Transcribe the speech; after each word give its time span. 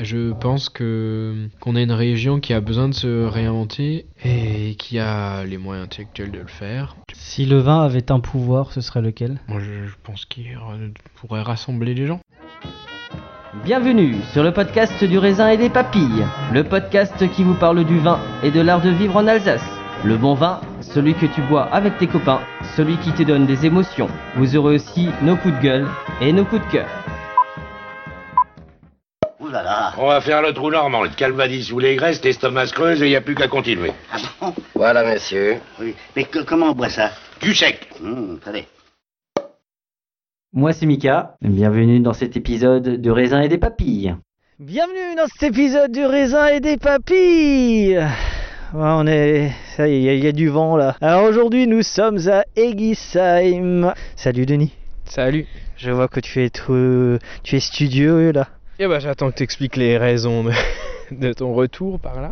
Je 0.00 0.32
pense 0.32 0.68
que 0.68 1.48
qu'on 1.60 1.74
a 1.74 1.82
une 1.82 1.92
région 1.92 2.38
qui 2.38 2.54
a 2.54 2.60
besoin 2.60 2.88
de 2.88 2.94
se 2.94 3.24
réinventer 3.26 4.06
et 4.24 4.76
qui 4.78 4.98
a 5.00 5.44
les 5.44 5.58
moyens 5.58 5.86
intellectuels 5.86 6.30
de 6.30 6.38
le 6.38 6.46
faire. 6.46 6.94
Si 7.12 7.46
le 7.46 7.58
vin 7.58 7.82
avait 7.82 8.12
un 8.12 8.20
pouvoir, 8.20 8.72
ce 8.72 8.80
serait 8.80 9.02
lequel? 9.02 9.40
Moi, 9.48 9.58
je, 9.60 9.88
je 9.88 9.94
pense 10.04 10.24
qu'il 10.24 10.56
ra- 10.56 10.76
pourrait 11.16 11.42
rassembler 11.42 11.94
les 11.94 12.06
gens. 12.06 12.20
Bienvenue 13.64 14.14
sur 14.32 14.44
le 14.44 14.52
podcast 14.52 15.02
du 15.02 15.18
raisin 15.18 15.48
et 15.48 15.56
des 15.56 15.68
papilles, 15.70 16.24
le 16.52 16.62
podcast 16.62 17.28
qui 17.32 17.42
vous 17.42 17.54
parle 17.54 17.84
du 17.84 17.98
vin 17.98 18.20
et 18.44 18.52
de 18.52 18.60
l'art 18.60 18.80
de 18.82 18.90
vivre 18.90 19.16
en 19.16 19.26
Alsace. 19.26 19.64
Le 20.04 20.16
bon 20.16 20.34
vin, 20.34 20.60
celui 20.80 21.14
que 21.14 21.26
tu 21.26 21.42
bois 21.42 21.64
avec 21.64 21.98
tes 21.98 22.06
copains, 22.06 22.40
celui 22.76 22.96
qui 22.98 23.10
te 23.10 23.24
donne 23.24 23.46
des 23.46 23.66
émotions. 23.66 24.08
Vous 24.36 24.54
aurez 24.56 24.76
aussi 24.76 25.08
nos 25.22 25.34
coups 25.34 25.56
de 25.56 25.60
gueule 25.60 25.86
et 26.20 26.32
nos 26.32 26.44
coups 26.44 26.64
de 26.66 26.70
cœur. 26.70 26.86
Ouh 29.40 29.48
là 29.48 29.62
là. 29.62 29.92
On 29.98 30.08
va 30.08 30.20
faire 30.20 30.42
le 30.42 30.52
trou 30.52 30.70
normand, 30.70 31.02
le 31.04 31.10
calvadis 31.10 31.62
sous 31.64 31.78
les 31.78 31.94
graisses, 31.94 32.22
l'estomac 32.24 32.66
se 32.66 32.72
creuse 32.72 33.00
et 33.02 33.06
il 33.06 33.10
n'y 33.10 33.16
a 33.16 33.20
plus 33.20 33.36
qu'à 33.36 33.46
continuer. 33.46 33.92
Ah 34.12 34.16
bon? 34.40 34.54
Voilà, 34.74 35.04
monsieur. 35.04 35.58
Oui. 35.80 35.94
Mais 36.16 36.24
que- 36.24 36.40
comment 36.42 36.70
on 36.70 36.72
boit 36.74 36.88
ça? 36.88 37.10
Du 37.40 37.54
sec. 37.54 37.88
Hum, 38.02 38.38
Attendez. 38.42 38.66
Moi 40.52 40.72
c'est 40.72 40.86
Mika, 40.86 41.36
bienvenue 41.42 42.00
dans 42.00 42.14
cet 42.14 42.36
épisode 42.36 43.00
de 43.00 43.10
raisin 43.10 43.40
et 43.42 43.48
des 43.48 43.58
papilles. 43.58 44.16
Bienvenue 44.58 45.14
dans 45.16 45.26
cet 45.28 45.44
épisode 45.52 45.92
du 45.92 46.04
raisin 46.04 46.46
et 46.48 46.60
des 46.60 46.78
papilles 46.78 47.96
Ouais, 48.74 48.82
on 48.82 49.06
est... 49.06 49.52
Ça 49.76 49.86
y 49.88 49.92
est, 49.94 49.98
il 49.98 50.02
y 50.04 50.08
a- 50.08 50.14
il 50.14 50.24
y, 50.24 50.26
a 50.26 50.32
du 50.32 50.48
vent 50.48 50.76
là. 50.76 50.96
Alors 51.00 51.22
aujourd'hui, 51.24 51.66
nous 51.68 51.82
sommes 51.82 52.18
à 52.28 52.42
Egisheim. 52.56 53.94
Salut 54.16 54.46
Denis. 54.46 54.72
Salut. 55.04 55.46
Je 55.76 55.90
vois 55.92 56.08
que 56.08 56.18
tu 56.20 56.42
es 56.42 56.50
tout... 56.50 57.18
tu 57.44 57.56
es 57.56 57.60
studieux 57.60 58.32
là. 58.32 58.48
Et 58.80 58.86
bah 58.86 59.00
j'attends 59.00 59.32
que 59.32 59.36
tu 59.36 59.42
expliques 59.42 59.74
les 59.74 59.98
raisons 59.98 60.44
de, 61.10 61.32
ton 61.32 61.52
retour 61.52 61.98
par 61.98 62.20
là. 62.20 62.30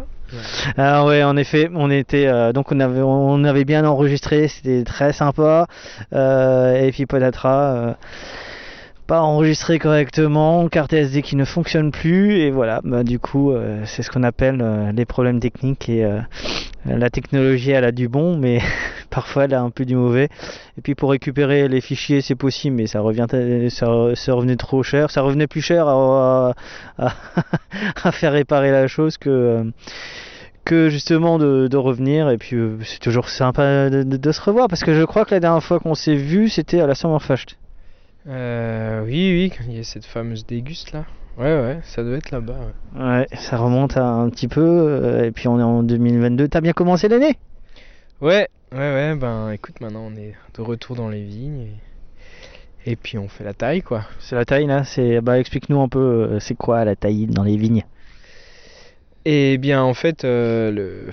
Alors 0.77 1.07
ouais, 1.07 1.25
en 1.25 1.37
effet, 1.37 1.69
on 1.75 1.91
était 1.91 2.29
euh, 2.29 2.53
donc 2.53 2.71
on 2.71 2.79
avait 2.79 3.01
on 3.03 3.43
avait 3.43 3.65
bien 3.65 3.85
enregistré, 3.85 4.47
c'était 4.47 4.85
très 4.85 5.13
sympa. 5.13 5.67
Euh, 6.13 6.77
et 6.77 6.93
puis 6.93 7.05
pas 9.07 9.21
enregistré 9.21 9.79
correctement, 9.79 10.69
carte 10.69 10.93
SD 10.93 11.23
qui 11.23 11.37
ne 11.37 11.45
fonctionne 11.45 11.93
plus 11.93 12.39
et 12.39 12.51
voilà. 12.51 12.81
Bah, 12.83 13.05
du 13.05 13.19
coup, 13.19 13.53
euh, 13.53 13.83
c'est 13.85 14.03
ce 14.03 14.11
qu'on 14.11 14.25
appelle 14.25 14.61
euh, 14.61 14.91
les 14.93 15.05
problèmes 15.05 15.39
techniques 15.39 15.89
et 15.89 16.05
euh, 16.05 16.21
la 16.85 17.09
technologie 17.09 17.71
elle 17.71 17.85
a 17.85 17.93
du 17.93 18.09
bon, 18.09 18.37
mais 18.37 18.61
parfois 19.11 19.45
elle 19.45 19.55
a 19.55 19.63
un 19.63 19.71
peu 19.71 19.85
du 19.85 19.95
mauvais. 19.95 20.29
Et 20.77 20.81
puis 20.83 20.95
pour 20.97 21.11
récupérer 21.11 21.69
les 21.69 21.81
fichiers, 21.81 22.21
c'est 22.21 22.35
possible, 22.35 22.77
mais 22.77 22.87
ça 22.89 23.01
revient 23.01 23.27
ça, 23.71 23.87
revenait 24.33 24.57
trop 24.57 24.83
cher, 24.83 25.11
ça 25.11 25.23
revenait 25.23 25.47
plus 25.47 25.63
cher 25.63 25.87
à, 25.87 26.55
faire 28.13 28.33
réparer 28.33 28.73
la 28.73 28.89
chose 28.89 29.19
que 29.19 29.71
que 30.65 30.89
justement 30.89 31.39
de, 31.39 31.77
revenir 31.77 32.29
et 32.29 32.39
puis 32.39 32.57
c'est 32.83 32.99
toujours 32.99 33.29
sympa 33.29 33.89
de 33.89 34.33
se 34.33 34.41
revoir 34.41 34.67
parce 34.67 34.83
que 34.83 34.95
je 34.95 35.05
crois 35.05 35.25
que 35.25 35.33
la 35.33 35.39
dernière 35.39 35.63
fois 35.63 35.79
qu'on 35.79 35.95
s'est 35.95 36.17
vu 36.17 36.49
c'était 36.49 36.81
à 36.81 36.89
la 36.89 36.97
Summerfest. 36.97 37.57
Euh, 38.29 39.05
oui, 39.05 39.51
oui, 39.51 39.53
il 39.69 39.77
y 39.77 39.81
a 39.81 39.85
cette 39.85 40.05
fameuse 40.05 40.47
déguste 40.47 40.93
là. 40.93 41.05
Ouais, 41.39 41.45
ouais, 41.61 41.81
ça 41.85 42.03
doit 42.03 42.17
être 42.17 42.31
là-bas. 42.31 42.55
ouais. 42.95 43.01
Ouais, 43.01 43.27
ça 43.35 43.57
remonte 43.59 43.97
à 43.97 44.05
un 44.07 44.31
petit 44.31 44.49
peu 44.49 44.63
euh, 44.63 45.25
et 45.27 45.31
puis 45.31 45.49
on 45.49 45.59
est 45.61 45.63
en 45.63 45.83
2022. 45.83 46.49
T'as 46.49 46.61
bien 46.61 46.73
commencé 46.73 47.09
l'année? 47.09 47.37
Ouais, 48.21 48.49
ouais, 48.73 48.79
ouais, 48.79 49.15
ben 49.15 49.51
écoute, 49.51 49.81
maintenant 49.81 50.09
on 50.11 50.17
est 50.17 50.35
de 50.55 50.63
retour 50.63 50.97
dans 50.97 51.09
les 51.09 51.23
vignes 51.23 51.69
et, 52.87 52.93
et 52.93 52.97
puis 52.97 53.19
on 53.19 53.29
fait 53.29 53.45
la 53.45 53.55
taille 53.55 53.83
quoi. 53.83 54.05
C'est 54.19 54.35
la 54.35 54.45
taille 54.45 54.67
là, 54.67 54.85
c'est 54.85 55.21
bah 55.21 55.39
explique-nous 55.39 55.81
un 55.81 55.89
peu 55.89 55.99
euh, 55.99 56.41
c'est 56.41 56.55
quoi 56.55 56.85
la 56.85 56.97
taille 56.97 57.27
dans 57.27 57.43
les 57.45 57.57
vignes? 57.57 57.85
Et 59.25 59.59
bien 59.59 59.83
en 59.83 59.93
fait, 59.93 60.25
euh, 60.25 60.71
le, 60.71 61.11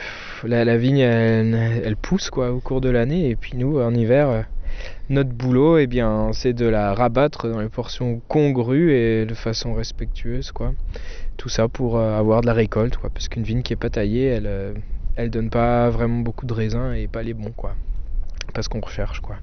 la, 0.47 0.63
la 0.65 0.77
vigne 0.77 0.99
elle, 0.99 1.55
elle 1.83 1.97
pousse 1.97 2.29
quoi 2.29 2.51
au 2.51 2.59
cours 2.59 2.79
de 2.79 2.89
l'année 2.89 3.29
et 3.29 3.35
puis 3.35 3.57
nous 3.57 3.79
en 3.79 3.93
hiver, 3.93 4.45
notre 5.09 5.31
boulot 5.31 5.77
eh 5.77 5.87
bien 5.87 6.31
c'est 6.33 6.53
de 6.53 6.65
la 6.65 6.93
rabattre 6.93 7.49
dans 7.49 7.59
les 7.59 7.69
portions 7.69 8.21
congrues 8.27 8.93
et 8.93 9.25
de 9.25 9.33
façon 9.33 9.73
respectueuse 9.73 10.51
quoi. 10.51 10.73
Tout 11.37 11.49
ça 11.49 11.67
pour 11.67 11.97
euh, 11.97 12.17
avoir 12.17 12.41
de 12.41 12.47
la 12.47 12.53
récolte 12.53 12.97
quoi, 12.97 13.09
parce 13.09 13.27
qu'une 13.27 13.43
vigne 13.43 13.63
qui 13.63 13.73
est 13.73 13.77
pas 13.77 13.89
taillée, 13.89 14.25
elle, 14.25 14.47
euh, 14.47 14.73
elle 15.15 15.29
donne 15.29 15.49
pas 15.49 15.89
vraiment 15.89 16.19
beaucoup 16.19 16.45
de 16.45 16.53
raisins 16.53 16.93
et 16.93 17.07
pas 17.07 17.23
les 17.23 17.33
bons 17.33 17.51
quoi. 17.51 17.75
Parce 18.53 18.67
qu'on 18.67 18.79
recherche 18.79 19.19
quoi. 19.19 19.37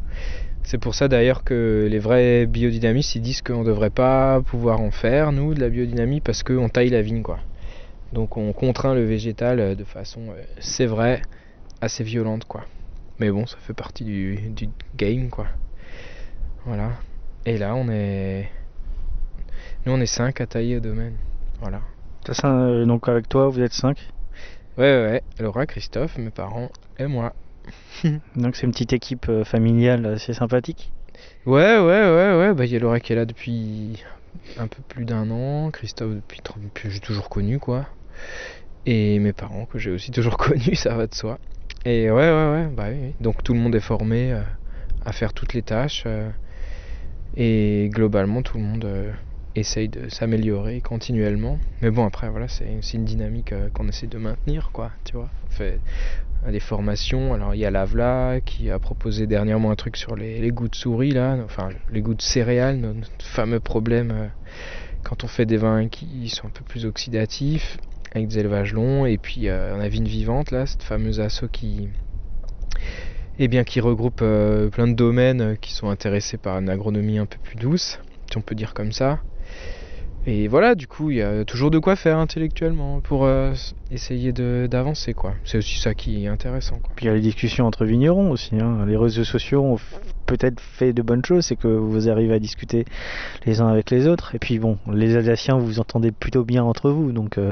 C'est 0.62 0.78
pour 0.78 0.94
ça 0.94 1.08
d'ailleurs 1.08 1.44
que 1.44 1.88
les 1.90 1.98
vrais 1.98 2.46
biodynamistes 2.46 3.16
ils 3.16 3.22
disent 3.22 3.42
qu'on 3.42 3.64
devrait 3.64 3.90
pas 3.90 4.40
pouvoir 4.40 4.80
en 4.80 4.90
faire 4.90 5.32
nous 5.32 5.54
de 5.54 5.60
la 5.60 5.68
biodynamie 5.68 6.20
parce 6.20 6.42
qu'on 6.42 6.68
taille 6.68 6.90
la 6.90 7.02
vigne 7.02 7.22
quoi. 7.22 7.38
Donc 8.12 8.36
on 8.36 8.52
contraint 8.52 8.94
le 8.94 9.04
végétal 9.04 9.60
euh, 9.60 9.74
de 9.74 9.84
façon, 9.84 10.20
c'est 10.58 10.86
vrai, 10.86 11.20
assez 11.82 12.02
violente 12.02 12.44
quoi. 12.44 12.64
Mais 13.20 13.30
bon, 13.30 13.44
ça 13.46 13.58
fait 13.58 13.74
partie 13.74 14.04
du, 14.04 14.36
du 14.50 14.70
game 14.96 15.28
quoi. 15.28 15.46
Voilà. 16.64 16.92
Et 17.44 17.58
là 17.58 17.74
on 17.74 17.88
est... 17.90 18.48
Nous 19.84 19.92
on 19.92 20.00
est 20.00 20.06
5 20.06 20.40
à 20.40 20.46
tailler 20.46 20.78
au 20.78 20.80
domaine. 20.80 21.16
Voilà. 21.60 21.82
Ça, 22.32 22.50
euh, 22.50 22.86
donc 22.86 23.08
avec 23.08 23.28
toi 23.28 23.48
vous 23.48 23.60
êtes 23.60 23.74
5. 23.74 23.98
Ouais 24.78 24.84
ouais, 24.84 25.10
ouais. 25.10 25.22
Laura, 25.38 25.66
Christophe, 25.66 26.16
mes 26.16 26.30
parents 26.30 26.70
et 26.98 27.06
moi. 27.06 27.34
Donc 28.36 28.56
c'est 28.56 28.66
une 28.66 28.72
petite 28.72 28.94
équipe 28.94 29.26
euh, 29.28 29.44
familiale 29.44 30.06
assez 30.06 30.32
sympathique. 30.32 30.90
Ouais 31.44 31.78
ouais 31.78 32.10
ouais 32.10 32.36
ouais, 32.38 32.54
bah 32.54 32.64
il 32.64 32.72
y 32.72 32.76
a 32.76 32.78
Laura 32.78 33.00
qui 33.00 33.12
est 33.12 33.16
là 33.16 33.26
depuis 33.26 34.02
un 34.58 34.66
peu 34.66 34.80
plus 34.88 35.04
d'un 35.04 35.30
an, 35.30 35.70
Christophe 35.70 36.14
depuis 36.14 36.40
j'ai 36.88 37.00
toujours 37.00 37.28
connu 37.28 37.58
quoi. 37.58 37.86
Et 38.86 39.18
mes 39.18 39.34
parents 39.34 39.66
que 39.66 39.78
j'ai 39.78 39.90
aussi 39.90 40.10
toujours 40.10 40.36
connus, 40.38 40.76
ça 40.76 40.94
va 40.94 41.06
de 41.06 41.14
soi. 41.14 41.38
Et 41.84 42.10
ouais 42.10 42.30
ouais 42.30 42.50
ouais, 42.52 42.66
bah 42.66 42.88
oui. 42.90 43.14
Donc 43.20 43.42
tout 43.42 43.54
le 43.54 43.58
monde 43.60 43.74
est 43.74 43.80
formé 43.80 44.32
euh, 44.32 44.42
à 45.04 45.12
faire 45.12 45.32
toutes 45.32 45.54
les 45.54 45.62
tâches. 45.62 46.04
euh, 46.06 46.28
et 47.36 47.88
globalement 47.92 48.42
tout 48.42 48.58
le 48.58 48.64
monde 48.64 48.84
euh, 48.84 49.12
essaye 49.54 49.88
de 49.88 50.08
s'améliorer 50.08 50.80
continuellement. 50.80 51.58
Mais 51.80 51.90
bon, 51.90 52.04
après, 52.06 52.28
voilà, 52.28 52.48
c'est 52.48 52.66
une 52.92 53.04
dynamique 53.04 53.54
qu'on 53.72 53.88
essaie 53.88 54.06
de 54.08 54.18
maintenir, 54.18 54.70
quoi, 54.72 54.90
tu 55.04 55.16
vois. 55.16 55.30
On 55.46 55.50
fait 55.50 55.78
des 56.48 56.60
formations. 56.60 57.34
Alors, 57.34 57.54
il 57.54 57.58
y 57.58 57.64
a 57.66 57.70
Lavla 57.70 58.40
qui 58.44 58.70
a 58.70 58.78
proposé 58.78 59.26
dernièrement 59.26 59.70
un 59.70 59.76
truc 59.76 59.96
sur 59.96 60.16
les, 60.16 60.40
les 60.40 60.50
goûts 60.50 60.68
de 60.68 60.74
souris, 60.74 61.10
là, 61.12 61.36
enfin, 61.44 61.68
les 61.90 62.00
goûts 62.00 62.14
de 62.14 62.22
céréales, 62.22 62.76
notre 62.78 63.24
fameux 63.24 63.60
problème 63.60 64.30
quand 65.02 65.24
on 65.24 65.28
fait 65.28 65.46
des 65.46 65.56
vins 65.56 65.88
qui 65.88 66.28
sont 66.28 66.46
un 66.46 66.50
peu 66.50 66.64
plus 66.64 66.84
oxydatifs, 66.86 67.78
avec 68.12 68.28
des 68.28 68.38
élevages 68.38 68.72
longs. 68.72 69.06
Et 69.06 69.18
puis, 69.18 69.48
euh, 69.48 69.74
on 69.76 69.80
a 69.80 69.88
Vigne 69.88 70.06
Vivante, 70.06 70.50
là, 70.50 70.66
cette 70.66 70.82
fameuse 70.82 71.20
asso 71.20 71.44
qui. 71.50 71.88
Eh 73.38 73.48
bien, 73.48 73.64
qui 73.64 73.80
regroupe 73.80 74.20
euh, 74.22 74.68
plein 74.68 74.86
de 74.86 74.92
domaines 74.92 75.40
euh, 75.40 75.54
qui 75.54 75.72
sont 75.72 75.88
intéressés 75.88 76.36
par 76.36 76.58
une 76.58 76.68
agronomie 76.68 77.18
un 77.18 77.26
peu 77.26 77.38
plus 77.42 77.56
douce, 77.56 77.98
si 78.30 78.36
on 78.36 78.42
peut 78.42 78.54
dire 78.54 78.74
comme 78.74 78.92
ça. 78.92 79.20
Et 80.26 80.48
voilà, 80.48 80.74
du 80.74 80.86
coup, 80.86 81.10
il 81.10 81.16
y 81.16 81.22
a 81.22 81.44
toujours 81.46 81.70
de 81.70 81.78
quoi 81.78 81.96
faire 81.96 82.18
intellectuellement 82.18 83.00
pour 83.00 83.24
euh, 83.24 83.54
essayer 83.90 84.32
d'avancer, 84.32 85.14
quoi. 85.14 85.34
C'est 85.44 85.58
aussi 85.58 85.78
ça 85.78 85.94
qui 85.94 86.24
est 86.24 86.28
intéressant, 86.28 86.78
quoi. 86.78 86.92
Puis 86.94 87.06
il 87.06 87.08
y 87.08 87.10
a 87.10 87.14
les 87.14 87.20
discussions 87.22 87.66
entre 87.66 87.86
vignerons 87.86 88.30
aussi. 88.30 88.54
hein. 88.60 88.84
Les 88.86 88.96
réseaux 88.98 89.24
sociaux 89.24 89.62
ont 89.62 89.78
peut-être 90.26 90.60
fait 90.60 90.92
de 90.92 91.02
bonnes 91.02 91.24
choses, 91.24 91.46
c'est 91.46 91.56
que 91.56 91.66
vous 91.66 92.08
arrivez 92.08 92.34
à 92.34 92.38
discuter 92.38 92.84
les 93.46 93.60
uns 93.62 93.68
avec 93.68 93.90
les 93.90 94.06
autres. 94.06 94.34
Et 94.34 94.38
puis 94.38 94.58
bon, 94.58 94.78
les 94.92 95.16
Alsaciens, 95.16 95.56
vous 95.58 95.66
vous 95.66 95.80
entendez 95.80 96.12
plutôt 96.12 96.44
bien 96.44 96.62
entre 96.64 96.90
vous, 96.90 97.12
donc 97.12 97.38
euh, 97.38 97.50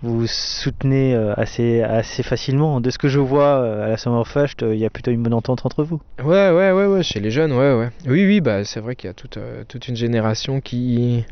vous 0.00 0.20
vous 0.20 0.26
soutenez 0.28 1.14
euh, 1.14 1.34
assez, 1.36 1.82
assez 1.82 2.22
facilement. 2.22 2.80
De 2.80 2.90
ce 2.90 2.96
que 2.98 3.08
je 3.08 3.18
vois 3.18 3.60
euh, 3.60 3.84
à 3.86 3.88
la 3.88 3.96
Summerfest, 3.96 4.62
euh, 4.62 4.74
il 4.74 4.80
y 4.80 4.86
a 4.86 4.90
plutôt 4.90 5.10
une 5.10 5.22
bonne 5.22 5.34
entente 5.34 5.66
entre 5.66 5.82
vous. 5.82 6.00
Ouais, 6.24 6.50
ouais, 6.50 6.70
ouais, 6.72 6.86
ouais, 6.86 7.02
chez 7.02 7.18
les 7.20 7.30
jeunes, 7.32 7.52
ouais, 7.52 7.74
ouais. 7.74 7.90
Oui, 8.06 8.24
oui, 8.24 8.40
bah 8.40 8.64
c'est 8.64 8.80
vrai 8.80 8.94
qu'il 8.96 9.08
y 9.08 9.10
a 9.10 9.14
toute, 9.14 9.38
toute 9.66 9.88
une 9.88 9.96
génération 9.96 10.60
qui, 10.60 11.26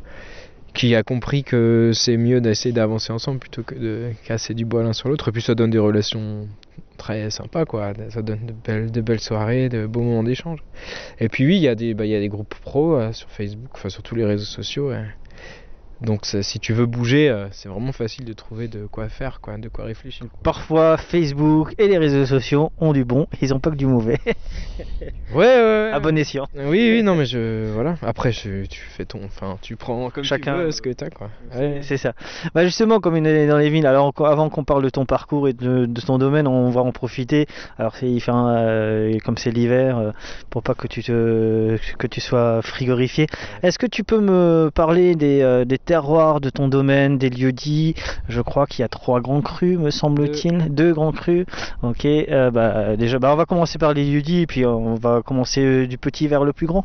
qui 0.76 0.94
a 0.94 1.02
compris 1.02 1.42
que 1.42 1.92
c'est 1.94 2.18
mieux 2.18 2.40
d'essayer 2.40 2.72
d'avancer 2.72 3.12
ensemble 3.12 3.38
plutôt 3.38 3.62
que 3.62 3.74
de 3.74 4.10
casser 4.26 4.52
du 4.52 4.66
bois 4.66 4.82
l'un 4.82 4.92
sur 4.92 5.08
l'autre. 5.08 5.28
Et 5.28 5.32
puis 5.32 5.40
ça 5.40 5.54
donne 5.54 5.70
des 5.70 5.78
relations 5.78 6.46
très 6.98 7.30
sympas, 7.30 7.64
quoi. 7.64 7.92
Ça 8.10 8.20
donne 8.20 8.46
de 8.46 8.52
belles, 8.52 8.90
de 8.90 9.00
belles 9.00 9.20
soirées, 9.20 9.68
de 9.70 9.86
beaux 9.86 10.02
moments 10.02 10.22
d'échange. 10.22 10.62
Et 11.18 11.28
puis 11.28 11.46
oui, 11.46 11.56
il 11.56 11.62
y 11.62 11.68
a 11.68 11.74
des, 11.74 11.94
bah, 11.94 12.04
y 12.04 12.14
a 12.14 12.20
des 12.20 12.28
groupes 12.28 12.54
pro 12.60 12.96
euh, 12.96 13.12
sur 13.12 13.30
Facebook, 13.30 13.70
enfin 13.72 13.88
sur 13.88 14.02
tous 14.02 14.14
les 14.14 14.24
réseaux 14.24 14.44
sociaux. 14.44 14.90
ouais. 14.90 15.04
Donc 16.02 16.26
si 16.26 16.60
tu 16.60 16.72
veux 16.74 16.86
bouger, 16.86 17.28
euh, 17.30 17.46
c'est 17.52 17.68
vraiment 17.68 17.92
facile 17.92 18.24
de 18.26 18.32
trouver 18.34 18.68
de 18.68 18.86
quoi 18.86 19.08
faire, 19.08 19.40
quoi, 19.40 19.56
de 19.56 19.68
quoi 19.68 19.84
réfléchir. 19.86 20.26
Parfois, 20.42 20.96
Facebook 20.98 21.74
et 21.78 21.88
les 21.88 21.96
réseaux 21.98 22.26
sociaux 22.26 22.70
ont 22.78 22.92
du 22.92 23.04
bon, 23.04 23.26
ils 23.40 23.54
ont 23.54 23.60
pas 23.60 23.70
que 23.70 23.76
du 23.76 23.86
mauvais. 23.86 24.18
Ouais, 25.34 25.44
ouais, 25.46 25.56
ouais. 25.56 25.90
à 25.92 25.98
bon 26.00 26.16
escient. 26.16 26.46
Oui, 26.54 26.90
oui, 26.92 27.02
non, 27.02 27.14
mais 27.14 27.26
je. 27.26 27.70
Voilà. 27.72 27.96
Après, 28.02 28.30
je- 28.32 28.64
tu 28.66 28.80
fais 28.80 29.04
ton. 29.04 29.24
Enfin, 29.24 29.58
tu 29.60 29.76
prends 29.76 30.08
comme 30.10 30.22
Chacun- 30.24 30.54
tu 30.58 30.64
veux 30.64 30.70
ce 30.70 30.80
que 30.80 30.90
t'as, 30.90 31.10
quoi. 31.10 31.30
Ouais. 31.54 31.80
C'est 31.82 31.96
ça. 31.96 32.12
Bah 32.54 32.64
justement, 32.64 33.00
comme 33.00 33.14
on 33.14 33.24
est 33.24 33.46
dans 33.46 33.58
les 33.58 33.68
vignes, 33.70 33.86
alors 33.86 34.12
avant 34.24 34.48
qu'on 34.50 34.64
parle 34.64 34.82
de 34.84 34.88
ton 34.90 35.04
parcours 35.04 35.48
et 35.48 35.52
de, 35.52 35.86
de 35.86 36.00
ton 36.00 36.18
domaine, 36.18 36.46
on 36.46 36.70
va 36.70 36.80
en 36.82 36.92
profiter. 36.92 37.46
Alors 37.78 37.94
il 38.02 38.20
fait 38.20 38.30
un, 38.30 38.48
euh, 38.56 39.18
comme 39.24 39.36
c'est 39.36 39.50
l'hiver, 39.50 39.98
euh, 39.98 40.10
pour 40.50 40.62
pas 40.62 40.74
que 40.74 40.86
tu 40.86 41.02
te 41.02 41.76
que 41.98 42.06
tu 42.06 42.20
sois 42.20 42.62
frigorifié. 42.62 43.26
Est-ce 43.62 43.78
que 43.78 43.86
tu 43.86 44.04
peux 44.04 44.20
me 44.20 44.70
parler 44.74 45.16
des, 45.16 45.64
des 45.66 45.78
terroirs 45.86 46.40
de 46.42 46.50
ton 46.50 46.68
domaine, 46.68 47.16
des 47.16 47.30
lieux 47.30 47.52
dits 47.52 47.94
Je 48.28 48.42
crois 48.42 48.66
qu'il 48.66 48.82
y 48.82 48.84
a 48.84 48.88
trois 48.88 49.20
grands 49.20 49.40
crus, 49.40 49.78
me 49.78 49.90
semble-t-il, 49.90 50.74
deux 50.74 50.92
grands 50.92 51.12
crus. 51.12 51.46
Ok. 51.82 52.04
euh, 52.04 52.50
bah 52.50 52.96
déjà, 52.96 53.18
bah 53.18 53.32
on 53.32 53.36
va 53.36 53.46
commencer 53.46 53.78
par 53.78 53.94
les 53.94 54.04
lieux 54.04 54.20
dits 54.22 54.42
et 54.42 54.46
puis 54.46 54.66
on 54.66 54.96
va 54.96 55.22
commencer 55.24 55.60
euh, 55.64 55.86
du 55.86 55.96
petit 55.96 56.28
vers 56.28 56.44
le 56.44 56.52
plus 56.52 56.66
grand. 56.66 56.84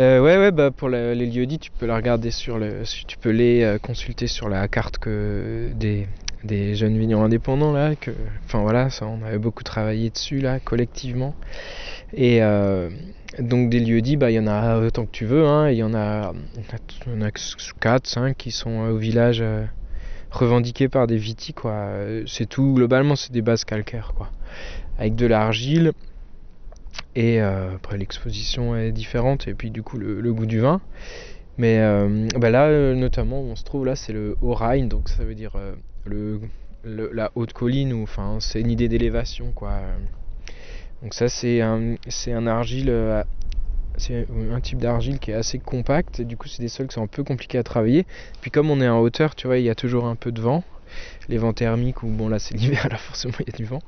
Euh, 0.00 0.20
ouais, 0.20 0.36
ouais, 0.36 0.50
bah 0.50 0.70
pour 0.70 0.88
la- 0.88 1.14
les 1.14 1.26
lieux 1.26 1.46
dits, 1.46 1.58
tu 1.58 1.70
peux 1.70 1.86
la 1.86 1.96
regarder 1.96 2.30
sur 2.30 2.58
le. 2.58 2.82
Tu 3.06 3.16
peux 3.16 3.30
les 3.30 3.78
consulter 3.82 4.26
sur 4.26 4.48
la 4.48 4.66
carte 4.68 4.98
que 4.98 5.70
des, 5.74 6.06
des 6.44 6.74
jeunes 6.74 6.98
vignerons 6.98 7.24
indépendants, 7.24 7.72
là. 7.72 7.94
Que, 7.96 8.10
enfin, 8.44 8.60
voilà, 8.60 8.90
ça, 8.90 9.06
on 9.06 9.22
avait 9.24 9.38
beaucoup 9.38 9.62
travaillé 9.62 10.10
dessus, 10.10 10.40
là, 10.40 10.60
collectivement. 10.60 11.34
Et 12.12 12.42
euh, 12.42 12.90
donc, 13.38 13.70
des 13.70 13.80
lieux 13.80 14.00
dits, 14.00 14.16
bah, 14.16 14.30
il 14.30 14.34
y 14.34 14.38
en 14.38 14.46
a 14.46 14.78
autant 14.78 15.06
que 15.06 15.10
tu 15.10 15.24
veux, 15.24 15.46
hein. 15.46 15.70
Il 15.70 15.76
y 15.76 15.82
en 15.82 15.94
a, 15.94 16.32
en 16.32 17.20
a 17.20 17.30
4, 17.80 18.06
5 18.06 18.36
qui 18.36 18.50
sont 18.50 18.84
euh, 18.84 18.90
au 18.90 18.96
village 18.96 19.40
euh, 19.40 19.64
revendiqués 20.30 20.88
par 20.88 21.06
des 21.06 21.16
vitis, 21.16 21.54
quoi. 21.54 21.90
C'est 22.26 22.48
tout, 22.48 22.74
globalement, 22.74 23.16
c'est 23.16 23.32
des 23.32 23.42
bases 23.42 23.64
calcaires, 23.64 24.12
quoi. 24.16 24.30
Avec 24.98 25.14
de 25.14 25.26
l'argile. 25.26 25.92
Et 27.14 27.40
après, 27.40 27.96
l'exposition 27.96 28.76
est 28.76 28.92
différente, 28.92 29.48
et 29.48 29.54
puis 29.54 29.70
du 29.70 29.82
coup, 29.82 29.96
le, 29.96 30.32
goût 30.34 30.44
du 30.44 30.60
vin. 30.60 30.82
Mais 31.56 31.80
bah 32.38 32.50
là, 32.50 32.94
notamment, 32.94 33.40
on 33.40 33.56
se 33.56 33.64
trouve 33.64 33.86
là, 33.86 33.96
c'est 33.96 34.12
le 34.12 34.36
Haut-Rhin, 34.42 34.84
donc 34.84 35.08
ça 35.08 35.24
veut 35.24 35.34
dire 35.34 35.56
la 36.84 37.30
haute 37.34 37.52
colline, 37.52 37.92
ou 37.92 38.02
enfin, 38.02 38.38
c'est 38.40 38.60
une 38.60 38.70
idée 38.70 38.88
d'élévation, 38.88 39.52
quoi. 39.52 39.80
Donc, 41.02 41.14
ça, 41.14 41.28
c'est 41.28 41.60
un, 41.60 41.96
argile. 42.46 42.90
euh, 42.90 43.22
c'est 43.96 44.26
un 44.52 44.60
type 44.60 44.78
d'argile 44.78 45.18
qui 45.18 45.30
est 45.30 45.34
assez 45.34 45.58
compact, 45.58 46.20
du 46.20 46.36
coup, 46.36 46.48
c'est 46.48 46.62
des 46.62 46.68
sols 46.68 46.88
qui 46.88 46.94
sont 46.94 47.02
un 47.02 47.06
peu 47.06 47.24
compliqués 47.24 47.58
à 47.58 47.62
travailler. 47.62 48.06
Puis, 48.40 48.50
comme 48.50 48.70
on 48.70 48.80
est 48.80 48.88
en 48.88 49.00
hauteur, 49.00 49.34
tu 49.34 49.46
vois, 49.46 49.58
il 49.58 49.64
y 49.64 49.70
a 49.70 49.74
toujours 49.74 50.06
un 50.06 50.16
peu 50.16 50.32
de 50.32 50.40
vent. 50.40 50.64
Les 51.28 51.38
vents 51.38 51.52
thermiques, 51.52 52.02
ou 52.02 52.08
bon, 52.08 52.28
là, 52.28 52.38
c'est 52.38 52.54
l'hiver, 52.58 52.86
là, 52.90 52.96
forcément, 52.96 53.34
il 53.40 53.46
y 53.46 53.54
a 53.54 53.56
du 53.56 53.64
vent. 53.64 53.80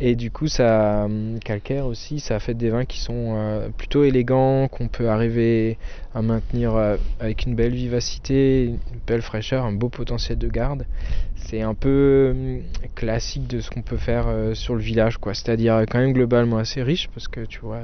Et 0.00 0.14
du 0.14 0.30
coup, 0.30 0.48
ça 0.48 1.04
hum, 1.04 1.38
calcaire 1.44 1.86
aussi, 1.86 2.20
ça 2.20 2.38
fait 2.38 2.54
des 2.54 2.70
vins 2.70 2.84
qui 2.84 3.00
sont 3.00 3.34
euh, 3.36 3.68
plutôt 3.76 4.04
élégants, 4.04 4.68
qu'on 4.68 4.88
peut 4.88 5.08
arriver 5.08 5.78
à 6.14 6.22
maintenir 6.22 6.74
euh, 6.74 6.96
avec 7.20 7.46
une 7.46 7.54
belle 7.54 7.74
vivacité, 7.74 8.64
une 8.64 8.78
belle 9.06 9.22
fraîcheur, 9.22 9.64
un 9.64 9.72
beau 9.72 9.88
potentiel 9.88 10.38
de 10.38 10.48
garde. 10.48 10.86
C'est 11.34 11.62
un 11.62 11.74
peu 11.74 12.32
hum, 12.34 12.62
classique 12.94 13.46
de 13.46 13.60
ce 13.60 13.70
qu'on 13.70 13.82
peut 13.82 13.96
faire 13.96 14.26
euh, 14.28 14.54
sur 14.54 14.74
le 14.74 14.80
village, 14.80 15.18
quoi. 15.18 15.34
C'est-à-dire 15.34 15.74
euh, 15.74 15.84
quand 15.88 15.98
même 15.98 16.12
globalement 16.12 16.58
assez 16.58 16.82
riche, 16.82 17.08
parce 17.14 17.28
que 17.28 17.40
tu 17.44 17.60
vois, 17.60 17.82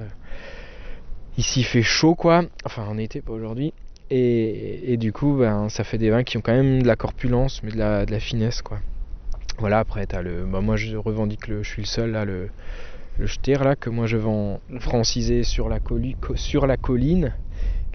ici 1.38 1.60
il 1.60 1.64
fait 1.64 1.82
chaud, 1.82 2.14
quoi. 2.14 2.42
Enfin, 2.64 2.84
en 2.86 2.98
été, 2.98 3.20
pas 3.20 3.32
aujourd'hui. 3.32 3.72
Et, 4.14 4.98
du 4.98 5.10
coup, 5.10 5.36
ben, 5.38 5.70
ça 5.70 5.84
fait 5.84 5.96
des 5.96 6.10
vins 6.10 6.22
qui 6.22 6.36
ont 6.36 6.42
quand 6.42 6.52
même 6.52 6.82
de 6.82 6.86
la 6.86 6.96
corpulence, 6.96 7.62
mais 7.62 7.70
de 7.72 7.78
la, 7.78 8.20
finesse, 8.20 8.60
quoi. 8.60 8.78
Voilà, 9.58 9.78
après, 9.78 10.06
le. 10.22 10.44
Bah, 10.44 10.60
moi, 10.60 10.76
je 10.76 10.96
revendique 10.96 11.48
le. 11.48 11.62
Je 11.62 11.68
suis 11.68 11.82
le 11.82 11.86
seul, 11.86 12.10
là, 12.10 12.26
le. 12.26 12.50
Le 13.18 13.26
là, 13.62 13.76
que 13.76 13.90
moi 13.90 14.06
je 14.06 14.16
vends 14.16 14.60
francisé 14.80 15.42
sur 15.42 15.68
la, 15.68 15.80
sur 16.34 16.66
la 16.66 16.78
colline. 16.78 17.34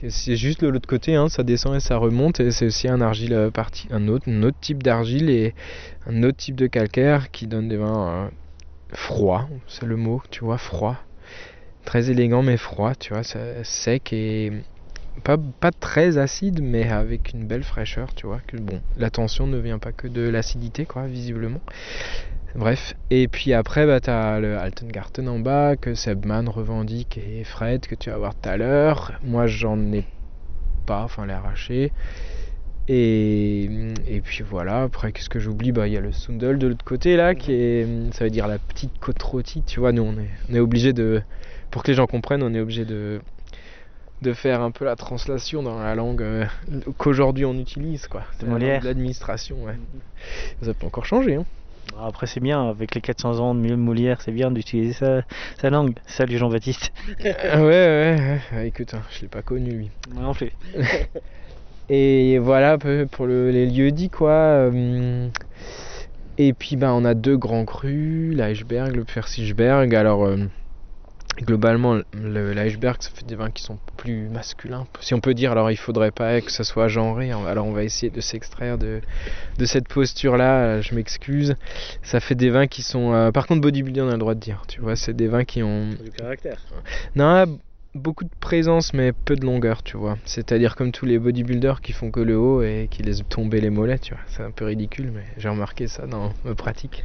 C'est 0.09 0.35
juste 0.35 0.61
de 0.61 0.67
l'autre 0.67 0.87
côté, 0.87 1.15
hein, 1.15 1.27
ça 1.27 1.41
descend 1.41 1.75
et 1.75 1.79
ça 1.79 1.97
remonte. 1.97 2.39
Et 2.39 2.51
c'est 2.51 2.67
aussi 2.67 2.87
un 2.87 3.01
argile 3.01 3.33
euh, 3.33 3.49
parti, 3.49 3.87
un 3.89 4.07
autre, 4.09 4.27
type 4.61 4.83
d'argile 4.83 5.31
et 5.31 5.55
un 6.05 6.21
autre 6.21 6.37
type 6.37 6.55
de 6.55 6.67
calcaire 6.67 7.31
qui 7.31 7.47
donne 7.47 7.67
des 7.67 7.77
vins 7.77 8.09
euh, 8.09 8.29
froids, 8.89 9.49
c'est 9.65 9.87
le 9.87 9.95
mot, 9.95 10.21
tu 10.29 10.45
vois, 10.45 10.59
froid. 10.59 10.97
Très 11.83 12.11
élégant 12.11 12.43
mais 12.43 12.57
froid, 12.57 12.93
tu 12.93 13.13
vois, 13.13 13.23
sec 13.63 14.13
et 14.13 14.51
pas, 15.23 15.71
très 15.71 16.17
acide, 16.17 16.61
mais 16.61 16.89
avec 16.89 17.33
une 17.33 17.45
belle 17.45 17.63
fraîcheur, 17.63 18.13
tu 18.13 18.27
vois. 18.27 18.39
Que 18.45 18.57
bon, 18.57 18.81
la 18.97 19.09
tension 19.09 19.47
ne 19.47 19.57
vient 19.57 19.79
pas 19.79 19.91
que 19.91 20.07
de 20.07 20.27
l'acidité, 20.27 20.85
quoi, 20.85 21.07
visiblement. 21.07 21.61
Bref, 22.55 22.95
et 23.11 23.27
puis 23.27 23.53
après, 23.53 23.85
bah, 23.85 23.99
t'as 23.99 24.39
le 24.39 24.57
Altengarten 24.57 25.27
en 25.27 25.39
bas, 25.39 25.75
que 25.75 25.93
Sebman 25.93 26.49
revendique 26.49 27.17
et 27.17 27.43
Fred, 27.43 27.81
que 27.81 27.95
tu 27.95 28.09
vas 28.09 28.17
voir 28.17 28.33
tout 28.35 28.49
à 28.49 28.57
l'heure. 28.57 29.13
Moi, 29.23 29.47
j'en 29.47 29.79
ai 29.91 30.05
pas, 30.85 31.03
enfin, 31.03 31.25
les 31.25 31.33
arrachés. 31.33 31.91
Et, 32.87 33.65
et 34.07 34.21
puis 34.21 34.43
voilà, 34.49 34.83
après, 34.83 35.11
qu'est-ce 35.11 35.29
que 35.29 35.39
j'oublie? 35.39 35.73
Bah, 35.73 35.87
il 35.87 35.93
y 35.93 35.97
a 35.97 36.01
le 36.01 36.13
Sundel 36.13 36.57
de 36.57 36.67
l'autre 36.67 36.85
côté, 36.85 37.17
là, 37.17 37.35
qui 37.35 37.51
est, 37.51 37.85
ça 38.13 38.23
veut 38.23 38.29
dire 38.29 38.47
la 38.47 38.59
petite 38.59 38.97
côte 38.99 39.21
rôtie. 39.21 39.61
Tu 39.67 39.81
vois, 39.81 39.91
nous, 39.91 40.03
on 40.03 40.13
est, 40.13 40.29
on 40.49 40.55
est 40.55 40.59
obligé 40.59 40.93
de, 40.93 41.21
pour 41.69 41.83
que 41.83 41.91
les 41.91 41.95
gens 41.95 42.07
comprennent, 42.07 42.43
on 42.43 42.53
est 42.53 42.61
obligé 42.61 42.85
de, 42.85 43.19
de 44.21 44.33
faire 44.33 44.61
un 44.61 44.71
peu 44.71 44.83
la 44.85 44.95
translation 44.95 45.61
dans 45.63 45.79
la 45.79 45.93
langue 45.95 46.21
euh, 46.21 46.45
qu'aujourd'hui 46.97 47.45
on 47.45 47.53
utilise, 47.57 48.07
quoi. 48.07 48.23
C'est 48.39 48.47
l'administration, 48.79 49.63
ouais. 49.63 49.75
Ça 50.61 50.73
peut 50.73 50.87
encore 50.87 51.05
changer, 51.05 51.35
hein. 51.35 51.45
Après 52.01 52.27
c'est 52.27 52.41
bien, 52.41 52.67
avec 52.69 52.93
les 52.95 53.01
400 53.01 53.39
ans 53.39 53.55
de 53.55 53.75
Molière, 53.75 54.21
c'est 54.21 54.31
bien 54.33 54.51
d'utiliser 54.51 54.91
sa, 54.93 55.21
sa 55.61 55.69
langue. 55.69 55.93
Salut 56.05 56.37
Jean-Baptiste. 56.37 56.91
Ah 57.25 57.59
ouais, 57.61 57.65
ouais, 57.65 58.15
ouais, 58.19 58.39
ouais, 58.57 58.67
écoute, 58.67 58.93
hein, 58.93 59.01
je 59.15 59.21
l'ai 59.21 59.27
pas 59.29 59.41
connu 59.41 59.71
lui. 59.71 59.91
Moi 60.13 60.23
non 60.23 60.33
plus. 60.33 60.51
Et 61.89 62.37
voilà 62.39 62.77
pour 62.77 63.25
le- 63.27 63.49
les 63.51 63.65
lieux 63.65 63.91
dits 63.91 64.09
quoi. 64.09 64.31
euh, 64.31 65.29
Et 66.37 66.51
puis 66.53 66.75
ben 66.75 66.91
on 66.91 67.05
a 67.05 67.13
deux 67.13 67.37
grands 67.37 67.63
crus, 67.65 68.35
l'iceberg, 68.35 68.93
le 68.95 69.05
Persichberg. 69.05 69.95
Alors 69.95 70.25
euh, 70.25 70.37
globalement 71.43 71.99
le- 72.13 72.53
l'iceberg 72.53 72.97
ça 72.99 73.09
fait 73.13 73.25
des 73.25 73.35
vins 73.35 73.51
qui 73.51 73.63
sont 73.63 73.77
plus 73.95 74.27
masculins. 74.29 74.87
Si 74.99 75.13
on 75.13 75.19
peut 75.19 75.33
dire, 75.33 75.51
alors 75.51 75.69
il 75.71 75.77
faudrait 75.77 76.11
pas 76.11 76.41
que 76.41 76.51
ça 76.51 76.63
soit 76.63 76.87
genré. 76.87 77.31
hein. 77.31 77.45
Alors 77.47 77.65
on 77.67 77.71
va 77.71 77.83
essayer 77.83 78.09
de 78.09 78.21
s'extraire 78.21 78.77
de, 78.77 79.01
de 79.57 79.65
cette 79.65 79.87
posture 79.87 80.37
là, 80.37 80.81
je 80.81 80.95
m'excuse. 80.95 81.55
Ça 82.03 82.19
fait 82.19 82.35
des 82.35 82.49
vins 82.49 82.67
qui 82.67 82.81
sont... 82.83 83.13
euh, 83.13 83.31
Par 83.31 83.47
contre 83.47 83.61
bodybuilder 83.61 84.01
on 84.01 84.09
a 84.09 84.13
le 84.13 84.17
droit 84.17 84.35
de 84.35 84.39
dire, 84.39 84.63
tu 84.67 84.81
vois, 84.81 84.95
c'est 84.95 85.13
des 85.13 85.27
vins 85.27 85.45
qui 85.45 85.61
ont... 85.63 85.89
Du 86.03 86.11
caractère. 86.11 86.59
Non, 87.15 87.59
beaucoup 87.97 88.23
de 88.23 88.29
présence 88.39 88.93
mais 88.93 89.11
peu 89.11 89.35
de 89.35 89.45
longueur, 89.45 89.83
tu 89.83 89.97
vois. 89.97 90.17
C'est-à-dire 90.25 90.75
comme 90.75 90.91
tous 90.91 91.05
les 91.05 91.19
bodybuilders 91.19 91.81
qui 91.81 91.93
font 91.93 92.11
que 92.11 92.19
le 92.19 92.37
haut 92.37 92.61
et 92.61 92.87
qui 92.89 93.03
laissent 93.03 93.23
tomber 93.27 93.59
les 93.59 93.69
mollets, 93.69 93.99
tu 93.99 94.13
vois. 94.13 94.23
C'est 94.27 94.43
un 94.43 94.51
peu 94.51 94.65
ridicule, 94.65 95.11
mais 95.13 95.23
j'ai 95.37 95.49
remarqué 95.49 95.87
ça 95.87 96.07
dans 96.07 96.31
ma 96.45 96.55
pratique. 96.55 97.03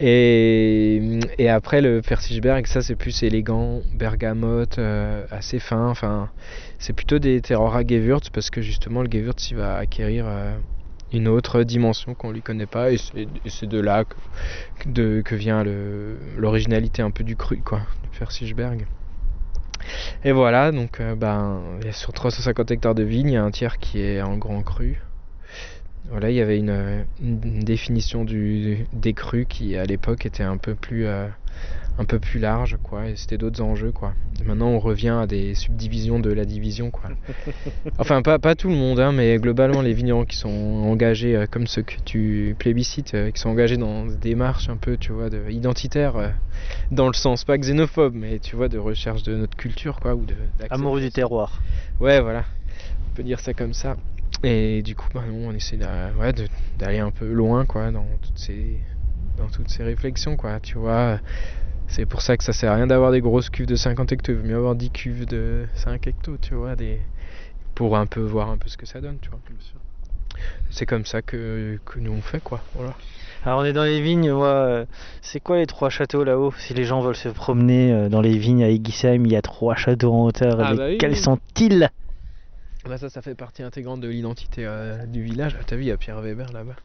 Et, 0.00 1.20
et 1.38 1.48
après 1.48 1.80
le 1.80 2.00
Persichberg, 2.00 2.66
ça 2.66 2.82
c'est 2.82 2.96
plus 2.96 3.22
élégant, 3.22 3.82
bergamote, 3.94 4.78
euh, 4.78 5.24
assez 5.30 5.58
fin. 5.58 5.88
Enfin, 5.88 6.30
c'est 6.78 6.92
plutôt 6.92 7.18
des 7.18 7.40
terroirs 7.40 7.76
à 7.76 7.82
Gewürz 7.82 8.30
parce 8.32 8.50
que 8.50 8.62
justement 8.62 9.02
le 9.02 9.10
Gewürz 9.10 9.50
il 9.50 9.56
va 9.56 9.76
acquérir 9.76 10.24
euh, 10.26 10.56
une 11.12 11.28
autre 11.28 11.62
dimension 11.62 12.14
qu'on 12.14 12.30
lui 12.30 12.42
connaît 12.42 12.66
pas 12.66 12.90
et 12.90 12.96
c'est 12.98 13.66
de 13.66 13.80
là 13.80 14.04
que, 14.78 15.20
que 15.20 15.34
vient 15.34 15.62
l'originalité 16.36 17.02
un 17.02 17.10
peu 17.10 17.24
du 17.24 17.36
cru, 17.36 17.58
quoi, 17.58 17.80
du 18.02 18.18
Persichberg. 18.18 18.86
Et 20.24 20.32
voilà, 20.32 20.72
donc 20.72 21.00
euh, 21.00 21.14
ben, 21.14 21.60
sur 21.92 22.12
350 22.12 22.70
hectares 22.70 22.94
de 22.94 23.02
vignes, 23.02 23.28
il 23.28 23.34
y 23.34 23.36
a 23.36 23.44
un 23.44 23.50
tiers 23.50 23.78
qui 23.78 24.00
est 24.00 24.22
en 24.22 24.36
grand 24.36 24.62
cru. 24.62 25.00
Voilà, 26.10 26.30
il 26.30 26.36
y 26.36 26.40
avait 26.40 26.58
une, 26.58 27.04
une 27.22 27.60
définition 27.60 28.24
du, 28.24 28.86
des 28.92 29.14
crus 29.14 29.46
qui 29.48 29.76
à 29.76 29.84
l'époque 29.84 30.26
était 30.26 30.42
un 30.42 30.56
peu 30.56 30.74
plus 30.74 31.06
euh, 31.06 31.28
un 31.98 32.04
peu 32.04 32.18
plus 32.18 32.40
large 32.40 32.78
quoi 32.82 33.08
et 33.08 33.16
c'était 33.16 33.38
d'autres 33.38 33.62
enjeux 33.62 33.92
quoi. 33.92 34.14
Maintenant 34.44 34.68
on 34.68 34.78
revient 34.78 35.16
à 35.20 35.26
des 35.26 35.54
subdivisions 35.54 36.20
de 36.20 36.32
la 36.32 36.44
division 36.44 36.90
quoi. 36.90 37.10
Enfin 37.98 38.22
pas, 38.22 38.38
pas 38.38 38.54
tout 38.54 38.68
le 38.68 38.74
monde 38.74 38.98
hein, 39.00 39.12
mais 39.12 39.36
globalement 39.36 39.82
les 39.82 39.92
vignerons 39.92 40.24
qui 40.24 40.36
sont 40.36 40.48
engagés 40.48 41.36
euh, 41.36 41.46
comme 41.50 41.66
ceux 41.66 41.82
que 41.82 41.94
tu 42.04 42.56
plébiscites 42.58 43.14
euh, 43.14 43.30
qui 43.30 43.40
sont 43.40 43.50
engagés 43.50 43.76
dans 43.76 44.06
des 44.06 44.16
démarches 44.16 44.68
un 44.68 44.76
peu 44.76 44.96
tu 44.96 45.12
vois 45.12 45.28
de, 45.30 45.50
identitaires 45.50 46.16
euh, 46.16 46.30
dans 46.90 47.06
le 47.08 47.14
sens 47.14 47.44
pas 47.44 47.58
xénophobe 47.58 48.14
mais 48.14 48.38
tu 48.38 48.56
vois 48.56 48.68
de 48.68 48.78
recherche 48.78 49.22
de 49.22 49.36
notre 49.36 49.56
culture 49.56 50.00
quoi 50.00 50.14
ou 50.14 50.24
de 50.24 50.34
Amoureux 50.70 51.00
du 51.00 51.10
terroir. 51.10 51.62
Ouais, 52.00 52.20
voilà. 52.20 52.44
On 53.10 53.14
peut 53.14 53.22
dire 53.22 53.40
ça 53.40 53.52
comme 53.52 53.74
ça. 53.74 53.96
Et 54.42 54.82
du 54.82 54.94
coup, 54.96 55.06
bah, 55.14 55.22
nous, 55.26 55.46
on 55.46 55.52
essaie 55.52 55.76
d'a- 55.76 56.10
ouais, 56.18 56.32
d'aller 56.78 56.98
un 56.98 57.10
peu 57.10 57.30
loin, 57.30 57.64
quoi, 57.64 57.90
dans 57.90 58.06
toutes 58.22 58.38
ces, 58.38 58.80
dans 59.36 59.48
toutes 59.48 59.68
ces 59.68 59.84
réflexions, 59.84 60.36
quoi. 60.36 60.58
Tu 60.60 60.78
vois, 60.78 61.20
c'est 61.92 62.06
pour 62.06 62.22
ça 62.22 62.38
que 62.38 62.42
ça 62.44 62.54
sert 62.54 62.72
à 62.72 62.76
rien 62.76 62.86
d'avoir 62.86 63.12
des 63.12 63.20
grosses 63.20 63.50
cuves 63.50 63.66
de 63.66 63.76
50 63.76 64.12
hectos. 64.12 64.32
Il 64.32 64.38
vaut 64.38 64.46
mieux 64.46 64.56
avoir 64.56 64.74
10 64.74 64.90
cuves 64.90 65.26
de 65.26 65.66
5 65.74 66.06
hectos, 66.06 66.38
tu 66.40 66.54
vois, 66.54 66.74
des... 66.74 67.00
pour 67.74 67.98
un 67.98 68.06
peu 68.06 68.20
voir 68.20 68.48
un 68.48 68.56
peu 68.56 68.68
ce 68.68 68.78
que 68.78 68.86
ça 68.86 69.02
donne, 69.02 69.18
tu 69.20 69.28
vois. 69.28 69.40
C'est 70.70 70.86
comme 70.86 71.04
ça 71.04 71.20
que, 71.20 71.78
que 71.84 71.98
nous 71.98 72.12
on 72.12 72.22
fait, 72.22 72.42
quoi. 72.42 72.62
Voilà. 72.74 72.94
Alors 73.44 73.60
on 73.60 73.64
est 73.64 73.74
dans 73.74 73.84
les 73.84 74.00
vignes, 74.00 74.32
moi, 74.32 74.46
euh, 74.46 74.86
c'est 75.20 75.40
quoi 75.40 75.58
les 75.58 75.66
trois 75.66 75.90
châteaux 75.90 76.24
là-haut? 76.24 76.54
Si 76.56 76.72
les 76.72 76.84
gens 76.84 77.02
veulent 77.02 77.14
se 77.14 77.28
promener 77.28 77.92
euh, 77.92 78.08
dans 78.08 78.22
les 78.22 78.38
vignes 78.38 78.64
à 78.64 78.68
Eguissem, 78.68 79.26
il 79.26 79.32
y 79.32 79.36
a 79.36 79.42
trois 79.42 79.74
châteaux 79.74 80.14
en 80.14 80.24
hauteur. 80.24 80.60
Ah 80.60 80.74
bah 80.74 80.86
oui, 80.86 80.96
Quels 80.96 81.12
oui. 81.12 81.16
sont-ils? 81.18 81.90
Bah, 82.88 82.96
ça, 82.96 83.10
ça 83.10 83.20
fait 83.20 83.34
partie 83.34 83.62
intégrante 83.62 84.00
de 84.00 84.08
l'identité 84.08 84.64
euh, 84.64 85.04
du 85.04 85.22
village. 85.22 85.58
T'as 85.66 85.76
vu, 85.76 85.82
il 85.82 85.88
y 85.88 85.92
a 85.92 85.98
Pierre 85.98 86.22
Weber 86.22 86.52
là-bas. 86.54 86.76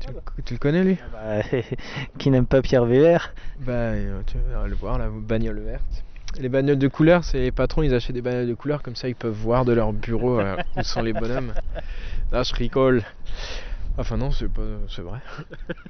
Tu, 0.00 0.42
tu 0.44 0.54
le 0.54 0.58
connais, 0.58 0.82
lui? 0.82 0.98
Bah, 1.12 1.42
Qui 2.18 2.30
n'aime 2.30 2.46
pas 2.46 2.62
Pierre 2.62 2.84
Weber 2.84 3.32
Bah, 3.58 3.72
euh, 3.72 4.22
tu 4.26 4.38
vas 4.52 4.66
le 4.66 4.74
voir, 4.74 4.98
la 4.98 5.08
bagnole 5.08 5.60
verte. 5.60 6.04
Les 6.38 6.48
bagnoles 6.48 6.78
de 6.78 6.88
couleur, 6.88 7.24
c'est 7.24 7.40
les 7.40 7.50
patrons, 7.50 7.82
ils 7.82 7.92
achètent 7.94 8.14
des 8.14 8.22
bagnoles 8.22 8.48
de 8.48 8.54
couleur, 8.54 8.82
comme 8.82 8.96
ça 8.96 9.08
ils 9.08 9.14
peuvent 9.16 9.32
voir 9.34 9.64
de 9.64 9.72
leur 9.72 9.92
bureau 9.92 10.38
euh, 10.38 10.56
où 10.76 10.82
sont 10.82 11.02
les 11.02 11.12
bonhommes. 11.12 11.52
Là, 12.32 12.42
je 12.42 12.54
rigole. 12.54 13.02
Enfin, 13.98 14.16
non, 14.16 14.30
c'est 14.30 14.48
pas, 14.48 14.62
c'est 14.88 15.02
vrai. 15.02 15.20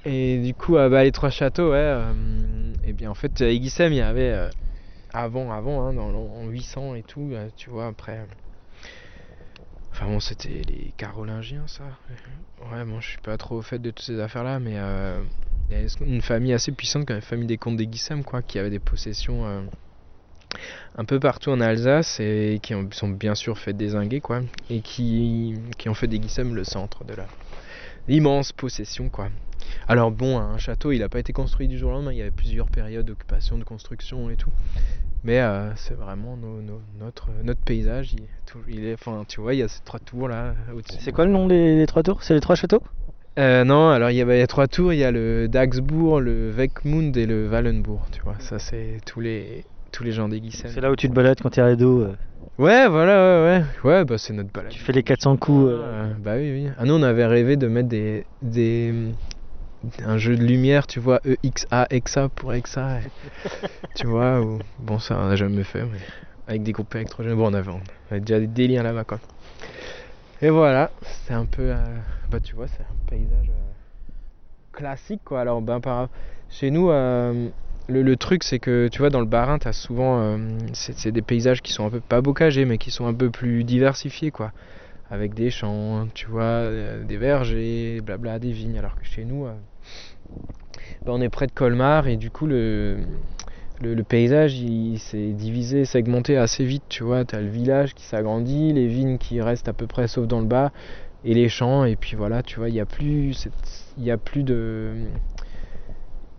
Et 0.05 0.40
du 0.43 0.55
coup, 0.55 0.76
euh, 0.76 0.88
bah, 0.88 1.05
les 1.05 1.12
trois 1.12 1.31
châteaux, 1.31 1.71
ouais. 1.73 1.76
euh, 1.79 2.73
et 2.85 2.93
bien, 2.93 3.11
en 3.11 3.14
fait, 3.14 3.40
à 3.43 3.50
il 3.50 3.97
y 3.97 4.00
avait 4.00 4.49
avant, 5.12 5.52
avant, 5.52 5.87
hein, 5.87 5.93
dans, 5.95 6.11
l'an- 6.11 6.33
en 6.35 6.49
800 6.49 6.95
et 6.95 7.02
tout, 7.02 7.33
tu 7.57 7.71
vois, 7.71 7.87
après. 7.88 8.26
Enfin 9.93 10.07
bon, 10.07 10.21
c'était 10.21 10.63
les 10.69 10.93
Carolingiens, 10.97 11.67
ça. 11.67 11.85
Ouais, 12.71 12.85
bon, 12.85 13.01
je 13.01 13.09
suis 13.09 13.19
pas 13.19 13.37
trop 13.37 13.57
au 13.57 13.63
fait 13.63 13.79
de 13.79 13.91
toutes 13.91 14.07
ces 14.07 14.21
affaires-là, 14.21 14.59
mais 14.61 14.73
il 15.69 15.77
y 15.77 15.77
a 15.77 15.87
une 16.01 16.23
famille 16.23 16.53
assez 16.53 16.73
puissante, 16.73 17.07
comme 17.07 17.17
la 17.17 17.23
famille 17.23 17.47
des 17.47 17.59
comtes 17.59 17.77
des 17.77 17.87
Guissem, 17.87 18.25
quoi, 18.25 18.43
qui 18.43 18.59
avait 18.59 18.71
des 18.71 18.79
possessions 18.79 19.47
euh, 19.47 19.63
un 20.97 21.05
peu 21.05 21.21
partout 21.21 21.51
en 21.51 21.61
Alsace 21.61 22.21
et 22.21 22.61
qui 22.63 22.75
ont, 22.75 22.89
sont 22.93 23.09
bien 23.09 23.35
sûr 23.35 23.59
fait 23.59 23.73
désinguer, 23.73 24.21
quoi, 24.21 24.43
et 24.69 24.81
qui, 24.81 25.55
qui 25.77 25.89
ont 25.89 25.95
fait 25.95 26.09
des 26.09 26.19
Guissem 26.19 26.55
le 26.55 26.65
centre 26.65 27.05
de 27.05 27.15
l'immense 28.09 28.53
possession, 28.53 29.09
quoi. 29.09 29.31
Alors 29.87 30.11
bon, 30.11 30.39
un 30.39 30.59
château, 30.59 30.93
il 30.93 31.01
n'a 31.01 31.09
pas 31.09 31.19
été 31.19 31.33
construit 31.33 31.69
du 31.69 31.79
jour 31.79 31.91
au 31.91 31.93
lendemain, 31.93 32.13
il 32.13 32.19
y 32.19 32.23
avait 32.23 32.31
plusieurs 32.31 32.69
périodes 32.69 33.07
d'occupation, 33.07 33.59
de 33.59 33.65
construction 33.65 34.31
et 34.31 34.37
tout. 34.37 34.51
Mais 35.23 35.41
euh, 35.41 35.71
c'est 35.77 35.95
vraiment 35.95 36.37
nos- 36.37 36.62
nos- 36.62 36.81
notre, 36.99 37.29
notre 37.43 37.61
paysage, 37.62 38.15
il 38.15 38.23
est, 38.23 38.29
tout- 38.47 38.59
il 38.69 38.85
est, 38.85 38.95
enfin, 38.95 39.25
tu 39.29 39.41
vois, 39.41 39.55
il 39.55 39.59
y 39.59 39.62
a 39.62 39.69
ces 39.69 39.81
trois 39.85 40.00
tours 40.00 40.29
là 40.29 40.55
au-dessus. 40.75 40.97
C'est 41.00 41.12
quoi 41.12 41.27
le 41.27 41.31
nom 41.33 41.47
des, 41.47 41.77
des 41.77 41.87
trois 41.87 42.03
tours? 42.03 42.23
C'est 42.23 42.35
les 42.35 42.41
trois 42.41 42.57
châteaux? 42.57 42.83
Euh, 43.39 43.65
non, 43.65 43.91
alors 43.91 44.11
il 44.11 44.17
y, 44.17 44.21
avait, 44.21 44.39
il 44.39 44.41
y 44.41 44.43
a 44.43 44.47
trois 44.47 44.67
tours, 44.67 44.93
il 44.93 44.99
y 44.99 45.05
a 45.05 45.11
le 45.11 45.47
Dagsbourg, 45.49 46.21
le 46.21 46.50
Weckmund 46.50 47.17
et 47.17 47.27
le 47.27 47.49
Wallenbourg, 47.49 48.07
tu 48.12 48.21
vois, 48.23 48.37
ça 48.39 48.59
c'est 48.59 48.99
tous 49.07 49.21
les, 49.21 49.65
tous 49.93 50.03
les 50.05 50.12
gens 50.12 50.29
des. 50.29 50.41
C'est 50.50 50.81
là 50.81 50.91
où 50.91 50.97
tu 50.97 51.09
te 51.09 51.15
balades 51.15 51.39
quand 51.41 51.50
t'es 51.50 51.62
rideau. 51.62 52.03
euh, 52.03 52.17
Ouais, 52.59 52.89
voilà, 52.89 53.43
ouais, 53.43 53.65
ouais, 53.85 53.91
ouais, 53.91 54.05
bah 54.05 54.19
c'est 54.19 54.33
notre 54.35 54.53
balade. 54.53 54.73
tu 54.73 54.81
fais 54.81 54.93
les 54.93 55.03
400 55.03 55.37
coups. 55.37 55.71
euh, 55.71 55.83
Euh, 55.83 56.15
bah 56.19 56.35
oui, 56.37 56.50
oui. 56.53 56.71
Ah, 56.77 56.85
nous 56.85 56.95
on 56.95 57.03
avait 57.03 57.25
rêvé 57.25 57.57
de 57.57 57.69
mettre 57.69 57.89
des, 57.89 58.27
des, 58.43 58.93
un 60.05 60.19
jeu 60.19 60.37
de 60.37 60.45
lumière, 60.45 60.87
tu 60.87 61.01
vois, 61.01 61.21
EXA, 61.43 61.87
EXA 61.91 62.29
pour 62.29 62.53
EXA, 62.53 62.99
tu 63.95 64.07
vois, 64.07 64.41
ou, 64.41 64.59
bon 64.79 64.99
ça 64.99 65.19
on 65.19 65.29
a 65.29 65.37
jamais 65.37 65.65
fait, 65.65 65.83
mais 65.85 65.99
avec 66.47 66.63
des 66.63 66.73
groupes 66.73 66.95
électrogènes, 66.95 67.35
bon 67.35 67.51
on 67.51 67.55
avait, 67.55 67.71
on 67.71 67.81
avait 68.11 68.21
déjà 68.21 68.39
des 68.39 68.47
délires 68.47 68.83
là-bas 68.83 69.05
quoi. 69.05 69.21
Et 70.43 70.51
voilà, 70.51 70.91
c'est 71.03 71.35
un 71.35 71.47
peu, 71.47 71.71
euh, 71.71 71.77
bah 72.31 72.41
tu 72.41 72.55
vois, 72.55 72.67
c'est 72.67 72.83
un 72.83 73.09
paysage 73.09 73.49
euh, 73.49 74.13
classique 74.73 75.21
quoi. 75.25 75.41
Alors 75.41 75.63
ben 75.63 75.81
par, 75.81 76.09
chez 76.51 76.71
nous, 76.71 76.91
euh, 76.91 77.49
le, 77.89 78.03
le 78.03 78.17
truc 78.17 78.43
c'est 78.43 78.59
que 78.59 78.89
tu 78.89 78.99
vois 78.99 79.11
dans 79.11 79.21
le 79.21 79.27
Bas-Rhin 79.27 79.59
t'as 79.59 79.73
souvent, 79.73 80.39
c'est 80.73 81.13
des 81.13 81.23
paysages 81.23 81.63
qui 81.63 81.73
sont 81.73 81.87
un 81.87 81.91
peu 81.91 82.01
pas 82.01 82.21
bocagés, 82.21 82.65
mais 82.67 82.79
qui 82.79 82.91
sont 82.91 83.07
un 83.07 83.15
peu 83.15 83.31
plus 83.31 83.65
diversifiés 83.65 84.31
quoi 84.31 84.53
avec 85.13 85.35
des 85.35 85.51
champs, 85.51 86.07
tu 86.15 86.27
vois, 86.27 86.71
des 87.03 87.17
vergers, 87.17 88.01
blabla, 88.01 88.39
des 88.39 88.53
vignes. 88.53 88.79
Alors 88.79 88.95
que 88.95 89.05
chez 89.05 89.25
nous, 89.25 89.45
bah, 91.05 91.13
on 91.15 91.21
est 91.21 91.29
près 91.29 91.47
de 91.47 91.53
Colmar 91.53 92.09
et 92.09 92.17
du 92.17 92.31
coup 92.31 92.47
le, 92.47 92.99
le, 93.81 93.95
le 93.95 94.05
paysage 94.05 94.59
il 94.59 94.99
s'est 94.99 95.33
divisé, 95.33 95.85
segmenté 95.85 96.37
assez 96.37 96.65
vite, 96.65 96.85
tu 96.89 97.03
vois. 97.05 97.25
T'as 97.25 97.41
le 97.41 97.49
village 97.49 97.95
qui 97.95 98.05
s'agrandit, 98.05 98.73
les 98.73 98.87
vignes 98.87 99.19
qui 99.19 99.41
restent 99.41 99.69
à 99.69 99.73
peu 99.73 99.87
près 99.87 100.09
sauf 100.09 100.27
dans 100.27 100.41
le 100.41 100.47
bas 100.47 100.73
et 101.25 101.35
les 101.35 101.49
champs 101.49 101.85
et 101.85 101.97
puis 101.97 102.17
voilà, 102.17 102.43
tu 102.43 102.59
vois, 102.59 102.69
il 102.69 102.75
y 102.75 102.81
a 102.81 102.87
plus, 102.87 103.49
il 103.97 104.05
y 104.05 104.11
a 104.11 104.19
plus 104.19 104.43
de, 104.43 104.95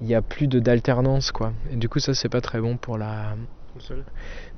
il 0.02 0.08
y 0.08 0.16
a 0.16 0.22
plus 0.22 0.48
de 0.48 0.60
d'alternance 0.60 1.32
quoi. 1.32 1.54
Et 1.72 1.76
du 1.76 1.88
coup 1.90 2.00
ça 2.00 2.14
c'est 2.14 2.30
pas 2.30 2.42
très 2.42 2.60
bon 2.60 2.78
pour 2.78 2.98
la, 2.98 3.36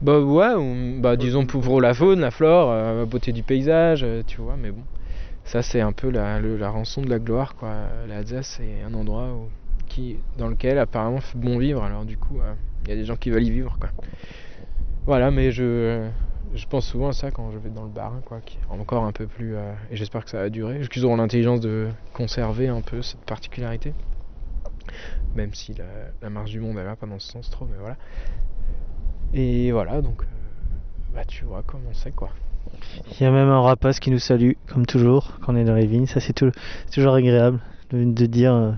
bah 0.01 0.19
ouais, 0.19 0.53
ou- 0.55 1.01
bah 1.01 1.15
disons 1.17 1.45
pour 1.45 1.81
la 1.81 1.93
faune, 1.93 2.21
la 2.21 2.31
flore, 2.31 2.71
euh, 2.71 2.99
la 2.99 3.05
beauté 3.05 3.31
du 3.31 3.43
paysage, 3.43 4.01
euh, 4.03 4.23
tu 4.25 4.41
vois, 4.41 4.55
mais 4.57 4.71
bon. 4.71 4.83
Ça 5.45 5.61
c'est 5.61 5.81
un 5.81 5.91
peu 5.91 6.09
la, 6.09 6.39
la 6.39 6.69
rançon 6.69 7.01
de 7.01 7.09
la 7.09 7.19
gloire 7.19 7.55
quoi. 7.55 7.73
L'Alsace 8.07 8.57
c'est 8.57 8.81
un 8.83 8.93
endroit 8.93 9.29
dans 10.37 10.47
lequel 10.47 10.77
apparemment 10.77 11.19
fait 11.19 11.37
bon 11.37 11.57
vivre, 11.57 11.83
alors 11.83 12.05
du 12.05 12.17
coup 12.17 12.39
euh, 12.39 12.53
il 12.83 12.89
y 12.89 12.93
a 12.93 12.95
des 12.95 13.05
gens 13.05 13.15
qui 13.15 13.29
veulent 13.29 13.43
y 13.43 13.51
vivre 13.51 13.77
quoi. 13.79 13.89
Voilà, 15.05 15.31
mais 15.31 15.51
je, 15.51 16.07
pense 16.69 16.87
souvent 16.87 17.09
à 17.09 17.13
ça 17.13 17.29
quand 17.29 17.51
je 17.51 17.57
vais 17.57 17.69
dans 17.69 17.83
le 17.83 17.89
bar, 17.89 18.13
quoi, 18.25 18.39
qui 18.39 18.57
est 18.57 18.73
encore 18.73 19.03
un 19.03 19.11
peu 19.11 19.27
plus... 19.27 19.55
euh, 19.55 19.73
et 19.91 19.97
j'espère 19.97 20.23
que 20.23 20.29
ça 20.29 20.39
va 20.39 20.49
durer, 20.49 20.79
qu'ils 20.87 21.05
auront 21.05 21.17
l'intelligence 21.17 21.59
de 21.59 21.89
conserver 22.13 22.69
un 22.69 22.81
peu 22.81 23.01
cette 23.01 23.25
particularité. 23.25 23.93
Même 25.35 25.53
si 25.53 25.73
la, 25.73 25.85
la 26.21 26.29
marche 26.29 26.51
du 26.51 26.59
monde 26.59 26.77
elle 26.77 26.85
va 26.85 26.95
pas 26.95 27.07
dans 27.07 27.19
ce 27.19 27.31
sens 27.31 27.49
trop, 27.49 27.65
mais 27.65 27.77
voilà. 27.79 27.97
Et 29.33 29.71
voilà, 29.71 30.01
donc 30.01 30.21
euh, 30.21 30.25
bah 31.13 31.25
tu 31.25 31.43
vois 31.45 31.63
comment 31.65 31.93
c'est 31.93 32.15
quoi. 32.15 32.29
Il 33.19 33.23
y 33.23 33.25
a 33.25 33.31
même 33.31 33.49
un 33.49 33.61
rapace 33.61 33.99
qui 33.99 34.11
nous 34.11 34.19
salue, 34.19 34.53
comme 34.67 34.85
toujours, 34.85 35.39
quand 35.41 35.53
on 35.53 35.57
est 35.57 35.63
dans 35.65 35.75
les 35.75 35.85
vignes. 35.85 36.07
Ça, 36.07 36.19
c'est 36.19 36.33
tou- 36.33 36.51
c'est 36.85 36.95
toujours 36.95 37.13
agréable 37.13 37.59
de, 37.91 38.25
dire 38.25 38.53
euh, 38.53 38.71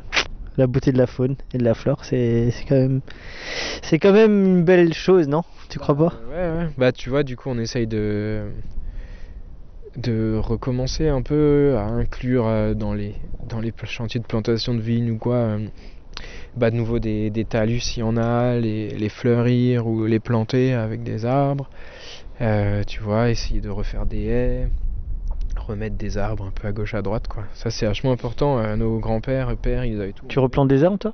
la 0.58 0.68
beauté 0.68 0.92
de 0.92 0.98
la 0.98 1.08
faune 1.08 1.36
et 1.54 1.58
de 1.58 1.64
la 1.64 1.74
flore. 1.74 2.04
C'est 2.06 2.52
quand 2.68 2.76
même, 2.76 3.02
c'est 3.82 4.00
quand 4.00 4.12
même 4.14 4.46
une 4.46 4.64
belle 4.64 4.94
chose, 4.94 5.28
non? 5.28 5.44
Tu 5.70 5.80
crois 5.80 5.96
pas? 5.96 6.14
Ouais, 6.30 6.36
ouais. 6.58 6.70
Bah 6.78 6.92
tu 6.92 7.10
vois, 7.10 7.24
du 7.24 7.36
coup 7.38 7.50
on 7.50 7.58
essaye 7.58 7.88
de 7.88 8.52
recommencer 10.38 11.08
un 11.08 11.22
peu 11.22 11.76
à 11.78 11.84
inclure 11.86 12.48
euh, 12.48 12.74
dans 12.74 12.94
les 12.94 13.16
dans 13.46 13.60
les 13.62 13.74
chantiers 13.86 14.20
de 14.20 14.26
plantation 14.26 14.74
de 14.74 14.82
vignes 14.82 15.12
ou 15.12 15.18
quoi 15.18 15.36
euh, 15.36 15.68
bah 16.56 16.72
de 16.72 16.76
nouveau 16.76 17.00
des, 17.00 17.30
des 17.30 17.46
talus 17.46 17.80
s'il 17.82 18.02
y 18.02 18.04
en 18.04 18.18
a 18.18 18.56
les, 18.58 18.90
les 18.90 19.10
fleurir 19.10 19.88
ou 19.88 20.06
les 20.06 20.20
planter 20.20 20.74
avec 20.74 21.04
des 21.04 21.26
arbres 21.26 21.70
Euh, 22.42 22.84
tu 22.84 23.02
vois 23.02 23.30
essayer 23.30 23.62
de 23.62 23.70
refaire 23.70 24.06
des 24.06 24.26
haies 24.26 24.68
remettre 25.56 25.96
des 25.96 26.18
arbres 26.18 26.46
un 26.46 26.52
peu 26.52 26.68
à 26.68 26.74
gauche 26.74 26.94
à 26.94 27.02
droite 27.02 27.28
quoi 27.30 27.46
ça 27.54 27.72
c'est 27.72 27.86
vachement 27.86 28.12
important 28.12 28.60
euh, 28.60 28.76
nos 28.76 29.00
grands-pères 29.00 29.56
pères 29.56 29.86
ils 29.86 30.02
avaient 30.02 30.12
tout 30.12 30.26
Tu 30.28 30.40
replantes 30.40 30.68
des 30.68 30.84
arbres, 30.84 30.98
toi? 30.98 31.14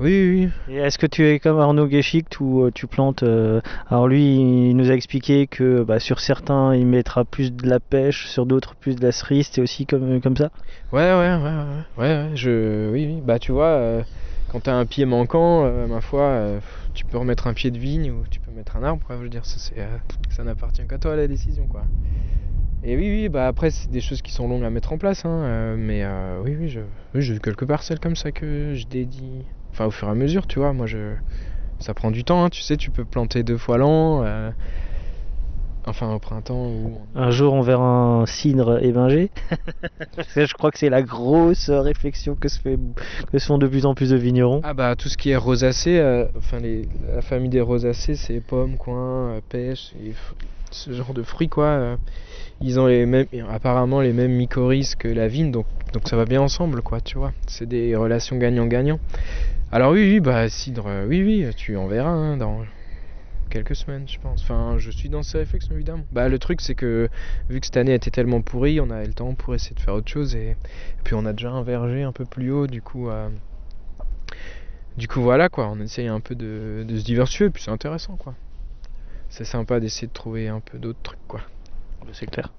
Oui, 0.00 0.48
oui, 0.66 0.74
Et 0.74 0.78
est-ce 0.78 0.96
que 0.96 1.06
tu 1.06 1.28
es 1.28 1.38
comme 1.38 1.60
Arnaud 1.60 1.86
Geschicht 1.86 2.40
où 2.40 2.62
euh, 2.62 2.70
tu 2.74 2.86
plantes 2.86 3.22
euh, 3.22 3.60
Alors 3.90 4.08
lui, 4.08 4.36
il 4.70 4.74
nous 4.74 4.90
a 4.90 4.94
expliqué 4.94 5.46
que 5.46 5.82
bah, 5.82 6.00
sur 6.00 6.20
certains, 6.20 6.74
il 6.74 6.86
mettra 6.86 7.26
plus 7.26 7.52
de 7.52 7.68
la 7.68 7.80
pêche, 7.80 8.26
sur 8.26 8.46
d'autres 8.46 8.76
plus 8.76 8.96
de 8.96 9.02
la 9.02 9.12
cerise. 9.12 9.50
C'est 9.52 9.60
aussi 9.60 9.84
comme, 9.84 10.22
comme 10.22 10.38
ça? 10.38 10.48
Ouais, 10.90 11.12
ouais, 11.12 11.34
ouais, 11.36 11.36
ouais, 11.36 11.64
ouais, 11.98 12.16
ouais, 12.16 12.30
je, 12.34 12.90
oui, 12.90 13.08
oui. 13.08 13.20
Bah, 13.22 13.38
tu 13.38 13.52
vois, 13.52 13.66
euh, 13.66 14.02
quand 14.50 14.60
t'as 14.60 14.72
un 14.72 14.86
pied 14.86 15.04
manquant, 15.04 15.70
ma 15.86 16.00
foi, 16.00 16.60
tu 16.94 17.04
peux 17.04 17.18
remettre 17.18 17.46
un 17.46 17.54
pied 17.54 17.70
de 17.70 17.78
vigne 17.78 18.10
ou 18.10 18.24
tu 18.30 18.40
peux 18.40 18.50
mettre 18.50 18.76
un 18.76 18.82
arbre. 18.82 19.04
Je 19.10 19.14
veux 19.14 19.28
dire, 19.28 19.42
euh, 19.76 19.96
ça 20.30 20.44
n'appartient 20.44 20.86
qu'à 20.86 20.98
toi 20.98 21.16
la 21.16 21.26
décision, 21.26 21.66
quoi. 21.66 21.84
Et 22.82 22.96
oui, 22.96 23.10
oui, 23.10 23.28
bah 23.28 23.46
après, 23.46 23.70
c'est 23.70 23.90
des 23.90 24.00
choses 24.00 24.22
qui 24.22 24.32
sont 24.32 24.48
longues 24.48 24.64
à 24.64 24.70
mettre 24.70 24.92
en 24.92 24.98
place, 24.98 25.24
hein, 25.26 25.28
euh, 25.28 25.76
mais 25.78 26.02
euh, 26.02 26.40
oui, 26.42 26.56
oui, 26.58 26.68
je, 26.68 26.80
oui, 27.14 27.20
j'ai 27.20 27.38
quelques 27.38 27.66
parcelles 27.66 28.00
comme 28.00 28.16
ça 28.16 28.32
que 28.32 28.74
je 28.74 28.86
dédie. 28.86 29.44
Enfin, 29.70 29.84
au 29.84 29.90
fur 29.90 30.08
et 30.08 30.10
à 30.10 30.14
mesure, 30.14 30.46
tu 30.46 30.58
vois, 30.58 30.72
moi, 30.72 30.86
je, 30.86 31.14
ça 31.78 31.92
prend 31.92 32.10
du 32.10 32.24
temps, 32.24 32.42
hein, 32.44 32.48
tu 32.48 32.62
sais, 32.62 32.78
tu 32.78 32.90
peux 32.90 33.04
planter 33.04 33.42
deux 33.42 33.58
fois 33.58 33.76
l'an, 33.76 34.24
enfin 35.90 36.12
au 36.14 36.18
printemps 36.18 36.70
Un 37.14 37.30
jour, 37.30 37.52
on 37.52 37.60
verra 37.60 37.84
un 37.84 38.26
cidre 38.26 38.80
que 40.34 40.46
je 40.46 40.54
crois 40.54 40.70
que 40.70 40.78
c'est 40.78 40.88
la 40.88 41.02
grosse 41.02 41.68
réflexion 41.70 42.34
que 42.34 42.48
se, 42.48 42.58
fait, 42.60 42.78
que 43.30 43.38
se 43.38 43.46
font 43.46 43.58
de 43.58 43.66
plus 43.66 43.86
en 43.86 43.94
plus 43.94 44.10
de 44.10 44.16
vignerons. 44.16 44.60
Ah 44.64 44.74
bah 44.74 44.96
tout 44.96 45.08
ce 45.08 45.16
qui 45.16 45.30
est 45.30 45.36
rosacée, 45.36 45.98
euh, 45.98 46.26
enfin 46.36 46.58
les, 46.58 46.88
la 47.14 47.22
famille 47.22 47.50
des 47.50 47.60
rosacées, 47.60 48.14
c'est 48.14 48.40
pommes, 48.40 48.76
coin, 48.76 49.30
euh, 49.30 49.40
pêche, 49.48 49.92
et 50.04 50.12
ce 50.70 50.92
genre 50.92 51.12
de 51.12 51.22
fruits 51.22 51.48
quoi. 51.48 51.64
euh, 51.66 51.96
ils 52.60 52.78
ont 52.78 52.86
les 52.86 53.06
mêmes, 53.06 53.26
apparemment 53.50 54.00
les 54.00 54.12
mêmes 54.12 54.32
mycorhizes 54.32 54.94
que 54.94 55.08
la 55.08 55.28
vigne, 55.28 55.50
donc 55.50 55.66
donc 55.92 56.08
ça 56.08 56.16
va 56.16 56.24
bien 56.24 56.40
ensemble 56.40 56.82
quoi, 56.82 57.00
tu 57.00 57.18
vois. 57.18 57.32
C'est 57.46 57.66
des 57.66 57.96
relations 57.96 58.36
gagnant-gagnant. 58.36 59.00
Alors 59.72 59.92
oui 59.92 60.02
oui 60.02 60.20
bah 60.20 60.48
cidre, 60.48 60.86
oui 61.08 61.22
oui, 61.22 61.46
tu 61.56 61.76
en 61.76 61.86
verras 61.86 62.10
hein, 62.10 62.36
dans 62.36 62.60
quelques 63.50 63.76
semaines 63.76 64.08
je 64.08 64.18
pense. 64.18 64.42
Enfin 64.42 64.76
je 64.78 64.90
suis 64.90 65.08
dans 65.08 65.22
ces 65.22 65.38
réflexions 65.38 65.74
évidemment. 65.74 66.04
Bah 66.12 66.28
le 66.28 66.38
truc 66.38 66.60
c'est 66.60 66.74
que 66.74 67.08
vu 67.48 67.60
que 67.60 67.66
cette 67.66 67.76
année 67.76 67.94
était 67.94 68.10
tellement 68.10 68.40
pourrie, 68.40 68.80
on 68.80 68.90
a 68.90 69.04
eu 69.04 69.06
le 69.06 69.12
temps 69.14 69.34
pour 69.34 69.54
essayer 69.54 69.74
de 69.74 69.80
faire 69.80 69.94
autre 69.94 70.10
chose 70.10 70.34
et, 70.34 70.50
et 70.50 70.56
puis 71.04 71.14
on 71.14 71.26
a 71.26 71.32
déjà 71.32 71.50
un 71.50 71.62
verger 71.62 72.02
un 72.02 72.12
peu 72.12 72.24
plus 72.24 72.50
haut 72.50 72.66
du 72.66 72.80
coup. 72.80 73.10
euh, 73.10 73.28
du 74.96 75.08
coup, 75.08 75.22
voilà 75.22 75.48
quoi, 75.48 75.68
on 75.68 75.80
essaye 75.80 76.08
un 76.08 76.20
peu 76.20 76.34
de, 76.34 76.84
de 76.86 76.96
se 76.98 77.04
diversifier, 77.04 77.46
et 77.46 77.50
puis 77.50 77.62
c'est 77.62 77.70
intéressant 77.70 78.16
quoi. 78.16 78.34
C'est 79.28 79.44
sympa 79.44 79.80
d'essayer 79.80 80.08
de 80.08 80.12
trouver 80.12 80.48
un 80.48 80.60
peu 80.60 80.78
d'autres 80.78 81.00
trucs 81.02 81.26
quoi. 81.28 81.40
C'est 82.12 82.26
clair. 82.26 82.52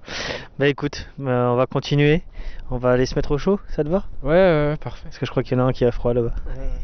Bah 0.58 0.66
écoute, 0.66 1.08
bah, 1.18 1.50
on 1.52 1.56
va 1.56 1.66
continuer. 1.66 2.22
On 2.70 2.78
va 2.78 2.92
aller 2.92 3.06
se 3.06 3.14
mettre 3.16 3.32
au 3.32 3.38
chaud, 3.38 3.60
ça 3.68 3.84
te 3.84 3.88
va? 3.88 4.04
Ouais, 4.22 4.30
ouais, 4.30 4.76
parfait. 4.80 5.04
Parce 5.04 5.18
que 5.18 5.26
je 5.26 5.30
crois 5.30 5.42
qu'il 5.42 5.58
y 5.58 5.60
en 5.60 5.64
a 5.64 5.68
un 5.68 5.72
qui 5.72 5.84
a 5.84 5.92
froid 5.92 6.14
là-bas. 6.14 6.34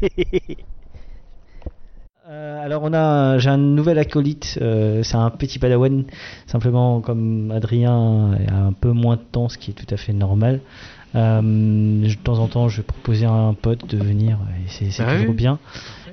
Euh, 2.29 2.63
alors 2.63 2.83
on 2.83 2.93
a, 2.93 3.39
j'ai 3.39 3.49
un 3.49 3.57
nouvel 3.57 3.97
acolyte, 3.97 4.59
euh, 4.61 5.01
c'est 5.01 5.15
un 5.15 5.31
petit 5.31 5.57
padawan, 5.57 6.03
simplement 6.45 7.01
comme 7.01 7.49
Adrien 7.49 8.37
a 8.47 8.53
un 8.67 8.71
peu 8.73 8.91
moins 8.91 9.15
de 9.15 9.21
temps, 9.31 9.49
ce 9.49 9.57
qui 9.57 9.71
est 9.71 9.73
tout 9.73 9.91
à 9.91 9.97
fait 9.97 10.13
normal. 10.13 10.59
Euh, 11.15 11.41
de 11.41 12.13
temps 12.23 12.37
en 12.37 12.47
temps, 12.47 12.69
je 12.69 12.77
vais 12.77 12.83
proposer 12.83 13.25
à 13.25 13.31
un 13.31 13.55
pote 13.55 13.89
de 13.89 13.97
venir, 13.97 14.37
et 14.63 14.69
c'est 14.89 15.01
Ah 15.01 15.13
toujours 15.13 15.29
oui. 15.29 15.35
bien. 15.35 15.57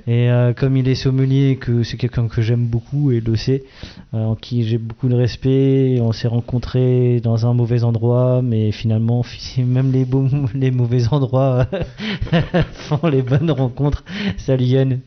Et 0.07 0.29
comme 0.55 0.77
il 0.77 0.87
est 0.87 0.95
sommelier, 0.95 1.49
et 1.49 1.55
que 1.57 1.83
c'est 1.83 1.97
quelqu'un 1.97 2.29
que 2.29 2.41
j'aime 2.41 2.65
beaucoup 2.65 3.11
et 3.11 3.19
le 3.19 3.35
sait, 3.35 3.65
en 4.13 4.35
qui 4.35 4.63
j'ai 4.63 4.77
beaucoup 4.77 5.09
de 5.09 5.15
respect, 5.15 5.99
on 6.01 6.13
s'est 6.13 6.29
rencontrés 6.29 7.19
dans 7.21 7.45
un 7.45 7.53
mauvais 7.53 7.83
endroit, 7.83 8.41
mais 8.41 8.71
finalement, 8.71 9.23
même 9.57 9.91
les, 9.91 10.05
beaux, 10.05 10.25
les 10.55 10.71
mauvais 10.71 11.09
endroits 11.11 11.67
font 12.71 13.05
les 13.07 13.21
bonnes 13.21 13.51
rencontres. 13.51 14.05
Salut 14.37 14.63
Yann, 14.63 15.01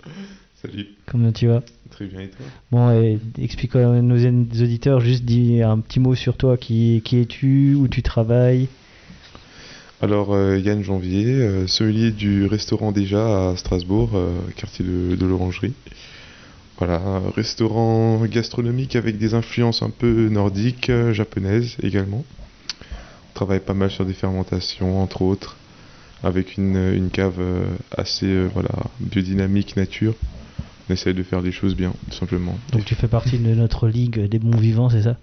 Salut, 0.62 0.88
comment 1.07 1.33
tu 1.33 1.47
vas 1.47 1.62
très 1.88 2.05
bien 2.05 2.21
et 2.21 2.29
toi? 2.29 2.45
Bon, 2.71 2.90
et 2.90 3.19
explique 3.38 3.75
à 3.76 4.02
nos 4.02 4.17
auditeurs, 4.17 5.00
juste 5.00 5.25
dis 5.25 5.62
un 5.62 5.79
petit 5.79 6.00
mot 6.00 6.14
sur 6.14 6.37
toi. 6.37 6.59
Qui, 6.59 7.00
qui 7.02 7.19
es-tu? 7.19 7.75
Où 7.76 7.88
tu 7.88 8.02
travailles? 8.02 8.69
Alors 10.02 10.35
euh, 10.35 10.59
Yann 10.59 10.83
Janvier, 10.83 11.25
euh, 11.29 11.67
sommelier 11.67 12.11
du 12.11 12.45
restaurant 12.45 12.93
déjà 12.93 13.52
à 13.52 13.57
Strasbourg, 13.57 14.11
euh, 14.14 14.38
quartier 14.55 14.85
de, 14.85 15.17
de 15.17 15.26
l'Orangerie. 15.26 15.73
Voilà, 16.76 16.97
un 16.97 17.31
restaurant 17.31 18.23
gastronomique 18.26 18.97
avec 18.97 19.17
des 19.17 19.33
influences 19.33 19.81
un 19.81 19.90
peu 19.90 20.29
nordiques, 20.29 20.90
euh, 20.90 21.14
japonaises 21.14 21.79
également. 21.83 22.23
On 22.83 23.33
travaille 23.33 23.61
pas 23.61 23.73
mal 23.73 23.90
sur 23.90 24.05
des 24.05 24.12
fermentations 24.12 25.02
entre 25.02 25.23
autres, 25.23 25.57
avec 26.23 26.59
une, 26.59 26.76
une 26.93 27.08
cave 27.08 27.41
assez 27.97 28.45
voilà, 28.52 28.71
biodynamique 29.00 29.76
nature. 29.76 30.15
On 30.91 30.93
essaye 30.93 31.15
de 31.15 31.23
faire 31.23 31.41
des 31.41 31.53
choses 31.53 31.76
bien, 31.76 31.93
tout 32.11 32.17
simplement. 32.17 32.59
Donc 32.73 32.85
tu 32.85 32.97
fais 32.97 33.07
partie 33.07 33.39
de 33.39 33.55
notre 33.55 33.87
ligue 33.87 34.26
des 34.29 34.41
bons 34.41 34.59
vivants, 34.59 34.91
c'est 34.91 35.03
ça? 35.03 35.19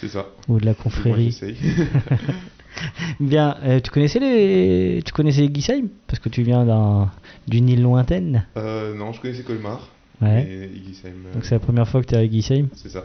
C'est 0.00 0.08
ça. 0.08 0.26
Ou 0.48 0.58
de 0.58 0.64
la 0.64 0.72
confrérie. 0.72 1.38
Bien, 3.20 3.58
euh, 3.62 3.80
tu 3.80 3.90
connaissais 3.90 4.18
les, 4.18 5.02
tu 5.02 5.12
connaissais 5.12 5.46
Guisheim 5.48 5.88
Parce 6.06 6.20
que 6.20 6.30
tu 6.30 6.42
viens 6.42 6.64
d'un, 6.64 7.10
d'une 7.46 7.68
île 7.68 7.82
lointaine. 7.82 8.46
Euh, 8.56 8.94
non, 8.94 9.12
je 9.12 9.20
connaissais 9.20 9.42
Colmar. 9.42 9.90
Ouais. 10.22 10.70
Igisheim, 10.74 11.26
euh, 11.26 11.34
Donc 11.34 11.44
c'est 11.44 11.56
la 11.56 11.60
première 11.60 11.86
fois 11.86 12.00
que 12.00 12.06
tu 12.06 12.14
es 12.14 12.18
à 12.18 12.26
Guisheim. 12.26 12.68
c'est 12.74 12.88
ça. 12.88 13.02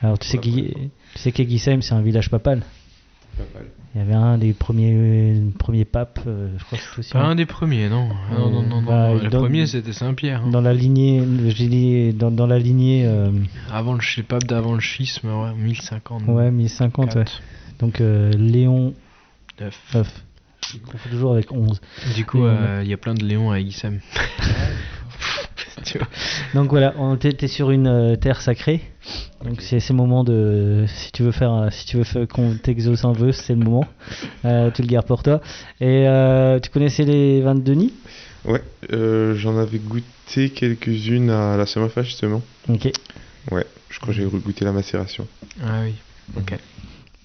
Alors 0.00 0.18
tu 0.18 0.28
sais, 0.28 0.38
première 0.38 0.64
tu 0.64 1.18
sais 1.18 1.32
qu'Eguisheim 1.32 1.82
c'est 1.82 1.92
un 1.92 2.00
village 2.00 2.30
papal. 2.30 2.62
Il 3.94 3.98
y 3.98 4.02
avait 4.02 4.14
un 4.14 4.38
des 4.38 4.52
premiers, 4.52 5.42
premiers 5.58 5.84
papes, 5.84 6.20
euh, 6.28 6.48
je 6.58 6.64
crois 6.64 6.78
que 6.78 6.84
c'est 6.84 6.98
aussi 7.00 7.12
Pas 7.12 7.20
un- 7.22 7.30
un 7.30 7.34
des 7.34 7.44
premiers, 7.46 7.88
non. 7.88 8.08
Ah, 8.30 8.34
non, 8.38 8.50
non, 8.50 8.62
non, 8.62 8.80
non. 8.82 8.86
Bah, 8.88 9.14
Le 9.20 9.28
dans- 9.30 9.40
premier 9.40 9.66
c'était 9.66 9.92
Saint-Pierre. 9.92 10.42
hein. 10.44 10.50
dans 10.50 10.60
la 10.60 10.72
lignée, 10.72 11.24
j'ai 11.48 11.66
dit 11.66 12.12
dans, 12.12 12.30
dans 12.30 12.46
la 12.46 12.60
lignée, 12.60 13.04
euh, 13.04 13.32
Avant 13.72 13.94
le, 13.94 14.00
le 14.16 14.22
pape 14.22 14.44
d'avant 14.44 14.74
le 14.74 14.80
schisme, 14.80 15.26
ouais, 15.28 15.52
1050. 15.56 16.22
ouais, 16.28 16.52
1050. 16.52 17.16
ouais. 17.16 17.24
Donc 17.80 18.00
euh, 18.00 18.30
Léon 18.32 18.94
Neuf. 19.60 19.76
9. 19.94 20.24
Je 20.72 20.78
confonds 20.78 21.08
toujours 21.10 21.32
avec 21.32 21.50
11. 21.50 21.80
Du 22.14 22.24
coup, 22.24 22.44
il 22.82 22.86
y 22.88 22.92
a 22.92 22.96
plein 22.96 23.14
de 23.14 23.24
Léons 23.24 23.50
à 23.50 23.58
Iguissem. 23.58 23.98
tu 25.84 25.98
vois. 25.98 26.06
Donc 26.54 26.70
voilà, 26.70 26.94
on 26.98 27.16
était 27.16 27.48
sur 27.48 27.70
une 27.70 27.86
euh, 27.86 28.16
terre 28.16 28.40
sacrée. 28.40 28.80
Donc 29.44 29.60
c'est 29.62 29.80
c'est 29.80 29.92
le 29.92 29.96
moment 29.96 30.24
de 30.24 30.84
si 30.88 31.12
tu 31.12 31.22
veux 31.22 31.32
faire 31.32 31.50
un- 31.50 31.70
si 31.70 31.86
tu 31.86 31.96
veux 31.96 32.04
faire 32.04 32.26
qu'on 32.28 32.54
t'exauce 32.54 33.04
un 33.04 33.12
vœu, 33.12 33.32
c'est 33.32 33.54
le 33.54 33.64
moment. 33.64 33.86
Euh, 34.46 34.70
tu 34.70 34.80
le 34.82 34.88
gardes 34.88 35.06
pour 35.06 35.22
toi. 35.22 35.40
Et 35.80 36.06
euh, 36.08 36.58
tu 36.60 36.70
connaissais 36.70 37.04
les 37.04 37.42
vins 37.42 37.54
de 37.54 37.60
Denis? 37.60 37.92
Ouais, 38.46 38.62
euh, 38.92 39.34
j'en 39.34 39.58
avais 39.58 39.78
goûté 39.78 40.48
quelques-unes 40.48 41.28
à 41.28 41.56
la 41.58 41.66
Saint-Mafa 41.66 42.02
justement. 42.02 42.40
OK, 42.68 42.90
Ouais, 43.50 43.66
je 43.90 43.98
crois 44.00 44.14
que 44.14 44.20
j'ai 44.20 44.24
goûté 44.26 44.64
la 44.64 44.72
macération. 44.72 45.26
Ah 45.62 45.80
oui. 45.84 45.94
Ok. 46.38 46.54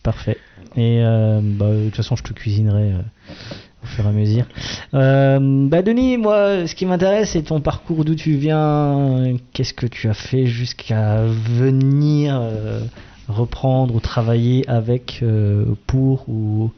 parfait. 0.03 0.37
Et 0.75 0.99
euh, 1.03 1.39
bah, 1.41 1.69
de 1.71 1.85
toute 1.85 1.95
façon, 1.95 2.15
je 2.17 2.23
te 2.23 2.33
cuisinerai 2.33 2.91
euh, 2.91 3.01
au 3.85 3.87
fur 3.87 4.05
et 4.05 4.09
à 4.09 4.11
mesure. 4.11 4.45
Bah 4.91 5.81
Denis, 5.81 6.17
moi, 6.17 6.67
ce 6.67 6.75
qui 6.75 6.85
m'intéresse, 6.85 7.31
c'est 7.31 7.43
ton 7.43 7.61
parcours, 7.61 8.03
d'où 8.03 8.15
tu 8.15 8.35
viens, 8.35 9.37
qu'est-ce 9.53 9.73
que 9.73 9.85
tu 9.85 10.09
as 10.09 10.13
fait 10.13 10.47
jusqu'à 10.47 11.25
venir 11.25 12.39
euh, 12.41 12.81
reprendre 13.27 13.95
ou 13.95 13.99
travailler 13.99 14.67
avec, 14.67 15.19
euh, 15.21 15.65
pour 15.87 16.27
ou 16.27 16.71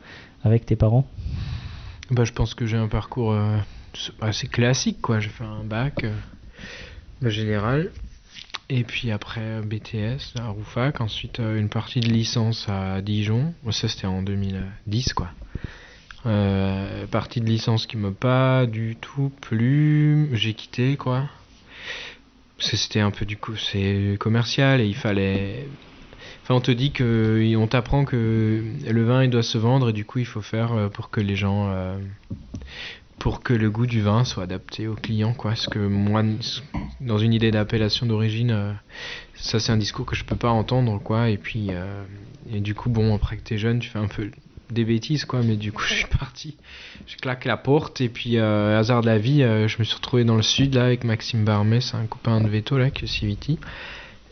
avec 0.43 0.65
tes 0.65 0.75
parents? 0.75 1.07
Bah, 2.11 2.23
je 2.25 2.33
pense 2.33 2.53
que 2.53 2.65
j'ai 2.65 2.77
un 2.77 2.87
parcours 2.87 3.35
assez 4.21 4.47
classique, 4.47 5.01
quoi. 5.01 5.19
J'ai 5.19 5.29
fait 5.29 5.43
un 5.43 5.63
bac 5.63 6.05
général, 7.21 7.91
et 8.69 8.83
puis 8.83 9.11
après 9.11 9.61
BTS 9.61 10.39
à 10.39 10.49
Roufac, 10.49 11.01
ensuite 11.01 11.39
une 11.39 11.69
partie 11.69 12.01
de 12.01 12.09
licence 12.09 12.67
à 12.67 13.01
Dijon. 13.01 13.53
Ça, 13.71 13.87
c'était 13.87 14.07
en 14.07 14.21
2010, 14.21 15.13
quoi. 15.13 15.29
Euh, 16.27 17.07
partie 17.07 17.39
de 17.39 17.45
licence 17.45 17.87
qui 17.87 17.95
m'a 17.95 18.11
pas 18.11 18.65
du 18.65 18.97
tout 18.99 19.31
plu. 19.41 20.29
J'ai 20.33 20.53
quitté, 20.53 20.97
quoi. 20.97 21.29
C'était 22.59 22.99
un 22.99 23.11
peu 23.11 23.25
du 23.25 23.37
coup, 23.37 23.55
c'est 23.55 24.17
commercial 24.19 24.81
et 24.81 24.85
il 24.85 24.95
fallait. 24.95 25.67
Enfin, 26.43 26.55
on 26.55 26.61
te 26.61 26.71
dit 26.71 26.91
que. 26.91 27.55
On 27.55 27.67
t'apprend 27.67 28.03
que 28.03 28.61
le 28.89 29.03
vin 29.03 29.23
il 29.23 29.29
doit 29.29 29.43
se 29.43 29.57
vendre 29.57 29.89
et 29.89 29.93
du 29.93 30.05
coup 30.05 30.19
il 30.19 30.25
faut 30.25 30.41
faire 30.41 30.73
euh, 30.73 30.89
pour 30.89 31.09
que 31.09 31.21
les 31.21 31.35
gens. 31.35 31.69
euh, 31.69 31.97
pour 33.19 33.41
que 33.41 33.53
le 33.53 33.71
goût 33.71 33.87
du 33.87 34.01
vin 34.01 34.23
soit 34.23 34.43
adapté 34.43 34.87
au 34.87 34.93
client, 34.93 35.33
quoi. 35.33 35.51
Parce 35.51 35.67
que 35.67 35.79
moi, 35.79 36.23
dans 37.01 37.17
une 37.17 37.33
idée 37.33 37.49
d'appellation 37.49 38.05
d'origine, 38.05 38.75
ça 39.33 39.59
c'est 39.59 39.71
un 39.71 39.77
discours 39.77 40.05
que 40.05 40.15
je 40.15 40.23
peux 40.23 40.35
pas 40.35 40.49
entendre, 40.51 40.99
quoi. 41.01 41.29
Et 41.29 41.37
puis. 41.37 41.69
et 42.51 42.59
du 42.59 42.75
coup, 42.75 42.89
bon, 42.89 43.15
après 43.15 43.37
que 43.37 43.41
t'es 43.43 43.57
jeune, 43.57 43.79
tu 43.79 43.89
fais 43.89 43.99
un 43.99 44.07
peu 44.07 44.29
des 44.69 44.85
bêtises, 44.85 45.25
quoi. 45.25 45.41
Mais 45.43 45.55
du 45.55 45.71
coup, 45.71 45.83
je 45.83 45.93
suis 45.93 46.07
parti. 46.07 46.57
Je 47.07 47.15
claque 47.17 47.45
la 47.45 47.57
porte 47.57 48.01
et 48.01 48.09
puis, 48.09 48.37
euh, 48.37 48.77
hasard 48.77 49.01
de 49.01 49.07
la 49.07 49.17
vie, 49.17 49.43
euh, 49.43 49.67
je 49.67 49.77
me 49.79 49.83
suis 49.83 49.95
retrouvé 49.95 50.23
dans 50.23 50.35
le 50.35 50.41
sud, 50.41 50.75
là, 50.75 50.85
avec 50.85 51.03
Maxime 51.03 51.43
Barmet, 51.43 51.81
c'est 51.81 51.95
un 51.95 52.05
copain 52.05 52.41
de 52.41 52.47
veto, 52.47 52.77
là, 52.77 52.89
qui 52.89 53.05
est 53.05 53.07
Civiti. 53.07 53.59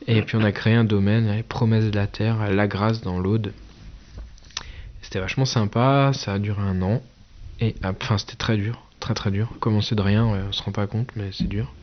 Et 0.08 0.22
puis 0.22 0.36
on 0.38 0.44
a 0.44 0.52
créé 0.52 0.76
un 0.76 0.84
domaine, 0.84 1.32
les 1.36 1.44
promesses 1.44 1.86
de 1.86 1.96
la 1.96 2.06
terre, 2.06 2.52
La 2.52 2.68
Grasse 2.68 3.02
dans 3.02 3.20
l'Aude. 3.20 3.54
C'était 5.02 5.20
vachement 5.20 5.46
sympa, 5.46 6.12
ça 6.14 6.34
a 6.34 6.40
duré 6.40 6.62
un 6.62 6.82
an. 6.84 7.02
Et 7.60 7.76
ah, 7.82 7.94
enfin 8.00 8.18
c'était 8.18 8.36
très 8.36 8.58
dur, 8.58 8.84
très 9.00 9.16
très 9.16 9.32
dur. 9.32 9.50
Commencer 9.60 9.96
de 9.96 10.02
rien, 10.02 10.26
on 10.26 10.52
se 10.52 10.62
rend 10.62 10.72
pas 10.72 10.86
compte, 10.86 11.10
mais 11.16 11.30
c'est 11.32 11.48
dur. 11.48 11.74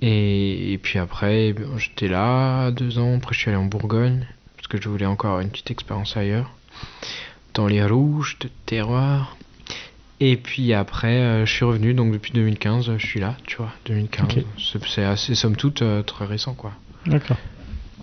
Et, 0.00 0.72
et 0.72 0.78
puis 0.78 0.98
après, 0.98 1.54
j'étais 1.76 2.08
là 2.08 2.72
deux 2.72 2.98
ans. 2.98 3.16
Après, 3.16 3.34
je 3.34 3.38
suis 3.38 3.50
allé 3.50 3.58
en 3.58 3.66
Bourgogne 3.66 4.26
parce 4.56 4.66
que 4.66 4.80
je 4.80 4.88
voulais 4.88 5.06
encore 5.06 5.40
une 5.40 5.50
petite 5.50 5.70
expérience 5.70 6.16
ailleurs, 6.16 6.50
dans 7.54 7.66
les 7.66 7.84
rouges 7.84 8.36
de 8.40 8.48
terroir. 8.66 9.36
Et 10.20 10.36
puis 10.36 10.72
après, 10.72 11.18
euh, 11.20 11.46
je 11.46 11.52
suis 11.52 11.64
revenu. 11.64 11.94
Donc 11.94 12.12
depuis 12.12 12.32
2015, 12.32 12.88
euh, 12.90 12.98
je 12.98 13.06
suis 13.06 13.20
là, 13.20 13.36
tu 13.46 13.56
vois. 13.56 13.72
2015, 13.86 14.24
Ok. 14.38 14.44
c'est- 14.86 15.02
assez, 15.04 15.34
somme 15.34 15.56
toute, 15.56 15.82
euh, 15.82 16.02
très 16.02 16.24
récent, 16.26 16.54
quoi. 16.54 16.72
D'accord. 17.06 17.36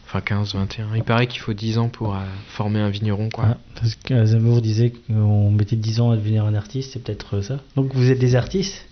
Enfin 0.05 0.21
15, 0.21 0.55
21. 0.55 0.95
Il 0.95 1.03
paraît 1.03 1.27
qu'il 1.27 1.39
faut 1.39 1.53
10 1.53 1.77
ans 1.77 1.87
pour 1.87 2.15
euh, 2.15 2.19
former 2.47 2.79
un 2.79 2.89
vigneron, 2.89 3.29
quoi. 3.29 3.45
Ah, 3.51 3.57
parce 3.75 3.95
que 3.95 4.25
Zemmour 4.25 4.61
disait 4.61 4.91
qu'on 4.91 5.51
mettait 5.51 5.75
10 5.75 6.01
ans 6.01 6.11
à 6.11 6.17
devenir 6.17 6.45
un 6.45 6.55
artiste, 6.55 6.91
c'est 6.93 7.03
peut-être 7.03 7.41
ça. 7.41 7.59
Donc 7.75 7.93
vous 7.93 8.09
êtes 8.11 8.19
des 8.19 8.35
artistes 8.35 8.85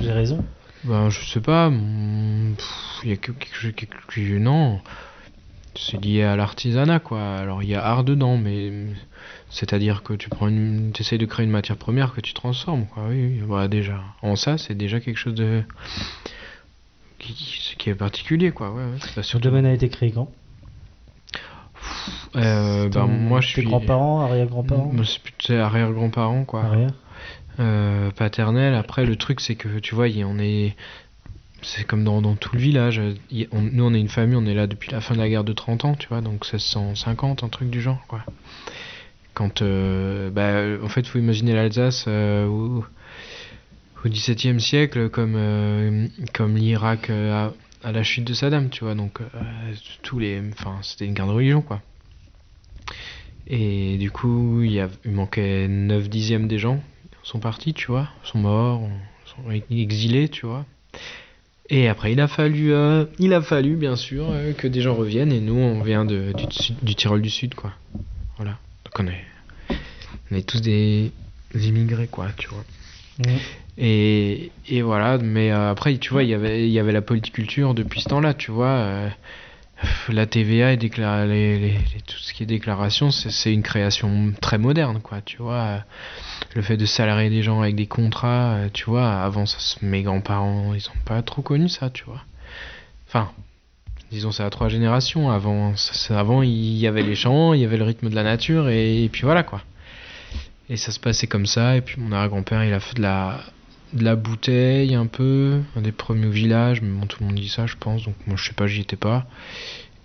J'ai 0.00 0.12
raison. 0.12 0.42
Ben, 0.84 1.10
je 1.10 1.20
sais 1.28 1.40
pas. 1.40 1.68
pff, 1.70 3.00
Il 3.04 3.10
y 3.10 3.12
a 3.12 3.16
que 3.16 3.32
quelque 3.32 3.54
chose. 4.12 4.40
non. 4.40 4.80
C'est 5.76 6.02
lié 6.04 6.22
à 6.22 6.34
l'artisanat, 6.36 6.98
quoi. 7.00 7.36
Alors, 7.36 7.62
il 7.62 7.68
y 7.68 7.74
a 7.74 7.84
art 7.84 8.02
dedans, 8.04 8.36
mais. 8.36 8.72
C'est-à-dire 9.50 10.02
que 10.02 10.12
tu 10.14 10.28
prends 10.28 10.48
une. 10.48 10.92
Essayes 10.98 11.18
de 11.18 11.26
créer 11.26 11.44
une 11.44 11.50
matière 11.52 11.76
première 11.76 12.12
que 12.14 12.20
tu 12.20 12.32
transformes, 12.34 12.86
quoi. 12.86 13.04
Oui, 13.08 13.24
oui. 13.24 13.42
Voilà, 13.44 13.68
déjà. 13.68 14.00
En 14.22 14.36
ça, 14.36 14.56
c'est 14.58 14.74
déjà 14.74 15.00
quelque 15.00 15.16
chose 15.16 15.34
de. 15.34 15.62
Qui, 17.18 17.90
est 17.90 17.94
particulier, 17.94 18.50
quoi. 18.52 18.72
Ouais, 18.72 18.82
ouais. 18.84 19.22
Surtout- 19.22 19.44
domaine 19.48 19.66
a 19.66 19.72
été 19.72 19.88
créé 19.88 20.10
quand? 20.12 20.30
Euh, 22.36 22.88
ben, 22.88 23.06
moi, 23.06 23.40
je 23.40 23.48
suis. 23.48 23.62
grands-parents, 23.64 24.20
arrière-grands-parents? 24.20 24.92
C'est 25.40 25.58
arrière-grands-parents, 25.58 26.44
quoi. 26.44 26.64
Arrière 26.64 26.92
Euh, 27.58 28.10
paternel. 28.12 28.74
Après, 28.74 29.04
le 29.04 29.16
truc, 29.16 29.40
c'est 29.40 29.56
que 29.56 29.80
tu 29.80 29.94
vois, 29.94 30.06
on 30.24 30.38
est. 30.38 30.76
C'est 31.62 31.84
comme 31.84 32.04
dans, 32.04 32.22
dans 32.22 32.36
tout 32.36 32.54
le 32.54 32.60
village. 32.60 33.00
On- 33.52 33.60
nous, 33.60 33.84
on 33.84 33.92
est 33.92 34.00
une 34.00 34.08
famille, 34.08 34.36
on 34.36 34.46
est 34.46 34.54
là 34.54 34.66
depuis 34.66 34.90
la 34.92 35.00
fin 35.02 35.14
de 35.14 35.18
la 35.20 35.28
guerre 35.28 35.44
de 35.44 35.52
30 35.52 35.84
ans, 35.84 35.94
tu 35.94 36.08
vois, 36.08 36.22
donc 36.22 36.46
1650, 36.50 37.42
un 37.44 37.48
truc 37.48 37.68
du 37.68 37.82
genre, 37.82 38.02
quoi. 38.08 38.24
Quand. 39.40 39.62
euh, 39.62 40.28
bah, 40.28 40.84
en 40.84 40.88
fait, 40.88 41.06
faut 41.06 41.18
imaginer 41.18 41.54
l'Alsace 41.54 42.04
euh, 42.08 42.44
au, 42.46 42.84
XVIIe 44.06 44.60
siècle 44.60 45.08
comme, 45.08 45.34
euh, 45.34 46.08
comme 46.34 46.56
l'Irak 46.56 47.08
à, 47.08 47.52
la 47.82 48.02
chute 48.02 48.24
de 48.24 48.34
Saddam, 48.34 48.68
tu 48.68 48.84
vois, 48.84 48.94
donc 48.94 49.20
tous 50.02 50.18
les. 50.18 50.42
Enfin, 50.52 50.76
c'était 50.82 51.06
une 51.06 51.14
guerre 51.14 51.26
de 51.26 51.32
religion, 51.32 51.62
quoi. 51.62 51.80
Et 53.46 53.96
du 53.96 54.10
coup, 54.10 54.60
il, 54.62 54.72
y 54.72 54.80
a, 54.80 54.90
il 55.06 55.12
manquait 55.12 55.68
9 55.68 56.10
dixièmes 56.10 56.46
des 56.46 56.58
gens 56.58 56.82
sont 57.22 57.40
partis, 57.40 57.72
tu 57.72 57.86
vois, 57.86 58.08
sont 58.22 58.38
morts, 58.38 58.86
sont 59.24 59.50
exilés, 59.70 60.28
tu 60.28 60.44
vois. 60.44 60.66
Et 61.70 61.88
après, 61.88 62.12
il 62.12 62.20
a 62.20 62.28
fallu, 62.28 62.74
il 63.18 63.32
a 63.32 63.40
fallu 63.40 63.76
bien 63.76 63.96
sûr 63.96 64.26
que 64.58 64.68
des 64.68 64.82
gens 64.82 64.94
reviennent. 64.94 65.32
Et 65.32 65.40
nous, 65.40 65.56
on 65.56 65.82
vient 65.82 66.04
du, 66.04 66.32
du 66.82 66.94
Tyrol 66.94 67.22
du 67.22 67.30
Sud, 67.30 67.54
quoi. 67.54 67.72
Voilà. 68.36 68.58
Donc 68.84 68.94
on 68.98 69.06
est, 69.06 69.24
on 70.30 70.36
est 70.36 70.46
tous 70.48 70.60
des 70.60 71.10
immigrés, 71.54 72.06
quoi, 72.08 72.28
tu 72.36 72.48
vois. 72.48 72.64
Et, 73.78 74.50
et 74.68 74.82
voilà. 74.82 75.18
Mais 75.18 75.50
euh, 75.50 75.70
après, 75.70 75.96
tu 75.98 76.10
vois, 76.10 76.22
il 76.22 76.28
y 76.30 76.34
avait, 76.34 76.66
il 76.66 76.72
y 76.72 76.78
avait 76.78 76.92
la 76.92 77.02
politiculture 77.02 77.74
depuis 77.74 78.00
ce 78.00 78.08
temps-là, 78.08 78.34
tu 78.34 78.50
vois. 78.50 78.68
euh, 78.68 79.08
la 80.10 80.26
TVA 80.26 80.72
et 80.74 80.76
déclara- 80.76 81.24
les, 81.26 81.58
les- 81.58 81.68
les- 81.72 82.00
tout 82.06 82.18
ce 82.18 82.34
qui 82.34 82.42
est 82.42 82.46
déclaration, 82.46 83.10
c'est 83.10 83.52
une 83.52 83.62
création 83.62 84.32
très 84.40 84.58
moderne, 84.58 85.00
quoi, 85.00 85.22
tu 85.22 85.38
vois. 85.38 85.82
le 86.54 86.62
fait 86.62 86.76
de 86.76 86.84
salarier 86.86 87.30
des 87.30 87.42
gens 87.42 87.60
avec 87.62 87.76
des 87.76 87.86
contrats, 87.86 88.52
euh, 88.54 88.68
tu 88.72 88.84
vois, 88.84 89.10
avant 89.22 89.46
ça, 89.46 89.56
mes 89.82 90.02
grands-parents, 90.02 90.74
ils 90.74 90.86
ont 90.88 91.04
pas 91.06 91.22
trop 91.22 91.42
connu 91.42 91.68
ça, 91.68 91.88
tu 91.90 92.04
vois. 92.04 92.22
Enfin, 93.08 93.30
disons, 94.10 94.32
c'est 94.32 94.42
à 94.42 94.50
trois 94.50 94.68
générations. 94.68 95.30
Avant, 95.30 95.74
ça- 95.76 96.18
avant, 96.18 96.42
il 96.42 96.76
y 96.76 96.86
avait 96.86 97.02
les 97.02 97.14
champs, 97.14 97.54
il 97.54 97.60
y 97.60 97.64
avait 97.64 97.76
le 97.78 97.84
rythme 97.84 98.10
de 98.10 98.14
la 98.14 98.22
nature, 98.24 98.68
et, 98.68 99.04
et 99.04 99.08
puis 99.08 99.22
voilà, 99.22 99.42
quoi. 99.44 99.62
Et 100.70 100.76
ça 100.76 100.92
se 100.92 101.00
passait 101.00 101.26
comme 101.26 101.46
ça, 101.46 101.76
et 101.76 101.80
puis 101.80 102.00
mon 102.00 102.12
arrière-grand-père, 102.12 102.64
il 102.64 102.72
a 102.72 102.78
fait 102.78 102.96
de 102.96 103.02
la, 103.02 103.40
de 103.92 104.04
la 104.04 104.14
bouteille 104.14 104.94
un 104.94 105.06
peu, 105.06 105.60
un 105.74 105.82
des 105.82 105.90
premiers 105.90 106.28
au 106.28 106.30
village, 106.30 106.80
mais 106.80 106.90
bon, 106.90 107.06
tout 107.06 107.18
le 107.20 107.26
monde 107.26 107.34
dit 107.34 107.48
ça, 107.48 107.66
je 107.66 107.74
pense, 107.78 108.04
donc 108.04 108.14
moi, 108.26 108.36
je 108.36 108.44
sais 108.44 108.54
pas, 108.54 108.68
j'y 108.68 108.80
étais 108.80 108.96
pas. 108.96 109.26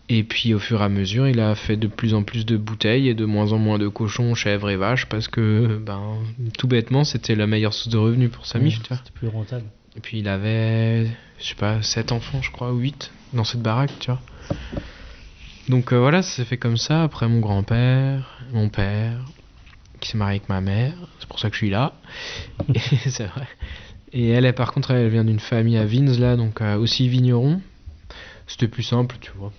Et 0.09 0.23
puis 0.23 0.53
au 0.53 0.59
fur 0.59 0.81
et 0.81 0.83
à 0.83 0.89
mesure, 0.89 1.27
il 1.27 1.39
a 1.39 1.53
fait 1.55 1.77
de 1.77 1.87
plus 1.87 2.15
en 2.15 2.23
plus 2.23 2.45
de 2.45 2.57
bouteilles 2.57 3.09
et 3.09 3.13
de 3.13 3.25
moins 3.25 3.53
en 3.53 3.59
moins 3.59 3.77
de 3.77 3.87
cochons, 3.87 4.33
chèvres 4.35 4.69
et 4.69 4.75
vaches 4.75 5.05
parce 5.07 5.27
que, 5.27 5.79
ben, 5.83 6.17
tout 6.57 6.67
bêtement, 6.67 7.03
c'était 7.03 7.35
la 7.35 7.47
meilleure 7.47 7.73
source 7.73 7.89
de 7.89 7.97
revenus 7.97 8.31
pour 8.31 8.45
sa 8.45 8.59
mif. 8.59 8.79
C'était 8.83 9.11
plus 9.13 9.27
rentable. 9.27 9.65
Et 9.95 9.99
puis 9.99 10.19
il 10.19 10.27
avait, 10.27 11.05
je 11.39 11.45
sais 11.45 11.55
pas, 11.55 11.81
7 11.81 12.11
enfants, 12.11 12.41
je 12.41 12.51
crois, 12.51 12.71
ou 12.71 12.77
8 12.77 13.11
dans 13.33 13.43
cette 13.43 13.61
baraque, 13.61 13.91
tu 13.99 14.11
vois. 14.11 14.21
Donc 15.69 15.91
euh, 15.91 15.99
voilà, 15.99 16.21
ça 16.21 16.35
s'est 16.35 16.45
fait 16.45 16.57
comme 16.57 16.77
ça. 16.77 17.03
Après 17.03 17.27
mon 17.27 17.39
grand-père, 17.39 18.43
mon 18.51 18.69
père, 18.69 19.17
s'est 20.07 20.17
marié 20.17 20.37
avec 20.37 20.49
ma 20.49 20.61
mère, 20.61 20.93
c'est 21.19 21.27
pour 21.27 21.39
ça 21.39 21.49
que 21.49 21.55
je 21.55 21.59
suis 21.59 21.69
là. 21.69 21.93
C'est 23.05 23.25
vrai. 23.25 23.47
Et 24.13 24.29
elle, 24.29 24.51
par 24.53 24.71
contre, 24.71 24.91
elle 24.91 25.09
vient 25.09 25.25
d'une 25.25 25.39
famille 25.39 25.77
à 25.77 25.85
Vins, 25.85 26.17
là, 26.19 26.35
donc 26.37 26.61
euh, 26.61 26.77
aussi 26.77 27.09
vigneron. 27.09 27.61
C'était 28.47 28.67
plus 28.67 28.83
simple, 28.83 29.17
tu 29.19 29.31
vois. 29.35 29.51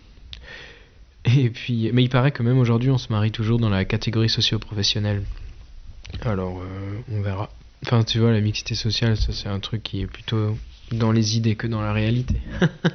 Et 1.24 1.50
puis, 1.50 1.90
mais 1.92 2.04
il 2.04 2.08
paraît 2.08 2.30
que 2.30 2.42
même 2.42 2.58
aujourd'hui, 2.58 2.90
on 2.90 2.98
se 2.98 3.12
marie 3.12 3.32
toujours 3.32 3.58
dans 3.58 3.68
la 3.68 3.84
catégorie 3.84 4.28
socio-professionnelle. 4.28 5.24
Alors, 6.22 6.60
euh, 6.60 6.98
on 7.12 7.20
verra. 7.20 7.50
Enfin, 7.84 8.04
tu 8.04 8.20
vois, 8.20 8.32
la 8.32 8.40
mixité 8.40 8.74
sociale, 8.74 9.16
ça 9.16 9.32
c'est 9.32 9.48
un 9.48 9.60
truc 9.60 9.82
qui 9.82 10.00
est 10.00 10.06
plutôt 10.06 10.56
dans 10.92 11.12
les 11.12 11.36
idées 11.36 11.56
que 11.56 11.66
dans 11.66 11.82
la 11.82 11.92
réalité. 11.92 12.40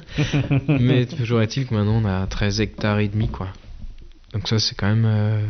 Mais 0.68 1.06
toujours 1.06 1.42
est-il 1.42 1.68
que 1.68 1.76
maintenant 1.76 2.02
on 2.02 2.06
a 2.06 2.26
13 2.26 2.62
hectares 2.62 3.00
et 3.00 3.10
demi, 3.10 3.28
quoi. 3.28 3.50
Donc 4.34 4.48
ça 4.48 4.60
c'est 4.60 4.76
quand 4.76 4.88
même... 4.88 5.06
euh, 5.06 5.46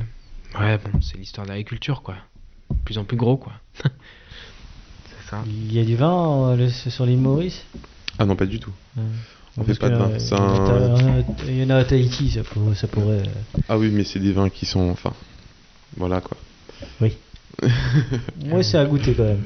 Ouais, 0.60 0.78
bon, 0.78 1.00
c'est 1.02 1.18
l'histoire 1.18 1.46
de 1.46 1.52
l'agriculture, 1.52 2.02
quoi. 2.02 2.16
De 2.70 2.76
plus 2.86 2.98
en 2.98 3.04
plus 3.04 3.18
gros, 3.18 3.38
quoi. 3.38 3.54
c'est 3.84 5.30
ça. 5.30 5.44
Il 5.46 5.74
y 5.74 5.80
a 5.80 5.86
du 5.86 5.96
vin 5.96 6.50
euh, 6.52 6.56
le- 6.56 6.70
sur 6.70 7.06
l'île 7.06 7.20
Maurice 7.20 7.64
Ah 8.20 8.26
non, 8.26 8.36
pas 8.36 8.46
du 8.46 8.60
tout. 8.60 8.72
Ouais. 8.98 9.04
On 9.58 9.64
Parce 9.64 9.78
fait 9.78 9.80
pas 9.82 9.90
de 9.90 9.96
vin. 9.96 10.10
euh, 10.10 10.20
C'est 10.20 10.36
il 10.36 10.38
y 10.38 10.42
en 10.42 10.48
a 10.48 10.92
un- 11.20 11.24
ta- 11.24 11.44
Il 11.46 11.58
y 11.58 11.64
en 11.64 11.70
a 11.70 11.76
à 11.78 11.84
Tahiti, 11.84 12.32
ça, 12.32 12.44
pour- 12.44 12.76
ça 12.76 12.88
pourrait. 12.88 13.20
euh, 13.20 13.62
Ah 13.70 13.78
oui, 13.78 13.90
mais 13.92 14.04
c'est 14.04 14.20
des 14.20 14.32
vins 14.32 14.50
qui 14.50 14.66
sont. 14.66 14.90
Enfin. 14.90 15.14
Voilà 15.98 16.22
quoi. 16.22 16.38
Oui. 17.02 17.18
Moi, 18.46 18.64
c'est 18.64 18.78
à 18.78 18.86
goûter 18.86 19.14
quand 19.14 19.24
même. 19.24 19.44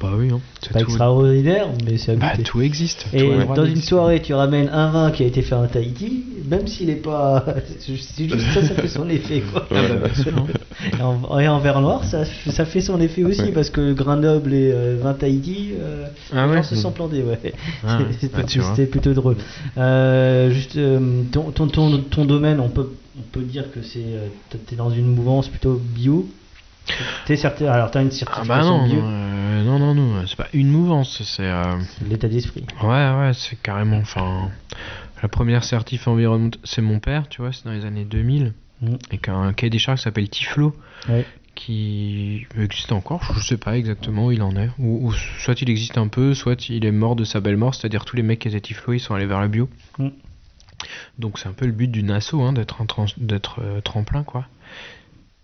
Bah 0.00 0.10
oui, 0.18 0.28
hein. 0.30 0.40
C'est 0.60 0.72
pas 0.74 0.80
extraordinaire, 0.80 1.68
mais 1.86 1.96
c'est 1.96 2.12
à 2.12 2.16
Bah, 2.16 2.30
goûter. 2.32 2.42
tout 2.42 2.60
existe. 2.60 3.06
Et 3.14 3.20
Tout 3.20 3.54
dans 3.54 3.64
une 3.64 3.80
soirée, 3.80 4.20
tu 4.20 4.34
ramènes 4.34 4.68
un 4.68 4.90
vin 4.90 5.10
qui 5.10 5.22
a 5.22 5.26
été 5.26 5.40
fait 5.40 5.54
en 5.54 5.66
Tahiti, 5.66 6.24
même 6.46 6.66
s'il 6.66 6.90
est 6.90 6.96
pas. 6.96 7.44
C'est 7.78 7.94
juste 7.94 8.38
ça, 8.52 8.62
ça 8.62 8.74
fait 8.74 8.86
son 8.88 9.08
effet 9.08 9.40
quoi. 9.50 9.66
Ah 9.70 9.74
bah, 9.88 10.08
bien 10.08 10.14
sûr, 10.22 10.32
hein. 10.36 10.46
Et 10.98 11.02
en, 11.02 11.38
et 11.40 11.48
en 11.48 11.58
verre 11.58 11.80
noir, 11.80 12.04
ça, 12.04 12.24
ça 12.26 12.66
fait 12.66 12.82
son 12.82 13.00
effet 13.00 13.24
aussi 13.24 13.40
Ouais. 13.40 13.52
parce 13.52 13.70
que 13.70 13.80
le 13.80 13.94
grain 13.94 14.16
noble 14.16 14.52
et 14.52 14.70
euh, 14.72 14.98
vin 15.02 15.14
Tahiti, 15.14 15.70
euh, 15.80 16.04
Ah 16.34 16.44
les 16.44 16.50
ouais 16.50 16.56
gens 16.58 16.62
se 16.64 16.76
sont 16.76 16.90
plantés, 16.92 17.22
ouais. 17.22 17.54
Ah 17.86 17.98
ouais. 18.00 18.04
C'était 18.20 18.60
Ah, 18.60 18.86
plutôt 18.90 19.14
drôle. 19.14 19.36
Euh, 19.78 20.50
juste 20.50 20.76
euh, 20.76 21.22
ton, 21.32 21.44
ton, 21.50 21.66
ton, 21.66 21.98
ton 21.98 22.24
domaine, 22.26 22.60
on 22.60 22.68
peut, 22.68 22.90
on 23.18 23.22
peut 23.32 23.40
dire 23.42 23.64
que 23.72 23.80
c'est. 23.82 24.04
T'es 24.66 24.76
dans 24.76 24.90
une 24.90 25.06
mouvance 25.06 25.48
plutôt 25.48 25.80
bio. 25.82 26.28
T'es 27.26 27.36
certain, 27.36 27.66
alors 27.66 27.90
t'as 27.90 28.02
une 28.02 28.08
Ah 28.08 28.10
certification 28.10 28.54
bah 28.54 28.62
non, 28.64 28.86
bio, 28.86 29.00
non, 29.02 29.08
euh, 29.08 29.62
non, 29.64 29.78
non, 29.78 29.94
non, 29.94 30.26
c'est 30.26 30.36
pas 30.36 30.48
une 30.52 30.68
mouvance, 30.68 31.22
c'est... 31.22 31.42
euh, 31.46 31.76
l'état 32.08 32.28
d'esprit. 32.28 32.64
Ouais, 32.82 32.88
ouais, 32.88 33.30
c'est 33.34 33.60
carrément. 33.60 33.98
Enfin, 33.98 34.50
la 35.22 35.28
première 35.28 35.64
certif 35.64 36.08
environnement, 36.08 36.50
c'est 36.64 36.82
mon 36.82 36.98
père, 37.00 37.28
tu 37.28 37.42
vois, 37.42 37.52
c'est 37.52 37.64
dans 37.64 37.72
les 37.72 37.84
années 37.84 38.04
2000. 38.04 38.52
Mm. 38.80 38.94
Et 39.10 39.18
qu'un 39.18 39.52
cahier 39.52 39.70
des 39.70 39.78
charges 39.78 40.00
s'appelle 40.00 40.28
Tiflo, 40.28 40.74
Ouais. 41.08 41.26
qui 41.54 42.46
existe 42.56 42.92
encore, 42.92 43.22
je 43.34 43.40
sais 43.40 43.56
pas 43.56 43.76
exactement 43.76 44.26
où 44.26 44.32
il 44.32 44.42
en 44.42 44.54
est. 44.56 44.70
Ou, 44.78 45.08
ou 45.08 45.12
soit 45.12 45.60
il 45.60 45.68
existe 45.68 45.98
un 45.98 46.08
peu, 46.08 46.32
soit 46.34 46.68
il 46.68 46.84
est 46.84 46.92
mort 46.92 47.16
de 47.16 47.24
sa 47.24 47.40
belle 47.40 47.56
mort, 47.56 47.74
c'est-à-dire 47.74 48.04
tous 48.04 48.14
les 48.16 48.22
mecs 48.22 48.38
qui 48.38 48.48
étaient 48.48 48.60
Tiflo, 48.60 48.92
ils 48.94 49.00
sont 49.00 49.14
allés 49.14 49.26
vers 49.26 49.40
le 49.40 49.48
bio. 49.48 49.68
Mm. 49.98 50.08
Donc 51.18 51.38
c'est 51.38 51.48
un 51.48 51.52
peu 51.52 51.66
le 51.66 51.72
but 51.72 51.88
d'une 51.90 52.10
asso, 52.12 52.34
hein, 52.34 52.52
d'être 52.52 52.80
un 52.80 52.86
trans- 52.86 53.06
d'être 53.16 53.60
euh, 53.60 53.80
tremplin, 53.80 54.22
quoi. 54.22 54.46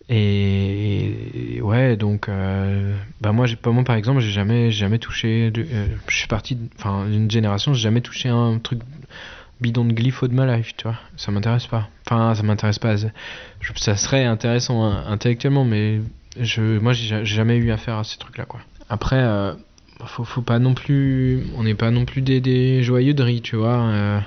Et, 0.09 1.57
et 1.57 1.63
ouais, 1.63 1.97
donc, 1.97 2.29
euh, 2.29 2.95
bah 3.21 3.33
moi, 3.33 3.47
moi 3.67 3.85
par 3.85 3.97
exemple, 3.97 4.21
j'ai 4.21 4.31
jamais, 4.31 4.71
jamais 4.71 4.99
touché. 4.99 5.51
de- 5.51 5.63
euh, 5.73 5.87
je 6.09 6.15
suis 6.17 6.29
parti, 6.29 6.57
d'une 6.57 7.31
génération, 7.31 7.73
j'ai 7.75 7.83
jamais 7.83 8.01
touché 8.03 8.29
un 8.29 8.59
truc 8.59 8.81
bidon 9.61 9.85
de 9.87 9.93
glypho 9.93 10.29
de 10.29 10.35
ma 10.35 10.57
life, 10.57 10.75
tu 10.77 10.85
vois. 10.85 10.97
Ça 11.17 11.33
m'intéresse 11.33 11.67
pas. 11.67 11.89
Enfin, 12.07 12.35
ça 12.35 12.43
m'intéresse 12.43 12.79
pas. 12.79 12.97
je- 12.97 13.07
ça 13.77 13.97
serait 13.97 14.25
intéressant 14.25 14.85
hein, 14.85 15.05
intellectuellement, 15.09 15.65
mais 15.65 16.01
je, 16.39 16.79
moi, 16.79 16.93
j'ai 16.93 17.07
ja- 17.07 17.25
j'ai 17.25 17.37
jamais 17.37 17.57
eu 17.57 17.71
affaire 17.71 17.97
à 17.97 18.05
ces 18.05 18.19
trucs-là, 18.19 18.45
quoi. 18.45 18.61
Après, 18.91 19.17
euh, 19.23 19.55
faut, 20.05 20.25
faut 20.25 20.43
pas 20.43 20.59
non 20.59 20.75
plus, 20.75 21.45
on 21.57 21.63
n'est 21.63 21.75
pas 21.75 21.91
non 21.91 22.05
plus 22.05 22.21
des, 22.21 22.41
des 22.43 22.83
joyeux 22.83 23.15
de 23.15 23.23
riz, 23.23 23.41
tu 23.41 23.57
vois. 23.57 23.81
euh, 23.85 24.21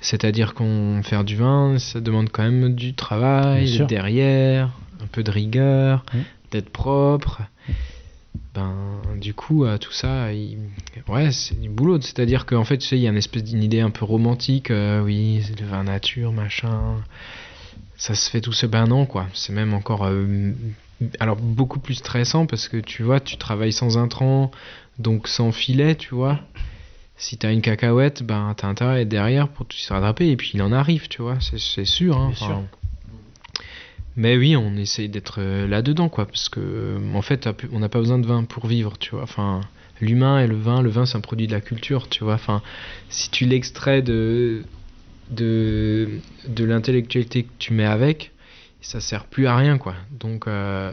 c'est-à-dire 0.00 0.52
qu'on 0.54 1.00
faire 1.02 1.24
du 1.24 1.36
vin, 1.36 1.78
ça 1.78 1.98
demande 2.00 2.28
quand 2.30 2.42
même 2.42 2.74
du 2.74 2.92
travail 2.94 3.68
derrière, 3.86 4.70
un 5.04 5.08
peu 5.08 5.22
de 5.22 5.30
rigueur, 5.30 6.04
Mm. 6.14 6.18
d'être 6.50 6.70
propre. 6.70 7.42
ben 8.54 8.74
du 9.20 9.34
coup 9.34 9.64
euh, 9.64 9.78
tout 9.78 9.92
ça 9.92 10.32
il- 10.32 10.58
ouais 11.08 11.30
c'est 11.32 11.60
du 11.60 11.68
boulot. 11.68 12.00
C'est 12.00 12.18
à 12.20 12.26
dire 12.26 12.46
qu'en 12.46 12.64
fait 12.64 12.78
tu 12.78 12.86
sais 12.86 12.96
il 12.96 13.02
y 13.02 13.06
a 13.06 13.10
une 13.10 13.16
espèce 13.16 13.44
d'une 13.44 13.62
idée 13.62 13.80
un 13.80 13.90
peu 13.90 14.04
romantique 14.04 14.70
euh, 14.70 15.02
oui 15.02 15.42
c'est 15.44 15.58
le 15.60 15.66
vin 15.66 15.84
nature 15.84 16.32
machin. 16.32 16.96
Ça 17.96 18.14
se 18.14 18.28
fait 18.30 18.40
tout 18.40 18.52
seul. 18.52 18.70
Ben 18.70 18.86
non 18.86 19.06
quoi. 19.06 19.26
C'est 19.34 19.52
même 19.52 19.72
encore 19.74 20.04
euh, 20.06 20.52
alors 21.20 21.36
beaucoup 21.36 21.80
plus 21.80 21.94
stressant 21.94 22.46
parce 22.46 22.68
que 22.68 22.76
tu 22.76 23.02
vois 23.02 23.20
tu 23.20 23.36
travailles 23.38 23.72
sans 23.72 23.98
intrant 23.98 24.50
donc 24.98 25.26
sans 25.28 25.50
filet 25.52 25.94
tu 25.96 26.14
vois. 26.14 26.38
Si 27.16 27.36
t'as 27.38 27.52
une 27.52 27.62
cacahuète 27.62 28.22
ben 28.24 28.54
t'as 28.56 28.68
intérêt 28.68 28.94
à 28.96 29.00
être 29.00 29.08
derrière 29.08 29.48
pour 29.48 29.66
se 29.70 29.92
rattraper 29.92 30.28
et 30.30 30.36
puis 30.36 30.52
il 30.54 30.62
en 30.62 30.70
arrive 30.72 31.08
tu 31.08 31.22
vois. 31.22 31.38
C'est 31.40 31.84
sûr 31.84 32.16
hein, 32.18 32.32
mais 34.16 34.36
oui, 34.36 34.56
on 34.56 34.76
essaye 34.76 35.08
d'être 35.08 35.36
euh, 35.38 35.66
là-dedans, 35.66 36.08
quoi, 36.08 36.26
parce 36.26 36.48
que 36.48 36.60
euh, 36.60 37.14
en 37.14 37.22
fait, 37.22 37.48
on 37.72 37.80
n'a 37.80 37.88
pas 37.88 37.98
besoin 37.98 38.18
de 38.18 38.26
vin 38.26 38.44
pour 38.44 38.66
vivre, 38.66 38.96
tu 38.98 39.10
vois. 39.10 39.22
Enfin, 39.22 39.60
l'humain 40.00 40.40
et 40.40 40.46
le 40.46 40.56
vin, 40.56 40.82
le 40.82 40.90
vin, 40.90 41.06
c'est 41.06 41.16
un 41.16 41.20
produit 41.20 41.46
de 41.46 41.52
la 41.52 41.60
culture, 41.60 42.08
tu 42.08 42.24
vois. 42.24 42.34
Enfin, 42.34 42.62
si 43.08 43.30
tu 43.30 43.46
l'extrais 43.46 44.02
de 44.02 44.62
de 45.30 46.20
de 46.46 46.64
l'intellectualité 46.64 47.44
que 47.44 47.52
tu 47.58 47.72
mets 47.72 47.86
avec, 47.86 48.32
ça 48.80 49.00
sert 49.00 49.24
plus 49.24 49.46
à 49.46 49.56
rien, 49.56 49.78
quoi. 49.78 49.94
Donc, 50.10 50.46
euh, 50.46 50.92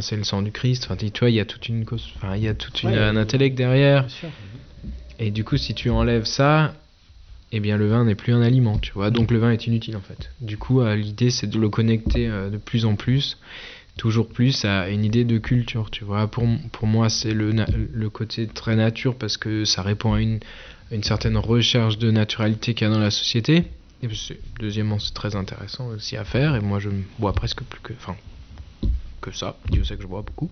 c'est 0.00 0.16
le 0.16 0.24
sang 0.24 0.42
du 0.42 0.52
Christ. 0.52 0.84
Enfin, 0.84 0.96
tu 0.96 1.10
vois, 1.20 1.30
il 1.30 1.36
y 1.36 1.40
a 1.40 1.44
toute 1.44 1.68
une 1.68 1.84
cause, 1.84 2.06
enfin, 2.16 2.36
il 2.36 2.42
y 2.42 2.48
a 2.48 2.54
toute 2.54 2.82
une, 2.82 2.90
Ouais, 2.90 2.98
un 2.98 3.16
intellect 3.16 3.56
derrière. 3.56 4.06
Et 5.18 5.30
du 5.30 5.44
coup, 5.44 5.56
si 5.56 5.74
tu 5.74 5.90
enlèves 5.90 6.24
ça, 6.24 6.74
eh 7.52 7.60
bien 7.60 7.76
le 7.76 7.88
vin 7.88 8.04
n'est 8.04 8.14
plus 8.14 8.32
un 8.32 8.42
aliment, 8.42 8.78
tu 8.78 8.92
vois. 8.92 9.10
Donc 9.10 9.30
le 9.30 9.38
vin 9.38 9.50
est 9.50 9.66
inutile 9.66 9.96
en 9.96 10.00
fait. 10.00 10.30
Du 10.40 10.58
coup, 10.58 10.80
euh, 10.80 10.94
l'idée 10.96 11.30
c'est 11.30 11.46
de 11.46 11.58
le 11.58 11.68
connecter 11.68 12.28
euh, 12.28 12.50
de 12.50 12.58
plus 12.58 12.84
en 12.84 12.94
plus, 12.94 13.38
toujours 13.96 14.28
plus 14.28 14.64
à 14.64 14.88
une 14.90 15.04
idée 15.04 15.24
de 15.24 15.38
culture, 15.38 15.90
tu 15.90 16.04
vois. 16.04 16.28
Pour, 16.28 16.44
pour 16.72 16.86
moi, 16.86 17.08
c'est 17.08 17.32
le, 17.32 17.52
le 17.92 18.10
côté 18.10 18.46
très 18.46 18.76
nature 18.76 19.14
parce 19.16 19.36
que 19.36 19.64
ça 19.64 19.82
répond 19.82 20.12
à 20.14 20.20
une, 20.20 20.40
à 20.90 20.94
une 20.94 21.02
certaine 21.02 21.36
recherche 21.36 21.98
de 21.98 22.10
naturalité 22.10 22.74
qu'il 22.74 22.86
y 22.86 22.90
a 22.90 22.92
dans 22.94 23.00
la 23.00 23.10
société. 23.10 23.64
Et 24.02 24.08
deuxièmement, 24.60 24.98
c'est 25.00 25.14
très 25.14 25.34
intéressant 25.34 25.88
aussi 25.88 26.16
à 26.16 26.24
faire. 26.24 26.54
Et 26.54 26.60
moi, 26.60 26.78
je 26.78 26.88
bois 27.18 27.32
presque 27.32 27.62
plus 27.64 27.80
que, 27.80 27.92
enfin, 27.94 28.14
que 29.20 29.32
ça. 29.32 29.56
Dieu 29.70 29.82
sait 29.82 29.96
que 29.96 30.02
je 30.02 30.06
bois 30.06 30.22
beaucoup. 30.22 30.50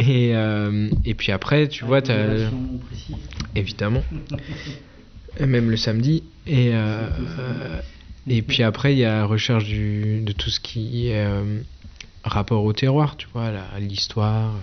Et, 0.00 0.34
euh, 0.34 0.88
et 1.04 1.14
puis 1.14 1.30
après, 1.30 1.68
tu 1.68 1.84
vois, 1.84 2.00
Modération 2.00 2.80
précise. 2.88 3.16
évidemment. 3.54 4.02
Et 5.38 5.46
même 5.46 5.70
le 5.70 5.76
samedi. 5.76 6.22
Et, 6.46 6.70
euh, 6.74 7.08
euh, 7.38 7.80
et 8.28 8.42
puis 8.42 8.62
après, 8.62 8.94
il 8.94 8.98
y 8.98 9.04
a 9.04 9.18
la 9.18 9.24
recherche 9.26 9.64
du, 9.64 10.20
de 10.20 10.32
tout 10.32 10.50
ce 10.50 10.60
qui 10.60 11.08
est 11.08 11.24
euh, 11.24 11.60
rapport 12.22 12.64
au 12.64 12.72
terroir, 12.72 13.16
tu 13.16 13.26
vois, 13.32 13.46
à 13.46 13.80
l'histoire. 13.80 14.54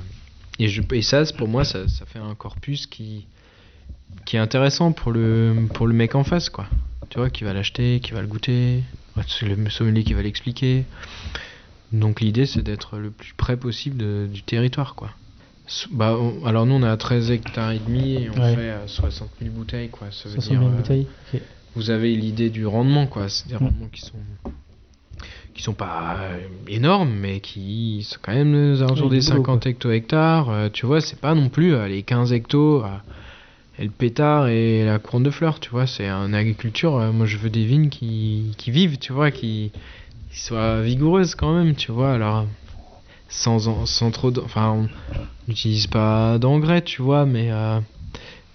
Et, 0.59 0.67
je, 0.67 0.81
et 0.93 1.01
ça, 1.01 1.23
pour 1.37 1.47
moi, 1.47 1.63
ça, 1.63 1.87
ça 1.87 2.05
fait 2.05 2.19
un 2.19 2.35
corpus 2.35 2.85
qui, 2.87 3.25
qui 4.25 4.35
est 4.35 4.39
intéressant 4.39 4.91
pour 4.91 5.11
le, 5.11 5.67
pour 5.73 5.87
le 5.87 5.93
mec 5.93 6.15
en 6.15 6.23
face, 6.23 6.49
quoi. 6.49 6.67
Tu 7.09 7.17
vois, 7.17 7.29
qui 7.29 7.43
va 7.43 7.53
l'acheter, 7.53 7.99
qui 8.01 8.11
va 8.11 8.21
le 8.21 8.27
goûter. 8.27 8.83
C'est 9.27 9.45
le 9.45 9.69
sommelier 9.69 10.03
qui 10.03 10.13
va 10.13 10.21
l'expliquer. 10.21 10.85
Donc 11.91 12.21
l'idée, 12.21 12.45
c'est 12.45 12.61
d'être 12.61 12.97
le 12.97 13.11
plus 13.11 13.33
près 13.33 13.57
possible 13.57 13.97
de- 13.97 14.29
du 14.31 14.43
territoire, 14.43 14.95
quoi. 14.95 15.09
Bah, 15.91 16.17
on- 16.19 16.45
alors 16.45 16.65
nous 16.65 16.75
on 16.75 16.83
a 16.83 16.95
13 16.97 17.31
hectares 17.31 17.71
et 17.71 17.79
demi 17.79 18.13
et 18.15 18.29
on 18.29 18.39
Ouais. 18.41 18.55
fait 18.55 18.69
euh, 18.71 18.87
60 18.87 19.29
000 19.41 19.53
bouteilles 19.53 19.89
quoi. 19.89 20.07
Ça 20.11 20.27
veut 20.29 20.35
60 20.35 20.49
dire 20.51 20.59
000 20.59 20.71
euh, 20.71 20.75
bouteilles. 20.77 21.07
Vous 21.75 21.89
avez 21.89 22.15
l'idée 22.15 22.49
du 22.49 22.65
rendement 22.65 23.07
quoi. 23.07 23.29
C'est 23.29 23.47
des 23.47 23.55
Mm. 23.55 23.57
rendements 23.57 23.87
qui 23.91 24.01
sont 24.01 24.17
qui 25.53 25.61
sont 25.63 25.73
pas 25.73 26.15
euh, 26.19 26.37
énormes 26.67 27.13
mais 27.13 27.39
qui 27.41 28.03
sont 28.03 28.17
quand 28.21 28.33
même 28.33 28.53
aux 28.73 28.81
alentours 28.81 29.09
Oui, 29.09 29.17
des 29.17 29.19
du 29.21 29.27
boulot, 29.31 29.37
50 29.43 29.65
hecto-hectares. 29.67 30.49
Euh, 30.49 30.69
tu 30.71 30.85
vois 30.85 31.01
c'est 31.01 31.19
pas 31.19 31.35
non 31.35 31.49
plus 31.49 31.73
euh, 31.73 31.87
les 31.87 32.03
15 32.03 32.31
hectos 32.33 32.83
et 33.79 33.83
le 33.85 33.91
pétard 33.91 34.47
et 34.47 34.83
la 34.85 34.99
couronne 34.99 35.23
de 35.23 35.29
fleurs. 35.29 35.59
Tu 35.59 35.69
vois 35.69 35.87
c'est 35.87 36.09
une 36.09 36.33
agriculture. 36.35 36.97
moi 37.13 37.25
je 37.25 37.37
veux 37.37 37.49
des 37.49 37.65
vignes 37.65 37.89
qui, 37.89 38.51
qui 38.57 38.71
vivent 38.71 38.97
tu 38.97 39.13
vois 39.13 39.31
qui, 39.31 39.71
qui 40.31 40.39
soient 40.39 40.81
vigoureuses 40.81 41.35
quand 41.35 41.53
même 41.55 41.75
tu 41.75 41.91
vois 41.91 42.13
alors 42.13 42.45
sans, 43.31 43.85
sans 43.85 44.11
trop 44.11 44.31
de, 44.31 44.41
enfin 44.41 44.71
on 44.71 44.89
n'utilise 45.47 45.87
pas 45.87 46.37
d'engrais 46.37 46.81
tu 46.83 47.01
vois 47.01 47.25
mais 47.25 47.51
euh, 47.51 47.79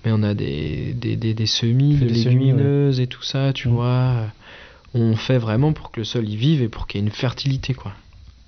mais 0.04 0.12
on 0.12 0.22
a 0.22 0.34
des, 0.34 0.94
des, 0.94 1.16
des, 1.16 1.34
des 1.34 1.46
semis 1.46 1.96
de 1.96 2.06
des 2.06 2.14
semis, 2.14 2.52
ouais. 2.52 2.60
légumineuses 2.60 3.00
et 3.00 3.06
tout 3.08 3.22
ça 3.22 3.52
tu 3.52 3.68
Mm. 3.68 3.72
vois 3.72 4.32
on 4.94 5.16
fait 5.16 5.38
vraiment 5.38 5.72
pour 5.72 5.90
que 5.90 6.00
le 6.00 6.04
sol 6.04 6.28
y 6.28 6.36
vive 6.36 6.62
et 6.62 6.68
pour 6.68 6.86
qu'il 6.86 7.00
y 7.00 7.04
ait 7.04 7.06
une 7.06 7.12
fertilité 7.12 7.74
quoi 7.74 7.92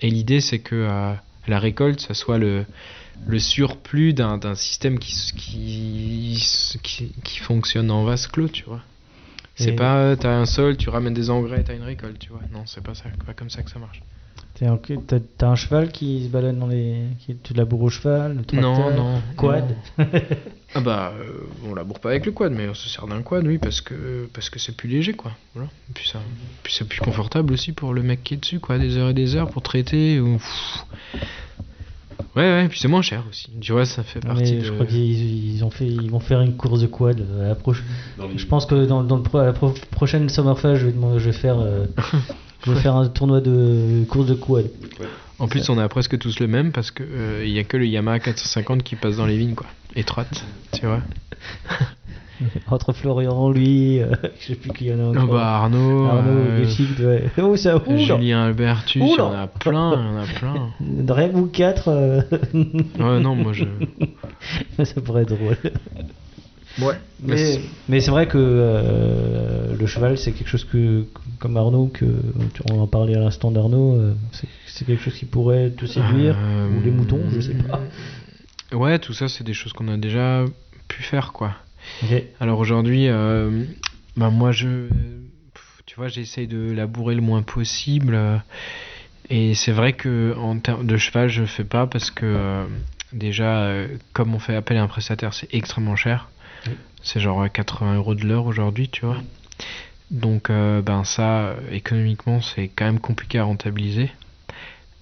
et 0.00 0.10
l'idée 0.10 0.40
c'est 0.40 0.60
que 0.60 0.76
euh, 0.76 1.14
la 1.48 1.58
récolte 1.58 2.00
ça 2.00 2.14
soit 2.14 2.38
le 2.38 2.64
le 3.26 3.38
surplus 3.38 4.14
d'un 4.14 4.38
d'un 4.38 4.54
système 4.54 4.98
qui, 4.98 5.14
qui, 5.36 6.42
qui, 6.82 7.12
qui 7.24 7.38
fonctionne 7.40 7.90
en 7.90 8.04
vase 8.04 8.26
clos, 8.26 8.48
tu 8.48 8.64
vois. 8.64 8.80
C'est 9.54 9.72
Et- 9.72 9.76
pas 9.76 9.96
euh, 9.98 10.16
t'as 10.16 10.30
un 10.34 10.46
sol, 10.46 10.76
tu 10.76 10.88
ramènes 10.88 11.14
des 11.14 11.28
engrais, 11.30 11.62
t'as 11.62 11.74
une 11.74 11.82
récolte, 11.82 12.18
tu 12.18 12.30
vois. 12.30 12.40
Non, 12.52 12.64
c'est 12.66 12.82
pas 12.82 12.94
ça, 12.94 13.10
pas 13.26 13.34
comme 13.34 13.50
ça 13.50 13.62
que 13.62 13.70
ça 13.70 13.78
marche. 13.78 14.00
T'es 14.58 15.20
T'as 15.38 15.48
un 15.48 15.54
cheval 15.54 15.90
qui 15.92 16.24
se 16.24 16.28
balade 16.28 16.58
dans 16.58 16.66
les. 16.66 16.96
Qui, 17.20 17.36
tu 17.36 17.54
laboures 17.54 17.82
au 17.82 17.90
cheval 17.90 18.36
le 18.38 18.44
tracteur, 18.44 18.90
Non, 18.90 18.96
non. 18.96 19.22
Quad 19.36 19.64
non. 19.98 20.04
ah 20.74 20.80
bah, 20.80 21.12
euh, 21.18 21.46
on 21.64 21.74
laboure 21.74 22.00
pas 22.00 22.10
avec 22.10 22.26
le 22.26 22.32
quad, 22.32 22.52
mais 22.52 22.68
on 22.68 22.74
se 22.74 22.88
sert 22.88 23.06
d'un 23.06 23.22
quad, 23.22 23.46
oui, 23.46 23.58
parce 23.58 23.80
que 23.80 24.28
parce 24.34 24.50
que 24.50 24.58
c'est 24.58 24.76
plus 24.76 24.88
léger, 24.88 25.12
quoi. 25.12 25.32
Voilà. 25.54 25.68
Et 25.90 25.92
puis 25.94 26.08
ça, 26.08 26.18
puis 26.64 26.72
c'est 26.76 26.88
plus 26.88 27.00
confortable 27.00 27.52
aussi 27.52 27.72
pour 27.72 27.94
le 27.94 28.02
mec 28.02 28.22
qui 28.24 28.34
est 28.34 28.38
dessus, 28.38 28.58
quoi, 28.58 28.78
des 28.78 28.96
heures 28.96 29.10
et 29.10 29.14
des 29.14 29.36
heures 29.36 29.48
pour 29.50 29.62
traiter. 29.62 30.18
Ou... 30.20 30.40
Ouais, 32.36 32.42
ouais, 32.42 32.64
et 32.64 32.68
puis 32.68 32.78
c'est 32.80 32.88
moins 32.88 33.02
cher 33.02 33.24
aussi. 33.30 33.48
Tu 33.60 33.72
vois, 33.72 33.84
ça 33.86 34.02
fait 34.02 34.20
partie 34.20 34.54
mais 34.54 34.58
de. 34.58 34.64
Je 34.64 34.72
crois 34.72 34.86
qu'ils 34.86 35.54
ils 35.54 35.64
ont 35.64 35.70
fait, 35.70 35.86
ils 35.86 36.10
vont 36.10 36.20
faire 36.20 36.40
une 36.40 36.56
course 36.56 36.80
de 36.80 36.86
quad. 36.86 37.20
euh, 37.20 37.44
à 37.44 37.48
la 37.48 37.54
proche- 37.54 37.82
Je 38.36 38.46
pense 38.46 38.66
que 38.66 38.84
dans, 38.86 39.02
dans 39.04 39.16
le 39.16 39.22
pro- 39.22 39.38
à 39.38 39.46
la 39.46 39.52
pro- 39.52 39.74
prochaine 39.92 40.28
Summerfest, 40.28 40.76
je 40.76 40.86
vais, 40.86 40.94
je 41.18 41.24
vais 41.26 41.32
faire, 41.32 41.58
euh, 41.60 41.86
je 42.64 42.72
vais 42.72 42.80
faire 42.80 42.96
un 42.96 43.08
tournoi 43.08 43.40
de 43.40 44.04
course 44.08 44.26
de 44.26 44.34
quad. 44.34 44.66
En 45.38 45.46
plus, 45.46 45.68
on 45.70 45.78
a 45.78 45.88
presque 45.88 46.18
tous 46.18 46.40
le 46.40 46.48
même 46.48 46.72
parce 46.72 46.90
que 46.90 47.04
euh, 47.04 47.44
il 47.46 47.52
y 47.52 47.58
a 47.58 47.64
que 47.64 47.76
le 47.76 47.86
Yamaha 47.86 48.18
450 48.18 48.82
qui 48.82 48.96
passe 48.96 49.16
dans 49.16 49.26
les 49.26 49.36
vignes, 49.38 49.54
quoi. 49.54 49.66
Étroite, 49.94 50.44
tu 50.72 50.84
vois. 50.86 51.00
Entre 52.70 52.92
Florian, 52.92 53.50
lui, 53.50 54.00
euh, 54.00 54.12
je 54.40 54.46
sais 54.48 54.54
plus 54.54 54.70
qui 54.70 54.84
y 54.86 54.92
en 54.94 54.98
a 55.00 55.02
Oh 55.08 55.10
encore. 55.10 55.26
bah 55.34 55.56
Arnaud, 55.56 56.04
Arnaud, 56.06 56.30
euh, 56.30 56.64
ouais. 57.00 57.24
Oh, 57.42 57.56
ça, 57.56 57.76
oula. 57.84 57.96
Julien 57.98 58.44
Albertus, 58.44 59.02
il 59.02 59.16
y 59.16 59.20
en 59.20 59.32
a 59.32 59.46
plein, 59.48 59.92
il 59.94 60.06
y 60.06 60.08
en 60.08 60.16
a 60.22 60.26
plein. 60.26 61.28
Vous 61.32 61.46
quatre. 61.46 61.88
euh, 61.88 62.20
Ouais, 62.54 63.18
non, 63.20 63.34
moi 63.34 63.52
je. 63.52 63.64
ça 64.84 65.00
pourrait 65.00 65.22
être 65.22 65.36
drôle. 65.36 65.56
Ouais, 66.80 66.94
Mais, 67.22 67.60
mais 67.88 68.00
c'est 68.00 68.10
vrai 68.10 68.26
que 68.28 68.38
euh, 68.38 69.76
le 69.76 69.86
cheval, 69.86 70.16
c'est 70.18 70.32
quelque 70.32 70.48
chose 70.48 70.64
que, 70.64 71.04
comme 71.40 71.56
Arnaud, 71.56 71.88
que 71.88 72.06
on 72.70 72.80
en 72.80 72.86
parlait 72.86 73.16
à 73.16 73.20
l'instant 73.20 73.50
d'Arnaud, 73.50 73.94
euh, 73.96 74.14
c'est- 74.32 74.84
quelque 74.84 75.02
chose 75.02 75.14
qui 75.14 75.24
pourrait 75.24 75.70
te 75.70 75.86
séduire, 75.86 76.36
Euh, 76.38 76.68
ou 76.68 76.80
les 76.82 76.90
moutons, 76.92 77.28
je 77.30 77.40
sais 77.40 77.54
pas. 77.54 77.82
Ouais, 78.72 78.98
tout 79.00 79.12
ça, 79.12 79.28
c'est 79.28 79.42
des 79.44 79.54
choses 79.54 79.72
qu'on 79.72 79.88
a 79.88 79.96
déjà 79.96 80.44
pu 80.86 81.02
faire, 81.02 81.32
quoi. 81.32 81.54
Alors 82.40 82.58
aujourd'hui, 82.60 83.08
euh, 83.08 83.64
bah 84.16 84.30
moi, 84.30 84.52
je. 84.52 84.88
Tu 85.86 85.96
vois, 85.96 86.08
j'essaye 86.08 86.46
de 86.46 86.70
labourer 86.72 87.14
le 87.16 87.22
moins 87.22 87.42
possible. 87.42 88.16
et 89.30 89.54
c'est 89.54 89.72
vrai 89.72 89.94
que 89.94 90.34
en 90.38 90.58
termes 90.60 90.86
de 90.86 90.96
cheval, 90.96 91.28
je 91.28 91.44
fais 91.44 91.64
pas 91.64 91.86
parce 91.86 92.10
que 92.10 92.24
euh, 92.26 92.64
déjà, 93.12 93.62
euh, 93.64 93.88
comme 94.12 94.34
on 94.34 94.38
fait 94.38 94.54
appel 94.54 94.76
à 94.76 94.82
un 94.82 94.86
prestataire, 94.86 95.34
c'est 95.34 95.52
extrêmement 95.52 95.96
cher. 95.96 96.30
C'est 97.02 97.20
genre 97.20 97.42
euh, 97.42 97.48
80 97.48 97.96
euros 97.96 98.14
de 98.14 98.24
l'heure 98.24 98.46
aujourd'hui, 98.46 98.88
tu 98.88 99.06
vois. 99.06 99.18
Donc, 100.10 100.50
euh, 100.50 100.80
ben 100.82 101.04
ça, 101.04 101.54
économiquement, 101.70 102.40
c'est 102.40 102.68
quand 102.68 102.86
même 102.86 103.00
compliqué 103.00 103.38
à 103.38 103.44
rentabiliser. 103.44 104.10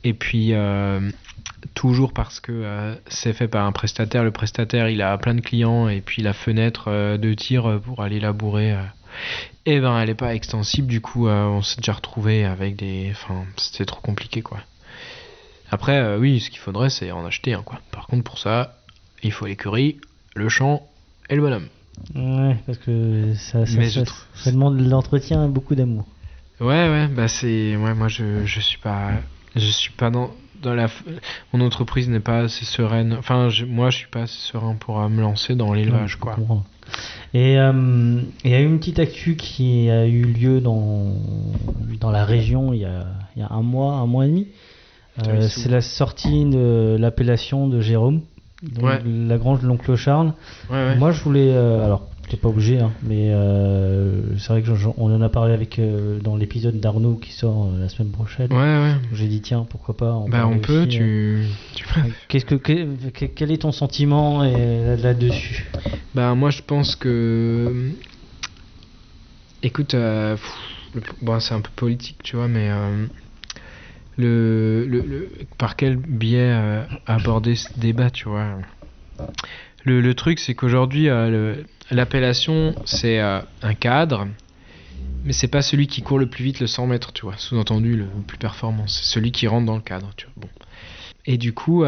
Et 0.06 0.14
puis, 0.14 0.52
euh, 0.52 1.00
toujours 1.74 2.12
parce 2.12 2.38
que 2.38 2.52
euh, 2.52 2.94
c'est 3.08 3.32
fait 3.32 3.48
par 3.48 3.66
un 3.66 3.72
prestataire, 3.72 4.22
le 4.22 4.30
prestataire, 4.30 4.88
il 4.88 5.02
a 5.02 5.18
plein 5.18 5.34
de 5.34 5.40
clients 5.40 5.88
et 5.88 6.00
puis 6.00 6.22
la 6.22 6.32
fenêtre 6.32 7.16
de 7.16 7.34
tir 7.34 7.80
pour 7.84 8.02
aller 8.02 8.20
labourer, 8.20 8.72
euh, 8.72 8.82
eh 9.64 9.80
ben, 9.80 9.98
elle 9.98 10.10
est 10.10 10.14
pas 10.14 10.32
extensible. 10.34 10.86
Du 10.86 11.00
coup, 11.00 11.28
on 11.28 11.60
s'est 11.62 11.78
déjà 11.78 11.94
retrouvé 11.94 12.44
avec 12.44 12.76
des, 12.76 13.08
enfin, 13.10 13.46
c'était 13.56 13.84
trop 13.84 14.00
compliqué, 14.00 14.42
quoi. 14.42 14.60
Après, 15.72 16.16
oui, 16.16 16.38
ce 16.38 16.50
qu'il 16.50 16.60
faudrait, 16.60 16.90
c'est 16.90 17.10
en 17.10 17.26
acheter 17.26 17.54
un, 17.54 17.62
quoi. 17.62 17.80
Par 17.90 18.06
contre, 18.06 18.22
pour 18.22 18.38
ça, 18.38 18.76
il 19.24 19.32
faut 19.32 19.46
l'écurie, 19.46 19.98
le 20.36 20.48
champ 20.48 20.88
et 21.28 21.34
le 21.36 21.42
bonhomme. 21.42 21.66
Ouais, 22.14 22.56
parce 22.66 22.78
que 22.78 23.34
ça, 23.34 23.66
ça, 23.66 23.78
Mais 23.78 23.88
ça, 23.88 24.00
je 24.00 24.04
trouve- 24.04 24.24
ça 24.34 24.52
demande 24.52 24.76
de 24.78 24.88
l'entretien 24.88 25.44
et 25.44 25.48
beaucoup 25.48 25.74
d'amour. 25.74 26.04
Ouais, 26.60 26.88
ouais, 26.88 27.08
bah 27.08 27.28
c'est, 27.28 27.76
ouais, 27.76 27.94
moi 27.94 28.08
je, 28.08 28.44
je 28.44 28.60
suis 28.60 28.78
pas, 28.78 29.10
je 29.54 29.66
suis 29.66 29.92
pas 29.92 30.10
dans, 30.10 30.30
dans 30.62 30.74
la, 30.74 30.86
mon 31.52 31.60
entreprise 31.64 32.08
n'est 32.08 32.20
pas 32.20 32.40
assez 32.40 32.64
sereine. 32.64 33.14
Enfin, 33.18 33.48
je- 33.48 33.64
moi 33.66 33.90
je 33.90 33.98
suis 33.98 34.06
pas 34.08 34.22
assez 34.22 34.38
serein 34.38 34.74
pour 34.74 35.00
euh, 35.00 35.08
me 35.08 35.20
lancer 35.20 35.54
dans 35.54 35.72
l'élevage, 35.74 36.16
quoi. 36.16 36.34
comprends. 36.34 36.64
Et 37.34 37.58
euh, 37.58 38.20
il 38.44 38.50
y 38.50 38.54
a 38.54 38.60
eu 38.60 38.64
une 38.66 38.78
petite 38.78 39.00
actu 39.00 39.36
qui 39.36 39.90
a 39.90 40.06
eu 40.06 40.22
lieu 40.22 40.60
dans, 40.60 41.12
dans 42.00 42.10
la 42.10 42.24
région 42.24 42.72
il 42.72 42.80
y, 42.80 42.84
a, 42.84 43.06
il 43.34 43.40
y 43.40 43.42
a 43.42 43.48
un 43.50 43.62
mois, 43.62 43.94
un 43.94 44.06
mois 44.06 44.24
et 44.24 44.28
demi. 44.28 44.48
Euh, 45.18 45.22
Ah 45.26 45.30
oui, 45.40 45.48
c'est 45.50 45.68
la 45.70 45.80
sortie 45.80 46.44
de 46.44 46.96
l'appellation 46.98 47.68
de 47.68 47.80
Jérôme. 47.80 48.20
Donc 48.62 48.84
Ouais. 48.84 49.00
la 49.04 49.36
grange 49.38 49.60
de 49.60 49.66
l'oncle 49.66 49.94
Charles. 49.96 50.32
Ouais, 50.70 50.76
ouais. 50.76 50.96
Moi, 50.96 51.12
je 51.12 51.22
voulais. 51.22 51.50
euh, 51.52 51.84
alors, 51.84 52.08
t'es 52.28 52.36
pas 52.36 52.48
obligé, 52.48 52.80
hein, 52.80 52.90
mais 53.02 53.30
euh, 53.30 54.36
c'est 54.38 54.48
vrai 54.48 54.62
que 54.62 54.70
on 54.96 55.14
en 55.14 55.20
a 55.22 55.28
parlé 55.28 55.52
avec 55.52 55.78
euh, 55.78 56.18
dans 56.20 56.34
l'épisode 56.36 56.80
d'Arnaud 56.80 57.14
qui 57.16 57.32
sort 57.32 57.68
la 57.78 57.88
semaine 57.88 58.10
prochaine. 58.10 58.52
Ouais, 58.52 58.56
ouais. 58.58 58.94
J'ai 59.12 59.28
dit 59.28 59.40
tiens, 59.42 59.66
pourquoi 59.68 59.96
pas. 59.96 60.10
en 60.12 60.28
Bah, 60.28 60.46
on 60.48 60.58
peut, 60.58 60.80
aussi, 60.80 60.88
tu. 60.88 61.44
tu. 61.74 61.84
Qu'est-ce 62.28 62.44
que 62.46 62.54
que- 62.56 63.08
que- 63.10 63.26
quel 63.26 63.50
est 63.52 63.58
ton 63.62 63.72
sentiment 63.72 64.42
là-dessus? 64.42 65.70
Bah 66.14 66.34
moi 66.34 66.48
je 66.50 66.62
pense 66.62 66.96
que 66.96 67.90
écoute 69.62 69.90
pff, 69.90 70.40
le- 70.94 71.02
bon 71.22 71.38
c'est 71.40 71.54
un 71.54 71.60
peu 71.60 71.70
politique 71.76 72.16
tu 72.22 72.36
vois 72.36 72.48
mais 72.48 72.70
le, 74.18 75.28
par 75.58 75.76
quel 75.76 75.96
biais 75.96 76.52
euh, 76.52 76.82
aborder 77.06 77.54
ce 77.54 77.68
débat 77.78 78.10
tu 78.10 78.28
vois. 78.28 78.58
Le, 79.84 80.14
truc 80.14 80.38
c'est 80.38 80.54
qu'aujourd'hui 80.54 81.08
euh, 81.08 81.62
l'appellation 81.90 82.74
c'est 82.84 83.20
euh, 83.20 83.40
un 83.62 83.74
cadre 83.74 84.26
mais 85.24 85.32
c'est 85.32 85.48
pas 85.48 85.62
celui 85.62 85.86
qui 85.86 86.02
court 86.02 86.18
le 86.18 86.26
plus 86.26 86.44
vite 86.44 86.60
le 86.60 86.66
100 86.66 86.86
mètres 86.86 87.12
tu 87.12 87.22
vois. 87.22 87.36
Sous-entendu 87.36 87.96
le 87.96 88.06
plus 88.26 88.38
performant 88.38 88.86
c'est 88.86 89.04
celui 89.04 89.32
qui 89.32 89.46
rentre 89.46 89.66
dans 89.66 89.76
le 89.76 89.82
cadre 89.82 90.10
tu 90.16 90.26
vois. 90.26 90.34
Bon. 90.36 90.48
Et 91.28 91.38
du 91.38 91.52
coup, 91.52 91.84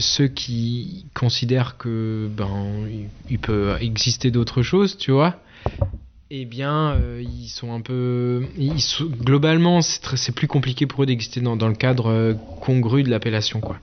ceux 0.00 0.26
qui 0.26 1.06
considèrent 1.14 1.76
que 1.76 2.28
ben 2.28 2.88
il 3.30 3.38
peut 3.38 3.76
exister 3.80 4.32
d'autres 4.32 4.62
choses, 4.62 4.98
tu 4.98 5.12
vois, 5.12 5.38
eh 6.32 6.44
bien, 6.44 6.92
euh, 6.92 7.22
ils 7.22 7.48
sont 7.48 7.72
un 7.72 7.80
peu, 7.80 8.46
ils 8.56 8.80
globalement, 9.20 9.82
c'est 9.82 10.34
plus 10.34 10.46
compliqué 10.46 10.86
pour 10.86 11.02
eux 11.02 11.06
d'exister 11.06 11.40
dans, 11.40 11.56
le 11.56 11.74
cadre 11.74 12.06
euh, 12.06 12.34
congru 12.60 13.02
de 13.02 13.10
l'appellation, 13.10 13.60
quoi. 13.60 13.78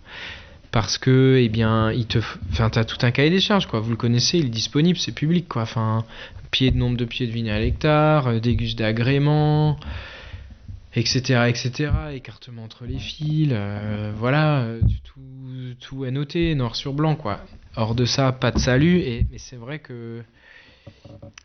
Parce 0.71 0.97
que, 0.97 1.37
eh 1.41 1.49
bien, 1.49 1.91
il 1.91 2.05
te, 2.05 2.19
enfin, 2.51 2.69
t'as 2.69 2.85
tout 2.85 2.97
un 3.05 3.11
cahier 3.11 3.29
des 3.29 3.41
charges, 3.41 3.67
quoi. 3.67 3.81
Vous 3.81 3.89
le 3.89 3.97
connaissez, 3.97 4.37
il 4.37 4.45
est 4.45 4.49
disponible, 4.49 4.97
c'est 4.97 5.11
public, 5.11 5.49
quoi. 5.49 5.63
Enfin, 5.63 6.05
pied 6.51 6.71
de 6.71 6.77
nombre 6.77 6.95
de 6.95 7.03
pieds 7.03 7.27
de 7.27 7.33
vigne 7.33 7.49
à 7.49 7.59
l'hectare, 7.59 8.27
euh, 8.27 8.39
déguste 8.39 8.79
d'agrément 8.79 9.77
etc., 10.95 11.43
etc., 11.47 11.91
écartement 12.13 12.63
entre 12.63 12.85
les 12.85 12.97
fils, 12.97 13.53
voilà, 14.17 14.65
tout, 15.03 15.75
tout 15.79 16.05
est 16.05 16.11
noté, 16.11 16.55
noir 16.55 16.75
sur 16.75 16.93
blanc, 16.93 17.15
quoi. 17.15 17.41
Hors 17.75 17.93
de 17.93 18.05
ça, 18.05 18.31
pas 18.31 18.49
de 18.49 18.57
salut, 18.57 18.97
et, 18.97 19.27
c'est 19.37 19.57
vrai 19.57 19.77
que, 19.77 20.23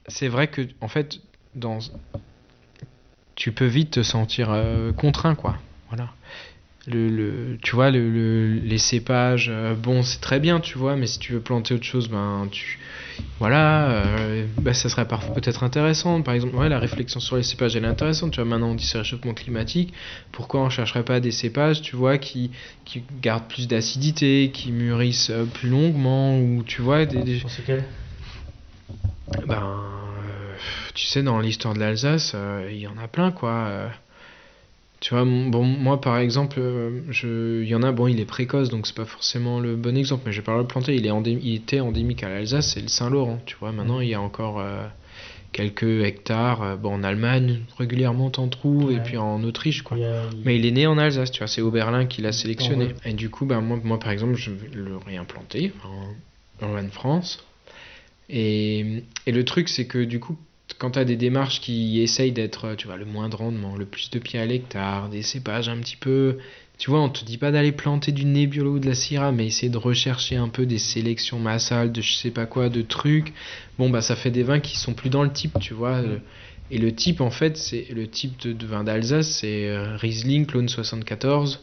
c'est 0.09 0.29
vrai 0.29 0.49
que, 0.49 0.63
en 0.81 0.89
fait, 0.89 1.21
dans, 1.55 1.79
tu 3.35 3.53
peux 3.53 3.67
vite 3.67 3.91
te 3.93 4.03
sentir 4.03 4.49
euh, 4.51 4.93
contraint, 4.93 5.35
quoi, 5.35 5.57
voilà. 5.89 6.11
Le, 6.87 7.09
le- 7.09 7.59
tu 7.63 7.77
vois, 7.77 7.91
le, 7.91 8.11
le- 8.11 8.55
les 8.55 8.79
cépages, 8.79 9.49
euh, 9.49 9.75
bon, 9.75 10.03
c'est 10.03 10.21
très 10.21 10.41
bien, 10.41 10.59
tu 10.61 10.79
vois, 10.79 10.97
mais 10.97 11.07
si 11.07 11.19
tu 11.21 11.33
veux 11.33 11.41
planter 11.41 11.75
autre 11.75 11.85
chose, 11.85 12.09
ben, 12.09 12.49
tu, 12.51 12.81
voilà, 13.39 13.91
euh, 13.91 14.47
bah, 14.59 14.75
ça 14.75 14.89
serait 14.89 15.07
peut-être 15.07 15.63
intéressant. 15.63 16.23
Par 16.23 16.35
exemple, 16.35 16.57
ouais, 16.57 16.69
la 16.69 16.79
réflexion 16.81 17.21
sur 17.21 17.37
les 17.37 17.43
cépages, 17.45 17.77
est 17.77 17.85
intéressante. 17.85 18.33
Tu 18.33 18.41
vois, 18.41 18.49
maintenant 18.49 18.71
on 18.71 18.75
dit 18.75 18.85
c'est 18.85 18.99
réchauffement 18.99 19.33
climatique. 19.35 19.95
Pourquoi 20.33 20.61
on 20.63 20.71
chercherait 20.71 21.05
pas 21.05 21.21
des 21.21 21.31
cépages, 21.31 21.83
tu 21.83 21.95
vois, 21.97 22.19
qui, 22.19 22.51
qui 22.85 23.03
gardent 23.21 23.49
plus 23.49 23.69
d'acidité, 23.69 24.51
qui 24.53 24.73
mûrissent 24.73 25.33
plus 25.55 25.69
longuement, 25.69 26.39
ou 26.41 26.63
tu 26.65 26.83
vois, 26.83 27.07
des, 27.07 27.23
des- 27.23 27.39
ben, 29.47 29.63
euh, 29.63 30.55
tu 30.95 31.07
sais, 31.07 31.23
dans 31.23 31.41
l'histoire 31.41 31.75
de 31.75 31.81
l'Alsace, 31.81 32.33
euh, 32.35 32.69
il 32.71 32.79
y 32.79 32.87
en 32.87 32.99
a 32.99 33.09
plein, 33.09 33.31
quoi. 33.33 33.91
tu 35.01 35.15
vois, 35.15 35.25
bon, 35.25 35.65
moi, 35.65 36.01
par 36.01 36.19
exemple, 36.19 36.59
euh, 36.61 37.01
je, 37.11 37.63
il 37.63 37.69
y 37.69 37.75
en 37.75 37.83
a, 37.83 37.93
bon, 37.93 38.07
il 38.09 38.21
est 38.21 38.25
précoce, 38.25 38.69
donc 38.69 38.87
c'est 38.87 38.97
pas 38.97 39.05
forcément 39.05 39.61
le 39.61 39.77
bon 39.77 39.97
exemple, 39.97 40.23
mais 40.27 40.33
je 40.33 40.41
vais 40.41 40.45
pas 40.45 40.57
le 40.57 40.67
planter. 40.67 40.95
Il, 40.95 41.07
est 41.07 41.11
il 41.27 41.55
était 41.55 41.81
endémique 41.81 42.23
à 42.23 42.29
l'Alsace, 42.29 42.73
c'est 42.75 42.81
le 42.81 42.89
Saint-Laurent, 42.89 43.41
tu 43.47 43.57
vois. 43.59 43.73
Maintenant, 43.73 44.01
il 44.01 44.09
y 44.09 44.15
a 44.15 44.21
encore 44.21 44.61
euh, 44.61 44.87
quelques 45.53 46.05
hectares. 46.05 46.77
bon, 46.79 46.95
en 46.95 47.03
Allemagne, 47.03 47.61
régulièrement, 47.79 48.31
t'en 48.31 48.49
trouves, 48.49 48.93
et 48.93 49.01
puis 49.01 49.17
en 49.17 49.43
Autriche, 49.45 49.83
quoi. 49.83 49.97
Il 49.99 50.07
Mais 50.45 50.57
il 50.57 50.67
est 50.67 50.73
né 50.73 50.87
en 50.87 50.99
Alsace, 50.99 51.31
tu 51.31 51.39
vois, 51.39 51.49
c'est 51.49 51.63
Oberlin 51.63 52.07
qui 52.07 52.23
l'a 52.23 52.33
sélectionné. 52.33 52.95
Et 53.05 53.13
du 53.13 53.31
coup, 53.31 53.47
ben, 53.47 53.61
moi, 53.61 53.79
moi, 53.83 53.99
par 53.99 54.11
exemple, 54.11 54.35
je 54.35 54.51
vais 54.51 54.69
le 54.75 54.97
réimplanter 54.97 55.73
en, 56.61 56.67
en 56.67 56.89
France. 56.91 57.45
Et, 58.29 59.05
et 59.27 59.33
le 59.33 59.45
truc, 59.45 59.69
c'est 59.69 59.87
que 59.87 60.03
du 60.05 60.21
coup, 60.21 60.37
quand 60.79 60.93
tu 60.93 60.99
as 60.99 61.05
des 61.05 61.17
démarches 61.17 61.61
qui 61.61 62.01
essayent 62.01 62.33
d'être, 62.33 62.75
tu 62.77 62.87
vois, 62.87 62.97
le 62.97 63.05
moins 63.05 63.29
de 63.29 63.37
rendement, 63.37 63.77
le 63.77 63.85
plus 63.85 64.11
de 64.11 64.19
pieds 64.19 64.39
à 64.39 64.47
l'hectare, 64.47 65.09
des 65.09 65.23
cépages 65.23 65.69
un 65.69 65.79
petit 65.79 65.97
peu. 65.97 66.39
Tu 66.79 66.91
vois, 66.91 67.01
on 67.01 67.09
te 67.09 67.25
dit 67.25 67.39
pas 67.39 67.53
d'aller 67.53 67.73
planter 67.73 68.11
du 68.11 68.25
Nebbiolo 68.25 68.73
ou 68.73 68.79
de 68.79 68.87
la 68.87 68.95
Syrah, 68.95 69.31
mais 69.31 69.47
essayer 69.47 69.69
de 69.69 69.79
rechercher 69.79 70.37
un 70.37 70.49
peu 70.49 70.67
des 70.67 70.79
sélections 70.79 71.39
massales, 71.39 71.93
de 71.93 72.01
je 72.01 72.15
sais 72.15 72.31
pas 72.31 72.47
quoi, 72.47 72.69
de 72.69 72.83
trucs. 72.83 73.33
Bon, 73.79 73.91
bah, 73.91 74.01
ça 74.01 74.17
fait 74.17 74.31
des 74.31 74.43
vins 74.43 74.61
qui 74.61 74.77
sont 74.79 74.95
plus 74.95 75.11
dans 75.11 75.23
le 75.23 75.33
type, 75.33 75.59
tu 75.61 75.75
vois. 75.75 76.03
Et 76.71 76.79
le 76.79 76.93
type, 76.95 77.21
en 77.21 77.31
fait, 77.31 77.57
c'est 77.57 77.87
le 77.95 78.09
type 78.09 78.41
de, 78.41 78.53
de 78.53 78.67
vin 78.67 78.83
d'Alsace, 78.83 79.29
c'est 79.29 79.69
euh, 79.69 79.97
Riesling 79.97 80.47
Clone 80.47 80.69
74 80.69 81.61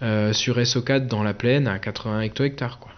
euh, 0.00 0.32
sur 0.32 0.58
SO4 0.58 1.08
dans 1.08 1.24
la 1.24 1.34
plaine 1.34 1.66
à 1.66 1.78
80 1.78 2.20
hecto-hectares, 2.20 2.78
quoi. 2.78 2.92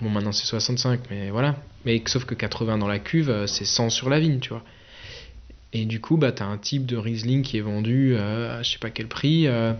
Bon, 0.00 0.10
maintenant 0.10 0.32
c'est 0.32 0.46
65, 0.46 1.00
mais 1.10 1.30
voilà. 1.30 1.56
Mais 1.84 2.02
sauf 2.06 2.24
que 2.24 2.34
80 2.34 2.78
dans 2.78 2.88
la 2.88 2.98
cuve, 2.98 3.30
euh, 3.30 3.46
c'est 3.46 3.64
100 3.64 3.90
sur 3.90 4.10
la 4.10 4.18
vigne, 4.20 4.40
tu 4.40 4.50
vois. 4.50 4.64
Et 5.72 5.86
du 5.86 6.00
coup, 6.00 6.16
bah, 6.16 6.32
t'as 6.32 6.44
un 6.46 6.58
type 6.58 6.86
de 6.86 6.96
Riesling 6.96 7.42
qui 7.42 7.58
est 7.58 7.62
vendu 7.62 8.14
euh, 8.16 8.58
à 8.58 8.62
je 8.62 8.72
sais 8.72 8.78
pas 8.78 8.90
quel 8.90 9.08
prix. 9.08 9.46
euh, 9.46 9.72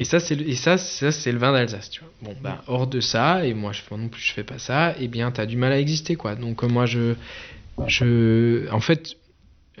et 0.00 0.04
ça, 0.04 0.20
c'est 0.20 0.36
le, 0.36 0.48
et 0.48 0.54
ça, 0.54 0.78
ça, 0.78 1.10
c'est 1.10 1.32
le 1.32 1.38
vin 1.38 1.52
d'Alsace, 1.52 1.90
tu 1.90 2.00
vois. 2.00 2.10
Bon, 2.22 2.36
bah, 2.40 2.62
hors 2.68 2.86
de 2.86 3.00
ça, 3.00 3.44
et 3.44 3.52
moi, 3.54 3.72
je, 3.72 3.82
moi 3.90 3.98
non 3.98 4.08
plus, 4.08 4.22
je 4.22 4.32
fais 4.32 4.44
pas 4.44 4.58
ça, 4.58 4.94
et 4.98 5.08
bien, 5.08 5.30
t'as 5.32 5.46
du 5.46 5.56
mal 5.56 5.72
à 5.72 5.80
exister, 5.80 6.14
quoi. 6.16 6.36
Donc, 6.36 6.62
moi, 6.62 6.86
je. 6.86 7.14
je 7.88 8.70
en 8.70 8.80
fait, 8.80 9.16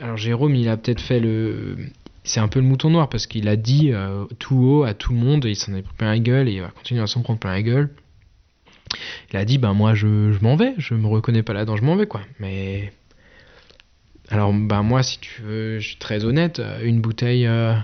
alors, 0.00 0.16
Jérôme, 0.16 0.54
il 0.56 0.68
a 0.68 0.76
peut-être 0.76 1.00
fait 1.00 1.20
le. 1.20 1.76
C'est 2.24 2.40
un 2.40 2.48
peu 2.48 2.58
le 2.58 2.66
mouton 2.66 2.90
noir, 2.90 3.08
parce 3.08 3.26
qu'il 3.26 3.48
a 3.48 3.56
dit 3.56 3.92
euh, 3.92 4.24
tout 4.38 4.56
haut 4.56 4.82
à 4.82 4.92
tout 4.92 5.12
le 5.12 5.18
monde, 5.18 5.46
et 5.46 5.50
il 5.50 5.56
s'en 5.56 5.72
est 5.74 5.82
pris 5.82 5.94
plein 5.96 6.10
la 6.10 6.18
gueule, 6.18 6.48
et 6.48 6.54
il 6.54 6.60
va 6.62 6.68
continuer 6.68 7.00
à 7.00 7.06
s'en 7.06 7.22
prendre 7.22 7.38
plein 7.38 7.52
la 7.52 7.62
gueule. 7.62 7.90
Il 9.32 9.36
a 9.36 9.44
dit, 9.44 9.58
ben 9.58 9.74
moi 9.74 9.94
je, 9.94 10.32
je 10.32 10.38
m'en 10.42 10.56
vais, 10.56 10.74
je 10.78 10.94
me 10.94 11.06
reconnais 11.06 11.42
pas 11.42 11.52
là-dedans, 11.52 11.76
je 11.76 11.84
m'en 11.84 11.96
vais 11.96 12.06
quoi. 12.06 12.20
Mais. 12.40 12.92
Alors, 14.30 14.52
ben 14.52 14.82
moi, 14.82 15.02
si 15.02 15.18
tu 15.20 15.40
veux, 15.40 15.78
je 15.78 15.88
suis 15.88 15.96
très 15.96 16.24
honnête, 16.24 16.60
une 16.82 17.00
bouteille. 17.00 17.46
euh, 17.46 17.74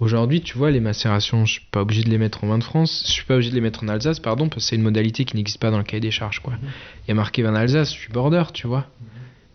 Aujourd'hui, 0.00 0.40
tu 0.40 0.58
vois, 0.58 0.72
les 0.72 0.80
macérations, 0.80 1.46
je 1.46 1.52
suis 1.52 1.66
pas 1.70 1.82
obligé 1.82 2.02
de 2.02 2.10
les 2.10 2.18
mettre 2.18 2.42
en 2.42 2.48
vin 2.48 2.58
de 2.58 2.64
France, 2.64 3.04
je 3.06 3.12
suis 3.12 3.24
pas 3.24 3.34
obligé 3.34 3.50
de 3.50 3.54
les 3.54 3.60
mettre 3.60 3.84
en 3.84 3.88
Alsace, 3.88 4.18
pardon, 4.18 4.48
parce 4.48 4.64
que 4.64 4.70
c'est 4.70 4.76
une 4.76 4.82
modalité 4.82 5.24
qui 5.24 5.36
n'existe 5.36 5.60
pas 5.60 5.70
dans 5.70 5.78
le 5.78 5.84
cahier 5.84 6.00
des 6.00 6.10
charges, 6.10 6.40
quoi. 6.40 6.54
Il 7.04 7.08
y 7.08 7.12
a 7.12 7.14
marqué 7.14 7.42
vin 7.42 7.52
d'Alsace, 7.52 7.94
je 7.94 7.98
suis 8.00 8.12
border, 8.12 8.42
tu 8.52 8.66
vois. 8.66 8.86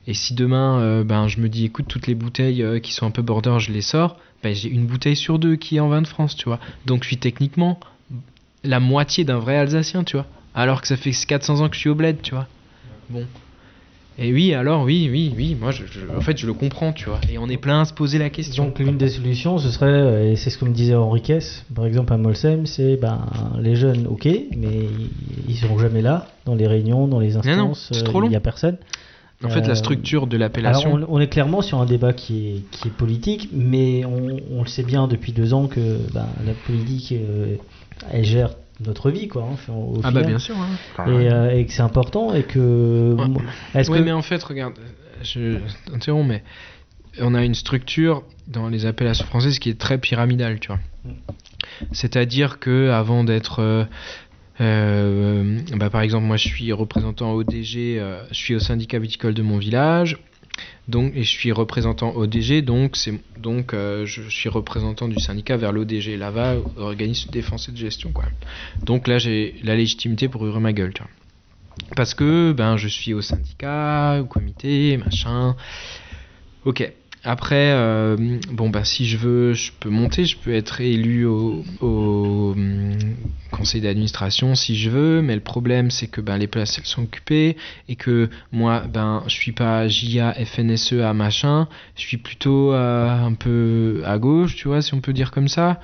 Et 0.08 0.14
si 0.14 0.34
demain, 0.36 0.80
euh, 0.80 1.04
ben, 1.04 1.28
je 1.28 1.42
me 1.42 1.50
dis, 1.50 1.66
écoute, 1.66 1.88
toutes 1.90 2.08
les 2.08 2.16
bouteilles 2.16 2.64
euh, 2.64 2.80
qui 2.80 2.94
sont 2.94 3.06
un 3.06 3.12
peu 3.12 3.22
border, 3.22 3.58
je 3.60 3.74
les 3.74 3.82
sors, 3.82 4.18
ben, 4.42 4.56
j'ai 4.56 4.70
une 4.70 4.86
bouteille 4.86 5.18
sur 5.18 5.38
deux 5.38 5.58
qui 5.58 5.76
est 5.76 5.80
en 5.82 5.90
vin 5.90 6.02
de 6.02 6.08
France, 6.08 6.38
tu 6.38 6.46
vois. 6.46 6.62
Donc, 6.86 7.04
je 7.04 7.08
suis 7.10 7.18
techniquement 7.18 7.78
la 8.64 8.80
moitié 8.80 9.26
d'un 9.26 9.40
vrai 9.40 9.58
Alsacien, 9.58 10.06
tu 10.06 10.16
vois. 10.16 10.26
Alors 10.58 10.82
que 10.82 10.88
ça 10.88 10.98
fait 10.98 11.12
400 11.12 11.62
ans 11.62 11.70
que 11.70 11.76
je 11.76 11.80
suis 11.80 11.90
au 11.90 11.96
bled, 11.96 12.22
tu 12.22 12.32
vois. 12.34 12.48
Bon. 13.10 13.24
Et 14.20 14.34
oui, 14.34 14.56
alors, 14.56 14.84
oui, 14.84 15.08
oui, 15.12 15.32
oui, 15.38 15.56
moi, 15.60 15.70
je, 15.70 15.84
je- 15.86 16.18
en 16.18 16.22
fait, 16.22 16.36
je 16.40 16.48
le 16.48 16.54
comprends, 16.54 16.92
tu 16.92 17.06
vois. 17.08 17.20
Et 17.32 17.38
on 17.38 17.48
est 17.48 17.58
plein 17.58 17.82
à 17.82 17.86
se 17.86 17.94
poser 17.94 18.18
la 18.18 18.32
question. 18.32 18.66
Donc 18.66 18.80
l'une 18.80 18.98
des 18.98 19.10
solutions, 19.10 19.60
ce 19.60 19.70
serait, 19.70 19.86
euh, 19.86 20.32
et 20.32 20.36
c'est 20.36 20.50
ce 20.50 20.58
que 20.58 20.66
me 20.66 20.72
disait 20.74 20.96
Henriquez, 20.96 21.38
par 21.76 21.86
exemple 21.86 22.12
à 22.14 22.18
Molsem, 22.18 22.66
c'est 22.66 22.98
ben, 22.98 23.28
les 23.62 23.76
jeunes, 23.76 24.08
ok, 24.08 24.28
mais 24.58 24.90
ils- 25.48 25.56
seront 25.58 25.78
jamais 25.78 26.02
là, 26.02 26.26
dans 26.46 26.56
les 26.56 26.66
réunions, 26.66 27.08
dans 27.08 27.20
les 27.20 27.34
non, 27.34 27.40
instances, 27.42 27.90
c'est 27.92 28.00
euh, 28.00 28.04
trop 28.04 28.20
long. 28.20 28.26
il 28.28 28.32
n'y 28.32 28.36
a 28.36 28.40
personne. 28.40 28.78
En 29.44 29.50
fait, 29.50 29.60
Euh, 29.66 29.68
la 29.68 29.76
structure 29.76 30.26
de 30.26 30.36
l'appellation. 30.36 30.96
Alors, 30.96 31.08
on, 31.10 31.18
on 31.18 31.20
est 31.20 31.28
clairement 31.28 31.62
sur 31.62 31.80
un 31.80 31.86
débat 31.86 32.14
qui 32.14 32.48
est, 32.48 32.62
qui 32.72 32.88
est 32.88 32.92
politique, 32.92 33.50
mais 33.54 34.04
on, 34.06 34.38
on 34.52 34.62
le 34.64 34.68
sait 34.68 34.82
bien 34.84 35.08
depuis 35.08 35.32
deux 35.32 35.54
ans 35.54 35.68
que 35.68 35.98
ben, 36.12 36.30
la 36.44 36.56
politique, 36.56 37.12
euh, 37.12 37.56
elle 38.12 38.26
gère 38.26 38.56
notre 38.86 39.10
vie, 39.12 39.28
quoi. 39.28 39.50
hein, 39.52 39.72
au- 39.74 40.00
Ah 40.04 40.12
bah 40.12 40.24
bien 40.24 40.40
sûr. 40.40 40.56
hein. 40.58 41.08
Et, 41.08 41.32
euh, 41.32 41.56
et 41.58 41.66
que 41.66 41.72
c'est 41.74 41.82
important 41.82 42.34
et 42.34 42.44
que. 42.44 43.14
Ouais. 43.18 43.26
Est-ce 43.74 43.90
Ouais, 43.92 44.00
que 44.00 44.04
mais 44.04 44.12
en 44.12 44.22
fait, 44.22 44.42
regarde, 44.44 44.74
je 45.24 45.58
t'interromps, 45.86 46.28
mais 46.28 46.44
on 47.20 47.34
a 47.34 47.44
une 47.44 47.56
structure 47.56 48.24
dans 48.48 48.70
les 48.70 48.86
appellations 48.86 49.26
françaises 49.26 49.60
qui 49.60 49.70
est 49.70 49.80
très 49.80 49.98
pyramidale, 49.98 50.60
tu 50.60 50.68
vois. 50.68 50.80
C'est-à-dire 51.92 52.60
que 52.60 52.90
avant 52.90 53.24
d'être, 53.24 53.60
euh, 53.62 53.84
euh, 54.62 55.60
bah, 55.76 55.90
par 55.90 56.02
exemple, 56.02 56.26
moi 56.26 56.38
je 56.38 56.48
suis 56.48 56.72
représentant 56.74 57.34
ODG, 57.34 57.98
euh, 58.00 58.22
je 58.32 58.36
suis 58.36 58.56
au 58.56 58.60
syndicat 58.60 59.00
viticole 59.00 59.34
de 59.34 59.42
mon 59.42 59.58
village. 59.58 60.18
Donc, 60.88 61.14
et 61.16 61.24
je 61.24 61.30
suis 61.30 61.52
représentant 61.52 62.16
ODG, 62.16 62.62
donc, 62.62 62.96
c'est, 62.96 63.14
donc 63.38 63.74
euh, 63.74 64.06
je 64.06 64.22
suis 64.30 64.48
représentant 64.48 65.08
du 65.08 65.20
syndicat 65.20 65.58
vers 65.58 65.74
l'ODG, 65.74 66.18
là-bas, 66.18 66.56
organisme 66.78 67.28
de 67.28 67.34
défense 67.34 67.68
et 67.68 67.72
de 67.74 67.78
gestion. 67.78 68.12
Quoi. 68.12 68.26
Donc 68.84 69.08
là, 69.08 69.18
j'ai 69.18 69.56
la 69.64 69.76
légitimité 69.76 70.30
pour 70.30 70.42
ouvrir 70.42 70.62
ma 70.62 70.72
gueule. 70.72 70.94
Parce 71.96 72.14
que 72.14 72.54
ben, 72.54 72.78
je 72.78 72.88
suis 72.88 73.14
au 73.14 73.22
syndicat, 73.22 74.20
au 74.22 74.26
comité, 74.26 74.98
machin. 74.98 75.56
Ok. 76.66 76.90
Après, 77.28 77.72
euh, 77.72 78.16
bon 78.54 78.70
bah 78.70 78.86
si 78.86 79.06
je 79.06 79.18
veux, 79.18 79.52
je 79.52 79.74
peux 79.78 79.90
monter, 79.90 80.24
je 80.24 80.38
peux 80.38 80.54
être 80.54 80.80
élu 80.80 81.26
au, 81.26 81.66
hum, 81.82 82.98
conseil 83.52 83.82
d'administration 83.82 84.56
si 84.56 84.78
je 84.78 84.90
veux, 84.90 85.22
mais 85.22 85.36
le 85.36 85.42
problème 85.42 85.92
c'est 85.92 86.08
que 86.08 86.22
ben 86.22 86.38
les 86.38 86.48
places 86.48 86.78
elles 86.78 86.86
sont 86.86 87.04
occupées 87.04 87.58
et 87.90 87.98
que 87.98 88.30
moi 88.54 88.86
ben 88.88 89.24
je 89.28 89.34
suis 89.34 89.52
pas 89.52 89.90
JA 89.90 90.34
FNSE 90.46 91.02
à 91.04 91.14
machin, 91.14 91.68
je 91.98 92.04
suis 92.04 92.16
plutôt 92.16 92.72
euh, 92.72 93.10
un 93.10 93.34
peu 93.34 94.04
à 94.06 94.18
gauche, 94.20 94.56
tu 94.56 94.70
vois, 94.70 94.82
si 94.82 94.94
on 94.94 95.02
peut 95.02 95.14
dire 95.14 95.32
comme 95.32 95.50
ça. 95.50 95.82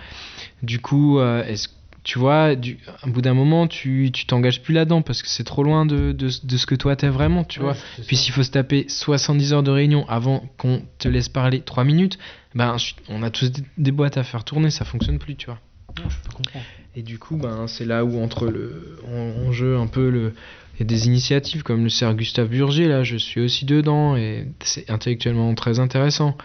Du 0.62 0.80
coup, 0.80 1.20
euh, 1.20 1.44
est-ce 1.44 1.68
tu 2.04 2.20
vois, 2.20 2.56
du, 2.56 2.80
au 3.06 3.10
bout 3.10 3.22
d'un 3.22 3.34
moment, 3.34 3.68
tu 3.68 4.10
tu 4.14 4.26
t'engages 4.26 4.62
plus 4.62 4.74
là-dedans 4.74 5.01
parce 5.01 5.22
que 5.22 5.30
c'est 5.30 5.45
trop 5.45 5.64
loin 5.64 5.86
de, 5.86 6.12
de, 6.12 6.30
de 6.43 6.58
ce 6.58 6.66
que 6.66 6.76
toi 6.76 6.95
t'es 6.95 7.08
vraiment, 7.08 7.43
tu 7.45 7.60
Ouais, 7.60 7.68
vois. 7.68 7.78
Puis 8.08 8.18
s'il 8.18 8.34
faut 8.34 8.43
se 8.43 8.51
taper 8.51 8.86
70 8.89 9.54
heures 9.54 9.64
de 9.64 9.72
réunion 9.72 10.08
avant 10.10 10.43
qu'on 10.58 10.84
te 10.99 11.08
laisse 11.08 11.30
parler 11.30 11.62
3 11.62 11.86
minutes, 11.86 12.18
ben 12.56 12.76
on 13.08 13.24
a 13.24 13.30
tous 13.30 13.51
des, 13.78 13.91
boîtes 13.91 14.18
à 14.18 14.24
faire 14.24 14.43
tourner, 14.43 14.70
ça 14.70 14.84
fonctionne 14.86 15.18
plus, 15.18 15.36
tu 15.36 15.45
vois. 15.45 15.60
Non, 15.97 16.10
je 16.10 16.18
peux 16.18 16.36
comprendre. 16.36 16.66
Et 16.95 17.04
du 17.04 17.20
coup, 17.20 17.38
ben 17.38 17.68
c'est 17.68 17.86
là 17.86 18.04
où 18.04 18.22
entre 18.22 18.47
le 18.47 18.99
en, 19.08 19.47
en 19.47 19.51
jeu 19.51 19.78
un 19.78 19.88
peu 19.88 20.10
le 20.10 20.34
il 20.76 20.80
y 20.80 20.84
a 20.84 20.86
des 20.86 21.06
initiatives 21.06 21.64
comme 21.64 21.84
le 21.84 21.89
CERF 21.89 22.16
Gustave 22.16 22.49
Burger 22.49 22.88
là, 22.88 23.04
je 23.04 23.16
suis 23.16 23.39
aussi 23.41 23.66
dedans 23.66 24.16
et 24.16 24.47
c'est 24.64 24.89
intellectuellement 24.89 25.54
très 25.54 25.80
intéressant. 25.80 26.36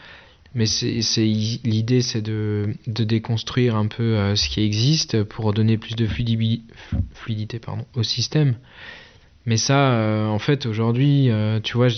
Mais 0.54 0.66
c'est 0.66 1.24
l'idée 1.24 2.02
c'est 2.02 2.22
de, 2.22 2.74
déconstruire 2.86 3.76
un 3.76 3.86
peu 3.86 4.16
euh, 4.16 4.34
ce 4.36 4.48
qui 4.48 4.62
existe 4.62 5.22
pour 5.24 5.52
donner 5.52 5.78
plus 5.78 5.94
de 5.94 6.06
fluidité 7.14 7.60
au 7.94 8.02
système. 8.02 8.56
Mais 9.46 9.56
ça, 9.56 9.92
euh, 9.92 10.26
en 10.26 10.38
fait, 10.38 10.66
aujourd'hui, 10.66 11.30
euh, 11.30 11.58
tu 11.60 11.76
vois, 11.76 11.88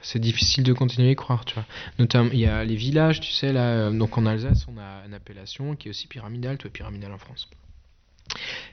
c'est 0.00 0.18
difficile 0.18 0.64
de 0.64 0.72
continuer 0.72 1.08
à 1.08 1.10
y 1.12 1.14
croire, 1.14 1.44
tu 1.44 1.54
vois. 1.54 1.64
Notamment, 1.98 2.30
il 2.32 2.40
y 2.40 2.46
a 2.46 2.64
les 2.64 2.74
villages, 2.74 3.20
tu 3.20 3.30
sais, 3.30 3.52
là, 3.52 3.90
donc 3.90 4.18
en 4.18 4.26
Alsace, 4.26 4.66
on 4.68 4.78
a 4.78 5.06
une 5.06 5.14
appellation 5.14 5.76
qui 5.76 5.88
est 5.88 5.90
aussi 5.90 6.08
pyramidale, 6.08 6.58
toi, 6.58 6.70
pyramidale 6.72 7.12
en 7.12 7.18
France. 7.18 7.48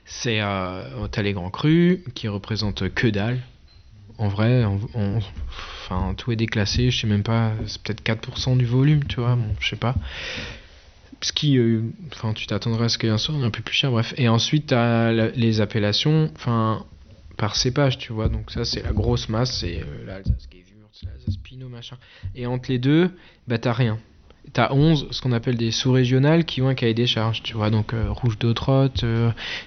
C'est, 0.04 0.38
t'as 0.38 1.22
les 1.22 1.32
grands 1.32 1.50
crus 1.50 2.00
qui 2.14 2.26
représentent 2.26 2.88
que 2.92 3.06
dalle. 3.06 3.40
En 4.18 4.28
vrai, 4.28 4.64
on- 4.64 5.20
enfin, 5.90 6.14
tout 6.14 6.32
est 6.32 6.36
déclassé, 6.36 6.90
je 6.90 7.00
sais 7.00 7.06
même 7.06 7.22
pas, 7.22 7.52
c'est 7.66 7.82
peut-être 7.82 8.02
4% 8.02 8.56
du 8.56 8.64
volume, 8.64 9.04
tu 9.04 9.16
vois, 9.16 9.34
bon, 9.36 9.54
je 9.60 9.70
sais 9.70 9.76
pas. 9.76 9.94
Ce 11.22 11.32
qui, 11.32 11.58
euh, 11.58 11.82
enfin, 12.12 12.32
tu 12.32 12.46
t'attendrais 12.46 12.86
à 12.86 12.88
ce 12.88 12.96
qu'il 12.96 13.08
y 13.08 13.12
ait 13.12 13.14
un 13.14 13.18
sort 13.18 13.36
un 13.36 13.50
peu 13.50 13.62
plus 13.62 13.74
cher, 13.74 13.90
bref. 13.90 14.14
Et 14.16 14.28
ensuite, 14.28 14.68
t'as 14.68 15.12
les 15.12 15.60
appellations, 15.60 16.30
enfin, 16.34 16.84
par 17.36 17.56
cépage, 17.56 17.98
tu 17.98 18.12
vois, 18.12 18.28
donc 18.28 18.50
ça, 18.50 18.64
c'est 18.64 18.82
la 18.82 18.92
grosse 18.92 19.28
masse, 19.28 19.58
c'est 19.60 19.80
euh, 19.80 20.06
l'Alsace 20.06 20.48
Gewürz, 20.50 21.02
l'Alsace 21.04 21.36
Pinot, 21.38 21.68
machin. 21.68 21.96
Et 22.34 22.46
entre 22.46 22.70
les 22.70 22.78
deux, 22.78 23.10
bah, 23.48 23.58
t'as 23.58 23.72
rien. 23.72 23.98
T'as 24.52 24.72
11, 24.72 25.08
ce 25.10 25.20
qu'on 25.20 25.32
appelle 25.32 25.56
des 25.56 25.70
sous-régionales, 25.70 26.44
qui 26.44 26.62
ont 26.62 26.68
un 26.68 26.74
cahier 26.74 26.94
des 26.94 27.06
charges, 27.06 27.42
tu 27.42 27.54
vois, 27.54 27.70
donc 27.70 27.92
euh, 27.92 28.10
Rouge 28.10 28.38
d'Autrotte, 28.38 29.04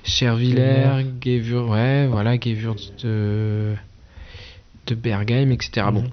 Chervillers, 0.04 1.06
Gewürz, 1.22 1.70
ouais, 1.70 2.08
voilà, 2.08 2.38
Gewürz 2.40 2.92
de, 3.04 3.76
de 4.88 4.96
Bergheim, 4.96 5.52
etc. 5.52 5.88
Bon, 5.92 6.04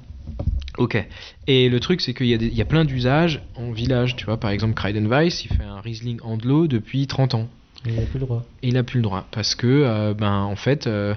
ok. 0.79 1.05
Et 1.47 1.69
le 1.69 1.81
truc, 1.81 2.01
c'est 2.01 2.15
qu'il 2.15 2.27
y, 2.27 2.35
a 2.35 2.39
des- 2.39 2.47
il 2.47 2.55
y 2.55 2.63
a 2.63 2.67
plein 2.67 2.85
d'usages 2.85 3.43
en 3.57 3.73
village, 3.73 4.17
tu 4.17 4.25
vois, 4.27 4.39
par 4.39 4.51
exemple, 4.51 4.75
Kreidenweiss, 4.75 5.45
il 5.45 5.49
fait 5.49 5.65
un 5.65 5.81
Riesling 5.81 6.19
Andlo 6.23 6.67
depuis 6.67 7.07
30 7.07 7.35
ans. 7.35 7.49
Il 7.87 7.95
n'a 7.95 8.03
plus 8.03 8.19
le 8.21 8.27
droit. 8.27 8.45
Et 8.63 8.69
il 8.69 8.75
n'a 8.75 8.83
plus 8.83 8.99
le 8.99 9.03
droit, 9.03 9.27
parce 9.33 9.55
que, 9.55 9.67
euh, 9.67 10.15
ben, 10.15 10.33
en 10.43 10.57
fait, 10.57 10.87
euh, 10.87 11.15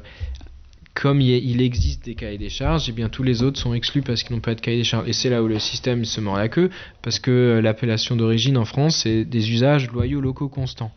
comme 0.96 1.20
il, 1.22 1.28
y 1.30 1.34
a- 1.34 1.38
il 1.38 1.62
existe 1.62 2.06
des 2.06 2.16
cahiers 2.16 2.38
des 2.38 2.50
charges, 2.50 2.88
et 2.88 2.92
bien 2.92 3.10
tous 3.10 3.24
les 3.24 3.42
autres 3.44 3.60
sont 3.60 3.74
exclus 3.74 4.02
parce 4.04 4.22
qu'ils 4.24 4.36
n'ont 4.36 4.42
pas 4.42 4.54
de 4.56 4.62
cahier 4.62 4.78
des 4.78 4.84
charges. 4.84 5.08
Et 5.10 5.14
c'est 5.14 5.30
là 5.30 5.42
où 5.44 5.48
le 5.48 5.58
système 5.60 6.06
se 6.06 6.22
mord 6.22 6.38
la 6.38 6.50
queue, 6.50 6.70
parce 7.02 7.20
que 7.20 7.32
euh, 7.32 7.62
l'appellation 7.62 8.16
d'origine 8.16 8.58
en 8.58 8.66
France, 8.66 8.98
c'est 9.04 9.26
des 9.26 9.52
usages 9.52 9.90
loyaux 9.92 10.22
locaux 10.22 10.50
constants. 10.50 10.92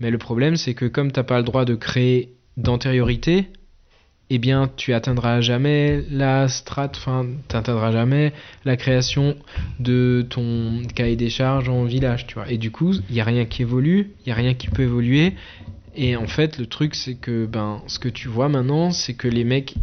Mais 0.00 0.10
le 0.10 0.18
problème, 0.18 0.56
c'est 0.56 0.74
que 0.74 0.86
comme 0.86 1.12
tu 1.12 1.20
n'as 1.20 1.24
pas 1.24 1.36
le 1.38 1.44
droit 1.44 1.64
de 1.64 1.74
créer 1.74 2.30
d'antériorité, 2.56 3.46
eh 4.34 4.38
bien, 4.38 4.70
tu 4.78 4.94
atteindras 4.94 5.42
jamais 5.42 6.02
la 6.10 6.48
strate, 6.48 6.96
enfin, 6.96 7.26
tu 7.50 7.54
atteindras 7.54 7.92
jamais 7.92 8.32
la 8.64 8.78
création 8.78 9.36
de 9.78 10.26
ton 10.26 10.80
cahier 10.94 11.16
des 11.16 11.28
charges 11.28 11.68
en 11.68 11.84
village, 11.84 12.26
tu 12.26 12.36
vois. 12.36 12.50
Et 12.50 12.56
du 12.56 12.70
coup, 12.70 12.94
il 13.10 13.14
n'y 13.14 13.20
a 13.20 13.24
rien 13.24 13.44
qui 13.44 13.60
évolue, 13.60 14.12
il 14.20 14.28
n'y 14.28 14.32
a 14.32 14.34
rien 14.34 14.54
qui 14.54 14.68
peut 14.68 14.84
évoluer. 14.84 15.34
Et 15.94 16.16
en 16.16 16.26
fait, 16.26 16.56
le 16.56 16.64
truc, 16.64 16.94
c'est 16.94 17.16
que 17.16 17.44
ben, 17.44 17.82
ce 17.88 17.98
que 17.98 18.08
tu 18.08 18.28
vois 18.28 18.48
maintenant, 18.48 18.90
c'est 18.90 19.12
que 19.12 19.28
les 19.28 19.44
mecs, 19.44 19.74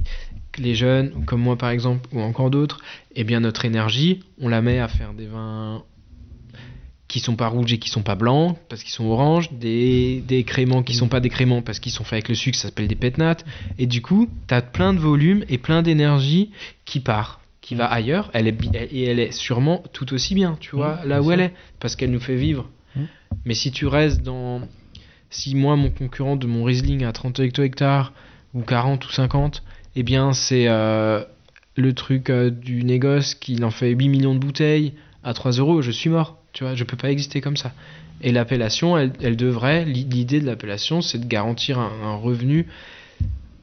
les 0.58 0.74
jeunes, 0.74 1.26
comme 1.28 1.42
moi 1.42 1.56
par 1.56 1.70
exemple, 1.70 2.10
ou 2.12 2.20
encore 2.20 2.50
d'autres, 2.50 2.80
eh 3.16 3.24
bien, 3.24 3.42
notre 3.42 3.66
énergie, 3.66 4.24
on 4.42 4.50
la 4.50 4.64
met 4.64 4.80
à 4.80 4.88
faire 4.88 5.14
des 5.14 5.28
vins 5.28 5.84
qui 7.10 7.20
sont 7.20 7.36
pas 7.36 7.48
rouges 7.48 7.74
et 7.74 7.80
qui 7.80 7.90
sont 7.90 8.04
pas 8.04 8.16
blancs 8.16 8.56
parce 8.70 8.84
qu'ils 8.84 8.94
sont 8.94 9.06
oranges, 9.06 9.52
des, 9.52 10.24
des 10.26 10.44
créments 10.44 10.84
qui 10.84 10.94
sont 10.94 11.10
pas 11.10 11.20
des 11.20 11.30
créments 11.30 11.62
parce 11.64 11.80
qu'ils 11.80 11.92
sont 11.92 12.04
faits 12.04 12.14
avec 12.14 12.30
le 12.30 12.36
sucre, 12.36 12.58
ça 12.58 12.70
s'appelle 12.70 12.88
des 12.88 12.96
pétnates. 12.96 13.44
Et 13.80 13.88
du 13.88 14.02
coup, 14.02 14.30
tu 14.48 14.54
as 14.54 14.62
plein 14.62 14.94
de 14.94 15.00
volume 15.00 15.44
et 15.50 15.58
plein 15.58 15.82
d'énergie 15.82 16.52
qui 16.86 17.00
part, 17.00 17.42
qui 17.62 17.74
va 17.74 17.88
ailleurs. 17.88 18.30
Elle 18.34 18.48
est, 18.48 18.56
et 18.92 19.04
elle 19.06 19.20
est 19.20 19.32
sûrement 19.32 19.84
tout 19.92 20.14
aussi 20.14 20.36
bien, 20.36 20.56
tu 20.60 20.76
vois, 20.76 21.00
Mm, 21.04 21.10
là 21.10 21.22
où 21.22 21.32
elle 21.32 21.42
est, 21.42 21.54
parce 21.80 21.96
qu'elle 21.96 22.12
nous 22.12 22.20
fait 22.20 22.36
vivre. 22.36 22.70
Mm. 22.96 23.02
Mais 23.44 23.56
si 23.56 23.72
tu 23.72 23.88
restes 23.88 24.22
dans. 24.22 24.62
Si 25.32 25.56
moi, 25.56 25.76
mon 25.76 25.90
concurrent 25.90 26.36
de 26.36 26.48
mon 26.48 26.64
Riesling 26.64 27.04
à 27.04 27.12
30 27.12 27.40
hecto-hectares, 27.40 28.14
ou 28.54 28.62
40 28.62 29.06
ou 29.06 29.12
50, 29.12 29.64
eh 29.96 30.04
bien, 30.04 30.34
c'est 30.34 30.68
euh, 30.68 31.24
le 31.76 31.94
truc 31.94 32.30
euh, 32.30 32.50
du 32.52 32.84
négoce 32.84 33.36
qui 33.36 33.64
en 33.64 33.72
fait 33.72 33.90
8 33.90 34.10
millions 34.10 34.34
de 34.34 34.40
bouteilles 34.40 34.94
à 35.24 35.34
3 35.34 35.54
euros, 35.54 35.82
je 35.82 35.92
suis 35.92 36.10
mort. 36.10 36.40
Tu 36.60 36.66
vois, 36.66 36.76
je 36.76 36.84
peux 36.84 36.98
pas 36.98 37.10
exister 37.10 37.40
comme 37.40 37.56
ça. 37.56 37.72
Et 38.22 38.34
l'appellation, 38.34 38.98
elle, 38.98 39.14
elle 39.22 39.38
devrait, 39.38 39.86
l'i- 39.86 40.04
l'idée 40.04 40.42
de 40.42 40.46
l'appellation, 40.46 41.02
c'est 41.02 41.18
de 41.18 41.26
garantir 41.26 41.80
un, 41.80 41.90
un 42.04 42.16
revenu 42.18 42.68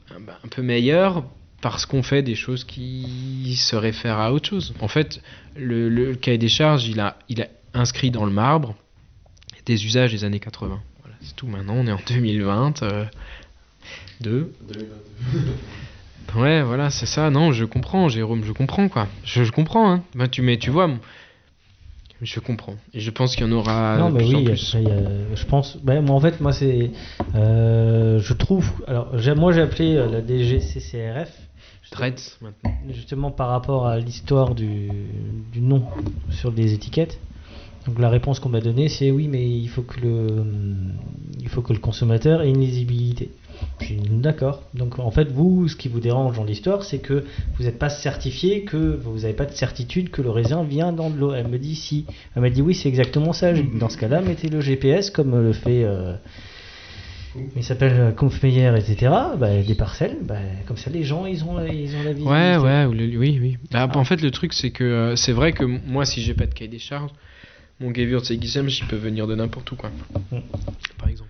un, 0.09 0.19
bah, 0.19 0.39
un 0.43 0.47
peu 0.47 0.63
meilleur 0.63 1.23
parce 1.61 1.85
qu'on 1.85 2.01
fait 2.01 2.23
des 2.23 2.33
choses 2.33 2.63
qui 2.63 3.55
se 3.55 3.75
réfèrent 3.75 4.17
à 4.17 4.33
autre 4.33 4.49
chose. 4.49 4.73
En 4.81 4.87
fait, 4.87 5.21
le, 5.55 5.89
le 5.89 6.15
cahier 6.15 6.39
des 6.39 6.49
charges, 6.49 6.87
il 6.87 6.99
a, 6.99 7.19
il 7.29 7.39
a 7.43 7.47
inscrit 7.75 8.09
dans 8.09 8.25
le 8.25 8.31
marbre 8.31 8.73
des 9.67 9.85
usages 9.85 10.11
des 10.11 10.23
années 10.23 10.39
80. 10.39 10.81
Voilà, 11.03 11.15
c'est 11.21 11.35
tout. 11.35 11.45
Maintenant, 11.45 11.75
on 11.75 11.85
est 11.85 11.91
en 11.91 11.99
2020. 12.07 12.81
euh, 12.81 13.05
deux. 14.21 14.51
Ouais, 16.35 16.63
voilà, 16.63 16.89
c'est 16.89 17.05
ça. 17.05 17.29
Non, 17.29 17.51
je 17.51 17.63
comprends, 17.63 18.09
Jérôme, 18.09 18.43
je 18.43 18.53
comprends 18.53 18.89
quoi. 18.89 19.07
Je, 19.23 19.43
je 19.43 19.51
comprends. 19.51 19.91
Hein. 19.91 20.03
Bah, 20.15 20.27
tu, 20.27 20.41
mais 20.41 20.57
tu 20.57 20.71
vois, 20.71 20.89
je 22.21 22.39
comprends. 22.39 22.75
Et 22.93 22.99
je 22.99 23.11
pense 23.11 23.35
qu'il 23.35 23.45
y 23.45 23.49
en 23.49 23.51
aura 23.51 23.97
non, 23.97 24.09
mais 24.09 24.23
plus 24.25 24.35
en 24.35 24.39
oui, 24.39 24.45
plus. 24.45 24.75
après, 24.75 24.83
il 24.83 24.89
y 24.89 24.91
a- 24.91 25.35
je 25.35 25.45
pense. 25.45 25.77
moi, 25.83 25.95
en 26.15 26.19
fait, 26.19 26.41
moi, 26.41 26.51
c'est. 26.53 26.91
euh, 27.35 28.19
je 28.19 28.33
trouve. 28.33 28.71
Alors, 28.87 29.13
moi, 29.35 29.51
j'ai 29.53 29.61
appelé 29.61 29.95
euh, 29.95 30.09
la 30.09 30.21
DGCCRF. 30.25 31.31
Traite 31.89 32.37
maintenant. 32.41 32.71
Justement 32.93 33.31
par 33.31 33.47
rapport 33.47 33.87
à 33.87 33.97
l'histoire 33.97 34.55
du, 34.55 34.89
du 35.53 35.61
nom 35.61 35.83
sur 36.29 36.51
les 36.51 36.73
étiquettes. 36.73 37.17
Donc 37.85 37.97
la 37.99 38.09
réponse 38.09 38.41
qu'on 38.41 38.49
m'a 38.49 38.59
donnée 38.59 38.89
c'est 38.89 39.09
oui 39.11 39.29
mais 39.29 39.47
il 39.49 39.69
faut 39.69 39.83
que 39.83 40.01
le 40.01 40.43
il 41.39 41.47
faut 41.47 41.61
que 41.61 41.71
le 41.71 41.79
consommateur 41.79 42.41
ait 42.41 42.49
une 42.49 42.59
lisibilité. 42.59 43.29
D'accord. 44.09 44.63
Donc 44.73 44.99
en 44.99 45.11
fait 45.11 45.29
vous 45.31 45.67
ce 45.67 45.75
qui 45.75 45.87
vous 45.87 45.99
dérange 45.99 46.35
dans 46.35 46.43
l'histoire 46.43 46.83
c'est 46.83 46.99
que 46.99 47.23
vous 47.57 47.63
n'êtes 47.65 47.79
pas 47.79 47.89
certifié 47.89 48.63
que 48.63 48.99
vous 49.01 49.19
n'avez 49.19 49.33
pas 49.33 49.45
de 49.45 49.53
certitude 49.53 50.09
que 50.09 50.21
le 50.21 50.29
raisin 50.29 50.63
vient 50.63 50.91
dans 50.91 51.09
de 51.09 51.17
l'eau. 51.17 51.33
Elle 51.33 51.47
me 51.47 51.57
dit 51.59 51.75
si. 51.75 52.05
Elle 52.35 52.41
m'a 52.41 52.49
dit 52.49 52.61
oui 52.61 52.73
c'est 52.75 52.89
exactement 52.89 53.33
ça. 53.33 53.53
Dans 53.53 53.89
ce 53.89 53.97
cas-là 53.97 54.21
mettez 54.21 54.49
le 54.49 54.61
GPS 54.61 55.09
comme 55.09 55.39
le 55.41 55.53
fait 55.53 55.83
euh, 55.83 56.13
il 57.55 57.63
s'appelle 57.63 57.93
euh, 57.99 58.11
Confmeyer, 58.11 58.71
etc. 58.75 59.11
Bah, 59.37 59.61
des 59.61 59.75
parcelles, 59.75 60.17
bah, 60.23 60.35
comme 60.67 60.77
ça 60.77 60.89
les 60.89 61.03
gens 61.03 61.25
ils 61.27 61.43
ont, 61.43 61.63
ils 61.65 61.95
ont 61.95 62.03
la 62.03 62.13
visibilité. 62.13 62.23
Ouais, 62.29 62.57
ouais, 62.57 62.85
ou 62.85 62.93
le- 62.93 63.15
oui, 63.17 63.37
oui. 63.39 63.57
Bah, 63.71 63.87
En 63.93 64.03
fait, 64.03 64.21
le 64.23 64.31
truc, 64.31 64.53
c'est 64.53 64.71
que 64.71 64.83
euh, 64.83 65.15
c'est 65.15 65.33
vrai 65.33 65.51
que 65.53 65.63
moi, 65.63 66.03
si 66.03 66.21
j'ai 66.23 66.33
pas 66.33 66.47
de 66.47 66.53
cahier 66.55 66.69
des 66.69 66.79
charges, 66.79 67.11
mon 67.79 67.93
Gewürz 67.93 68.31
et 68.31 68.41
Gisem, 68.41 68.67
il 68.69 68.85
peut 68.87 68.95
venir 68.95 69.27
de 69.27 69.35
n'importe 69.35 69.71
où, 69.71 69.75
quoi. 69.75 69.91
Par 70.97 71.09
exemple. 71.09 71.29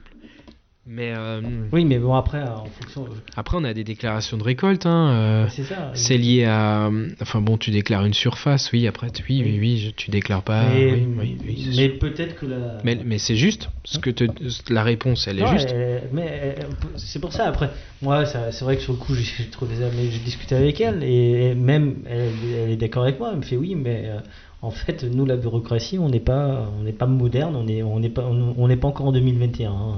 Mais 0.90 1.12
euh, 1.14 1.42
Oui, 1.74 1.84
mais 1.84 2.00
bon, 2.00 2.14
après, 2.16 2.42
en 2.42 2.64
fonction. 2.66 3.06
après, 3.36 3.58
on 3.60 3.66
a 3.66 3.74
des 3.74 3.84
déclarations 3.84 4.38
de 4.38 4.44
récolte. 4.44 4.86
Hein, 4.86 5.10
euh, 5.12 5.48
c'est 5.50 5.64
ça. 5.64 5.92
c'est 5.94 6.18
lié 6.18 6.46
à. 6.46 6.90
Enfin 7.22 7.42
bon, 7.42 7.58
tu 7.58 7.72
déclares 7.72 8.06
une 8.06 8.14
surface, 8.14 8.72
oui. 8.72 8.88
Après, 8.88 9.10
tu- 9.10 9.22
oui, 9.30 9.42
oui, 9.44 9.58
oui, 9.60 9.78
je- 9.80 9.90
tu 9.92 10.12
déclares 10.12 10.44
pas. 10.44 10.64
mais 10.66 10.94
oui, 10.94 11.08
oui, 11.20 11.38
oui, 11.46 11.62
c'est 11.64 11.70
mais 11.82 11.90
sûr. 11.90 12.00
peut-être 12.00 12.36
que 12.36 12.46
la. 12.46 12.78
Mais, 12.86 12.98
mais 13.04 13.18
c'est 13.18 13.36
juste. 13.36 13.70
Ce 13.84 14.00
que 14.00 14.10
te, 14.10 14.26
la 14.72 14.84
réponse, 14.84 15.28
elle 15.28 15.40
est 15.40 15.48
juste. 15.48 15.70
elle- 15.72 16.10
mais 16.14 16.56
c'est 16.96 17.20
pour 17.20 17.34
ça, 17.34 17.46
après, 17.48 17.70
moi, 18.02 18.26
ça- 18.26 18.52
c'est 18.54 18.64
vrai 18.64 18.78
que 18.78 18.82
sur 18.82 18.94
le 18.94 19.00
coup, 19.00 19.14
j'ai 19.14 19.24
j'ai 19.38 19.50
trouvé 19.50 19.76
ça, 19.76 19.90
mais 19.94 20.10
j'ai 20.10 20.20
discuté 20.20 20.56
avec 20.56 20.80
elle, 20.80 21.04
et 21.04 21.54
même, 21.54 21.96
elle, 22.10 22.32
elle 22.56 22.70
est 22.72 22.78
d'accord 22.78 23.04
avec 23.04 23.20
moi, 23.20 23.30
elle 23.34 23.40
me 23.40 23.44
fait 23.44 23.58
oui, 23.58 23.76
mais 23.76 24.04
euh, 24.06 24.20
en 24.62 24.72
fait, 24.72 25.04
nous, 25.04 25.26
la 25.26 25.38
bureaucratie, 25.38 26.00
on 26.00 26.10
n'est 26.10 26.20
pas, 26.20 26.70
on 26.80 26.84
n'est 26.84 26.92
pas 26.94 27.06
moderne, 27.06 27.56
on 27.56 27.68
est, 27.68 27.84
on 27.84 28.00
n'est 28.00 28.10
pas, 28.10 28.24
on 28.26 28.68
n'est 28.68 28.76
pas 28.78 28.88
encore 28.88 29.08
en 29.08 29.12
2021. 29.12 29.72
hein. 29.72 29.98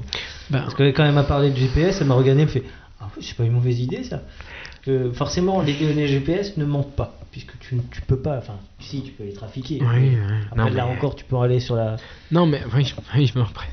Ben, 0.50 0.60
Parce 0.60 0.74
que 0.74 0.90
quand 0.90 1.04
elle 1.04 1.14
m'a 1.14 1.24
parlé 1.24 1.50
de 1.50 1.56
GPS, 1.56 1.98
elle 2.00 2.08
m'a 2.08 2.14
regardé, 2.14 2.42
elle 2.42 2.46
me 2.48 2.52
fait, 2.52 2.64
ah 3.00 3.08
oui, 3.16 3.22
c'est 3.24 3.36
pas 3.36 3.44
une 3.44 3.52
mauvaise 3.52 3.80
idée, 3.80 4.02
ça. 4.04 4.22
Euh, 4.88 5.12
forcément, 5.12 5.60
les 5.62 5.74
données 5.74 6.06
GPS 6.08 6.56
ne 6.56 6.64
mentent 6.64 6.94
pas, 6.96 7.18
puisque 7.30 7.58
tu 7.60 7.74
ne 7.74 7.80
tu 7.90 8.00
peux 8.02 8.18
pas. 8.18 8.38
Enfin, 8.38 8.54
si, 8.78 9.02
tu 9.02 9.12
peux 9.12 9.24
les 9.24 9.32
trafiquer. 9.32 9.78
Oui, 9.80 9.86
oui. 9.98 10.16
Après, 10.50 10.56
Non, 10.56 10.64
là 10.64 10.86
mais- 10.86 10.96
encore, 10.96 11.16
tu 11.16 11.24
peux 11.24 11.36
aller 11.36 11.60
sur 11.60 11.76
la. 11.76 11.96
Non, 12.30 12.46
mais 12.46 12.60
oui, 12.74 12.92
oui, 13.14 13.32
mais 13.34 13.42
après. 13.42 13.68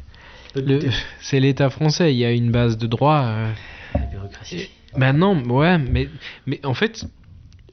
Le-. 0.56 0.80
C'est 1.22 1.40
l'État 1.40 1.70
français, 1.70 2.14
il 2.14 2.18
y 2.18 2.26
a 2.26 2.32
une 2.32 2.52
base 2.52 2.78
de 2.78 2.88
droit. 2.88 3.22
euh, 3.26 3.52
La 3.96 4.02
bureaucratie. 4.02 4.70
Ben 4.98 5.14
non, 5.14 5.42
ouais, 5.50 5.78
mais, 5.78 6.10
mais 6.46 6.60
en 6.66 6.74
fait, 6.74 7.06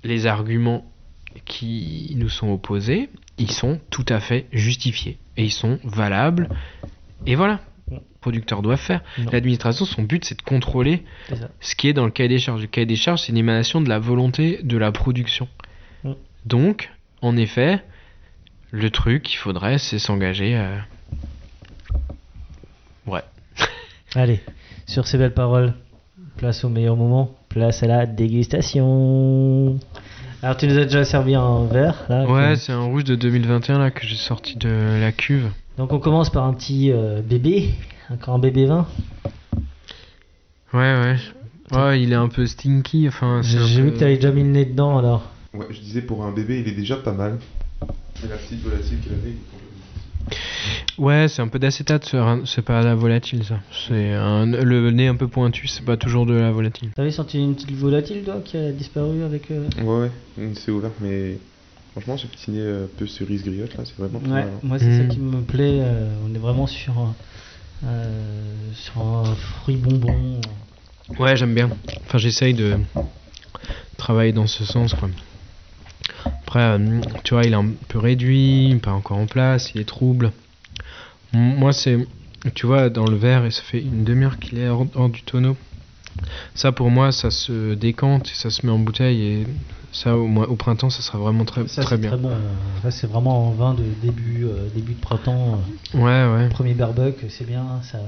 les 0.04 0.26
arguments 0.26 0.84
qui 1.44 2.14
nous 2.16 2.28
sont 2.28 2.48
opposés, 2.52 3.10
ils 3.38 3.50
sont 3.50 3.80
tout 3.90 4.06
à 4.08 4.20
fait 4.20 4.46
justifiés. 4.52 5.18
Et 5.36 5.44
ils 5.44 5.52
sont 5.52 5.78
valables. 5.84 6.48
Et 7.26 7.34
voilà. 7.34 7.60
Les 7.90 8.00
producteurs 8.20 8.62
doivent 8.62 8.80
faire. 8.80 9.02
L'administration, 9.30 9.84
son 9.84 10.02
but, 10.02 10.24
c'est 10.24 10.38
de 10.38 10.42
contrôler 10.42 11.02
ce 11.60 11.74
qui 11.74 11.88
est 11.88 11.92
dans 11.92 12.06
le 12.06 12.10
cahier 12.10 12.28
des 12.28 12.38
charges. 12.38 12.62
Le 12.62 12.66
cahier 12.66 12.86
des 12.86 12.96
charges, 12.96 13.22
c'est 13.22 13.32
une 13.32 13.38
émanation 13.38 13.80
de 13.80 13.88
la 13.88 13.98
volonté 13.98 14.60
de 14.62 14.78
la 14.78 14.92
production. 14.92 15.48
Mm. 16.02 16.12
Donc, 16.46 16.90
en 17.20 17.36
effet, 17.36 17.82
le 18.70 18.90
truc 18.90 19.22
qu'il 19.22 19.38
faudrait, 19.38 19.78
c'est 19.78 19.98
s'engager 19.98 20.56
à... 20.56 20.86
Ouais. 23.06 23.22
Allez, 24.14 24.40
sur 24.86 25.06
ces 25.06 25.18
belles 25.18 25.34
paroles, 25.34 25.74
place 26.36 26.64
au 26.64 26.68
meilleur 26.68 26.96
moment, 26.96 27.34
place 27.48 27.82
à 27.82 27.86
la 27.86 28.06
dégustation. 28.06 29.78
Alors, 30.44 30.58
tu 30.58 30.66
nous 30.66 30.76
as 30.76 30.84
déjà 30.84 31.06
servi 31.06 31.34
un 31.34 31.64
verre, 31.64 32.04
là. 32.10 32.26
Ouais, 32.26 32.56
c'est 32.56 32.72
un 32.72 32.82
rouge 32.84 33.04
de 33.04 33.14
2021 33.14 33.78
là 33.78 33.90
que 33.90 34.06
j'ai 34.06 34.14
sorti 34.14 34.58
de 34.58 35.00
la 35.00 35.10
cuve. 35.10 35.48
Donc, 35.78 35.90
on 35.94 35.98
commence 35.98 36.28
par 36.28 36.44
un 36.44 36.52
petit 36.52 36.92
euh, 36.92 37.22
bébé, 37.22 37.70
un 38.10 38.16
grand 38.16 38.38
bébé 38.38 38.66
vin. 38.66 38.86
Ouais, 40.74 40.80
ouais. 41.00 41.16
Ouais, 41.72 42.02
il 42.02 42.12
est 42.12 42.16
un 42.16 42.28
peu 42.28 42.46
stinky. 42.46 43.08
Enfin, 43.08 43.40
c'est 43.42 43.56
J'ai 43.58 43.80
peu- 43.80 43.86
vu 43.86 43.92
que 43.94 43.98
tu 44.00 44.04
avais 44.04 44.16
déjà 44.16 44.32
mis 44.32 44.42
le 44.42 44.50
nez 44.50 44.66
dedans, 44.66 44.98
alors. 44.98 45.30
Ouais, 45.54 45.64
je 45.70 45.80
disais 45.80 46.02
pour 46.02 46.22
un 46.26 46.30
bébé, 46.30 46.60
il 46.60 46.68
est 46.68 46.76
déjà 46.76 46.96
pas 46.98 47.12
mal. 47.12 47.38
Et 48.22 48.28
la 48.28 48.36
petite 48.36 48.62
volatile 48.62 49.00
qu'il 49.00 49.12
avait, 49.12 49.36
Ouais, 50.98 51.26
c'est 51.28 51.42
un 51.42 51.48
peu 51.48 51.58
d'acétate. 51.58 52.14
c'est 52.46 52.62
pas 52.62 52.82
la 52.82 52.94
volatile, 52.94 53.44
ça. 53.44 53.58
C'est 53.88 54.12
un... 54.12 54.46
le 54.46 54.90
nez 54.90 55.08
un 55.08 55.16
peu 55.16 55.28
pointu. 55.28 55.66
C'est 55.66 55.84
pas 55.84 55.96
toujours 55.96 56.24
de 56.26 56.34
la 56.34 56.50
volatile. 56.52 56.90
T'avais 56.94 57.10
senti 57.10 57.38
une 57.38 57.54
petite 57.54 57.72
volatile, 57.72 58.22
toi, 58.24 58.40
qui 58.44 58.56
a 58.56 58.70
disparu 58.72 59.22
avec. 59.24 59.50
euh, 59.50 59.68
Ouais, 59.82 60.10
ouais, 60.38 60.52
c'est 60.54 60.70
ouvert, 60.70 60.92
mais 61.00 61.38
franchement, 61.92 62.16
ce 62.16 62.26
petit 62.26 62.50
nez 62.52 62.60
un 62.84 62.88
peu 62.96 63.06
cerise 63.06 63.44
griotte 63.44 63.76
là, 63.76 63.84
c'est 63.84 63.96
vraiment 63.96 64.20
pas 64.20 64.26
Ouais, 64.28 64.44
mal. 64.44 64.50
moi 64.62 64.78
c'est 64.78 64.96
ça 64.96 65.04
Mm. 65.04 65.08
qui 65.08 65.18
me 65.20 65.42
plaît. 65.42 65.80
euh, 65.82 66.14
on 66.24 66.34
est 66.34 66.38
vraiment 66.38 66.66
sur, 66.66 66.96
un- 66.98 67.14
euh, 67.84 68.72
sur 68.72 69.00
un 69.02 69.24
fruit 69.34 69.76
bonbon. 69.76 70.40
Ouais, 71.18 71.36
j'aime 71.36 71.54
bien. 71.54 71.70
Enfin, 72.06 72.18
j'essaye 72.18 72.54
de 72.54 72.78
travailler 73.96 74.32
dans 74.32 74.46
ce 74.46 74.64
sens, 74.64 74.94
quoi. 74.94 75.08
Après, 76.42 76.60
euh, 76.60 77.00
tu 77.24 77.34
vois, 77.34 77.44
il 77.44 77.52
est 77.52 77.56
un 77.56 77.70
peu 77.88 77.98
réduit, 77.98 78.78
pas 78.82 78.92
encore 78.92 79.16
en 79.18 79.26
place, 79.26 79.72
il 79.74 79.80
est 79.80 79.84
trouble. 79.84 80.32
Moi, 81.32 81.72
c'est, 81.72 81.98
tu 82.54 82.66
vois, 82.66 82.90
dans 82.90 83.06
le 83.06 83.16
verre, 83.16 83.44
et 83.44 83.50
ça 83.50 83.62
fait 83.62 83.80
une 83.80 84.04
demi-heure 84.04 84.38
qu'il 84.38 84.58
est 84.58 84.68
hors, 84.68 84.86
hors 84.94 85.08
du 85.08 85.22
tonneau. 85.22 85.56
Ça, 86.54 86.70
pour 86.70 86.90
moi, 86.90 87.10
ça 87.10 87.30
se 87.30 87.74
décante 87.74 88.28
et 88.28 88.34
ça 88.34 88.50
se 88.50 88.64
met 88.64 88.70
en 88.72 88.78
bouteille. 88.78 89.20
Et 89.20 89.46
ça, 89.90 90.16
au, 90.16 90.54
printemps, 90.56 90.90
ça 90.90 91.02
sera 91.02 91.18
vraiment 91.18 91.44
très, 91.44 91.66
Ça 91.66 91.82
très 91.82 91.96
c'est 91.96 92.02
bien. 92.02 92.10
très 92.10 92.18
bon. 92.18 92.30
Ça 92.82 92.90
c'est 92.92 93.06
vraiment 93.08 93.50
un 93.50 93.54
vin 93.56 93.74
de 93.74 93.82
début, 94.02 94.44
euh, 94.44 94.68
début 94.74 94.92
de 94.94 95.00
printemps. 95.00 95.58
euh, 95.94 95.98
Ouais, 95.98 96.36
ouais. 96.42 96.48
Premier 96.50 96.74
barbecue, 96.74 97.26
c'est 97.30 97.46
bien. 97.46 97.80
Ça, 97.82 97.98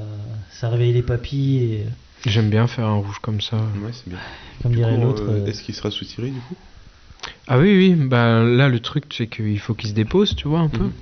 ça 0.51 0.68
réveille 0.68 0.92
les 0.92 1.03
papilles 1.03 1.59
et 1.64 1.86
J'aime 2.26 2.51
bien 2.51 2.66
faire 2.68 2.86
un 2.86 2.97
rouge 2.97 3.18
comme 3.22 3.40
ça. 3.40 3.57
Ouais, 3.57 3.90
c'est 3.92 4.09
bien. 4.09 4.18
comme 4.62 4.72
Du 4.72 4.78
dirait 4.78 4.94
coup, 4.97 5.01
l'autre. 5.03 5.22
euh, 5.28 5.40
euh, 5.44 5.47
Est-ce 5.47 5.62
qu'il 5.62 5.74
sera 5.74 5.90
soutiré 5.90 6.28
du 6.28 6.38
coup? 6.40 6.55
Ah 7.49 7.59
oui, 7.59 7.76
oui, 7.76 7.94
bah 7.94 8.42
là 8.42 8.68
le 8.68 8.80
truc 8.80 9.05
c'est 9.12 9.26
qu'il 9.28 9.59
faut 9.61 9.74
qu'il 9.74 9.88
se 9.88 9.94
dépose, 9.94 10.34
tu 10.34 10.49
vois, 10.49 10.61
un 10.61 10.68
peu. 10.68 10.84
Mhm. 10.84 10.92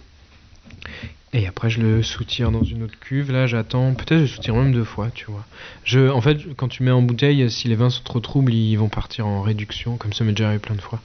Et 1.32 1.47
après 1.49 1.68
je 1.68 1.80
le 1.80 2.03
soutire 2.03 2.53
dans 2.53 2.62
une 2.62 2.84
autre 2.84 2.99
cuve, 3.01 3.32
là 3.32 3.47
j'attends, 3.47 3.95
peut-être 3.95 4.20
je 4.20 4.26
soutire 4.34 4.55
même 4.55 4.72
deux 4.72 4.84
fois, 4.84 5.11
tu 5.12 5.24
vois. 5.26 5.45
Je, 5.82 6.09
en 6.09 6.20
fait, 6.20 6.55
quand 6.57 6.68
tu 6.68 6.82
mets 6.84 6.92
en 6.92 7.03
bouteille, 7.03 7.51
si 7.51 7.66
les 7.66 7.74
vins 7.74 7.90
sont 7.90 8.05
trop 8.05 8.20
troubles, 8.20 8.55
ils 8.55 8.76
vont 8.76 8.88
partir 8.88 9.26
en 9.26 9.42
réduction, 9.42 9.97
comme 9.97 10.12
ça 10.12 10.22
m'est 10.22 10.30
déjà 10.32 10.47
arrivé 10.47 10.61
plein 10.61 10.76
de 10.76 10.80
fois. 10.80 11.01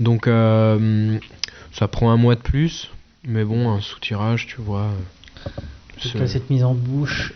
Donc 0.00 0.26
euh, 0.26 1.16
ça 1.70 1.86
prend 1.86 2.10
un 2.10 2.16
mois 2.16 2.34
de 2.34 2.40
plus, 2.40 2.90
mais 3.24 3.44
bon, 3.44 3.70
un 3.70 3.80
soutirage, 3.80 4.46
tu 4.48 4.60
vois. 4.60 4.86
euh, 4.86 4.94
c'est- 6.00 6.18
cas, 6.18 6.26
cette 6.26 6.50
mise 6.50 6.64
en 6.64 6.74
bouche 6.74 7.34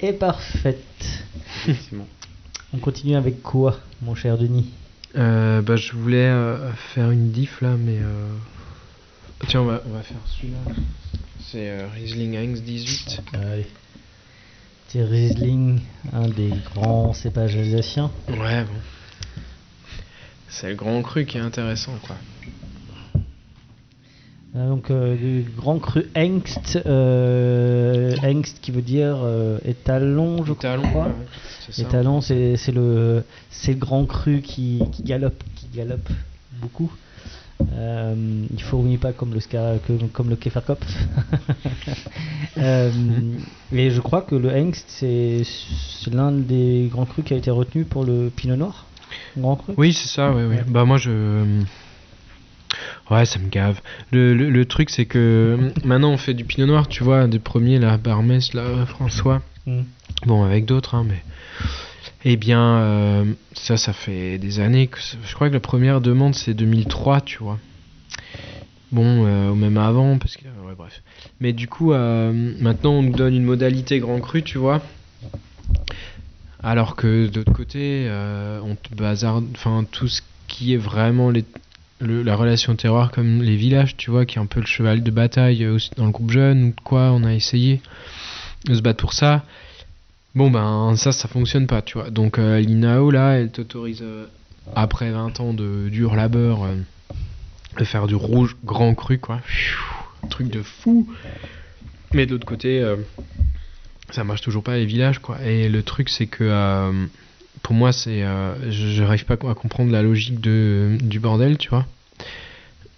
est 0.00 0.14
parfaite. 0.14 1.26
Effectivement. 1.62 2.08
On 2.72 2.78
continue 2.78 3.14
avec 3.14 3.40
quoi, 3.42 3.78
mon 4.02 4.14
cher 4.16 4.36
Denis? 4.36 4.72
Euh, 5.16 5.62
bah, 5.62 5.76
je 5.76 5.92
voulais 5.92 6.26
euh, 6.28 6.72
faire 6.94 7.10
une 7.10 7.30
diff 7.30 7.60
là, 7.60 7.76
mais. 7.78 7.98
euh, 7.98 8.28
Tiens, 9.46 9.60
on 9.62 9.66
va, 9.66 9.82
on 9.86 9.92
va 9.92 10.02
faire 10.02 10.16
celui-là. 10.26 10.58
C'est 11.40 11.70
euh, 11.70 11.86
Riesling 11.94 12.36
Heinz 12.36 12.62
18. 12.62 13.20
Allez. 13.34 13.66
Petit 14.86 15.02
Riesling, 15.02 15.80
un 16.12 16.28
des 16.28 16.50
grands 16.74 17.12
cépages 17.12 17.56
alsaciens. 17.56 18.10
Ouais, 18.28 18.64
bon. 18.64 18.80
C'est 20.48 20.70
le 20.70 20.74
grand 20.74 21.00
cru 21.02 21.24
qui 21.24 21.38
est 21.38 21.42
intéressant, 21.42 21.94
quoi. 22.06 22.16
Ah, 24.54 24.66
donc 24.66 24.90
euh, 24.90 25.14
du 25.16 25.44
grand 25.56 25.78
cru 25.78 26.06
Hengst, 26.16 26.80
euh, 26.86 28.14
Hengst 28.22 28.60
qui 28.62 28.70
veut 28.70 28.80
dire 28.82 29.18
euh, 29.22 29.58
étalon, 29.64 30.44
je 30.44 30.52
Étalon, 30.52 30.82
crois. 30.88 31.04
ouais, 31.06 31.12
c'est. 31.70 31.82
Étalon, 31.82 32.20
c'est 32.22 32.56
c'est 32.56 32.72
le 32.72 33.24
c'est 33.50 33.72
le 33.74 33.78
grand 33.78 34.06
cru 34.06 34.40
qui, 34.40 34.82
qui 34.92 35.02
galope, 35.02 35.42
qui 35.54 35.66
galope 35.76 36.08
beaucoup. 36.62 36.90
Euh, 37.74 38.14
il 38.52 38.62
fourmille 38.62 38.96
pas 38.98 39.12
comme 39.12 39.34
le 39.34 39.40
ska, 39.40 39.74
que- 39.86 40.04
comme 40.12 40.30
le 40.30 40.36
Keferkopf. 40.36 40.86
Euh, 42.56 42.90
et 43.72 43.90
je 43.90 44.00
crois 44.00 44.22
que 44.22 44.34
le 44.34 44.48
Hengst 44.50 44.84
c'est 44.88 45.42
c'est 45.44 46.12
l'un 46.12 46.32
des 46.32 46.88
grands 46.90 47.04
crus 47.04 47.24
qui 47.24 47.32
a 47.34 47.36
été 47.36 47.50
retenu 47.52 47.84
pour 47.84 48.04
le 48.04 48.30
Pinot 48.34 48.56
Noir. 48.56 48.86
Grand 49.36 49.54
cru. 49.54 49.74
Oui, 49.76 49.92
c'est 49.92 50.08
ça. 50.08 50.32
Ouais. 50.32 50.64
Bah, 50.66 50.84
moi, 50.84 50.96
je. 50.98 51.44
Ouais, 53.10 53.24
ça 53.24 53.38
me 53.38 53.48
gave. 53.48 53.80
Le, 54.12 54.34
le, 54.34 54.50
le 54.50 54.64
truc, 54.66 54.90
c'est 54.90 55.06
que 55.06 55.72
maintenant, 55.84 56.10
on 56.10 56.16
fait 56.18 56.34
du 56.34 56.44
pinot 56.44 56.66
noir, 56.66 56.88
tu 56.88 57.02
vois, 57.04 57.26
des 57.26 57.38
premiers, 57.38 57.78
là, 57.78 57.96
Barmès, 57.96 58.52
là, 58.54 58.84
François. 58.86 59.42
Mm. 59.66 59.82
Bon, 60.26 60.44
avec 60.44 60.64
d'autres, 60.66 60.94
hein, 60.94 61.04
mais. 61.06 61.22
Eh 62.24 62.36
bien, 62.36 62.60
euh, 62.60 63.24
ça, 63.54 63.76
ça 63.76 63.92
fait 63.92 64.38
des 64.38 64.60
années 64.60 64.88
que. 64.88 64.98
Je 65.24 65.34
crois 65.34 65.48
que 65.48 65.54
la 65.54 65.60
première 65.60 66.00
demande, 66.00 66.34
c'est 66.34 66.52
2003, 66.54 67.20
tu 67.20 67.38
vois. 67.38 67.58
Bon, 68.90 69.24
euh, 69.26 69.50
ou 69.50 69.54
même 69.54 69.76
avant, 69.78 70.18
parce 70.18 70.36
que. 70.36 70.44
Ouais, 70.66 70.74
bref. 70.76 71.02
Mais 71.40 71.52
du 71.52 71.68
coup, 71.68 71.92
euh, 71.92 72.32
maintenant, 72.60 72.92
on 72.94 73.02
nous 73.02 73.12
donne 73.12 73.34
une 73.34 73.44
modalité 73.44 74.00
grand 74.00 74.20
cru, 74.20 74.42
tu 74.42 74.58
vois. 74.58 74.82
Alors 76.62 76.96
que 76.96 77.28
de 77.28 77.38
l'autre 77.38 77.52
côté, 77.52 78.06
euh, 78.08 78.60
on 78.64 78.74
te 78.74 78.94
bazarde. 78.94 79.44
Enfin, 79.54 79.84
tout 79.90 80.08
ce 80.08 80.22
qui 80.48 80.74
est 80.74 80.78
vraiment 80.78 81.30
les- 81.30 81.44
la 82.00 82.36
relation 82.36 82.76
terroir, 82.76 83.10
comme 83.10 83.42
les 83.42 83.56
villages, 83.56 83.96
tu 83.96 84.10
vois, 84.10 84.24
qui 84.24 84.38
est 84.38 84.40
un 84.40 84.46
peu 84.46 84.60
le 84.60 84.66
cheval 84.66 85.02
de 85.02 85.10
bataille 85.10 85.64
euh, 85.64 85.74
aussi 85.74 85.90
dans 85.96 86.06
le 86.06 86.12
groupe 86.12 86.30
jeune 86.30 86.64
ou 86.64 86.74
quoi, 86.84 87.10
on 87.12 87.24
a 87.24 87.34
essayé 87.34 87.80
de 88.66 88.74
se 88.74 88.80
battre 88.80 89.00
pour 89.00 89.12
ça. 89.12 89.44
Bon, 90.34 90.50
ben, 90.50 90.94
ça, 90.96 91.12
ça 91.12 91.26
fonctionne 91.26 91.66
pas, 91.66 91.82
tu 91.82 91.98
vois. 91.98 92.10
Donc, 92.10 92.38
euh, 92.38 92.60
l'INAO, 92.60 93.10
là, 93.10 93.32
elle 93.32 93.50
t'autorise, 93.50 94.02
euh, 94.02 94.26
après 94.76 95.10
20 95.10 95.40
ans 95.40 95.54
de 95.54 95.88
dur 95.88 96.14
labeur, 96.14 96.60
de 97.78 97.84
faire 97.84 98.06
du 98.06 98.14
rouge 98.14 98.56
grand 98.64 98.94
cru, 98.94 99.18
quoi. 99.18 99.40
Truc 100.30 100.48
de 100.50 100.62
fou. 100.62 101.08
Mais 102.12 102.26
de 102.26 102.32
l'autre 102.32 102.46
côté, 102.46 102.84
ça 104.10 104.24
marche 104.24 104.42
toujours 104.42 104.62
pas 104.62 104.76
les 104.76 104.84
villages, 104.84 105.20
quoi. 105.20 105.40
Et 105.42 105.68
le 105.68 105.82
truc, 105.82 106.10
c'est 106.10 106.26
que 106.26 107.08
pour 107.62 107.74
moi, 107.74 107.92
c'est, 107.92 108.22
euh, 108.22 108.70
je 108.70 109.02
n'arrive 109.02 109.24
pas 109.24 109.34
à 109.34 109.54
comprendre 109.54 109.92
la 109.92 110.02
logique 110.02 110.40
de, 110.40 110.96
du 111.00 111.20
bordel, 111.20 111.58
tu 111.58 111.68
vois. 111.68 111.86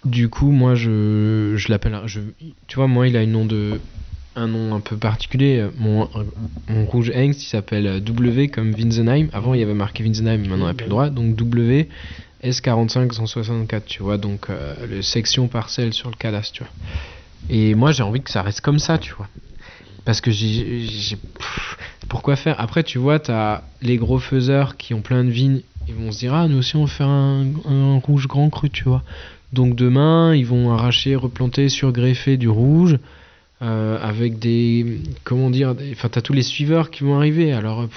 Du 0.05 0.29
coup, 0.29 0.51
moi, 0.51 0.75
je, 0.75 1.53
je 1.57 1.69
l'appelle, 1.69 1.99
tu 2.67 2.75
vois, 2.75 2.87
moi, 2.87 3.07
il 3.07 3.15
a 3.15 3.21
une 3.21 3.31
nom 3.31 3.45
de, 3.45 3.79
un 4.35 4.47
nom 4.47 4.75
un 4.75 4.79
peu 4.79 4.97
particulier. 4.97 5.67
Mon, 5.77 6.09
mon 6.67 6.85
rouge 6.85 7.11
Hengst, 7.13 7.43
il 7.43 7.47
s'appelle 7.47 8.03
W 8.03 8.47
comme 8.47 8.73
Winsenheim. 8.73 9.27
Avant, 9.33 9.53
il 9.53 9.59
y 9.59 9.63
avait 9.63 9.73
marqué 9.73 10.03
Winsenheim, 10.03 10.39
maintenant, 10.39 10.57
il 10.57 10.63
n'y 10.63 10.69
a 10.69 10.73
plus 10.73 10.85
le 10.85 10.89
droit. 10.89 11.09
Donc, 11.09 11.35
W 11.35 11.87
S45 12.43 13.11
164, 13.11 13.85
tu 13.85 14.01
vois. 14.03 14.17
Donc, 14.17 14.49
euh, 14.49 14.73
le 14.87 15.01
section 15.01 15.47
parcelle 15.47 15.93
sur 15.93 16.09
le 16.09 16.15
cadastre, 16.15 16.53
tu 16.53 16.63
vois. 16.63 16.71
Et 17.49 17.75
moi, 17.75 17.91
j'ai 17.91 18.03
envie 18.03 18.21
que 18.21 18.31
ça 18.31 18.41
reste 18.41 18.61
comme 18.61 18.79
ça, 18.79 18.97
tu 18.97 19.13
vois. 19.13 19.27
Parce 20.05 20.21
que 20.21 20.31
j'ai. 20.31 21.17
Pourquoi 22.09 22.35
faire? 22.35 22.59
Après, 22.59 22.83
tu 22.83 22.97
vois, 22.97 23.19
t'as 23.19 23.61
les 23.81 23.97
gros 23.97 24.19
faiseurs 24.19 24.77
qui 24.77 24.93
ont 24.93 25.01
plein 25.01 25.23
de 25.23 25.29
vignes. 25.29 25.61
Ils 25.87 25.95
vont 25.95 26.11
se 26.11 26.19
dire, 26.19 26.33
ah, 26.33 26.47
nous 26.47 26.57
aussi, 26.57 26.75
on 26.75 26.85
va 26.85 26.91
faire 26.91 27.07
un, 27.07 27.99
rouge 28.03 28.27
grand 28.27 28.49
cru, 28.49 28.69
tu 28.69 28.83
vois. 28.83 29.03
Donc, 29.53 29.75
demain, 29.75 30.35
ils 30.35 30.45
vont 30.45 30.71
arracher, 30.71 31.15
replanter, 31.15 31.69
surgreffer 31.69 32.37
du 32.37 32.49
rouge. 32.49 32.97
euh, 33.61 33.99
avec 34.01 34.39
des. 34.39 35.01
Comment 35.23 35.49
dire 35.49 35.75
Enfin, 35.91 36.09
t'as 36.09 36.21
tous 36.21 36.33
les 36.33 36.43
suiveurs 36.43 36.89
qui 36.89 37.03
vont 37.03 37.15
arriver. 37.15 37.53
Alors, 37.53 37.87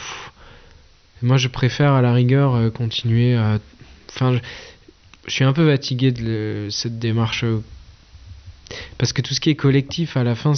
Moi, 1.22 1.36
je 1.38 1.48
préfère 1.48 1.92
à 1.92 2.02
la 2.02 2.12
rigueur 2.12 2.55
euh, 2.55 2.70
continuer 2.70 3.34
à. 3.34 3.59
Enfin, 4.11 4.38
je, 5.26 5.32
suis 5.32 5.44
un 5.44 5.52
peu 5.52 5.68
fatigué 5.70 6.12
de 6.12 6.68
cette 6.70 6.98
démarche. 6.98 7.44
Parce 8.99 9.12
que 9.12 9.22
tout 9.22 9.35
ce 9.35 9.41
qui 9.41 9.51
est 9.51 9.55
collectif, 9.55 10.16
à 10.16 10.25
la 10.25 10.35
fin, 10.35 10.53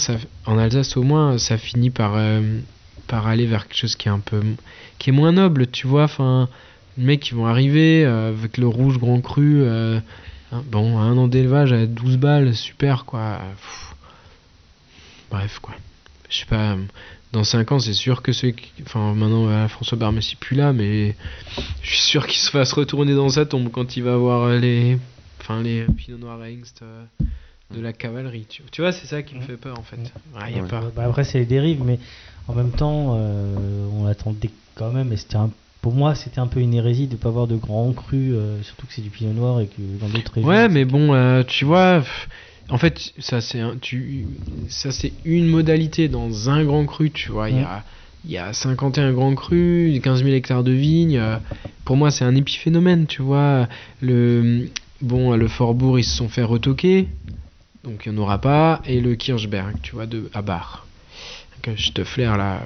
en 0.45 0.57
Alsace 0.57 0.97
au 0.97 1.03
moins, 1.03 1.37
ça 1.37 1.57
finit 1.57 1.89
par, 1.89 2.13
euh, 2.15 2.59
par 3.07 3.27
aller 3.27 3.45
vers 3.45 3.67
quelque 3.67 3.77
chose 3.77 3.95
qui 3.95 4.07
est 4.07 4.11
un 4.11 4.19
peu. 4.19 4.41
qui 4.99 5.09
est 5.09 5.13
moins 5.13 5.31
noble, 5.31 5.67
tu 5.67 5.87
vois. 5.87 6.03
Enfin, 6.03 6.49
les 6.97 7.03
mecs 7.03 7.19
qui 7.21 7.33
vont 7.33 7.45
arriver 7.47 8.05
euh, 8.05 8.29
avec 8.29 8.57
le 8.57 8.67
rouge 8.67 8.97
grand 8.97 9.21
cru. 9.21 9.61
euh, 9.63 9.99
bon, 10.51 10.99
un 10.99 11.17
an 11.17 11.27
d'élevage 11.27 11.73
à 11.73 11.85
12 11.85 12.17
balles, 12.17 12.55
super 12.55 13.05
quoi. 13.05 13.39
Bref, 15.29 15.59
quoi. 15.59 15.75
Je 16.29 16.39
sais 16.39 16.45
pas. 16.45 16.77
Dans 17.33 17.43
5 17.43 17.71
ans, 17.73 17.79
c'est 17.79 17.93
sûr 17.93 18.21
que 18.21 18.31
ceux 18.31 18.51
qui. 18.51 18.71
Enfin, 18.83 19.13
maintenant, 19.13 19.67
François 19.67 19.97
Barmessi 19.97 20.37
plus 20.37 20.55
là, 20.55 20.71
mais 20.71 21.15
je 21.81 21.89
suis 21.89 21.99
sûr 21.99 22.25
qu'il 22.25 22.39
se 22.39 22.49
fasse 22.49 22.71
retourner 22.71 23.13
dans 23.13 23.29
sa 23.29 23.45
tombe 23.45 23.69
quand 23.69 23.97
il 23.97 24.03
va 24.03 24.15
voir 24.15 24.49
les. 24.55 24.97
Enfin, 25.39 25.61
les 25.61 25.85
Pinot 25.85 26.17
Noir 26.17 26.39
Hengst 26.41 26.81
euh, 26.81 27.05
de 27.73 27.81
la 27.81 27.93
cavalerie. 27.93 28.45
Tu, 28.49 28.63
tu 28.71 28.81
vois, 28.81 28.91
c'est 28.91 29.07
ça 29.07 29.21
qui 29.23 29.35
me 29.35 29.41
fait 29.41 29.57
peur 29.57 29.77
en 29.77 29.83
fait. 29.83 29.97
Y 30.51 30.59
a 30.59 30.63
pas. 30.69 30.83
Bah, 30.95 31.03
après, 31.05 31.23
c'est 31.23 31.39
les 31.39 31.45
dérives, 31.45 31.83
mais 31.83 31.99
en 32.47 32.53
même 32.53 32.71
temps, 32.71 33.15
euh, 33.17 33.87
on 33.91 34.05
attendait 34.05 34.49
quand 34.75 34.91
même. 34.91 35.11
Et 35.11 35.17
c'était 35.17 35.35
un- 35.35 35.51
pour 35.81 35.93
moi, 35.93 36.15
c'était 36.15 36.39
un 36.39 36.47
peu 36.47 36.59
une 36.59 36.73
hérésie 36.73 37.07
de 37.07 37.13
ne 37.13 37.17
pas 37.17 37.29
avoir 37.29 37.47
de 37.47 37.55
grands 37.55 37.91
crus, 37.93 38.31
euh, 38.33 38.61
surtout 38.63 38.87
que 38.87 38.93
c'est 38.93 39.01
du 39.01 39.09
pinot 39.09 39.33
noir 39.33 39.59
et 39.61 39.67
que 39.67 39.81
dans 39.99 40.07
d'autres 40.09 40.33
régions. 40.33 40.49
Ouais, 40.49 40.69
mais 40.69 40.85
bon, 40.85 41.13
euh, 41.13 41.43
tu 41.43 41.65
vois, 41.65 42.03
en 42.69 42.77
fait, 42.77 43.13
ça 43.19 43.41
c'est 43.41 43.59
un- 43.59 43.75
une 45.25 45.47
modalité 45.47 46.07
dans 46.07 46.49
un 46.49 46.63
grand 46.63 46.85
cru, 46.85 47.11
tu 47.11 47.31
vois. 47.31 47.49
Il 47.49 47.57
y 47.57 47.59
a, 47.63 47.83
il 48.25 48.31
y 48.31 48.37
a 48.37 48.53
51 48.53 49.11
grands 49.13 49.35
crus, 49.35 49.99
15 50.01 50.23
000 50.23 50.35
hectares 50.35 50.63
de 50.63 50.71
vignes. 50.71 51.17
euh, 51.17 51.37
pour 51.85 51.95
moi, 51.95 52.11
c'est 52.11 52.25
un 52.25 52.35
épiphénomène, 52.35 53.07
tu 53.07 53.21
vois. 53.21 53.69
Le, 54.01 54.67
bon, 55.01 55.35
le 55.37 55.47
Fortbourg, 55.47 55.99
ils 55.99 56.03
se 56.03 56.15
sont 56.17 56.27
fait 56.27 56.43
retoquer, 56.43 57.07
donc 57.87 58.05
il 58.05 58.11
n'y 58.11 58.17
en 58.19 58.21
aura 58.21 58.39
pas. 58.39 58.81
Et 58.85 58.99
le 59.01 59.15
Kirchberg, 59.15 59.77
tu 59.81 59.93
vois, 59.95 60.05
de 60.05 60.29
à 60.33 60.41
Bar. 60.41 60.85
Je 61.75 61.91
te 61.91 62.03
flaire 62.05 62.37
là. 62.37 62.61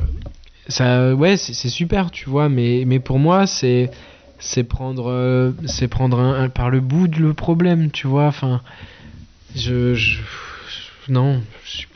Ça, 0.67 1.15
ouais, 1.15 1.35
c'est 1.37 1.69
super, 1.69 2.11
tu 2.11 2.29
vois, 2.29 2.49
mais, 2.49 2.83
mais 2.85 2.99
pour 2.99 3.17
moi, 3.17 3.47
c'est 3.47 3.89
c'est 4.37 4.63
prendre 4.63 5.09
euh, 5.09 5.51
c'est 5.65 5.87
prendre 5.87 6.19
un, 6.19 6.49
par 6.49 6.69
le 6.69 6.79
bout 6.81 7.07
le 7.07 7.33
problème 7.33 7.91
tu 7.91 8.07
vois 8.07 8.25
enfin 8.25 8.61
je, 9.55 9.93
je- 9.93 10.17
non 11.09 11.43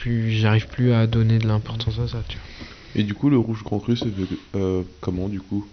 j'arrive 0.05 0.67
plus 0.67 0.93
à 0.93 1.07
donner 1.07 1.39
de 1.39 1.47
l'importance 1.47 1.97
à 1.97 2.07
ça 2.07 2.19
tu 2.27 2.37
vois 2.37 3.01
Et 3.01 3.03
du 3.03 3.15
coup, 3.15 3.29
le 3.31 3.37
rouge 3.39 3.63
grand 3.63 3.79
cru, 3.79 3.97
c'est 3.97 4.09
euh, 4.55 4.83
comment 5.01 5.27
du 5.27 5.39
coup? 5.41 5.65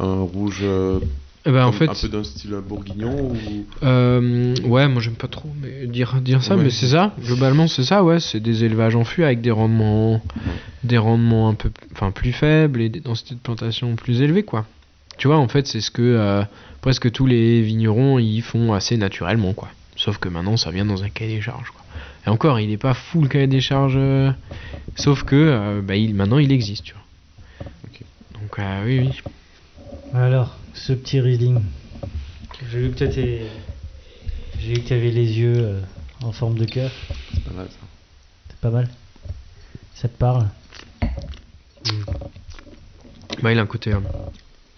Un 0.00 0.20
rouge. 0.22 0.58
euh, 0.62 0.98
Eh 1.46 1.50
ben, 1.50 1.66
en 1.66 1.72
fait- 1.72 1.90
Un 1.90 1.94
peu 1.94 2.08
d'un 2.08 2.24
style 2.24 2.54
bourguignon 2.66 3.30
ou. 3.30 3.66
Euh, 3.82 4.54
ouais 4.64 4.88
moi 4.88 5.02
j'aime 5.02 5.14
pas 5.14 5.28
trop 5.28 5.50
mais 5.60 5.86
dire 5.86 6.14
dire 6.22 6.42
ça 6.42 6.56
Ouais. 6.56 6.64
mais 6.64 6.70
c'est 6.70 6.88
ça. 6.88 7.12
Globalement 7.20 7.66
c'est 7.66 7.84
ça 7.84 8.02
ouais 8.02 8.18
c'est 8.20 8.40
des 8.40 8.64
élevages 8.64 8.96
en 8.96 9.04
fût 9.04 9.24
avec 9.24 9.40
des 9.42 9.50
rendements 9.50 10.22
des 10.84 10.96
rendements 10.98 11.48
un 11.50 11.54
peu 11.54 11.70
enfin 11.92 12.10
plus 12.12 12.32
faibles 12.32 12.80
et 12.80 12.88
des 12.88 13.00
densités 13.00 13.34
de 13.34 13.40
plantation 13.40 13.94
plus 13.96 14.22
élevées 14.22 14.42
quoi. 14.44 14.64
Tu 15.18 15.26
vois 15.28 15.36
en 15.36 15.48
fait 15.48 15.66
c'est 15.66 15.80
ce 15.82 15.90
que 15.90 16.02
euh, 16.02 16.42
presque 16.80 17.10
tous 17.12 17.26
les 17.26 17.60
vignerons 17.62 18.18
ils 18.18 18.40
font 18.42 18.72
assez 18.72 18.96
naturellement 18.96 19.52
quoi. 19.52 19.68
Sauf 19.96 20.16
que 20.18 20.28
maintenant 20.30 20.56
ça 20.56 20.70
vient 20.70 20.86
dans 20.86 21.02
un 21.04 21.10
cahier 21.10 21.36
des 21.36 21.42
charges 21.42 21.70
quoi. 21.70 21.82
Et 22.26 22.30
encore 22.30 22.58
il 22.58 22.70
est 22.70 22.78
pas 22.78 22.94
fou 22.94 23.20
le 23.20 23.28
cahier 23.28 23.46
des 23.48 23.60
charges 23.60 23.96
euh, 23.98 24.30
sauf 24.94 25.24
que 25.24 25.36
euh, 25.36 25.82
bah, 25.82 25.96
il, 25.96 26.14
maintenant 26.14 26.38
il 26.38 26.52
existe 26.52 26.84
tu 26.84 26.94
vois. 26.94 27.02
Donc 28.40 28.58
euh, 28.58 28.84
oui 28.86 28.98
oui. 28.98 29.20
Alors, 30.12 30.58
ce 30.74 30.92
petit 30.92 31.20
Riesling. 31.20 31.60
J'ai 32.70 32.80
vu 32.80 32.90
que 32.90 32.98
toi, 32.98 33.08
t'es- 33.08 33.46
J'ai 34.60 34.74
vu 34.74 34.80
que 34.82 34.88
tu 34.88 34.94
avais 34.94 35.10
les 35.10 35.38
yeux 35.38 35.56
euh, 35.58 35.80
en 36.22 36.32
forme 36.32 36.56
de 36.56 36.64
cœur. 36.64 36.90
C'est 37.34 37.42
pas 37.44 37.50
mal 37.52 37.66
ça. 37.70 37.86
C'est 38.48 38.58
pas 38.60 38.70
mal. 38.70 38.88
Ça 39.94 40.08
te 40.08 40.16
parle 40.16 40.48
Bah, 43.42 43.52
il 43.52 43.58
a 43.58 43.62
un 43.62 43.66
côté. 43.66 43.92
euh, 43.92 44.00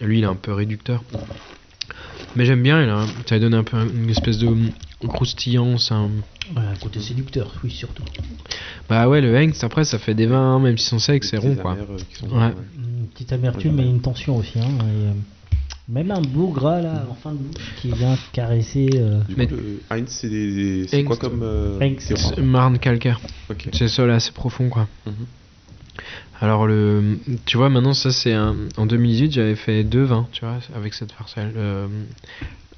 lui, 0.01 0.19
il 0.19 0.23
est 0.23 0.27
un 0.27 0.35
peu 0.35 0.51
réducteur. 0.53 1.03
Mais 2.35 2.45
j'aime 2.45 2.61
bien, 2.61 2.83
il 2.83 2.89
a, 2.89 3.05
ça 3.27 3.35
lui 3.35 3.41
donne 3.41 3.53
un 3.53 3.63
peu 3.63 3.77
une 3.77 4.09
espèce 4.09 4.37
de 4.37 4.53
croustillance. 5.07 5.91
un- 5.91 6.09
Ouais, 6.55 6.63
un 6.63 6.75
côté 6.75 6.99
séducteur, 7.01 7.53
oui, 7.63 7.71
surtout. 7.71 8.03
Bah 8.89 9.07
ouais, 9.09 9.19
le 9.21 9.35
Hengst, 9.35 9.63
après, 9.63 9.83
ça 9.85 9.99
fait 9.99 10.13
des 10.15 10.27
vins, 10.27 10.55
hein, 10.55 10.59
même 10.59 10.77
s'ils 10.77 10.87
sont 10.89 10.99
secs, 10.99 11.23
c'est 11.23 11.37
rond 11.37 11.55
quoi. 11.55 11.71
amères, 11.73 11.85
euh, 11.91 12.27
Ouais. 12.49 12.53
Une 12.77 13.07
petite 13.07 13.31
amertume 13.33 13.79
et 13.79 13.83
une 13.83 14.01
tension 14.01 14.37
aussi. 14.37 14.57
hein, 14.59 14.67
et, 14.79 14.83
euh, 15.07 15.11
même 15.87 16.11
un 16.11 16.21
beau 16.21 16.49
gras 16.49 16.81
là, 16.81 17.05
en 17.09 17.13
fin 17.13 17.31
de 17.31 17.37
bouche, 17.37 17.73
qui 17.77 17.91
vient 17.91 18.15
caresser. 18.33 18.87
euh, 18.93 19.21
Du 19.27 19.35
coup, 19.35 19.55
le 19.55 19.81
Heinz, 19.89 20.09
c'est 20.09 20.29
des- 20.29 20.53
des- 20.81 20.87
c'est 20.87 21.03
quoi 21.03 21.17
comme. 21.17 21.41
euh, 21.43 21.79
C'est 21.99 22.39
Marne 22.41 22.79
calcaire. 22.79 23.19
Ok. 23.49 23.69
C'est 23.73 23.87
sol 23.87 24.11
assez 24.11 24.31
profond 24.31 24.69
quoi. 24.69 24.87
Mhm. 25.05 25.13
Alors 26.39 26.67
le, 26.67 27.17
tu 27.45 27.57
vois 27.57 27.69
maintenant 27.69 27.93
ça 27.95 28.11
c'est 28.11 28.33
un, 28.33 28.55
en 28.77 28.85
2018 28.85 29.31
j'avais 29.31 29.55
fait 29.55 29.83
deux 29.83 30.03
vins 30.03 30.27
tu 30.31 30.45
vois 30.45 30.59
avec 30.75 30.93
cette 30.93 31.11
parcelle 31.15 31.53
euh, 31.57 31.87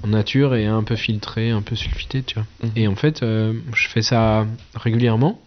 en 0.04 0.08
nature 0.08 0.56
et 0.56 0.66
un 0.66 0.84
peu 0.84 0.96
filtré, 0.96 1.50
un 1.50 1.62
peu 1.62 1.76
sulfité 1.76 2.24
tu 2.24 2.36
vois. 2.36 2.46
Mhm. 2.64 2.72
Et 2.78 2.88
en 2.88 2.96
fait 2.96 3.22
euh, 3.22 3.54
je 3.74 3.90
fais 3.90 4.02
ça 4.02 4.48
régulièrement. 4.76 5.42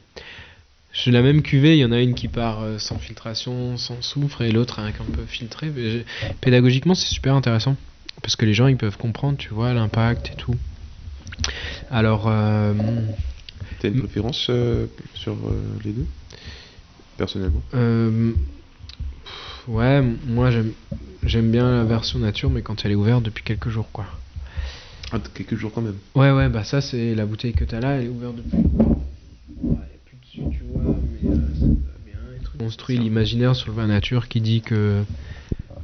J'ai 0.93 1.11
la 1.11 1.23
même 1.23 1.43
cuvée, 1.43 1.77
il 1.77 1.81
y 1.81 1.85
en 1.85 1.93
a 1.93 2.01
une 2.01 2.15
qui 2.15 2.29
part 2.29 2.61
euh, 2.63 2.79
sans 2.79 2.99
filtration, 2.99 3.77
sans 3.79 4.01
soufre 4.03 4.43
et 4.43 4.53
l'autre 4.53 4.79
avec 4.79 5.01
un 5.01 5.05
peu 5.05 5.25
filtré. 5.27 5.71
Mais 5.75 6.05
pédagogiquement 6.41 6.95
c'est 6.95 7.09
super 7.09 7.35
intéressant 7.35 7.77
parce 8.23 8.37
que 8.37 8.45
les 8.45 8.55
gens 8.55 8.67
ils 8.67 8.77
peuvent 8.77 8.99
comprendre 8.99 9.39
tu 9.39 9.49
vois 9.55 9.73
l'impact 9.73 10.31
et 10.33 10.37
tout. 10.37 10.55
Alors 11.91 12.25
euh, 12.29 12.75
T'as 13.81 13.89
une 13.89 14.01
préférence 14.01 14.47
euh, 14.51 14.87
sur 15.15 15.33
euh, 15.33 15.61
les 15.85 15.93
deux? 15.93 16.07
Personnellement? 17.17 17.63
Euh, 17.75 18.33
pff, 19.25 19.69
ouais, 19.69 20.03
moi 20.27 20.51
j'aime 20.51 20.73
j'aime 21.25 21.51
bien 21.51 21.79
la 21.79 21.85
version 21.85 22.19
nature, 22.19 22.51
mais 22.51 22.63
quand 22.63 22.85
elle 22.85 22.93
est 22.93 22.97
ouverte 22.97 23.23
depuis 23.23 23.45
quelques 23.45 23.71
jours, 23.71 23.89
quoi. 23.93 24.07
Ah, 25.11 25.19
quelques 25.35 25.57
jours 25.57 25.73
quand 25.75 25.83
même. 25.83 25.99
Ouais, 26.15 26.31
ouais, 26.31 26.49
bah 26.49 26.65
ça 26.65 26.81
c'est 26.81 27.15
la 27.15 27.27
bouteille 27.27 27.55
que 27.55 27.65
t'as 27.65 27.81
là, 27.81 27.97
elle 27.97 28.05
est 28.05 28.09
ouverte 28.09 28.37
depuis. 28.37 28.57
Ouais, 28.57 29.77
elle 29.83 29.95
est 29.95 30.01
plus 30.07 30.17
dessus, 30.17 30.57
tu 30.57 30.65
vois, 30.65 30.72
construit 32.63 32.97
l'imaginaire 32.99 33.57
sur 33.57 33.69
le 33.71 33.77
vin 33.77 33.87
nature 33.89 34.29
qui 34.29 34.41
dit 34.41 34.61
que 34.61 35.03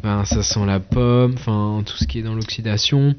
ben, 0.02 0.24
ça 0.24 0.42
sent 0.42 0.64
la 0.64 0.78
pomme, 0.80 1.34
enfin 1.34 1.82
tout 1.84 1.96
ce 1.96 2.06
qui 2.06 2.20
est 2.20 2.22
dans 2.22 2.34
l'oxydation, 2.34 3.16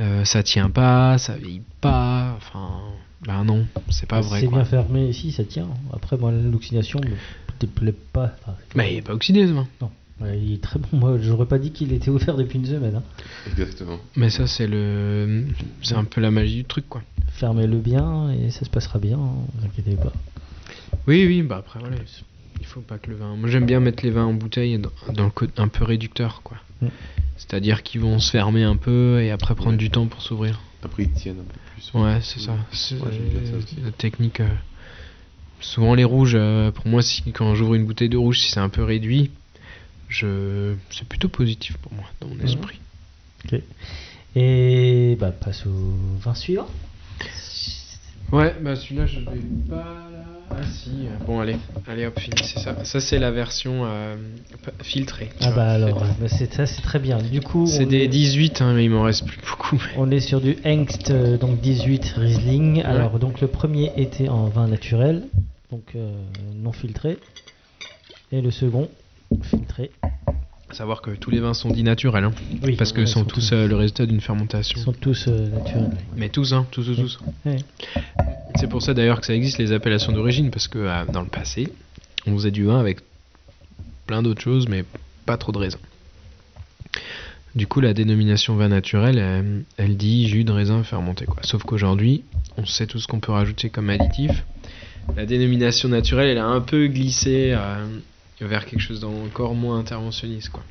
euh, 0.00 0.24
ça 0.24 0.42
tient 0.42 0.70
pas, 0.70 1.18
ça 1.18 1.36
vieillit 1.36 1.62
pas, 1.80 2.34
enfin. 2.36 2.70
Ben 3.26 3.42
non, 3.42 3.66
c'est 3.88 4.06
pas 4.08 4.20
vrai 4.20 4.40
C'est 4.40 4.48
bien 4.48 4.64
fermé 4.66 5.08
ici, 5.08 5.32
ça 5.32 5.44
tient. 5.44 5.68
Après, 5.94 6.18
moi, 6.18 6.30
l'oxydation 6.30 7.00
me 7.00 7.16
déplaît 7.58 7.94
pas. 8.12 8.32
Enfin, 8.42 8.54
Mais 8.74 8.92
il 8.92 8.98
est 8.98 9.02
pas 9.02 9.14
oxydé 9.14 9.46
ce 9.46 9.52
vin. 9.52 9.66
non, 9.80 9.90
Ouais, 10.20 10.38
il 10.38 10.52
est 10.52 10.62
très 10.62 10.78
bon. 10.78 10.88
Moi, 10.92 11.16
j'aurais 11.20 11.46
pas 11.46 11.58
dit 11.58 11.70
qu'il 11.72 11.92
était 11.94 12.10
ouvert 12.10 12.36
depuis 12.36 12.58
une 12.58 12.66
semaine. 12.66 12.96
hein. 12.96 13.02
Exactement. 13.50 13.98
Mais 14.14 14.28
ça 14.28 14.46
c'est 14.46 14.66
le. 14.66 15.46
C'est 15.82 15.94
un 15.94 16.04
peu 16.04 16.20
la 16.20 16.30
magie 16.30 16.56
du 16.56 16.64
truc 16.64 16.86
quoi. 16.88 17.02
Fermez-le 17.32 17.78
bien 17.78 18.30
et 18.30 18.50
ça 18.50 18.64
se 18.66 18.70
passera 18.70 18.98
bien. 18.98 19.16
hein, 19.18 19.32
vous 19.54 19.64
inquiétez 19.66 19.96
pas. 19.96 20.12
Oui, 21.06 21.24
oui, 21.26 21.42
bah 21.42 21.56
après, 21.60 21.80
voilà. 21.80 21.96
Il 22.64 22.66
faut 22.74 22.80
pas 22.80 22.96
que 22.98 23.10
le 23.10 23.16
vin. 23.16 23.36
Moi, 23.36 23.48
j'aime 23.50 23.66
bien 23.66 23.78
mettre 23.78 24.02
les 24.04 24.10
vins 24.10 24.24
en 24.24 24.32
bouteille 24.32 24.78
dans, 24.78 24.90
dans 25.12 25.24
le 25.24 25.30
côté 25.30 25.52
un 25.60 25.68
peu 25.68 25.84
réducteur, 25.84 26.40
quoi. 26.42 26.56
Mm. 26.80 26.86
C'est-à-dire 27.36 27.82
qu'ils 27.82 28.00
vont 28.00 28.18
se 28.18 28.30
fermer 28.30 28.62
un 28.64 28.76
peu 28.76 29.20
et 29.22 29.30
après 29.30 29.54
prendre 29.54 29.72
Ouais. 29.72 29.76
du 29.76 29.90
temps 29.90 30.06
pour 30.06 30.22
s'ouvrir. 30.22 30.60
Après, 30.82 31.04
ils 31.04 31.10
tiennent 31.10 31.40
un 31.40 31.44
peu 31.44 31.58
plus. 31.74 31.92
Ouais, 32.00 32.18
c'est 32.22 32.40
ça. 32.40 32.56
C'est 32.72 32.94
Ouais, 33.00 33.10
la 33.84 33.90
technique. 33.92 34.40
euh, 34.40 34.48
Souvent, 35.60 35.94
les 35.94 36.04
rouges, 36.04 36.34
euh, 36.36 36.70
pour 36.72 36.86
moi, 36.88 37.00
si, 37.02 37.22
quand 37.32 37.54
j'ouvre 37.54 37.74
une 37.74 37.84
bouteille 37.86 38.08
de 38.08 38.16
rouge, 38.16 38.40
si 38.40 38.50
c'est 38.50 38.60
un 38.60 38.68
peu 38.68 38.82
réduit, 38.82 39.30
je... 40.08 40.74
c'est 40.90 41.06
plutôt 41.08 41.28
positif 41.28 41.76
pour 41.78 41.92
moi, 41.92 42.04
dans 42.20 42.28
mon 42.28 42.34
Mhm. 42.34 42.44
esprit. 42.44 42.80
Ok. 43.46 43.60
Et 44.36 45.16
bah, 45.20 45.30
passe 45.32 45.64
au 45.66 45.94
vin 46.18 46.34
suivant. 46.34 46.66
Ouais, 48.32 48.54
bah 48.60 48.74
celui-là, 48.74 49.06
je 49.06 49.20
l'ai 49.20 49.26
pas. 49.68 50.08
Ah 50.56 50.62
si. 50.66 51.08
Bon, 51.26 51.40
allez, 51.40 51.56
allez 51.86 52.06
hop, 52.06 52.18
finissez 52.18 52.60
ça. 52.60 52.84
Ça, 52.84 53.00
c'est 53.00 53.18
la 53.18 53.30
version 53.30 53.82
euh, 53.84 54.16
filtrée. 54.82 55.30
Ah 55.40 55.46
vois. 55.46 55.54
bah 55.56 55.70
alors, 55.72 56.00
bah, 56.20 56.28
c'est 56.28 56.52
ça, 56.52 56.66
c'est 56.66 56.82
très 56.82 56.98
bien. 56.98 57.18
Du 57.18 57.40
coup, 57.40 57.66
C'est 57.66 57.86
des 57.86 58.04
est- 58.04 58.08
18, 58.08 58.60
hein, 58.62 58.72
mais 58.74 58.84
il 58.84 58.90
m'en 58.90 59.02
reste 59.02 59.24
plus 59.26 59.38
beaucoup. 59.48 59.82
On 59.96 60.10
est 60.10 60.20
sur 60.20 60.40
du 60.40 60.56
Hengst, 60.64 61.10
euh, 61.10 61.36
donc 61.38 61.60
18 61.60 62.14
Riesling. 62.16 62.82
Alors, 62.82 63.18
donc 63.18 63.40
le 63.40 63.48
premier 63.48 63.92
était 63.96 64.28
en 64.28 64.46
vin 64.46 64.68
naturel, 64.68 65.24
donc 65.70 65.82
euh, 65.96 66.12
non 66.54 66.72
filtré. 66.72 67.18
Et 68.32 68.40
le 68.40 68.50
second, 68.50 68.88
filtré. 69.42 69.90
Savoir 70.74 71.02
que 71.02 71.12
tous 71.12 71.30
les 71.30 71.38
vins 71.38 71.54
sont 71.54 71.70
dits 71.70 71.84
naturels, 71.84 72.24
hein, 72.24 72.32
Oui, 72.64 72.74
parce 72.74 72.92
que 72.92 73.06
sont 73.06 73.24
tous 73.24 73.52
euh, 73.52 73.68
le 73.68 73.76
résultat 73.76 74.06
d'une 74.06 74.16
Ils 74.16 74.20
fermentation. 74.20 74.80
sont 74.80 74.92
tous 74.92 75.28
euh, 75.28 75.48
naturels. 75.50 75.90
Mais 76.16 76.28
tous, 76.30 76.52
hein, 76.52 76.66
tous, 76.72 76.82
tous, 76.86 76.96
tous. 76.96 77.18
Ouais. 77.46 77.58
C'est 78.56 78.68
pour 78.68 78.82
ça 78.82 78.92
d'ailleurs 78.92 79.20
que 79.20 79.26
ça 79.26 79.36
existe 79.36 79.58
les 79.58 79.70
appellations 79.70 80.10
d'origine, 80.10 80.50
parce 80.50 80.66
que 80.66 80.78
euh, 80.80 81.04
dans 81.12 81.22
le 81.22 81.28
passé, 81.28 81.68
on 82.26 82.34
faisait 82.34 82.50
du 82.50 82.64
vin 82.64 82.80
avec 82.80 82.98
plein 84.08 84.20
d'autres 84.20 84.42
choses, 84.42 84.66
mais 84.66 84.84
pas 85.26 85.36
trop 85.36 85.52
de 85.52 85.58
raisins. 85.58 85.78
Du 87.54 87.68
coup, 87.68 87.80
la 87.80 87.94
dénomination 87.94 88.56
vin 88.56 88.66
naturel, 88.66 89.16
elle, 89.18 89.62
elle 89.76 89.96
dit 89.96 90.26
jus 90.26 90.42
de 90.42 90.50
raisin 90.50 90.82
fermenté. 90.82 91.24
Quoi. 91.24 91.36
Sauf 91.42 91.62
qu'aujourd'hui, 91.62 92.24
on 92.56 92.66
sait 92.66 92.88
tout 92.88 92.98
ce 92.98 93.06
qu'on 93.06 93.20
peut 93.20 93.30
rajouter 93.30 93.70
comme 93.70 93.90
additif. 93.90 94.42
La 95.16 95.24
dénomination 95.24 95.88
naturelle, 95.88 96.30
elle 96.30 96.38
a 96.38 96.46
un 96.46 96.60
peu 96.60 96.88
glissé 96.88 97.56
vers 98.46 98.66
quelque 98.66 98.80
chose 98.80 99.00
d'encore 99.00 99.54
moins 99.54 99.78
interventionniste. 99.78 100.50
Quoi. 100.50 100.62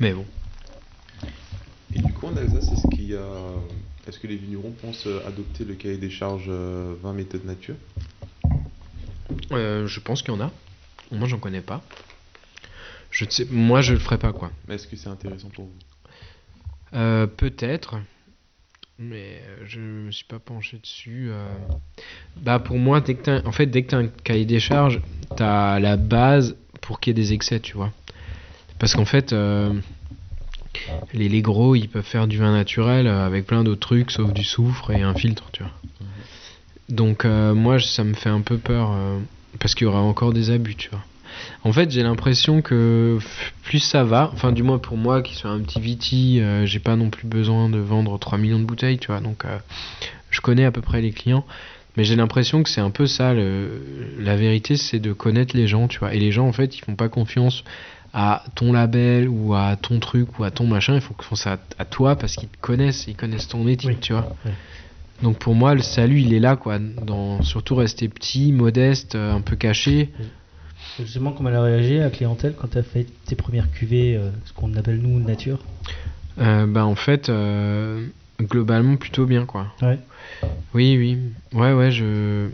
Mais 0.00 0.12
bon. 0.12 0.24
Et 1.94 2.00
du 2.00 2.12
coup, 2.12 2.26
en 2.26 2.36
Alsace, 2.36 2.70
est-ce 2.72 2.88
qu'il 2.94 3.10
y 3.10 3.14
a... 3.16 3.26
Est-ce 4.08 4.18
que 4.18 4.26
les 4.26 4.36
vignerons 4.36 4.72
pensent 4.72 5.06
euh, 5.06 5.20
adopter 5.28 5.64
le 5.64 5.74
cahier 5.74 5.96
des 5.98 6.10
charges 6.10 6.46
euh, 6.48 6.94
20 7.02 7.12
méthodes 7.12 7.44
nature? 7.44 7.76
Euh, 9.52 9.86
je 9.86 10.00
pense 10.00 10.22
qu'il 10.22 10.34
y 10.34 10.36
en 10.36 10.40
a. 10.40 10.50
Moi, 11.12 11.28
j'en 11.28 11.38
connais 11.38 11.60
pas. 11.60 11.82
Je 13.10 13.24
ne 13.26 13.30
sais, 13.30 13.46
moi, 13.50 13.80
je 13.82 13.92
le 13.92 13.98
ferai 14.00 14.18
pas, 14.18 14.32
quoi. 14.32 14.50
Mais 14.66 14.74
est-ce 14.74 14.88
que 14.88 14.96
c'est 14.96 15.08
intéressant 15.08 15.50
pour 15.50 15.66
vous? 15.66 15.72
Euh, 16.94 17.26
Peut-être, 17.26 17.96
mais 18.98 19.42
euh, 19.46 19.64
je 19.66 19.80
me 19.80 20.10
suis 20.10 20.24
pas 20.24 20.38
penché 20.38 20.78
dessus. 20.78 21.28
euh. 21.30 21.46
Bah 22.36 22.58
pour 22.58 22.78
moi, 22.78 23.00
dès 23.00 23.14
que 23.14 23.22
t'as, 23.22 23.46
en 23.46 23.52
fait, 23.52 23.66
dès 23.66 23.82
que 23.82 23.90
t'as 23.90 23.98
un 23.98 24.08
cahier 24.08 24.44
des 24.44 24.60
charges, 24.60 25.00
t'as 25.36 25.78
la 25.78 25.96
base 25.96 26.56
pour 26.82 27.00
qu'il 27.00 27.16
y 27.16 27.18
ait 27.18 27.24
des 27.24 27.32
excès, 27.32 27.60
tu 27.60 27.74
vois. 27.74 27.90
Parce 28.78 28.94
qu'en 28.94 29.06
fait, 29.06 29.32
euh, 29.32 29.72
les, 31.14 31.28
les 31.28 31.40
gros, 31.40 31.74
ils 31.74 31.88
peuvent 31.88 32.04
faire 32.04 32.26
du 32.26 32.36
vin 32.36 32.52
naturel 32.52 33.06
euh, 33.06 33.24
avec 33.24 33.46
plein 33.46 33.64
d'autres 33.64 33.80
trucs, 33.80 34.10
sauf 34.10 34.32
du 34.32 34.44
soufre 34.44 34.90
et 34.90 35.00
un 35.02 35.14
filtre, 35.14 35.44
tu 35.52 35.62
vois. 35.62 35.72
Donc 36.88 37.24
euh, 37.24 37.54
moi, 37.54 37.78
ça 37.78 38.04
me 38.04 38.12
fait 38.12 38.28
un 38.28 38.42
peu 38.42 38.58
peur 38.58 38.94
parce 39.60 39.74
qu'il 39.74 39.86
y 39.86 39.88
aura 39.88 40.00
encore 40.00 40.32
des 40.32 40.50
abus, 40.50 40.74
tu 40.74 40.90
vois. 40.90 41.02
En 41.64 41.72
fait, 41.72 41.90
j'ai 41.90 42.02
l'impression 42.02 42.60
que 42.60 43.18
plus 43.62 43.78
ça 43.78 44.04
va, 44.04 44.30
enfin 44.34 44.52
du 44.52 44.62
moins 44.62 44.78
pour 44.78 44.96
moi 44.96 45.22
qui 45.22 45.34
suis 45.34 45.48
un 45.48 45.60
petit 45.60 45.80
viti, 45.80 46.42
j'ai 46.64 46.78
pas 46.80 46.96
non 46.96 47.08
plus 47.08 47.26
besoin 47.26 47.70
de 47.70 47.78
vendre 47.78 48.18
3 48.18 48.36
millions 48.36 48.58
de 48.58 48.64
bouteilles, 48.64 48.98
tu 48.98 49.06
vois. 49.06 49.20
Donc 49.20 49.44
je 50.30 50.40
connais 50.40 50.64
à 50.64 50.72
peu 50.72 50.82
près 50.82 51.00
les 51.00 51.12
clients, 51.12 51.46
mais 51.96 52.04
j'ai 52.04 52.16
l'impression 52.16 52.62
que 52.62 52.68
c'est 52.70 52.80
un 52.80 52.90
peu 52.90 53.06
ça 53.06 53.34
le- 53.34 53.82
la 54.18 54.36
vérité, 54.36 54.76
c'est 54.76 54.98
de 54.98 55.12
connaître 55.12 55.56
les 55.56 55.66
gens, 55.66 55.88
tu 55.88 55.98
vois. 55.98 56.14
Et 56.14 56.18
les 56.18 56.32
gens 56.32 56.46
en 56.46 56.52
fait, 56.52 56.76
ils 56.76 56.80
font 56.80 56.94
pas 56.96 57.08
confiance 57.08 57.64
à 58.14 58.44
ton 58.54 58.72
label 58.72 59.28
ou 59.28 59.54
à 59.54 59.76
ton 59.76 59.98
truc 59.98 60.38
ou 60.38 60.44
à 60.44 60.50
ton 60.50 60.66
machin, 60.66 60.94
il 60.94 61.00
faut 61.00 61.14
qu'ils 61.14 61.24
font 61.24 61.34
ça 61.34 61.52
à, 61.54 61.58
à 61.82 61.84
toi 61.86 62.16
parce 62.16 62.36
qu'ils 62.36 62.48
te 62.48 62.58
connaissent, 62.60 63.06
ils 63.08 63.16
connaissent 63.16 63.48
ton 63.48 63.66
éthique, 63.66 64.00
tu 64.00 64.12
vois. 64.12 64.34
oui. 64.44 64.52
Donc 65.22 65.38
pour 65.38 65.54
moi, 65.54 65.74
le 65.74 65.82
salut, 65.82 66.20
il 66.20 66.34
est 66.34 66.40
là, 66.40 66.56
quoi. 66.56 66.78
Dans, 66.78 67.42
surtout 67.42 67.76
rester 67.76 68.08
petit, 68.08 68.50
modeste, 68.52 69.14
euh, 69.14 69.32
un 69.32 69.40
peu 69.40 69.54
caché. 69.56 70.10
Justement, 70.98 71.30
comment 71.32 71.48
elle 71.48 71.54
a 71.54 71.62
réagi 71.62 71.98
à 72.00 72.04
la 72.04 72.10
clientèle 72.10 72.54
quand 72.60 72.68
tu 72.68 72.78
as 72.78 72.82
fait 72.82 73.06
tes 73.24 73.36
premières 73.36 73.70
cuvées, 73.70 74.16
euh, 74.16 74.30
ce 74.44 74.52
qu'on 74.52 74.74
appelle 74.74 74.98
nous 74.98 75.20
nature? 75.20 75.58
Euh, 76.38 76.66
bah 76.66 76.84
en 76.84 76.96
fait, 76.96 77.28
euh, 77.28 78.08
globalement 78.42 78.96
plutôt 78.96 79.26
bien, 79.26 79.46
quoi. 79.46 79.66
Ouais. 79.82 79.98
Oui, 80.74 80.96
oui. 80.98 81.18
Ouais, 81.58 81.72
ouais, 81.72 81.90
je... 81.90 82.48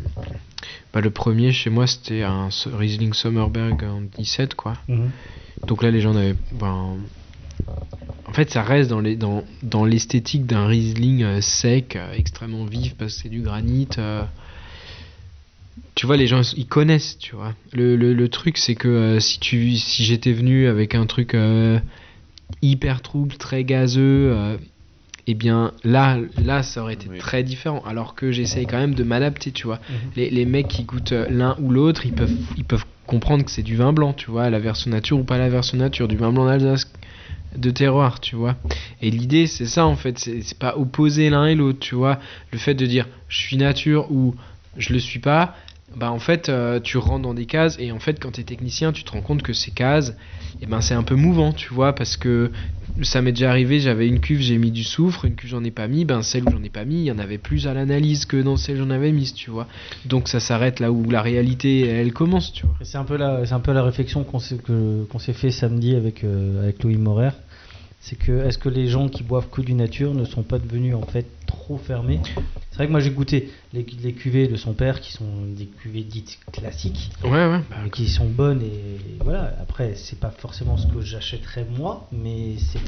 Bah, 0.93 1.01
le 1.01 1.11
premier 1.11 1.53
chez 1.53 1.71
moi, 1.71 1.87
c'était 1.87 2.23
un 2.23 2.49
Riesling 2.67 3.13
Sommerberg 3.13 3.85
en 3.85 4.01
17, 4.03 4.55
quoi. 4.55 4.75
Mhm. 4.89 5.11
Donc 5.67 5.83
là, 5.83 5.91
les 5.91 6.01
gens 6.01 6.17
avaient... 6.17 6.35
ben, 6.53 6.97
En 8.27 8.33
fait, 8.33 8.51
ça 8.51 8.63
reste 8.63 8.91
dans 8.91 9.01
les- 9.01 9.17
dans, 9.17 9.45
dans 9.63 9.85
l'esthétique 9.85 10.47
d'un 10.47 10.67
Riesling 10.67 11.23
euh, 11.23 11.41
sec, 11.41 11.97
euh, 11.97 12.13
extrêmement 12.15 12.65
vif, 12.65 12.95
parce 12.97 13.15
que 13.17 13.23
c'est 13.23 13.29
du 13.29 13.41
granit. 13.43 13.89
euh. 13.99 14.25
Tu 15.95 16.07
vois, 16.07 16.17
les 16.17 16.27
gens, 16.27 16.43
ils 16.57 16.67
connaissent, 16.67 17.19
tu 17.19 17.35
vois. 17.37 17.55
Le, 17.73 17.97
le, 17.97 18.15
le 18.15 18.29
truc, 18.29 18.57
c'est 18.59 18.75
que 18.75 19.19
si, 19.21 19.39
tu, 19.41 19.77
si 19.77 20.05
j'étais 20.05 20.33
venu 20.33 20.67
avec 20.69 20.95
un 20.95 21.07
truc 21.07 21.35
hyper 22.63 23.03
trouble, 23.03 23.37
très 23.37 23.65
gazeux, 23.65 24.59
eh 25.31 25.35
bien 25.35 25.73
là, 25.85 26.19
là, 26.43 26.63
ça 26.63 26.83
aurait 26.83 26.95
été 26.95 27.07
très 27.19 27.43
différent. 27.43 27.83
Alors 27.87 28.15
que 28.15 28.33
j'essaye 28.33 28.67
quand 28.67 28.79
même 28.79 28.95
de 28.95 29.05
m'adapter, 29.05 29.53
tu 29.53 29.67
vois. 29.67 29.79
Les, 30.17 30.31
les 30.31 30.47
mecs 30.47 30.69
qui 30.69 30.85
goûtent 30.85 31.13
euh, 31.13 31.27
l'un 31.29 31.55
ou 31.61 31.71
l'autre, 31.71 32.07
ils 32.07 32.15
peuvent, 32.15 32.35
ils 32.57 32.65
peuvent 32.65 32.87
comprendre 33.07 33.45
que 33.45 33.51
c'est 33.51 33.63
du 33.63 33.77
vin 33.77 33.93
blanc, 33.93 34.15
tu 34.15 34.31
vois, 34.31 34.49
la 34.49 34.59
version 34.59 34.91
nature 34.91 35.19
ou 35.19 35.25
pas 35.25 35.37
la 35.37 35.51
version 35.51 35.77
nature, 35.77 36.09
du 36.09 36.17
vin 36.17 36.33
blanc 36.33 36.47
d'Alsace 36.47 36.91
de 37.55 37.71
terroir, 37.71 38.21
tu 38.21 38.37
vois. 38.37 38.57
Et 39.03 39.11
l'idée, 39.11 39.47
c'est 39.47 39.67
ça 39.67 39.87
en 39.87 39.97
fait, 39.97 40.19
c'est 40.19 40.41
c'est 40.43 40.59
pas 40.59 40.77
opposer 40.77 41.29
l'un 41.29 41.47
et 41.47 41.55
l'autre, 41.55 41.79
tu 41.79 41.95
vois. 41.95 42.19
Le 42.51 42.59
fait 42.59 42.75
de 42.75 42.87
dire 42.87 43.07
je 43.29 43.39
suis 43.39 43.59
nature 43.59 44.11
ou 44.11 44.35
je 44.79 44.95
le 44.95 44.99
suis 44.99 45.19
pas, 45.19 45.55
bah 45.97 46.11
en 46.11 46.19
fait, 46.19 46.49
euh, 46.49 46.81
tu 46.81 46.99
rentres 46.99 47.23
dans 47.23 47.35
des 47.35 47.47
cases 47.47 47.77
et 47.79 47.93
en 47.93 47.99
fait, 47.99 48.21
quand 48.21 48.33
tu 48.33 48.41
es 48.41 48.45
technicien, 48.45 48.93
tu 48.93 49.05
te 49.05 49.13
rends 49.13 49.23
compte 49.23 49.43
que 49.43 49.53
ces 49.53 49.71
cases, 49.71 50.15
et 50.61 50.67
ben 50.67 50.81
c'est 50.81 50.95
un 50.95 51.03
peu 51.03 51.15
mouvant, 51.15 51.53
tu 51.53 51.73
vois, 51.73 51.95
parce 51.95 52.17
que 52.17 52.51
ça 53.05 53.23
m'est 53.23 53.33
déjà 53.33 53.51
arrivé, 53.51 53.81
j'avais 53.81 54.09
une 54.09 54.21
cuve, 54.21 54.41
j'ai 54.41 54.59
mis 54.59 54.71
du 54.71 54.85
soufre, 54.85 55.25
une 55.25 55.35
cuve 55.35 55.51
j'en 55.51 55.65
ai 55.65 55.71
pas 55.71 55.87
mis, 55.89 56.05
ben 56.05 56.23
celle 56.23 56.45
où 56.49 56.51
j'en 56.51 56.63
ai 56.63 56.69
pas 56.69 56.85
mis, 56.85 56.97
il 56.97 57.05
y 57.05 57.13
en 57.13 57.19
avait 57.19 57.39
plus 57.39 57.67
à 57.67 57.75
l'analyse 57.75 58.25
que 58.27 58.37
dans 58.43 58.57
celle 58.57 58.77
où 58.77 58.79
j'en 58.81 58.91
avais 58.91 59.13
mise, 59.13 59.35
tu 59.35 59.51
vois. 59.51 59.67
Donc 60.07 60.29
ça 60.29 60.41
s'arrête 60.41 60.81
là 60.81 60.91
où 60.93 61.09
la 61.11 61.23
réalité 61.23 61.87
elle 61.87 62.13
commence, 62.13 62.53
tu 62.53 62.67
vois. 62.67 62.75
C'est 62.83 62.99
un 62.99 63.05
peu 63.05 63.17
la, 63.17 63.45
c'est 63.47 63.55
un 63.55 63.61
peu 63.61 63.73
la 63.73 63.83
réflexion 63.83 64.25
qu'on 64.25 64.39
s'est, 64.39 64.59
que- 64.59 65.05
qu'on 65.05 65.19
s'est 65.19 65.33
fait 65.33 65.51
samedi 65.51 65.95
avec, 65.95 66.25
euh, 66.25 66.63
avec 66.63 66.83
Louis 66.83 66.97
Morer. 66.97 67.31
C'est 68.01 68.17
que 68.17 68.47
est-ce 68.47 68.59
que 68.59 68.69
les 68.69 68.87
gens 68.87 69.09
qui 69.09 69.23
boivent 69.23 69.49
que 69.51 69.61
du 69.61 69.75
nature 69.75 70.15
ne 70.15 70.25
sont 70.25 70.43
pas 70.43 70.59
devenus 70.59 70.95
en 70.95 71.03
fait 71.03 71.27
trop 71.47 71.77
fermés? 71.79 72.21
C'est 72.71 72.77
vrai 72.77 72.87
que 72.87 72.93
moi 72.93 73.01
j'ai 73.01 73.11
goûté 73.11 73.51
les, 73.73 73.85
les 74.03 74.13
cuvées 74.13 74.47
de 74.47 74.57
son 74.57 74.73
père 74.73 75.01
qui 75.01 75.13
sont 75.13 75.27
des 75.47 75.67
cuvées 75.67 76.05
dites 76.05 76.39
classiques, 76.53 77.11
Ouais, 77.25 77.31
ouais. 77.49 77.61
mais 77.83 77.91
qui 77.91 78.09
sont 78.09 78.29
bonnes 78.29 78.63
et 78.63 78.99
voilà. 79.25 79.53
Après 79.61 79.95
c'est 79.97 80.19
pas 80.19 80.31
forcément 80.31 80.77
ce 80.77 80.87
que 80.87 81.01
j'achèterais 81.01 81.67
moi, 81.77 82.09
mais 82.13 82.55
c'est 82.59 82.79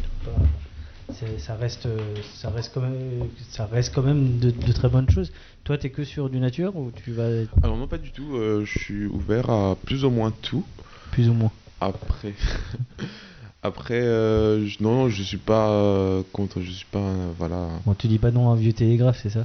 ça 1.40 1.56
reste, 1.56 1.88
ça 2.36 2.50
reste 2.50 2.70
quand 2.72 2.82
même, 2.82 3.26
ça 3.50 3.66
reste 3.66 3.92
quand 3.92 4.02
même 4.02 4.38
de, 4.38 4.52
de 4.52 4.72
très 4.72 4.88
bonnes 4.88 5.10
choses. 5.10 5.32
Toi 5.64 5.76
t'es 5.76 5.90
que 5.90 6.04
sur 6.04 6.30
du 6.30 6.38
nature 6.38 6.76
ou 6.76 6.92
tu 6.94 7.10
vas 7.10 7.28
Alors 7.64 7.76
non, 7.76 7.88
pas 7.88 7.98
du 7.98 8.12
tout. 8.12 8.36
euh, 8.36 8.64
je 8.64 8.78
suis 8.78 9.06
ouvert 9.06 9.50
à 9.50 9.76
plus 9.84 10.04
ou 10.04 10.10
moins 10.10 10.30
tout. 10.42 10.64
plus 11.10 11.28
ou 11.28 11.32
moins 11.34 11.50
Après, 11.80 12.34
après, 13.62 14.00
euh, 14.00 14.66
je- 14.66 14.82
non, 14.82 15.08
je 15.08 15.22
suis 15.22 15.36
pas 15.36 15.70
euh, 15.70 16.22
contre. 16.32 16.60
Je 16.60 16.70
suis 16.70 16.86
pas, 16.90 16.98
euh, 16.98 17.30
voilà. 17.38 17.68
Bon, 17.84 17.94
tu 17.94 18.08
dis 18.08 18.18
pas 18.18 18.30
non 18.30 18.48
à 18.50 18.52
un 18.52 18.56
vieux 18.56 18.72
télégraphe, 18.72 19.18
c'est 19.22 19.30
ça? 19.30 19.44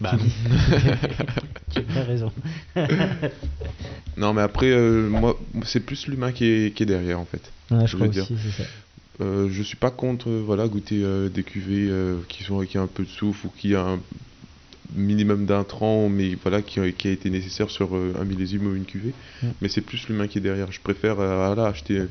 Bah, 0.00 0.10
Tu 0.18 0.24
dis- 0.24 0.34
Tu 1.70 1.80
as 1.80 1.82
bien 1.82 2.04
raison. 2.04 2.32
non, 4.16 4.32
mais 4.32 4.42
après, 4.42 4.70
euh, 4.70 5.08
moi, 5.08 5.38
c'est 5.64 5.80
plus 5.80 6.06
l'humain 6.08 6.32
qui 6.32 6.44
est, 6.46 6.74
qui 6.74 6.82
est 6.82 6.86
derrière 6.86 7.18
en 7.20 7.24
fait. 7.24 7.52
Ouais, 7.70 7.86
je 7.86 7.92
veux 7.96 8.04
crois 8.04 8.08
dire. 8.08 8.24
aussi, 8.24 8.36
c'est 8.42 8.62
ça. 8.62 8.68
Euh, 9.20 9.48
je 9.50 9.62
suis 9.62 9.76
pas 9.76 9.90
contre, 9.90 10.28
euh, 10.28 10.42
voilà, 10.44 10.66
goûter 10.66 11.02
euh, 11.04 11.28
des 11.28 11.44
cuvées 11.44 11.88
euh, 11.88 12.16
qui 12.28 12.42
sont 12.42 12.60
qui 12.64 12.78
a 12.78 12.80
un 12.82 12.88
peu 12.88 13.04
de 13.04 13.08
souffle 13.08 13.46
ou 13.46 13.50
qui 13.56 13.74
a 13.76 13.82
un 13.82 14.00
minimum 14.94 15.46
d'intrants, 15.46 16.08
mais 16.08 16.34
voilà, 16.42 16.62
qui, 16.62 16.80
a- 16.80 16.90
qui 16.90 17.08
a 17.08 17.10
été 17.12 17.30
nécessaire 17.30 17.70
sur 17.70 17.96
euh, 17.96 18.12
un 18.20 18.24
millésime 18.24 18.66
ou 18.66 18.74
une 18.74 18.84
cuvée. 18.84 19.14
Mm. 19.42 19.46
Mais 19.60 19.68
c'est 19.68 19.80
plus 19.82 20.08
l'humain 20.08 20.26
qui 20.26 20.38
est 20.38 20.40
derrière. 20.40 20.70
Je 20.72 20.80
préfère 20.80 21.20
euh, 21.20 21.46
voilà, 21.46 21.66
acheter 21.68 22.02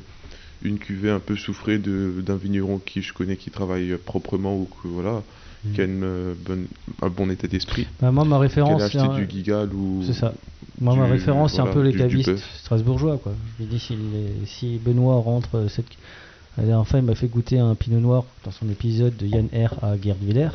une 0.62 0.78
cuvée 0.78 1.10
un 1.10 1.20
peu 1.20 1.36
soufrée 1.36 1.78
de 1.78 2.22
d'un 2.24 2.36
vigneron 2.36 2.78
qui 2.78 3.02
je 3.02 3.12
connais 3.12 3.36
qui 3.36 3.50
travaille 3.50 3.96
proprement 3.98 4.56
ou 4.56 4.64
que 4.82 4.88
voilà, 4.88 5.22
Mm. 5.66 5.72
qui 5.72 5.80
a 5.80 5.84
une 5.84 6.04
euh, 6.04 6.34
bonne 6.44 6.66
un 7.00 7.08
bon 7.08 7.30
état 7.30 7.48
d'esprit. 7.48 7.86
Bah, 8.00 8.10
moi, 8.12 8.24
ma 8.26 8.38
référence, 8.38 8.82
c'est 8.92 8.98
un- 8.98 9.14
du 9.16 9.26
Gigal 9.28 9.72
ou 9.72 10.02
C'est 10.06 10.12
ça. 10.12 10.34
Moi, 10.80 10.94
ma 10.96 11.06
du- 11.06 11.12
référence, 11.12 11.52
c'est 11.54 11.60
un 11.60 11.64
voilà, 11.64 11.74
peu 11.74 11.82
les 11.82 11.92
du- 11.92 11.98
cavistes 11.98 12.36
strasbourgeois. 12.58 13.16
Quoi. 13.18 13.32
Je 13.58 13.62
lui 13.64 13.70
dis, 13.70 13.78
si, 13.78 13.94
les- 13.96 14.44
si 14.46 14.78
Benoît 14.78 15.16
rentre 15.16 15.54
euh, 15.56 15.68
cette. 15.68 15.86
La 16.58 16.64
dernière 16.64 16.86
fois, 16.86 17.00
il 17.00 17.04
m'a 17.06 17.14
fait 17.14 17.28
goûter 17.28 17.58
un 17.58 17.74
pinot 17.74 17.98
noir 18.00 18.24
dans 18.44 18.50
son 18.50 18.68
épisode 18.68 19.16
de 19.16 19.26
Yann 19.26 19.48
R 19.54 19.82
à 19.82 19.96
Guerdviller. 19.96 20.50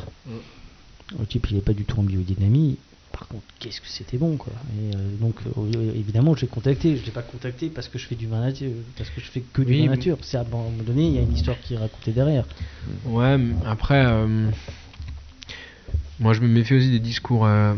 Le 1.18 1.26
type, 1.26 1.48
il 1.50 1.56
n'est 1.56 1.62
pas 1.62 1.72
du 1.74 1.84
tout 1.84 1.98
en 1.98 2.04
biodynamie. 2.04 2.78
Par 3.12 3.26
contre, 3.28 3.44
qu'est-ce 3.58 3.80
que 3.80 3.88
c'était 3.88 4.18
bon, 4.18 4.36
quoi. 4.36 4.52
Et, 4.72 4.94
euh, 4.96 5.16
donc, 5.20 5.34
euh, 5.46 5.92
évidemment, 5.94 6.34
je 6.36 6.42
l'ai 6.42 6.46
contacté. 6.46 6.96
Je 6.96 7.04
l'ai 7.04 7.10
pas 7.10 7.22
contacté 7.22 7.68
parce 7.68 7.88
que 7.88 7.98
je 7.98 8.06
fais 8.06 8.14
du 8.14 8.26
vin 8.28 8.40
nature, 8.40 8.70
parce 8.96 9.10
que 9.10 9.20
je 9.20 9.26
fais 9.26 9.40
que 9.40 9.62
du 9.62 9.72
Oui, 9.72 9.80
vin 9.80 9.86
nature. 9.88 10.16
C'est 10.22 10.36
à 10.36 10.40
un 10.42 10.44
moment 10.44 10.70
donné, 10.84 11.06
il 11.08 11.14
y 11.14 11.18
a 11.18 11.22
une 11.22 11.32
histoire 11.32 11.58
qui 11.60 11.74
est 11.74 11.78
racontée 11.78 12.12
derrière. 12.12 12.44
Ouais, 13.04 13.36
mais 13.36 13.54
après, 13.66 14.04
euh, 14.06 14.48
moi 16.18 16.32
je 16.34 16.40
me 16.40 16.48
méfie 16.48 16.74
aussi 16.74 16.90
des 16.90 16.98
discours. 17.00 17.46
euh, 17.46 17.74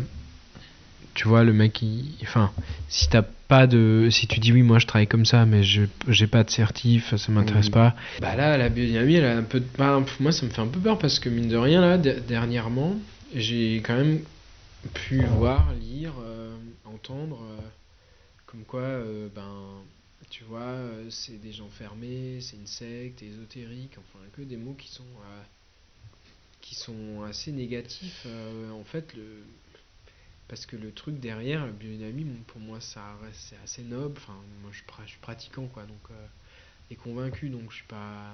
tu 1.13 1.27
vois, 1.27 1.43
le 1.43 1.53
mec, 1.53 1.81
il, 1.81 2.15
enfin, 2.23 2.51
si 2.89 3.07
t'as 3.07 3.21
pas 3.21 3.67
de, 3.67 4.07
si 4.11 4.25
tu 4.27 4.39
dis 4.39 4.51
oui, 4.51 4.63
moi 4.63 4.79
je 4.79 4.87
travaille 4.87 5.07
comme 5.07 5.25
ça, 5.25 5.45
mais 5.45 5.61
je 5.61 5.83
j'ai 6.07 6.25
pas 6.27 6.43
de 6.43 6.49
certif, 6.49 7.15
ça 7.15 7.31
m'intéresse 7.31 7.67
Mhm. 7.67 7.71
pas. 7.73 7.95
Bah 8.19 8.35
là, 8.35 8.57
la 8.57 8.69
biodynamie, 8.69 9.15
elle 9.15 9.25
a 9.25 9.37
un 9.37 9.43
peu 9.43 9.59
de, 9.59 9.65
bah, 9.77 10.03
moi 10.19 10.31
ça 10.31 10.45
me 10.45 10.51
fait 10.51 10.61
un 10.61 10.67
peu 10.67 10.79
peur 10.79 10.97
parce 10.97 11.19
que 11.19 11.29
mine 11.29 11.47
de 11.49 11.57
rien 11.57 11.81
là, 11.81 11.97
de- 11.97 12.19
dernièrement, 12.27 12.95
j'ai 13.35 13.81
quand 13.85 13.95
même 13.95 14.21
pu 14.89 15.23
voir, 15.25 15.73
lire, 15.73 16.13
euh, 16.19 16.57
entendre, 16.85 17.41
euh, 17.43 17.57
comme 18.45 18.63
quoi, 18.65 18.81
euh, 18.81 19.29
ben, 19.33 19.81
tu 20.29 20.43
vois, 20.43 20.77
c'est 21.09 21.37
des 21.39 21.53
gens 21.53 21.69
fermés, 21.69 22.39
c'est 22.41 22.57
une 22.57 22.67
secte, 22.67 23.21
ésotérique, 23.23 23.95
enfin 23.97 24.19
que 24.33 24.41
des 24.41 24.57
mots 24.57 24.73
qui 24.73 24.89
sont 24.89 25.05
qui 26.61 26.75
sont 26.75 27.23
assez 27.23 27.51
négatifs. 27.51 28.25
en 28.71 28.83
fait, 28.83 29.13
le 29.15 29.43
parce 30.47 30.65
que 30.65 30.75
le 30.75 30.91
truc 30.93 31.19
derrière, 31.19 31.65
la 31.65 31.71
biodynamie, 31.71 32.25
bon, 32.25 32.43
pour 32.47 32.59
moi, 32.61 32.79
ça 32.81 33.17
c'est 33.33 33.57
assez 33.63 33.83
noble. 33.83 34.15
Enfin, 34.17 34.35
moi, 34.61 34.71
je, 34.71 34.77
suis 35.07 35.19
pratiquant, 35.19 35.67
quoi, 35.67 35.83
donc 35.83 36.09
et 36.91 36.95
convaincu, 36.95 37.49
donc 37.49 37.69
je 37.71 37.75
suis 37.77 37.85
pas 37.87 38.33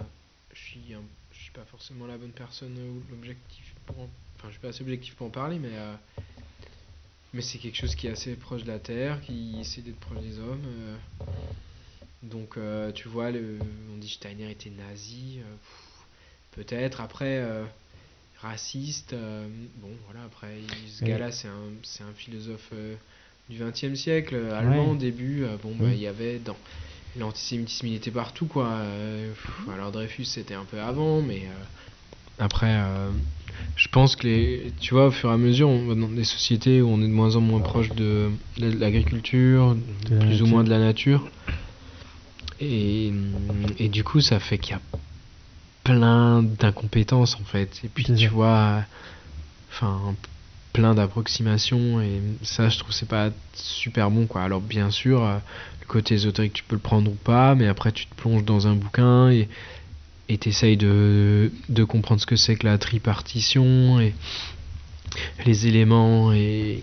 je 0.53 0.59
suis, 0.59 0.93
un- 0.93 1.03
je 1.31 1.39
suis 1.39 1.51
pas 1.51 1.65
forcément 1.65 2.07
la 2.07 2.17
bonne 2.17 2.31
personne 2.31 2.75
ou 2.77 3.03
l'objectif 3.11 3.73
pour 3.85 3.99
en- 3.99 4.09
Enfin, 4.37 4.47
je 4.47 4.53
suis 4.53 4.61
pas 4.61 4.69
assez 4.69 4.81
objectif 4.81 5.15
pour 5.15 5.27
en 5.27 5.31
parler, 5.31 5.59
mais. 5.59 5.75
Mais 7.33 7.41
c'est 7.41 7.57
quelque 7.57 7.77
chose 7.77 7.95
qui 7.95 8.07
est 8.07 8.11
assez 8.11 8.35
proche 8.35 8.63
de 8.63 8.67
la 8.67 8.79
Terre, 8.79 9.21
qui 9.21 9.57
essaie 9.61 9.81
d'être 9.81 9.99
proche 9.99 10.19
des 10.19 10.39
hommes. 10.39 10.63
euh. 10.65 10.95
donc, 12.23 12.57
euh, 12.57 12.91
tu 12.91 13.07
vois, 13.07 13.31
le, 13.31 13.57
on 13.93 13.97
dit 13.97 14.09
Steiner 14.09 14.49
était 14.51 14.71
nazi. 14.71 15.39
euh, 15.39 15.55
Peut-être. 16.51 16.99
Après, 17.01 17.37
euh, 17.37 17.63
raciste. 18.41 19.13
euh, 19.13 19.47
bon, 19.77 19.91
voilà, 20.05 20.25
après, 20.25 20.55
ce 20.87 21.03
Oui. 21.03 21.09
gars-là, 21.11 21.31
c'est 21.31 21.47
un, 21.47 21.69
c'est 21.83 22.03
un 22.03 22.11
philosophe 22.13 22.69
euh, 22.73 22.95
du 23.49 23.59
XXe 23.63 23.95
siècle, 23.95 24.35
allemand 24.51 24.91
Ouais. 24.91 24.97
début. 24.97 25.43
euh, 25.43 25.55
bon, 25.61 25.75
bah, 25.75 25.85
Oui. 25.87 25.93
il 25.93 26.01
y 26.01 26.07
avait 26.07 26.39
dans. 26.39 26.57
L'antisémitisme, 27.17 27.87
il 27.87 27.95
était 27.95 28.11
partout, 28.11 28.45
quoi. 28.45 28.67
euh, 28.67 29.31
pff, 29.33 29.69
alors, 29.73 29.91
Dreyfus, 29.91 30.25
c'était 30.25 30.53
un 30.53 30.65
peu 30.65 30.79
avant, 30.79 31.21
mais. 31.21 31.43
euh, 31.45 31.63
après, 32.39 32.75
euh, 32.75 33.11
je 33.75 33.87
pense 33.87 34.15
que 34.15 34.27
les, 34.27 34.73
tu 34.79 34.93
vois, 34.93 35.07
au 35.07 35.11
fur 35.11 35.29
et 35.29 35.33
à 35.33 35.37
mesure, 35.37 35.69
on 35.69 35.87
va 35.87 35.95
dans 35.95 36.09
des 36.09 36.25
sociétés 36.25 36.81
où 36.81 36.89
on 36.89 37.01
est 37.01 37.07
de 37.07 37.13
moins 37.13 37.35
en 37.35 37.41
moins 37.41 37.61
proche 37.61 37.91
de, 37.91 38.29
l'agriculture, 38.57 39.77
plus 40.19 40.41
ou 40.41 40.47
moins 40.47 40.63
de 40.63 40.69
la 40.69 40.79
nature. 40.79 41.27
Et, 42.59 43.13
et 43.77 43.87
du 43.87 44.03
coup, 44.03 44.19
ça 44.19 44.39
fait 44.39 44.57
qu'il 44.57 44.73
y 44.73 44.75
a 44.75 44.81
plein 45.85 46.43
d'incompétences 46.43 47.35
en 47.35 47.45
fait. 47.45 47.81
Et 47.83 47.87
puis 47.87 48.03
tu 48.03 48.17
ça. 48.17 48.27
vois, 48.29 48.83
enfin, 49.71 50.13
plein 50.73 50.93
d'approximations. 50.93 52.01
Et 52.01 52.21
ça, 52.41 52.69
je 52.69 52.79
trouve, 52.79 52.91
c'est 52.91 53.07
pas 53.07 53.29
super 53.53 54.11
bon 54.11 54.27
quoi. 54.27 54.43
Alors, 54.43 54.61
bien 54.61 54.91
sûr, 54.91 55.23
euh, 55.23 55.37
le 55.81 55.87
côté 55.87 56.15
ésotérique, 56.15 56.53
tu 56.53 56.63
peux 56.63 56.75
le 56.75 56.81
prendre 56.81 57.09
ou 57.11 57.15
pas, 57.15 57.55
mais 57.55 57.67
après, 57.67 57.91
tu 57.91 58.05
te 58.07 58.15
plonges 58.15 58.43
dans 58.43 58.67
un 58.67 58.75
bouquin 58.75 59.29
et 59.29 59.47
et 60.29 60.37
t'essayes 60.37 60.77
de, 60.77 61.51
de 61.69 61.83
comprendre 61.83 62.21
ce 62.21 62.25
que 62.27 62.35
c'est 62.35 62.55
que 62.55 62.65
la 62.65 62.77
tripartition 62.77 63.99
et 63.99 64.13
les 65.45 65.67
éléments 65.67 66.31
et, 66.31 66.81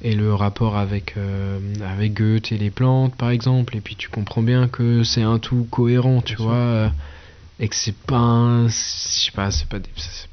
et 0.00 0.14
le 0.14 0.32
rapport 0.32 0.76
avec, 0.76 1.16
euh, 1.16 1.58
avec 1.84 2.14
Goethe 2.14 2.52
et 2.52 2.58
les 2.58 2.70
plantes 2.70 3.16
par 3.16 3.30
exemple. 3.30 3.76
Et 3.76 3.80
puis 3.80 3.96
tu 3.96 4.08
comprends 4.08 4.42
bien 4.42 4.68
que 4.68 5.02
c'est 5.02 5.22
un 5.22 5.38
tout 5.38 5.66
cohérent 5.70 6.22
tu 6.22 6.36
Bien 6.36 6.44
vois 6.46 6.92
et 7.58 7.68
que 7.68 7.74
c'est 7.74 7.96
pas 7.96 8.16
un- 8.18 8.68
je 8.68 8.72
sais 8.72 9.32
pas 9.32 9.50
c'est 9.50 9.68
pas 9.68 9.78
c'est 9.96 10.28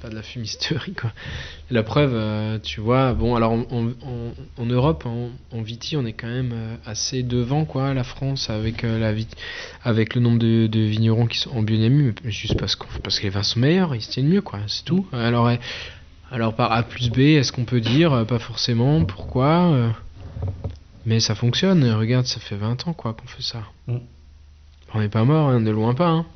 pas 0.00 0.08
de 0.08 0.14
la 0.14 0.22
fumisterie 0.22 0.92
quoi 0.94 1.12
la 1.70 1.82
preuve 1.82 2.12
euh, 2.14 2.58
tu 2.62 2.80
vois 2.80 3.14
bon 3.14 3.34
alors 3.34 3.52
en, 3.52 4.64
Europe 4.64 5.06
en, 5.06 5.60
Viti 5.62 5.96
on 5.96 6.06
est 6.06 6.12
quand 6.12 6.28
même 6.28 6.52
euh, 6.54 6.76
assez 6.86 7.22
devant 7.24 7.64
quoi 7.64 7.94
la 7.94 8.04
France 8.04 8.48
avec 8.48 8.84
euh, 8.84 8.98
la 8.98 9.12
vit- 9.12 9.26
avec 9.82 10.14
le 10.14 10.20
nombre 10.20 10.38
de, 10.38 10.66
de 10.68 10.80
vignerons 10.80 11.26
qui 11.26 11.38
sont 11.38 11.50
en 11.56 11.62
biodynamie 11.62 12.12
mais 12.24 12.30
juste 12.30 12.56
parce 12.58 12.76
qu'on 12.76 12.86
parce 13.02 13.18
que 13.18 13.24
les 13.24 13.30
vins 13.30 13.42
sont 13.42 13.58
meilleurs 13.60 13.94
ils 13.96 14.02
se 14.02 14.10
tiennent 14.10 14.28
mieux 14.28 14.40
quoi 14.42 14.60
c'est 14.68 14.84
tout 14.84 15.06
alors 15.12 15.50
alors 16.30 16.54
par 16.54 16.70
A 16.72 16.82
plus 16.84 17.10
B 17.10 17.18
est-ce 17.18 17.50
qu'on 17.52 17.64
peut 17.64 17.80
dire 17.80 18.24
pas 18.26 18.38
forcément 18.38 19.04
pourquoi 19.04 19.72
Euh, 19.72 19.88
mais 21.06 21.18
ça 21.20 21.34
fonctionne 21.34 21.82
regarde 21.92 22.26
ça 22.26 22.38
fait 22.38 22.54
20 22.56 22.86
ans 22.86 22.92
quoi 22.92 23.14
qu'on 23.14 23.26
fait 23.26 23.42
ça 23.42 23.62
Mm. 23.88 23.96
on 24.94 25.00
n'est 25.00 25.08
pas 25.08 25.24
mort 25.24 25.48
hein, 25.48 25.60
de 25.60 25.70
loin 25.70 25.94
pas 25.94 26.08
hein. 26.08 26.26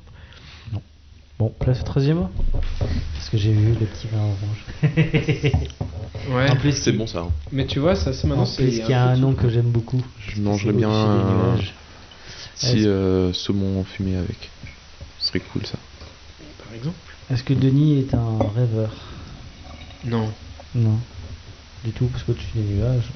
Bon, 1.42 1.48
place 1.58 1.80
au 1.80 1.82
troisième 1.82 2.28
Parce 2.52 3.28
que 3.28 3.36
j'ai 3.36 3.52
vu 3.52 3.70
le 3.72 3.84
petit 3.86 4.06
vin 4.06 4.20
orange. 4.20 4.64
ouais 6.30 6.50
En 6.52 6.54
plus, 6.54 6.70
C'est 6.70 6.92
bon 6.92 7.08
ça. 7.08 7.22
hein. 7.22 7.30
mais 7.50 7.66
tu 7.66 7.80
vois 7.80 7.96
ça 7.96 8.12
c'est 8.12 8.28
maintenant 8.28 8.44
En 8.44 8.46
c'est 8.46 8.62
plus, 8.62 8.76
il 8.78 8.88
y 8.88 8.92
a 8.92 9.08
un 9.10 9.16
nom 9.16 9.34
que 9.34 9.48
j'aime 9.48 9.72
beaucoup. 9.72 10.00
Je 10.20 10.40
mangerais 10.40 10.72
bien 10.72 10.88
un- 10.88 11.50
nuages. 11.56 11.74
Si 12.54 12.86
euh, 12.86 13.32
saumon 13.32 13.82
fumé 13.82 14.14
avec. 14.14 14.50
Ce 15.18 15.26
serait 15.30 15.40
cool 15.40 15.66
ça. 15.66 15.78
par 16.64 16.72
exemple 16.74 16.96
Est-ce 17.28 17.42
que 17.42 17.54
Denis 17.54 17.98
est 17.98 18.14
un 18.14 18.38
rêveur? 18.54 18.94
Non 20.04 20.32
Non. 20.76 20.96
Du 21.82 21.90
tout, 21.90 22.06
parce 22.06 22.22
qu'au-dessus 22.22 22.54
des 22.54 22.74
nuages. 22.74 23.10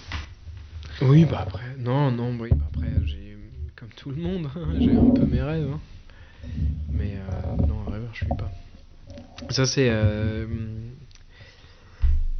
Oui, 1.01 1.25
bah 1.27 1.45
après, 1.47 1.77
non, 1.79 2.11
non, 2.11 2.37
oui, 2.41 2.49
bah 2.51 2.65
après, 2.75 2.89
j'ai, 3.05 3.37
comme 3.77 3.91
tout 3.95 4.11
le 4.11 4.17
monde, 4.17 4.49
hein, 4.57 4.75
j'ai 4.81 4.97
un 4.97 5.11
peu 5.15 5.25
mes 5.27 5.43
rêves. 5.43 5.69
hein. 5.73 5.79
Mais 6.93 7.15
euh, 7.17 7.67
non, 7.69 7.85
rêveur, 7.91 8.11
je 8.13 8.25
suis 8.25 8.35
pas. 8.35 8.51
Ça, 9.51 9.67
c'est. 9.67 9.89
euh, 9.91 10.47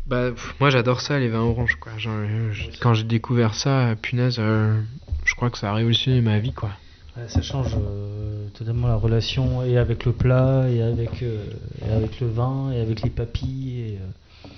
bah, 0.07 0.31
pff, 0.31 0.55
moi, 0.61 0.71
j'adore 0.71 1.01
ça, 1.01 1.19
les 1.19 1.29
vins 1.29 1.41
oranges, 1.41 1.77
quoi. 1.77 1.97
Genre, 1.99 2.15
euh, 2.17 2.53
je- 2.53 2.71
quand 2.81 2.95
j'ai 2.95 3.05
découvert 3.05 3.55
ça, 3.55 3.95
punaise, 4.01 4.37
euh, 4.39 4.81
je 5.25 5.35
crois 5.35 5.51
que 5.51 5.59
ça 5.59 5.71
a 5.71 5.75
révolutionné 5.75 6.21
ma 6.21 6.39
vie, 6.39 6.53
quoi. 6.53 6.71
Ouais, 7.17 7.29
ça 7.29 7.43
change 7.43 7.75
euh, 7.77 8.47
totalement 8.51 8.89
la 8.89 8.97
relation 8.97 9.65
et 9.65 9.79
avec 9.79 10.05
le 10.05 10.13
plat 10.13 10.69
et 10.69 10.83
avec, 10.83 11.23
euh, 11.23 11.45
et 11.87 11.91
avec 11.93 12.21
le 12.21 12.29
vin 12.29 12.71
et 12.73 12.81
avec 12.81 13.03
les 13.03 13.11
papilles. 13.11 13.81
Et, 13.81 13.99
euh, 13.99 14.49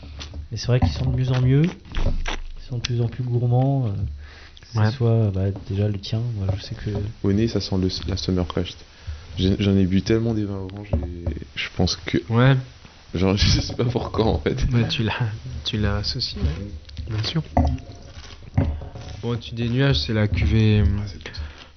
et 0.53 0.57
c'est 0.57 0.67
vrai 0.67 0.81
qu'ils 0.81 0.91
sont 0.91 1.11
de 1.11 1.17
mieux 1.17 1.31
en 1.33 1.41
mieux. 1.41 1.63
Ils 1.63 2.69
sont 2.69 2.77
de 2.79 2.83
plus 2.83 3.01
en 3.01 3.09
plus 3.09 3.23
gourmands. 3.25 3.87
euh, 3.87 3.91
que 4.61 4.67
ce 4.75 4.79
Ouais. 4.81 4.91
soit 4.91 5.31
bah, 5.33 5.45
déjà 5.71 5.89
le 5.89 5.99
tien. 5.99 6.21
Moi, 6.37 6.47
je 6.57 6.63
sais 6.63 6.75
que. 6.75 6.91
Au 7.23 7.33
nez, 7.33 7.49
ça 7.49 7.61
sent 7.61 7.77
le, 7.81 7.89
la 8.09 8.17
Summerfest. 8.19 8.65
J'ai- 8.65 8.75
J'en 9.37 9.77
ai 9.77 9.87
bu 9.87 10.03
tellement 10.03 10.35
des 10.35 10.45
vins 10.45 10.55
oranges 10.73 10.91
et 10.93 11.25
je 11.55 11.69
pense 11.77 11.97
que. 11.97 12.19
Ouais, 12.29 12.57
Genre, 13.15 13.37
je 13.37 13.61
sais 13.61 13.75
pas 13.75 13.85
pourquoi 13.85 14.27
en 14.27 14.39
fait. 14.41 14.69
bah, 14.71 14.85
tu 14.85 15.03
l'as, 15.03 15.13
tu 15.65 15.79
l'as 15.79 15.97
associé, 15.97 16.41
ouais, 16.41 17.11
bien 17.15 17.23
sûr. 17.25 17.43
Bon, 19.23 19.37
tu 19.37 19.55
des 19.55 19.69
nuages, 19.69 19.99
c'est 20.01 20.13
la 20.13 20.29
cuvée. 20.29 20.85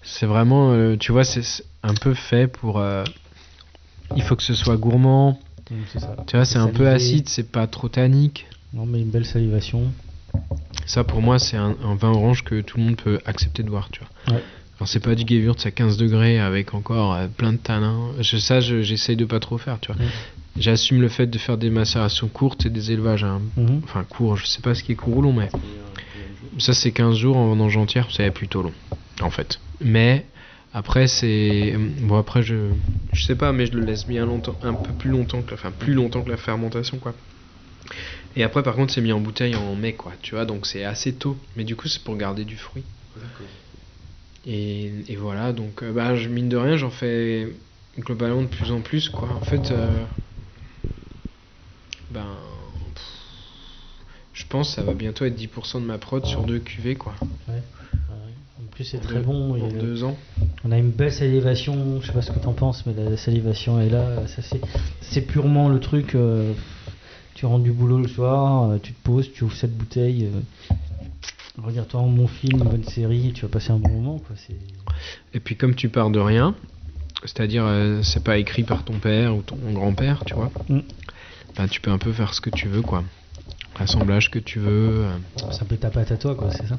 C'est 0.04 0.26
vraiment, 0.26 0.74
euh, 0.74 0.96
tu 0.98 1.12
vois, 1.12 1.24
c'est 1.24 1.64
un 1.84 1.94
peu 1.94 2.14
fait 2.14 2.48
pour. 2.48 2.80
euh, 2.80 3.04
il 4.16 4.22
faut 4.22 4.36
que 4.36 4.44
ce 4.44 4.54
soit 4.54 4.78
gourmand. 4.78 5.40
Mm, 5.70 5.76
c'est 5.92 6.00
ça. 6.00 6.16
Tu 6.28 6.36
vois, 6.36 6.46
c'est 6.46 6.60
un 6.60 6.68
peu 6.68 6.88
acide, 6.88 7.30
c'est 7.30 7.52
pas 7.52 7.68
trop 7.68 7.88
tannique. 7.88 8.48
Non, 8.74 8.86
mais 8.86 9.02
une 9.02 9.10
belle 9.10 9.26
salivation. 9.26 9.92
Ça, 10.86 11.04
pour 11.04 11.22
moi, 11.22 11.40
c'est 11.40 11.58
un, 11.58 11.76
un 11.84 11.96
vin 11.96 12.10
orange 12.10 12.44
que 12.44 12.62
tout 12.62 12.78
le 12.78 12.84
monde 12.84 12.98
peut 12.98 13.20
accepter 13.26 13.64
de 13.64 13.70
boire, 13.70 13.90
tu 13.92 14.02
vois. 14.02 14.36
Ouais. 14.36 14.44
C'est 14.86 15.00
pas 15.04 15.16
du 15.16 15.24
Gewürz 15.28 15.66
à 15.66 15.72
15 15.72 15.98
degrés 15.98 16.40
avec 16.40 16.74
encore 16.74 17.14
euh, 17.14 17.28
plein 17.28 17.54
de 17.54 17.58
tanins. 17.58 18.12
Je, 18.20 18.38
ça, 18.38 18.60
je- 18.62 18.82
j'essaye 18.82 19.16
de 19.16 19.26
pas 19.26 19.40
trop 19.40 19.58
faire, 19.58 19.80
tu 19.80 19.92
vois. 19.92 20.02
J'assume 20.58 21.02
le 21.02 21.08
fait 21.08 21.28
de 21.28 21.38
faire 21.38 21.58
des 21.58 21.70
macérations 21.70 22.28
courtes 22.28 22.66
et 22.66 22.70
des 22.70 22.92
élevages, 22.92 23.24
hein. 23.24 23.42
Mhm. 23.58 23.82
enfin 23.84 24.04
courts, 24.04 24.36
je 24.38 24.46
sais 24.46 24.62
pas 24.62 24.76
ce 24.76 24.84
qui 24.84 24.92
est 24.92 24.96
court 24.96 25.18
ou 25.18 25.22
long, 25.22 25.34
mais 25.34 25.48
ça, 26.58 26.74
c'est 26.74 26.92
15 26.92 27.16
jours 27.16 27.38
en 27.38 27.48
vendange 27.48 27.78
entière, 27.78 28.08
c'est 28.12 28.30
plutôt 28.32 28.62
long, 28.62 28.74
en 29.22 29.30
fait. 29.30 29.60
Mais 29.80 30.26
après, 30.74 31.08
c'est. 31.08 31.76
Bon, 32.02 32.18
après, 32.18 32.44
je. 32.44 32.56
Je 33.14 33.24
sais 33.24 33.36
pas, 33.36 33.52
mais 33.54 33.66
je 33.66 33.74
le 33.74 33.86
laisse 33.86 34.06
bien 34.08 34.26
longtemps, 34.26 34.56
un 34.62 34.74
peu 34.74 34.94
plus 34.94 35.10
longtemps 35.10 35.42
que 35.42 35.52
la. 35.52 35.56
Enfin, 35.56 35.72
plus 35.72 35.94
longtemps 35.94 36.22
que 36.22 36.30
la 36.30 36.38
fermentation, 36.38 36.98
quoi. 36.98 37.14
Et 38.36 38.44
après, 38.44 38.64
par 38.64 38.76
contre, 38.76 38.94
c'est 38.94 39.02
mis 39.02 39.12
en 39.12 39.20
bouteille 39.20 39.56
en 39.56 39.76
mai, 39.76 39.94
quoi, 39.94 40.14
tu 40.22 40.36
vois, 40.36 40.46
donc 40.46 40.66
c'est 40.66 40.84
assez 40.86 41.14
tôt. 41.14 41.38
Mais 41.56 41.64
du 41.64 41.76
coup, 41.76 41.88
c'est 41.88 42.04
pour 42.04 42.16
garder 42.18 42.44
du 42.46 42.56
fruit. 42.58 42.84
Et, 44.46 44.92
et 45.08 45.16
voilà, 45.16 45.54
donc, 45.54 45.84
euh, 45.84 45.92
bah, 45.92 46.16
je, 46.16 46.28
mine 46.30 46.50
de 46.50 46.58
rien, 46.58 46.76
j'en 46.78 46.90
fais 46.90 47.48
globalement 48.00 48.42
de 48.42 48.48
plus 48.48 48.72
en 48.72 48.82
plus, 48.82 49.10
quoi. 49.10 49.30
En 49.30 49.42
fait, 49.42 49.72
euh, 49.72 50.04
ben. 52.10 52.26
pff, 52.96 53.04
Je 54.34 54.46
pense 54.48 54.70
que 54.70 54.76
ça 54.76 54.84
va 54.84 54.94
bientôt 54.94 55.26
être 55.26 55.36
10% 55.36 55.80
de 55.82 55.86
ma 55.86 55.98
prod 55.98 56.26
sur 56.26 56.44
deux 56.44 56.60
cuvées, 56.60 56.96
quoi. 56.96 57.14
Ouais. 57.48 57.54
Ouais. 57.56 57.62
En 58.60 58.64
plus, 58.72 58.84
c'est 58.86 59.00
très 59.00 59.16
deux- 59.16 59.22
bon. 59.22 59.54
En 59.62 59.68
euh, 59.68 59.80
deux 59.80 60.04
ans. 60.04 60.18
On 60.64 60.72
a 60.72 60.78
une 60.78 60.92
belle 60.92 61.12
salivation, 61.14 62.02
je 62.02 62.08
sais 62.08 62.14
pas 62.14 62.22
ce 62.22 62.32
que 62.32 62.40
t'en 62.40 62.54
penses, 62.54 62.86
mais 62.86 62.94
la 62.94 63.18
salivation 63.18 63.80
est 63.82 63.90
là. 63.90 64.28
Ça 64.28 64.42
c'est, 64.42 64.62
c'est 65.02 65.22
purement 65.22 65.70
le 65.70 65.80
truc. 65.80 66.16
euh, 66.16 66.54
tu 67.34 67.46
rentres 67.46 67.64
du 67.64 67.72
boulot 67.72 67.98
le 67.98 68.08
soir, 68.08 68.70
euh, 68.72 68.78
tu 68.82 68.94
te 68.94 69.02
poses, 69.04 69.32
tu 69.32 69.44
ouvres 69.44 69.56
cette 69.56 69.76
bouteille, 69.76 70.26
euh, 70.26 70.76
regarde-toi 71.58 72.00
un 72.02 72.08
bon 72.08 72.28
film, 72.28 72.60
une 72.62 72.70
bonne 72.70 72.84
série, 72.84 73.30
et 73.30 73.32
tu 73.34 73.42
vas 73.44 73.48
passer 73.50 73.72
un 73.72 73.78
bon 73.78 73.90
moment. 73.90 74.20
Quoi. 74.20 74.36
C'est... 74.36 74.56
Et 75.34 75.40
puis 75.40 75.56
comme 75.56 75.76
tu 75.76 75.90
pars 75.90 76.10
de 76.10 76.20
rien, 76.20 76.56
c'est-à-dire 77.24 77.66
euh, 77.66 78.02
c'est 78.04 78.24
pas 78.24 78.38
écrit 78.38 78.64
par 78.64 78.84
ton 78.84 78.94
père 79.00 79.36
ou 79.36 79.42
ton 79.42 79.58
grand-père, 79.74 80.24
tu 80.26 80.34
vois, 80.34 80.52
Mm. 80.70 80.80
ben, 81.58 81.68
tu 81.68 81.82
peux 81.82 81.92
un 81.92 81.98
peu 81.98 82.12
faire 82.14 82.34
ce 82.34 82.42
que 82.42 82.50
tu 82.50 82.68
veux, 82.68 82.82
quoi. 82.82 83.04
L'assemblage 83.80 84.30
que 84.32 84.40
tu 84.40 84.60
veux. 84.60 85.06
euh, 85.06 85.18
C'est 85.52 85.64
un 85.64 85.66
peu 85.66 85.78
ta 85.78 85.90
patte 85.90 86.12
à 86.12 86.18
toi, 86.18 86.36
quoi, 86.36 86.52
c'est 86.52 86.68
ça. 86.68 86.78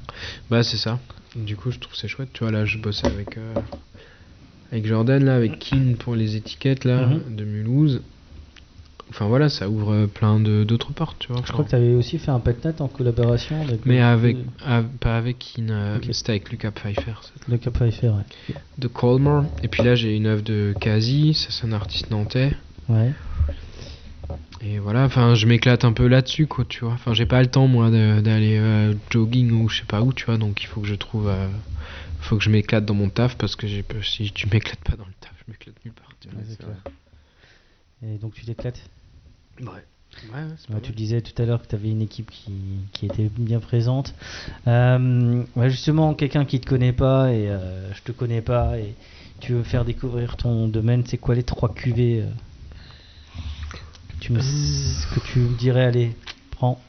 Bah 0.51 0.63
c'est 0.63 0.77
ça. 0.77 0.99
Du 1.35 1.57
coup 1.57 1.71
je 1.71 1.79
trouve 1.79 1.95
c'est 1.97 2.09
chouette. 2.09 2.29
Tu 2.35 2.45
vois 2.45 2.53
là 2.53 2.65
je 2.67 2.77
bossais 2.79 3.07
avec 3.07 3.39
euh, 3.39 3.55
avec 4.71 4.87
Jordan 4.87 5.25
là, 5.25 5.35
avec 5.35 5.59
Kin 5.59 5.95
pour 5.99 6.15
les 6.15 6.37
étiquettes 6.37 6.85
là 6.85 7.07
Mhm. 7.07 7.35
de 7.37 7.45
Mulhouse. 7.45 8.03
Enfin 9.15 9.27
voilà 9.27 9.51
ça 9.51 9.69
ouvre 9.69 10.07
plein 10.07 10.41
de 10.41 10.65
d'autres 10.65 10.93
portes 10.95 11.19
tu 11.19 11.31
vois. 11.31 11.43
Je 11.45 11.53
crois 11.53 11.65
que 11.67 11.71
tu 11.71 11.77
avais 11.77 11.93
aussi 11.95 12.19
fait 12.19 12.31
un 12.31 12.41
petnet 12.41 12.81
en 12.81 12.89
collaboration 12.89 13.61
avec. 13.61 13.85
Mais 13.85 14.01
avec 14.01 14.39
pas 15.01 15.19
avec 15.19 15.55
euh, 15.59 15.99
Ok. 15.99 16.09
c'était 16.13 16.31
avec 16.33 16.51
Lucas 16.51 16.71
Pfeiffer. 16.71 17.13
Cap 17.61 17.75
Pfeiffer, 17.75 18.09
ouais. 18.09 18.55
De 18.79 18.89
Colmore. 18.89 19.45
Et 19.63 19.69
puis 19.69 19.83
là 19.83 19.95
j'ai 19.95 20.17
une 20.17 20.27
œuvre 20.27 20.43
de 20.43 20.75
Kazi, 20.81 21.35
ça 21.35 21.49
c'est 21.51 21.67
un 21.67 21.73
artiste 21.73 22.11
nantais. 22.11 22.53
Ouais. 22.89 23.13
Et 24.63 24.79
voilà, 24.79 25.05
enfin, 25.05 25.35
je 25.35 25.47
m'éclate 25.47 25.85
un 25.85 25.93
peu 25.93 26.07
là-dessus, 26.07 26.47
quoi, 26.47 26.65
tu 26.65 26.85
vois. 26.85 26.95
Enfin, 26.95 27.13
j'ai 27.15 27.27
pas 27.27 27.41
le 27.43 27.49
temps, 27.49 27.67
moi, 27.67 27.91
de- 27.91 28.21
d'aller 28.21 28.59
euh, 28.59 28.95
jogging 29.11 29.51
ou 29.51 29.69
je 29.69 29.81
sais 29.81 29.85
pas 29.87 30.01
où, 30.03 30.13
tu 30.13 30.25
vois. 30.27 30.39
Donc, 30.39 30.63
il 30.63 30.67
faut 30.67 30.81
que 30.81 30.87
je 30.87 30.95
trouve. 30.95 31.29
euh, 31.29 31.49
faut 32.21 32.37
que 32.39 32.45
je 32.45 32.49
m'éclate 32.51 32.85
dans 32.85 32.95
mon 32.95 33.09
taf 33.09 33.37
parce 33.37 33.57
que 33.57 33.67
si 33.67 34.31
tu 34.33 34.47
m'éclates 34.49 34.79
pas 34.85 34.95
dans 34.97 35.05
le 35.05 35.13
taf, 35.21 35.33
je 35.45 35.51
m'éclate 35.53 35.75
nulle 35.85 35.93
part. 35.95 36.13
tu 36.21 36.29
vois, 36.29 36.75
Ouais. 38.01 38.15
Et 38.15 38.19
donc 38.19 38.35
tu 38.35 38.45
t'éclates? 38.45 38.81
Ouais. 39.61 39.85
Tu 40.83 40.93
disais 40.93 41.21
tout 41.23 41.41
à 41.41 41.47
l'heure 41.47 41.63
que 41.63 41.69
tu 41.69 41.75
avais 41.75 41.91
une 41.91 42.03
équipe 42.03 42.31
qui, 42.31 42.53
qui 42.93 43.07
était 43.07 43.31
bien 43.37 43.61
présente. 43.61 44.15
Euh, 44.67 45.43
ouais, 45.57 45.71
justement, 45.71 46.15
quelqu'un 46.15 46.45
qui 46.45 46.61
te 46.61 46.69
connaît 46.69 46.93
pas 46.93 47.33
et 47.33 47.49
euh, 47.49 47.93
je 47.95 48.03
te 48.03 48.13
connais 48.13 48.43
pas 48.43 48.79
et 48.79 48.95
tu 49.41 49.53
veux 49.53 49.63
faire 49.63 49.85
découvrir 49.85 50.37
ton 50.37 50.69
domaine, 50.69 51.05
c'est 51.07 51.19
quoi 51.19 51.35
les 51.35 51.43
trois 51.43 51.73
cuvées 51.73 52.23
euh, 52.23 52.27
que, 54.11 54.21
tu 54.21 54.33
me, 54.33 54.39
que 54.39 55.21
tu 55.33 55.39
me 55.41 55.57
dirais, 55.57 55.85
allez, 55.85 56.15
prends. 56.51 56.81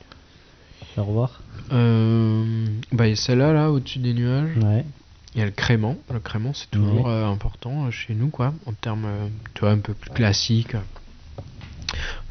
Au 0.98 1.04
revoir. 1.04 1.42
Euh, 1.72 2.66
bah, 2.92 3.08
il 3.08 3.12
y 3.12 3.14
a 3.14 3.16
celle-là, 3.16 3.54
là, 3.54 3.72
au-dessus 3.72 4.00
des 4.00 4.14
nuages. 4.14 4.56
Ouais. 4.58 4.86
Il 5.34 5.40
y 5.40 5.42
a 5.42 5.46
le 5.46 5.52
crément. 5.52 5.98
Le 6.12 6.20
crément, 6.20 6.54
c'est 6.54 6.70
toujours 6.70 7.10
euh, 7.10 7.26
important 7.26 7.86
euh, 7.86 7.92
chez 7.92 8.14
nous, 8.14 8.30
quoi. 8.30 8.54
En 8.68 8.74
termes, 8.74 9.06
euh, 9.06 9.28
tu 9.56 9.62
vois, 9.62 9.72
un 9.72 9.80
peu 9.80 9.96
plus 9.96 10.12
classique. 10.12 10.76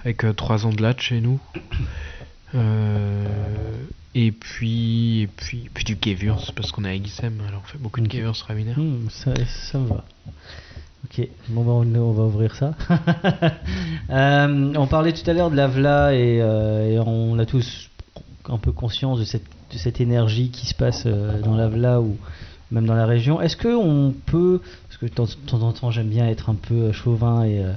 Avec 0.04 0.24
3 0.36 0.66
ans 0.66 0.72
de 0.72 0.82
latte 0.82 1.00
chez 1.00 1.20
nous. 1.20 1.40
Euh, 2.54 3.24
et 4.14 4.32
puis, 4.32 5.22
et 5.22 5.26
puis, 5.26 5.70
puis 5.72 5.84
du 5.84 5.96
Gewürz, 6.00 6.50
parce 6.54 6.72
qu'on 6.72 6.84
est 6.84 6.90
à 6.90 7.02
Gisem, 7.02 7.40
alors 7.48 7.62
on 7.64 7.68
fait 7.68 7.78
beaucoup 7.78 8.00
de. 8.00 8.10
Gewürz 8.10 8.42
Raminaire. 8.42 8.78
Hmm, 8.78 9.08
ça, 9.08 9.32
ça 9.46 9.78
me 9.78 9.88
va. 9.88 10.04
Ok, 11.04 11.26
bon 11.48 11.64
bah 11.64 11.72
on, 11.72 11.94
on 12.00 12.12
va 12.12 12.22
ouvrir 12.24 12.54
ça. 12.54 12.74
Euh, 14.10 14.74
on 14.76 14.86
parlait 14.88 15.12
tout 15.12 15.28
à 15.30 15.32
l'heure 15.32 15.50
de 15.50 15.56
la 15.56 15.66
vla 15.66 16.12
et, 16.12 16.40
euh, 16.42 16.90
et 16.90 16.98
on 16.98 17.38
a 17.38 17.46
tous 17.46 17.88
un 18.48 18.58
peu 18.58 18.70
conscience 18.72 19.18
de 19.18 19.24
cette, 19.24 19.46
de 19.72 19.78
cette 19.78 20.02
énergie 20.02 20.50
qui 20.50 20.66
se 20.66 20.74
passe 20.74 21.04
euh, 21.06 21.40
dans 21.40 21.56
la 21.56 21.68
vla 21.68 22.00
ou 22.00 22.18
même 22.70 22.84
dans 22.84 22.94
la 22.94 23.06
région. 23.06 23.40
Est-ce 23.40 23.56
que 23.56 23.68
on 23.68 24.12
peut, 24.26 24.60
que 25.02 25.06
de 25.06 25.46
temps 25.46 25.62
en 25.62 25.72
temps 25.72 25.90
j'aime 25.90 26.08
bien 26.08 26.28
être 26.28 26.48
un 26.48 26.54
peu 26.54 26.74
euh, 26.74 26.92
chauvin 26.92 27.42
et, 27.44 27.58
euh, 27.58 27.72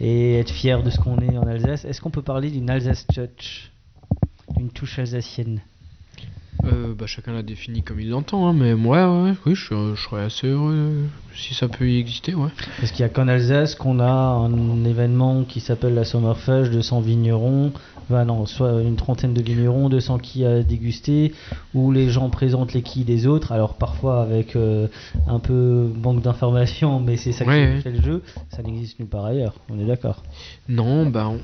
et 0.00 0.38
être 0.38 0.50
fier 0.50 0.82
de 0.82 0.90
ce 0.90 0.98
qu'on 0.98 1.20
est 1.22 1.38
en 1.38 1.46
Alsace, 1.46 1.84
est-ce 1.86 2.02
qu'on 2.02 2.10
peut 2.10 2.22
parler 2.22 2.50
d'une 2.50 2.68
Alsace 2.68 3.06
Touch, 3.06 3.70
d'une 4.56 4.70
touche 4.70 4.98
alsacienne? 4.98 5.62
Euh, 6.64 6.94
bah, 6.94 7.06
chacun 7.06 7.32
l'a 7.32 7.42
défini 7.42 7.82
comme 7.82 8.00
il 8.00 8.08
l'entend, 8.08 8.48
hein, 8.48 8.52
mais 8.52 8.74
moi, 8.74 9.24
ouais, 9.24 9.34
oui, 9.44 9.54
je, 9.54 9.94
serais 9.94 10.22
assez 10.22 10.48
heureux 10.48 10.74
euh, 10.74 11.06
si 11.34 11.54
ça 11.54 11.68
peut 11.68 11.88
y 11.88 11.98
exister, 11.98 12.34
ouais. 12.34 12.48
Parce 12.80 12.90
qu'il 12.92 13.04
n'y 13.04 13.10
a 13.10 13.12
qu'en 13.12 13.28
Alsace 13.28 13.74
qu'on 13.74 14.00
a 14.00 14.10
un 14.10 14.84
événement 14.84 15.44
qui 15.44 15.60
s'appelle 15.60 15.94
la 15.94 16.04
Sommerfest, 16.04 16.70
200 16.70 17.00
vignerons, 17.02 17.72
enfin 18.08 18.24
non, 18.24 18.46
soit 18.46 18.80
une 18.82 18.96
trentaine 18.96 19.34
de 19.34 19.42
vignerons, 19.42 19.88
200 19.90 20.18
quilles 20.18 20.46
à 20.46 20.62
déguster, 20.62 21.34
où 21.74 21.92
les 21.92 22.08
gens 22.08 22.30
présentent 22.30 22.72
les 22.72 22.82
quilles 22.82 23.04
des 23.04 23.26
autres, 23.26 23.52
alors 23.52 23.74
parfois 23.74 24.22
avec 24.22 24.56
euh, 24.56 24.88
un 25.28 25.38
peu 25.38 25.92
manque 26.02 26.22
d'informations, 26.22 27.00
mais 27.04 27.16
c'est 27.16 27.32
ça 27.32 27.44
qui 27.44 27.50
Ouais, 27.50 27.74
ouais. 27.74 27.80
fait 27.82 27.90
le 27.90 28.02
jeu, 28.02 28.22
ça 28.48 28.62
n'existe 28.62 28.98
nulle 28.98 29.08
part 29.08 29.26
ailleurs, 29.26 29.54
on 29.68 29.78
est 29.78 29.86
d'accord. 29.86 30.22
Non, 30.68 31.06
bah, 31.06 31.28
on- 31.28 31.40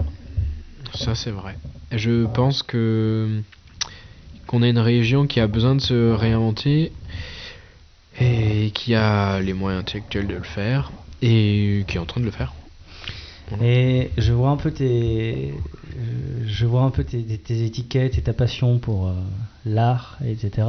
ça 0.96 1.14
c'est 1.14 1.30
vrai. 1.30 1.58
Je 1.94 2.24
pense 2.26 2.62
que 2.62 3.42
qu'on 4.52 4.62
a 4.62 4.68
une 4.68 4.78
région 4.78 5.26
qui 5.26 5.40
a 5.40 5.46
besoin 5.46 5.74
de 5.74 5.80
se 5.80 6.12
réinventer 6.12 6.92
et 8.20 8.70
qui 8.74 8.94
a 8.94 9.40
les 9.40 9.54
moyens 9.54 9.80
intellectuels 9.80 10.26
de 10.26 10.34
le 10.34 10.42
faire 10.42 10.92
et 11.22 11.84
qui 11.88 11.96
est 11.96 12.00
en 12.00 12.04
train 12.04 12.20
de 12.20 12.26
le 12.26 12.30
faire. 12.30 12.52
Et 13.62 14.10
je 14.18 14.32
vois 14.32 14.50
un 14.50 14.56
peu 14.58 14.70
tes, 14.70 15.54
euh, 15.96 16.44
je 16.46 16.66
vois 16.66 16.82
un 16.82 16.90
peu 16.90 17.02
tes, 17.02 17.22
tes- 17.22 17.38
tes 17.38 17.64
étiquettes 17.64 18.18
et 18.18 18.22
ta 18.22 18.34
passion 18.34 18.78
pour 18.78 19.08
euh, 19.08 19.12
l'art, 19.64 20.18
etc. 20.26 20.68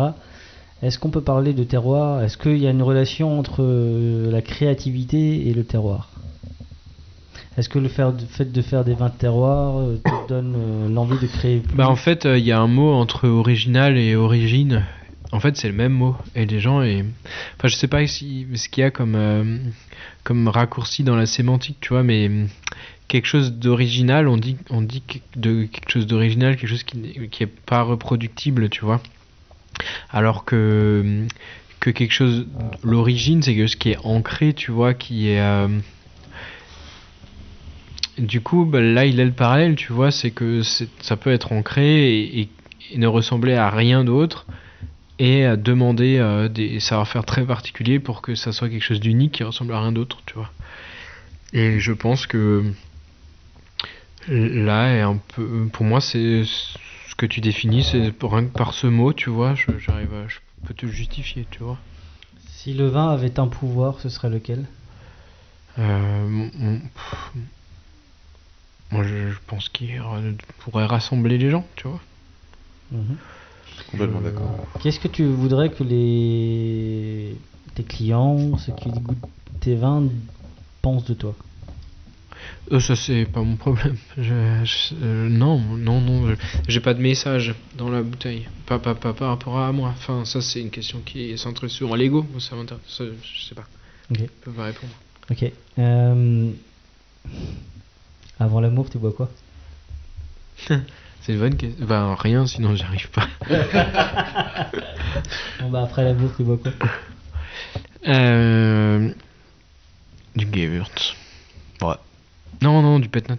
Est-ce 0.82 0.98
qu'on 0.98 1.10
peut 1.10 1.22
parler 1.22 1.54
de 1.54 1.64
terroir? 1.66 2.24
Est-ce 2.24 2.38
qu'il 2.38 2.58
y 2.60 2.68
a 2.68 2.72
une 2.72 2.82
relation 2.82 3.38
entre 3.38 3.64
euh, 3.64 4.32
la 4.32 4.42
créativité 4.42 5.48
et 5.50 5.54
le 5.54 5.66
terroir? 5.66 6.10
Est-ce 7.58 7.70
que 7.70 7.78
le 7.80 7.88
fait 7.88 8.52
de 8.52 8.62
faire 8.62 8.84
des 8.84 8.96
vins 8.96 9.10
de 9.10 9.14
terroir 9.18 9.78
euh, 9.80 9.98
te 10.04 10.28
donne 10.28 10.56
euh, 10.58 10.90
l'envie 10.90 11.20
de 11.20 11.28
créer 11.28 11.60
plus 11.60 11.76
Bah 11.76 11.88
en 11.88 11.96
fait, 11.96 12.26
euh, 12.26 12.38
il 12.38 12.46
y 12.46 12.52
a 12.52 12.60
un 12.60 12.68
mot 12.68 12.92
entre 12.94 13.28
original 13.28 13.98
et 13.98 14.16
origine. 14.16 14.86
En 15.32 15.40
fait, 15.40 15.56
c'est 15.58 15.68
le 15.68 15.74
même 15.74 15.94
mot. 15.94 16.16
Et 16.36 16.46
les 16.46 16.60
gens, 16.60 16.82
et... 16.84 17.04
enfin, 17.58 17.68
je 17.68 17.76
sais 17.76 17.88
pas 17.88 18.06
si, 18.08 18.48
ce 18.56 18.70
qu'il 18.70 18.82
y 18.82 18.86
a 18.86 18.92
comme, 18.92 19.16
euh, 19.16 19.58
comme 20.24 20.48
raccourci 20.48 21.04
dans 21.04 21.16
la 21.16 21.26
sémantique, 21.26 21.78
tu 21.82 21.90
vois, 21.90 22.04
mais 22.04 22.28
hum, 22.28 22.48
quelque 23.08 23.26
chose 23.28 23.54
d'original, 23.54 24.28
on 24.28 24.38
dit, 24.38 24.58
on 24.70 24.82
dit 24.82 25.04
de 25.36 25.66
quelque 25.66 25.90
chose 25.92 26.08
d'original, 26.08 26.56
quelque 26.56 26.70
chose 26.70 26.84
qui, 26.84 26.98
n'est- 26.98 27.28
qui 27.30 27.44
est 27.44 27.48
pas 27.48 27.82
reproductible, 27.84 28.70
tu 28.70 28.86
vois. 28.86 29.02
Alors 30.12 30.46
que, 30.46 31.02
hum, 31.04 31.28
que 31.80 31.90
quelque 31.90 32.14
chose, 32.14 32.46
l'origine, 32.84 33.42
c'est 33.44 33.56
que 33.56 33.68
ce 33.68 33.76
qui 33.76 33.90
est 33.92 33.98
ancré, 34.04 34.54
tu 34.54 34.72
vois, 34.72 34.94
qui 34.94 35.30
est. 35.30 35.40
euh, 35.42 35.68
du 38.18 38.42
coup, 38.42 38.66
bah, 38.66 38.82
là, 38.82 39.06
il 39.06 39.20
est 39.20 39.26
le 39.26 39.32
parallèle, 39.32 39.76
tu 39.76 39.92
vois, 39.94 40.12
c'est 40.12 40.32
que 40.32 40.62
ça 40.64 41.18
peut 41.18 41.32
être 41.32 41.52
ancré 41.52 42.20
et, 42.20 42.42
et- 42.42 42.50
et 42.92 42.98
ne 42.98 43.08
ressembler 43.08 43.54
à 43.56 43.70
rien 43.70 44.04
d'autre 44.04 44.46
et 45.20 45.46
à 45.46 45.56
demander 45.56 46.18
euh, 46.18 46.50
des 46.50 46.80
savoir-faire 46.80 47.26
très 47.26 47.46
particuliers 47.46 48.00
pour 48.00 48.22
que 48.22 48.36
ça 48.36 48.52
soit 48.52 48.70
quelque 48.70 48.84
chose 48.84 49.00
d'unique 49.00 49.34
qui 49.34 49.44
ressemble 49.44 49.74
à 49.74 49.82
rien 49.82 49.92
d'autre, 49.92 50.20
tu 50.26 50.34
vois. 50.36 50.52
Et 51.54 51.80
je 51.80 51.94
pense 51.94 52.28
que 52.28 52.64
là 54.28 54.94
est 54.96 55.02
un 55.02 55.18
peu, 55.36 55.68
pour 55.72 55.86
moi, 55.86 56.02
c'est 56.02 56.44
ce 56.46 57.16
que 57.16 57.26
tu 57.26 57.42
définis, 57.42 57.84
c'est 57.84 58.12
rien 58.22 58.46
que 58.46 58.52
par 58.58 58.74
ce 58.74 58.88
mot, 58.88 59.14
tu 59.14 59.30
vois, 59.30 59.56
je, 59.56 59.78
j'arrive, 59.80 60.14
à- 60.14 60.28
je 60.28 60.40
peux 60.66 60.74
te 60.74 60.86
le 60.86 60.92
justifier, 60.92 61.46
tu 61.52 61.64
vois. 61.64 61.78
Si 62.48 62.74
le 62.74 62.88
vin 62.88 63.10
avait 63.10 63.40
un 63.40 63.48
pouvoir, 63.48 64.00
ce 64.00 64.10
serait 64.10 64.30
lequel? 64.30 64.66
Euh, 65.80 66.50
moi, 68.94 69.04
je, 69.04 69.32
je 69.32 69.38
pense 69.48 69.70
qu'il 69.70 70.00
ra- 70.00 70.22
pourrait 70.60 70.86
rassembler 70.86 71.38
les 71.38 71.50
gens, 71.50 71.66
tu 71.76 71.88
vois. 71.88 72.02
Mhm. 72.92 73.18
Complètement 73.92 74.22
d'accord. 74.22 74.52
Qu'est-ce 74.82 75.00
que 75.00 75.08
tu 75.08 75.26
voudrais 75.26 75.70
que 75.70 75.84
les 75.84 77.36
tes 77.76 77.84
clients, 77.84 78.58
ceux 78.58 78.74
qui 78.74 78.90
goûtent 78.92 79.18
tes 79.60 79.76
vins, 79.76 80.04
pensent 80.82 81.06
de 81.06 81.14
toi? 81.16 81.36
Euh, 82.72 82.80
ça 82.80 82.96
c'est 82.96 83.26
pas 83.26 83.42
mon 83.42 83.56
problème. 83.56 83.96
Je, 84.18 84.24
je- 84.24 84.96
euh, 85.02 85.30
non, 85.30 85.60
non, 85.60 86.02
non, 86.02 86.36
j'ai 86.68 86.80
pas 86.80 86.94
de 86.94 87.02
message 87.02 87.54
dans 87.78 87.90
la 87.90 88.02
bouteille. 88.02 88.48
Pas, 88.66 88.80
pas, 88.80 88.96
pas 88.96 89.14
par 89.14 89.30
rapport 89.30 89.58
à 89.60 89.72
moi. 89.72 89.90
Enfin, 89.90 90.24
ça 90.26 90.42
c'est 90.42 90.62
une 90.62 90.70
question 90.72 91.00
qui 91.06 91.32
est 91.32 91.38
centrée 91.38 91.70
sur 91.70 91.96
l'ego. 91.96 92.26
Ça 92.40 92.56
m'intéresse. 92.56 92.82
Ça, 92.88 93.04
je 93.06 93.44
sais 93.48 93.56
pas. 93.56 93.66
Ok. 94.12 94.20
Je 94.20 94.26
peux 94.42 94.52
pas 94.52 94.66
répondre. 94.66 94.94
Ok. 95.32 95.52
Euh, 95.80 96.52
Avant 98.44 98.60
l'amour, 98.60 98.90
tu 98.90 98.98
bois 98.98 99.14
quoi? 99.14 99.30
C'est 100.68 101.32
une 101.34 101.40
bonne 101.40 101.56
question. 101.56 101.86
Ben 101.86 102.14
rien, 102.20 102.46
sinon 102.46 102.76
j'y 102.76 102.84
arrive 102.84 103.10
pas. 103.10 103.28
Bon 105.62 105.70
bah 105.70 105.84
après 105.84 106.04
l'amour, 106.04 106.30
tu 106.36 106.44
bois 106.44 106.58
quoi? 106.58 106.72
Euh, 108.06 109.10
du 110.36 110.46
Gewürz. 110.46 111.14
Ouais. 111.82 111.96
Non, 112.62 112.82
non, 112.82 113.00
du 113.00 113.08
Petnat. 113.08 113.38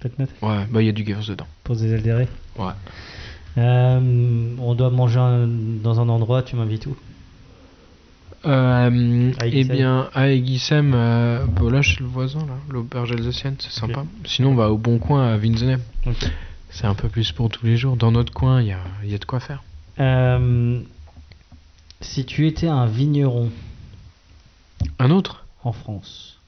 Petnat 0.00 0.24
Ouais, 0.40 0.64
bah 0.70 0.80
il 0.80 0.86
y 0.86 0.88
a 0.88 0.92
du 0.92 1.04
Gewürz 1.04 1.28
dedans. 1.28 1.46
Pour 1.64 1.76
des 1.76 1.92
aldérés 1.92 2.28
Ouais. 2.58 2.72
Euh, 3.58 4.54
On 4.58 4.74
doit 4.74 4.88
manger 4.90 5.18
un- 5.18 5.46
dans 5.46 6.00
un 6.00 6.08
endroit, 6.08 6.42
tu 6.42 6.56
m'invites 6.56 6.86
où? 6.86 6.96
Euh, 8.46 9.32
eh 9.44 9.64
bien, 9.64 10.08
à 10.14 10.28
Aiguissem, 10.28 10.92
euh, 10.94 11.44
bah 11.46 11.70
là 11.70 11.82
chez 11.82 12.00
le 12.00 12.06
voisin, 12.06 12.40
là, 12.40 12.56
l'auberge 12.70 13.12
alsacienne, 13.12 13.56
c'est 13.58 13.72
sympa. 13.72 14.04
Sinon, 14.24 14.50
on 14.50 14.54
va 14.54 14.70
au 14.70 14.78
bon 14.78 14.98
coin 14.98 15.32
à 15.32 15.36
Winsenheim. 15.36 15.80
Ok. 16.06 16.30
C'est 16.70 16.86
un 16.86 16.94
peu 16.94 17.08
plus 17.08 17.32
pour 17.32 17.48
tous 17.48 17.66
les 17.66 17.76
jours. 17.76 17.96
Dans 17.96 18.12
notre 18.12 18.32
coin, 18.32 18.60
il 18.60 18.68
y 18.68 18.72
a, 18.72 18.78
y 19.04 19.14
a 19.14 19.18
de 19.18 19.24
quoi 19.24 19.40
faire. 19.40 19.62
Euh, 19.98 20.80
Si 22.00 22.24
tu 22.24 22.46
étais 22.46 22.68
un 22.68 22.86
vigneron 22.86 23.50
Un 24.98 25.10
autre? 25.10 25.44
En 25.64 25.72
France, 25.72 26.38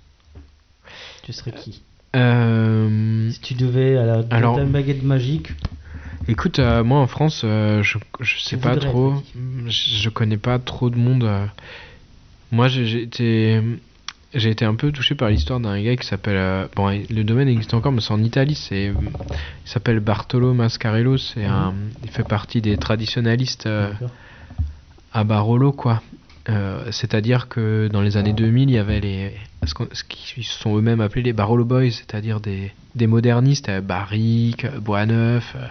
tu 1.24 1.32
serais 1.32 1.50
qui? 1.52 1.82
Euh, 2.14 3.30
Si 3.32 3.40
tu 3.40 3.54
devais, 3.54 3.96
à 3.96 4.04
la, 4.06 4.24
Alors- 4.30 4.60
baguette 4.66 5.02
magique, 5.02 5.48
Écoute, 6.28 6.58
euh, 6.58 6.84
moi 6.84 6.98
en 7.00 7.06
France, 7.06 7.42
euh, 7.44 7.82
je, 7.82 7.98
je 8.20 8.38
sais 8.38 8.58
pas 8.58 8.74
voudrais 8.74 8.90
trop. 8.90 9.14
Je, 9.66 9.70
je 9.70 10.08
connais 10.10 10.36
pas 10.36 10.58
trop 10.58 10.90
de 10.90 10.96
monde. 10.96 11.24
euh. 11.24 11.46
Moi, 12.52 12.68
j'ai 12.68 13.02
été, 13.02 13.60
j'ai 14.34 14.50
été 14.50 14.64
un 14.64 14.74
peu 14.74 14.92
touché 14.92 15.14
par 15.14 15.30
l'histoire 15.30 15.58
d'un 15.60 15.80
gars 15.82 15.96
qui 15.96 16.06
s'appelle. 16.06 16.68
bon, 16.76 16.88
le 17.10 17.22
domaine 17.24 17.48
existe 17.48 17.74
encore, 17.74 17.92
mais 17.92 18.00
c'est 18.00 18.12
en 18.12 18.22
Italie. 18.22 18.54
C'est, 18.54 18.86
il 18.86 19.70
s'appelle 19.70 20.00
Bartolo 20.00 20.54
Mascarello. 20.54 21.16
C'est 21.16 21.44
un, 21.44 21.74
il 22.04 22.10
fait 22.10 22.24
partie 22.24 22.60
des 22.60 22.76
traditionalistes 22.76 23.68
à 25.12 25.24
Barolo, 25.24 25.72
quoi. 25.72 26.02
Euh, 26.48 26.90
c'est-à-dire 26.92 27.48
que 27.48 27.88
dans 27.92 28.00
les 28.00 28.16
années 28.16 28.32
2000, 28.32 28.70
il 28.70 28.74
y 28.74 28.78
avait 28.78 29.00
les, 29.00 29.32
ce, 29.66 29.74
qu'on- 29.74 29.88
ce 29.92 30.02
qui 30.04 30.42
se 30.42 30.58
sont 30.58 30.76
eux-mêmes 30.78 31.00
appelés 31.02 31.22
les 31.22 31.32
Barolo 31.34 31.64
Boys, 31.64 31.90
c'est-à-dire 31.90 32.40
des, 32.40 32.72
des 32.94 33.06
modernistes, 33.06 33.68
euh, 33.68 33.80
barriques, 33.82 34.64
euh, 34.64 34.80
bois 34.80 35.04
neuf, 35.04 35.54
euh, 35.56 35.66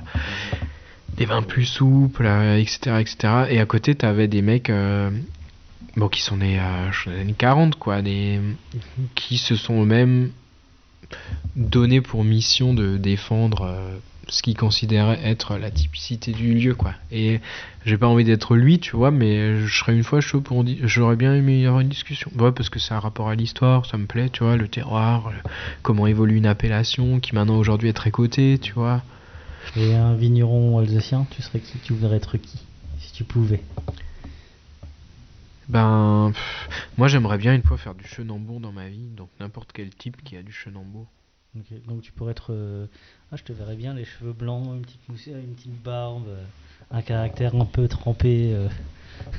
des 1.17 1.25
vins 1.25 1.41
plus 1.41 1.65
souples, 1.65 2.25
euh, 2.27 2.59
etc., 2.59 2.97
etc. 2.99 3.17
Et 3.49 3.59
à 3.59 3.65
côté, 3.65 3.95
tu 3.95 4.05
avais 4.05 4.27
des 4.27 4.43
mecs 4.43 4.71
bon, 5.95 6.09
qui 6.09 6.21
sont 6.21 6.37
nés 6.37 6.59
les 7.07 7.19
années 7.21 7.35
40, 7.35 7.75
quoi, 7.79 8.03
des, 8.03 8.39
qui 9.15 9.37
se 9.39 9.55
sont 9.55 9.81
eux-mêmes 9.81 10.29
donnés 11.55 12.01
pour 12.01 12.23
mission 12.23 12.75
de 12.75 12.97
défendre 12.97 13.79
ce 14.29 14.41
qu'ils 14.43 14.57
considéraient 14.57 15.19
être 15.23 15.57
la 15.57 15.71
typicité 15.71 16.31
du 16.31 16.53
lieu, 16.53 16.75
quoi. 16.75 16.93
Et 17.11 17.39
j'ai 17.85 17.97
pas 17.97 18.07
envie 18.07 18.23
d'être 18.23 18.55
lui, 18.55 18.79
tu 18.79 18.95
vois, 18.95 19.11
mais 19.11 19.57
je 19.65 19.77
serais 19.79 19.95
une 19.95 20.03
fois 20.03 20.19
chaud 20.21 20.41
pour 20.41 20.65
j'aurais 20.83 21.15
bien 21.15 21.33
aimé 21.33 21.61
y 21.61 21.65
avoir 21.65 21.81
une 21.81 21.87
discussion. 21.89 22.29
Ouais, 22.37 22.51
parce 22.51 22.69
que 22.69 22.79
c'est 22.79 22.93
un 22.93 22.99
rapport 22.99 23.29
à 23.29 23.35
l'histoire, 23.35 23.85
ça 23.85 23.97
me 23.97 24.05
plaît, 24.05 24.29
tu 24.29 24.43
vois, 24.43 24.57
le 24.57 24.67
terroir, 24.67 25.29
le- 25.31 25.49
comment 25.81 26.07
évolue 26.07 26.35
une 26.37 26.45
appellation 26.45 27.19
qui 27.19 27.33
maintenant 27.35 27.57
aujourd'hui 27.57 27.89
est 27.89 27.93
très 27.93 28.11
cotée, 28.11 28.59
tu 28.61 28.73
vois. 28.73 29.01
Et 29.75 29.93
un 29.95 30.15
vigneron 30.15 30.77
alsacien, 30.79 31.25
tu 31.29 31.41
serais 31.41 31.59
qui? 31.59 31.77
Tu 31.79 31.93
voudrais 31.93 32.17
être 32.17 32.37
qui 32.37 32.59
Si 32.99 33.13
tu 33.13 33.23
pouvais? 33.23 33.61
Ben, 35.67 36.31
pff, 36.33 36.69
moi 36.97 37.07
j'aimerais 37.09 37.37
bien 37.37 37.53
une 37.53 37.61
fois 37.63 37.77
faire 37.77 37.93
du 37.93 38.05
chenambour 38.07 38.59
dans 38.61 38.71
ma 38.71 38.87
vie, 38.87 39.09
donc 39.17 39.29
n'importe 39.39 39.71
quel 39.73 39.89
type 39.89 40.23
qui 40.23 40.37
a 40.37 40.41
du 40.43 40.51
chenambour. 40.53 41.07
Donc 41.55 42.01
tu 42.01 42.11
pourrais 42.11 42.31
être. 42.31 42.51
euh, 42.51 42.85
Ah, 43.31 43.35
je 43.35 43.43
te 43.43 43.51
verrais 43.53 43.75
bien, 43.75 43.93
les 43.93 44.05
cheveux 44.05 44.33
blancs, 44.33 44.65
une 44.75 44.81
petite 44.81 45.09
mousse, 45.09 45.25
une 45.27 45.55
petite 45.55 45.81
barbe, 45.83 46.27
euh, 46.27 46.43
un 46.91 47.01
caractère 47.01 47.55
un 47.55 47.65
peu 47.65 47.87
trempé. 47.87 48.53
euh, 48.53 48.67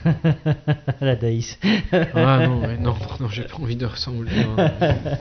la 1.01 1.15
Daïs. 1.15 1.59
Ah 2.15 2.47
non, 2.49 2.63
non, 2.81 2.97
non, 3.21 3.29
j'ai 3.29 3.45
pas 3.45 3.57
envie 3.59 3.77
de 3.77 3.87
ressembler. 3.87 4.33
hein. 4.33 4.71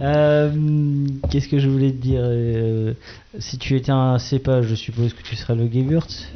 Euh, 0.00 1.06
Qu'est-ce 1.30 1.48
que 1.48 1.58
je 1.58 1.68
voulais 1.68 1.92
te 1.92 1.96
dire 1.98 2.22
euh, 2.24 2.94
Si 3.38 3.58
tu 3.58 3.76
étais 3.76 3.92
un 3.92 4.18
cépage, 4.18 4.66
je 4.66 4.74
suppose 4.74 5.12
que 5.14 5.22
tu 5.22 5.36
serais 5.36 5.54
le 5.54 5.70
Gewürz. 5.70 6.26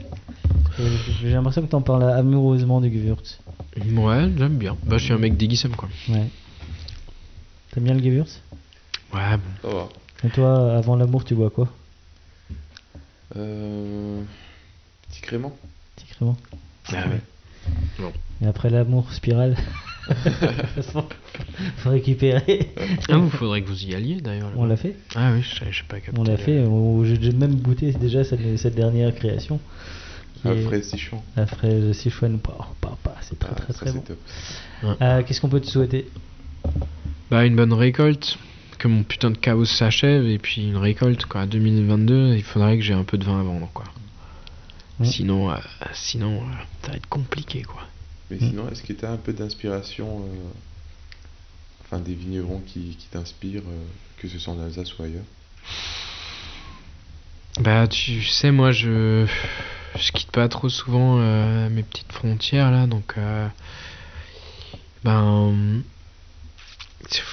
Euh, 0.78 0.97
J'ai 1.20 1.30
l'impression 1.32 1.62
que 1.62 1.68
tu 1.68 1.74
en 1.74 1.80
parles 1.80 2.05
amoureusement 2.11 2.80
du 2.80 2.90
Gewürz. 2.92 3.38
Ouais, 3.76 4.28
j'aime 4.36 4.57
bien. 4.59 4.76
Bah, 4.84 4.99
je 4.99 5.05
suis 5.05 5.12
un 5.12 5.18
mec 5.18 5.36
déguisé, 5.36 5.68
quoi. 5.70 5.88
Ouais. 6.09 6.26
T'aimes 7.72 7.84
bien 7.84 7.94
le 7.94 8.03
Gewürz? 8.03 8.40
Ouais, 9.15 9.37
bon. 9.37 9.69
Ça 9.69 9.75
va. 9.75 9.89
Et 10.25 10.31
toi, 10.31 10.77
avant 10.77 10.97
l'amour, 10.97 11.25
tu 11.25 11.35
bois 11.35 11.51
quoi? 11.51 11.69
Euh... 13.37 14.23
Petit 15.09 15.21
crément. 15.21 15.57
Petit 15.97 16.07
crément 16.07 16.37
Ah 16.89 17.05
ouais. 17.09 18.09
Et 18.43 18.47
après 18.47 18.71
l'amour, 18.71 19.13
spirale 19.13 19.57
Faut 21.79 21.91
récupérer. 21.91 22.73
Ah, 23.09 23.17
vous 23.17 23.29
faudrait 23.31 23.61
que 23.63 23.67
vous 23.69 23.85
y 23.85 23.95
alliez 23.95 24.21
d'ailleurs. 24.21 24.53
On 24.57 24.65
l'a 24.65 24.77
fait 24.77 24.95
Ah 25.17 25.33
oui, 25.33 25.43
je 25.43 25.65
sais 25.77 25.83
pas 25.89 25.99
capté. 26.01 26.21
On 26.21 26.23
l'a 26.23 26.37
fait. 26.37 26.61
on- 26.61 27.05
J'ai 27.05 27.33
même 27.33 27.57
goûté 27.57 27.91
déjà 27.93 28.23
cette, 28.23 28.57
cette 28.59 28.77
dernière 28.77 29.13
création. 29.15 29.59
La 30.45 30.53
est- 30.53 30.63
fraise 30.63 30.89
Sichuan. 30.89 31.21
La 31.37 31.47
fraise 31.47 31.93
Sichuan. 31.97 32.39
C'est 33.23 33.39
très 33.39 33.51
Ah, 33.51 33.55
très 33.57 33.73
très 33.73 33.87
c'est 33.87 33.93
bon. 33.95 34.01
top. 34.03 34.19
Euh, 35.03 35.23
Qu'est-ce 35.25 35.41
qu'on 35.41 35.49
peut 35.49 35.61
te 35.61 35.67
souhaiter? 35.67 36.09
Bah, 37.31 37.45
une 37.45 37.57
bonne 37.57 37.73
récolte. 37.73 38.39
Que 38.79 38.89
mon 38.89 39.03
putain 39.05 39.31
de 39.31 39.39
chaos 39.39 39.64
s'achève 39.64 40.27
et 40.27 40.39
puis 40.39 40.62
une 40.62 40.77
récolte 40.77 41.24
quoi. 41.27 41.43
À 41.43 41.47
2022, 41.47 42.35
il 42.37 42.43
faudrait 42.43 42.77
que 42.77 42.83
j'ai 42.83 42.93
un 42.95 43.05
peu 43.05 43.16
de 43.18 43.24
vin 43.24 43.41
à 43.41 43.43
vendre 43.43 43.70
quoi. 43.72 43.85
Ouais. 45.01 45.07
Sinon, 45.07 45.51
euh, 45.51 45.57
sinon, 45.93 46.43
euh, 46.43 46.53
ça 46.83 46.91
va 46.91 46.97
être 46.97 47.09
compliqué 47.09 47.62
quoi. 47.62 47.83
Mais 48.31 48.37
Mm. 48.37 48.49
sinon, 48.51 48.68
est-ce 48.70 48.83
que 48.83 48.93
tu 48.93 49.05
as 49.05 49.11
un 49.11 49.16
peu 49.16 49.33
d'inspiration, 49.33 50.20
euh, 50.22 50.49
enfin 51.85 52.01
des 52.01 52.14
vignerons 52.14 52.61
qui, 52.66 52.97
qui 52.99 53.07
t'inspirent, 53.09 53.62
euh, 53.66 53.85
que 54.18 54.29
ce 54.29 54.39
soit 54.39 54.53
en 54.55 54.61
Alsace 54.61 54.99
ou 54.99 55.03
ailleurs? 55.05 55.24
Bah, 57.61 57.87
tu 57.89 58.22
sais, 58.22 58.51
moi, 58.51 58.72
je, 58.72 59.27
je 59.99 60.12
quitte 60.12 60.31
pas 60.31 60.49
trop 60.49 60.68
souvent 60.68 61.18
euh, 61.20 61.70
mes 61.70 61.83
petites 61.83 62.12
frontières 62.12 62.70
là, 62.70 62.87
donc 62.87 63.14
euh, 63.16 63.49
ben, 65.05 65.83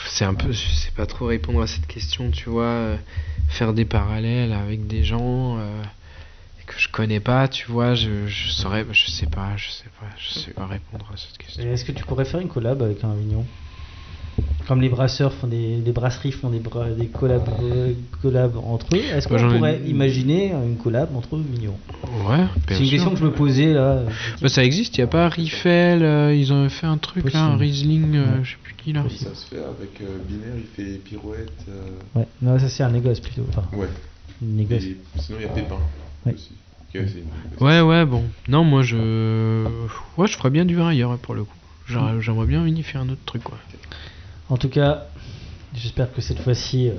c'est 0.08 0.26
un 0.26 0.34
peu, 0.34 0.52
je 0.52 0.68
sais 0.68 0.92
pas 0.92 1.06
trop 1.06 1.26
répondre 1.26 1.62
à 1.62 1.68
cette 1.68 1.88
question, 1.88 2.32
tu 2.32 2.50
vois, 2.50 2.64
euh, 2.64 2.98
faire 3.50 3.74
des 3.74 3.86
parallèles 3.86 4.54
avec 4.54 4.88
des 4.88 5.04
gens 5.04 5.58
euh, 5.58 5.84
que 6.66 6.76
je 6.78 6.90
connais 6.90 7.20
pas, 7.20 7.48
tu 7.48 7.70
vois, 7.72 7.96
je, 7.96 8.28
je 8.28 8.50
saurais, 8.50 8.86
je 8.92 9.10
sais 9.10 9.28
pas, 9.28 9.56
je 9.58 9.70
sais 9.70 9.90
pas, 10.00 10.08
je 10.18 10.40
sais 10.40 10.52
pas 10.52 10.68
répondre 10.68 11.06
à 11.14 11.18
cette 11.18 11.38
question. 11.38 11.64
Est-ce 11.64 11.86
que 11.86 11.92
tu 11.92 12.04
pourrais 12.04 12.26
faire 12.26 12.40
une 12.40 12.50
collab 12.50 12.82
avec 12.82 13.04
un 13.04 13.16
vigneron? 13.16 13.46
Comme 14.68 14.80
les 14.82 14.88
brasseurs 14.88 15.34
font 15.34 15.48
des, 15.48 15.76
les 15.86 15.92
brasseries 15.92 16.32
font 16.32 16.50
des, 16.50 16.60
bra- 16.60 16.90
des 16.90 17.08
collabs, 17.08 17.48
euh, 17.62 17.92
collabs 18.22 18.56
entre 18.58 18.96
eux, 18.96 19.00
est-ce 19.00 19.28
Bah, 19.28 19.38
qu'on 19.38 19.50
ai- 19.52 19.58
pourrait 19.58 19.82
imaginer 19.86 20.52
une 20.54 20.78
collab 20.78 21.14
entre 21.16 21.38
vignerons 21.38 21.78
Ouais, 22.30 22.46
C'est 22.70 22.80
une 22.80 22.86
sûr. 22.86 22.90
question 22.92 23.12
que 23.12 23.18
je 23.20 23.26
me 23.26 23.32
posais 23.32 23.74
là. 23.74 24.04
Bah, 24.42 24.48
ça 24.48 24.64
existe, 24.64 24.98
y 24.98 25.02
a 25.02 25.08
pas 25.08 25.28
Riffel, 25.28 26.02
euh, 26.04 26.34
ils 26.34 26.54
ont 26.54 26.70
fait 26.70 26.88
un 26.88 26.98
truc 26.98 27.34
là, 27.34 27.44
un. 27.44 27.58
Riesling, 27.58 28.16
euh, 28.16 28.24
Ouais. 28.38 28.44
je 28.44 28.52
sais 28.52 28.58
plus 28.64 28.74
qui 28.76 28.94
là. 28.94 29.04
Ça 29.10 29.36
se 29.36 29.48
fait 29.48 29.58
avec 29.58 30.00
euh, 30.02 30.18
Binaire, 30.28 30.54
il 30.58 30.64
fait 30.86 30.98
pirouette. 31.00 31.52
euh, 31.68 32.20
Ouais, 32.20 32.28
non, 32.42 32.58
ça 32.58 32.70
c'est 32.70 32.84
un 32.84 32.92
négoce 32.92 33.20
plutôt. 33.20 33.46
Enfin, 33.50 33.64
Ouais. 33.76 33.88
négoce. 34.42 34.82
Et 34.84 34.98
sinon, 35.20 35.40
il 35.42 35.44
y 35.44 35.46
a 35.46 35.50
Pépin 35.50 35.76
Ouais. 36.26 36.36
aussi. 36.36 36.52
Ouais, 37.60 37.82
ouais, 37.82 38.06
bon. 38.06 38.24
Non, 38.48 38.64
moi 38.64 38.82
je. 38.84 39.66
Ouais, 40.18 40.28
je 40.28 40.38
ferais 40.38 40.52
bien 40.52 40.64
du 40.64 40.76
vin 40.76 40.88
ailleurs 40.88 41.18
pour 41.18 41.34
le 41.34 41.44
coup. 41.44 41.56
J'aimerais 41.88 42.46
bien 42.46 42.66
unifier 42.66 42.98
un 43.00 43.10
autre 43.10 43.26
truc, 43.26 43.44
quoi. 43.44 43.58
En 44.54 44.58
tout 44.58 44.70
cas, 44.70 45.08
j'espère 45.76 46.14
que 46.14 46.22
cette 46.22 46.38
fois-ci, 46.38 46.88
euh, 46.89 46.93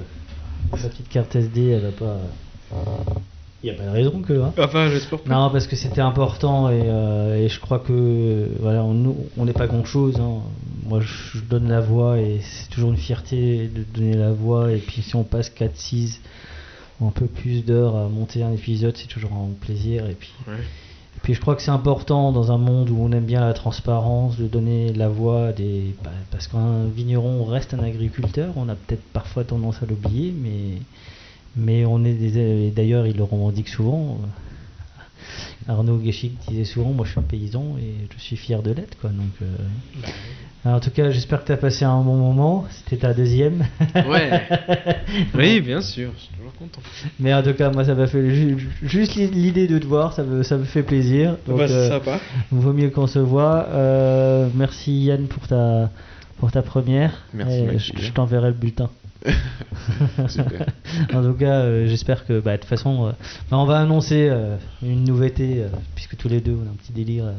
la 0.73 0.89
petite 0.89 1.09
carte 1.09 1.37
SD, 1.37 1.69
elle 1.69 1.83
va 1.83 1.91
pas. 1.93 2.19
Il 3.63 3.71
n'y 3.71 3.77
a 3.77 3.79
pas 3.79 3.85
de 3.85 3.91
raison 3.91 4.23
que. 4.23 4.33
hein. 4.43 4.53
Enfin, 4.59 4.89
j'espère 4.91 5.21
Non, 5.27 5.51
parce 5.51 5.69
que 5.69 5.77
c'était 5.77 6.01
important 6.01 6.69
et, 6.69 6.83
euh, 6.85 7.37
et 7.45 7.49
je 7.49 7.61
crois 7.61 7.79
que 7.79 8.49
voilà, 8.59 8.83
on 8.83 8.93
nous- 8.93 9.17
on 9.39 9.45
n'est 9.45 9.53
pas 9.53 9.69
grand 9.69 9.85
chose. 9.85 10.21
Moi, 10.85 10.99
je, 11.01 11.39
je 11.39 11.45
donne 11.45 11.69
la 11.69 11.81
voix 11.81 12.19
et 12.19 12.41
c'est 12.43 12.71
toujours 12.71 12.91
une 12.91 12.97
fierté 12.97 13.69
de 13.69 13.85
donner 13.85 14.15
la 14.17 14.33
voix. 14.33 14.73
Et 14.73 14.79
puis, 14.79 15.03
si 15.03 15.15
on 15.15 15.23
passe 15.23 15.49
4, 15.49 15.77
6 15.77 16.21
ou 17.01 17.07
un 17.07 17.13
peu 17.13 17.27
plus 17.27 17.65
d'heures 17.65 17.95
à 17.95 18.09
monter 18.09 18.43
un 18.43 18.51
épisode, 18.53 18.97
c'est 18.97 19.07
toujours 19.07 19.33
un 19.33 19.49
plaisir. 19.61 20.11
Et 20.11 20.15
puis, 20.15 20.33
Ouais. 20.49 20.55
Puis, 21.25 21.33
je 21.33 21.41
crois 21.41 21.57
que 21.57 21.63
c'est 21.63 21.71
important 21.71 22.33
dans 22.33 22.53
un 22.53 22.59
monde 22.59 22.91
où 22.91 22.99
on 23.01 23.11
aime 23.13 23.25
bien 23.25 23.41
la 23.41 23.55
transparence 23.55 24.37
de 24.37 24.47
donner 24.47 24.93
la 24.93 25.09
voix 25.09 25.47
à 25.47 25.53
des. 25.53 25.95
bah, 26.05 26.11
parce 26.31 26.49
qu'un 26.49 26.85
vigneron 26.85 27.45
reste 27.47 27.73
un 27.73 27.79
agriculteur, 27.79 28.53
on 28.57 28.69
a 28.69 28.75
peut-être 28.75 29.03
parfois 29.15 29.43
tendance 29.43 29.83
à 29.83 29.87
l'oublier, 29.87 30.35
mais. 30.39 30.83
Mais 31.57 31.87
on 31.87 32.05
est 32.05 32.13
des. 32.13 32.71
D'ailleurs, 32.73 33.07
il 33.07 33.17
le 33.17 33.23
revendique 33.23 33.69
souvent. 33.69 34.19
Arnaud 35.67 35.97
Guéchic 35.97 36.37
disait 36.47 36.65
souvent 36.65 36.93
Moi 36.93 37.07
je 37.07 37.13
suis 37.13 37.21
un 37.21 37.23
paysan 37.23 37.79
et 37.79 38.07
je 38.15 38.21
suis 38.23 38.37
fier 38.37 38.63
de 38.63 38.73
l'être. 38.73 38.99
Quoi. 39.01 39.09
Donc, 39.09 39.33
euh, 39.41 39.57
alors, 40.65 40.79
en 40.79 40.81
tout 40.81 40.91
cas, 40.91 41.11
j'espère 41.11 41.43
que 41.43 41.47
tu 41.47 41.53
as 41.53 41.57
passé 41.59 41.85
un 41.85 42.01
bon 42.01 42.17
moment. 42.17 42.65
C'était 42.71 42.97
ta 42.97 43.13
deuxième. 43.13 43.65
Ouais. 44.09 44.43
oui, 45.35 45.61
bien 45.61 45.81
sûr, 45.83 46.11
je 46.17 46.21
suis 46.23 46.35
toujours 46.35 46.55
content. 46.55 46.81
Mais 47.21 47.35
en 47.35 47.43
tout 47.43 47.53
cas, 47.53 47.71
moi 47.71 47.85
ça 47.85 47.95
m'a 47.95 48.07
fait 48.07 48.31
ju- 48.31 48.59
ju- 48.59 48.71
juste 48.83 49.15
l'i- 49.15 49.29
l'idée 49.31 49.67
de 49.67 49.79
te 49.79 49.87
voir, 49.87 50.13
ça 50.15 50.23
me, 50.23 50.43
ça 50.43 50.57
me 50.57 50.65
fait 50.65 50.83
plaisir. 50.83 51.37
Donc, 51.47 51.59
Bah, 51.59 51.69
c'est 51.69 51.75
euh, 51.75 51.89
sympa. 51.91 52.19
Vaut 52.51 52.73
mieux 52.73 52.89
qu'on 52.91 53.07
se 53.07 53.19
voit. 53.19 53.67
Euh, 53.69 54.49
merci 54.55 54.93
Yann 55.05 55.27
pour 55.27 55.47
ta, 55.47 55.91
pour 56.39 56.51
ta 56.51 56.63
première. 56.63 57.13
Merci, 57.35 57.59
Et 57.59 57.79
je 57.79 57.93
je 57.99 58.13
t'enverrai 58.13 58.49
le 58.49 58.55
bulletin. 58.55 58.89
Super. 60.29 60.67
en 61.13 61.23
tout 61.23 61.35
cas, 61.35 61.61
euh, 61.61 61.87
j'espère 61.87 62.27
que, 62.27 62.41
bah, 62.41 62.53
de 62.53 62.61
toute 62.63 62.69
façon, 62.69 63.07
euh, 63.09 63.11
bah, 63.51 63.59
on 63.59 63.65
va 63.67 63.79
annoncer 63.79 64.29
euh, 64.31 64.57
une 64.83 65.05
nouveauté, 65.05 65.59
euh, 65.59 65.69
puisque 65.95 66.17
tous 66.17 66.29
les 66.29 66.41
deux, 66.41 66.53
on 66.63 66.67
a 66.67 66.71
un 66.71 66.75
petit 66.75 66.93
délire 66.93 67.25
euh, 67.27 67.33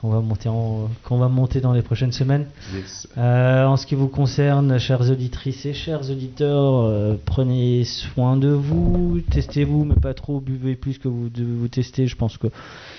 qu'on 0.00 0.10
va 0.10 0.20
monter 0.20 0.48
en, 0.48 0.88
qu'on 1.04 1.18
va 1.18 1.28
monter 1.28 1.60
dans 1.60 1.72
les 1.72 1.82
prochaines 1.82 2.12
semaines. 2.12 2.46
Yes. 2.74 3.08
Euh, 3.18 3.64
en 3.64 3.76
ce 3.76 3.86
qui 3.86 3.94
vous 3.94 4.08
concerne, 4.08 4.78
chères 4.78 5.10
auditrices 5.10 5.66
et 5.66 5.74
chers 5.74 6.10
auditeurs, 6.10 6.84
euh, 6.84 7.16
prenez 7.24 7.84
soin 7.84 8.36
de 8.36 8.48
vous, 8.48 9.20
testez-vous, 9.30 9.84
mais 9.84 9.96
pas 9.96 10.14
trop, 10.14 10.40
buvez 10.40 10.76
plus 10.76 10.98
que 10.98 11.08
vous 11.08 11.28
devez 11.28 11.54
vous 11.54 11.68
tester, 11.68 12.06
je 12.06 12.16
pense 12.16 12.38
que 12.38 12.48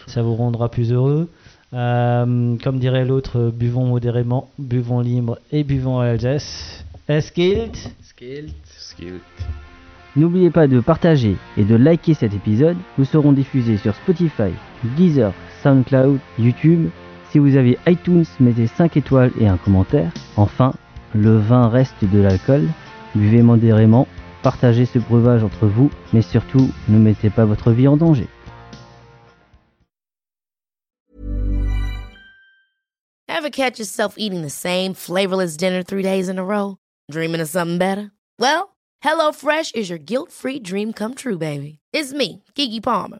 ça 0.07 0.22
vous 0.22 0.36
rendra 0.36 0.69
plus 0.69 0.91
heureux. 0.91 1.30
Euh, 1.74 2.56
comme 2.64 2.80
dirait 2.80 3.06
l'autre, 3.06 3.40
euh, 3.40 3.52
buvons 3.52 3.86
modérément, 3.86 4.49
buvons 4.57 5.02
libre 5.02 5.38
et 5.52 5.64
buvons 5.64 5.99
à 5.99 6.07
Alsace. 6.07 6.84
Es 7.07 7.22
gilt 7.36 7.94
Skill. 8.02 8.49
N'oubliez 10.15 10.49
pas 10.49 10.68
de 10.68 10.80
partager 10.80 11.38
et 11.57 11.64
de 11.64 11.76
liker 11.76 12.15
cet 12.15 12.34
épisode. 12.34 12.76
Nous 12.98 13.06
serons 13.06 13.32
diffusés 13.32 13.78
sur 13.78 13.95
Spotify, 13.95 14.52
Deezer, 14.98 15.32
SoundCloud, 15.64 16.19
YouTube. 16.38 16.90
Si 17.31 17.40
vous 17.40 17.56
avez 17.56 17.77
iTunes, 17.88 18.26
mettez 18.40 18.68
5 18.68 18.98
étoiles 18.98 19.31
et 19.40 19.48
un 19.48 19.57
commentaire. 19.57 20.11
Enfin, 20.36 20.73
le 21.14 21.38
vin 21.38 21.69
reste 21.69 22.03
de 22.03 22.19
l'alcool. 22.19 22.68
Buvez 23.15 23.41
modérément, 23.41 24.07
partagez 24.44 24.86
ce 24.86 24.99
breuvage 24.99 25.44
entre 25.44 25.68
vous, 25.68 25.90
mais 26.14 26.22
surtout, 26.22 26.69
ne 26.88 26.98
mettez 26.98 27.30
pas 27.30 27.45
votre 27.45 27.72
vie 27.72 27.88
en 27.88 27.98
danger. 27.98 28.27
Ever 33.27 33.49
catch 33.52 33.80
yourself 33.80 34.15
eating 34.18 34.41
the 34.41 34.49
same 34.49 34.94
flavorless 34.94 35.56
dinner 35.56 35.81
three 35.81 36.03
days 36.03 36.27
in 36.27 36.38
a 36.38 36.44
row? 36.44 36.77
Dreaming 37.10 37.40
of 37.41 37.48
something 37.48 37.77
better? 37.77 38.11
Well, 38.38 38.76
HelloFresh 39.03 39.76
is 39.76 39.90
your 39.90 39.98
guilt 39.98 40.31
free 40.31 40.60
dream 40.60 40.91
come 40.91 41.15
true, 41.15 41.38
baby. 41.38 41.80
It's 41.94 42.11
me, 42.11 42.44
Kiki 42.53 42.81
Palmer. 42.81 43.19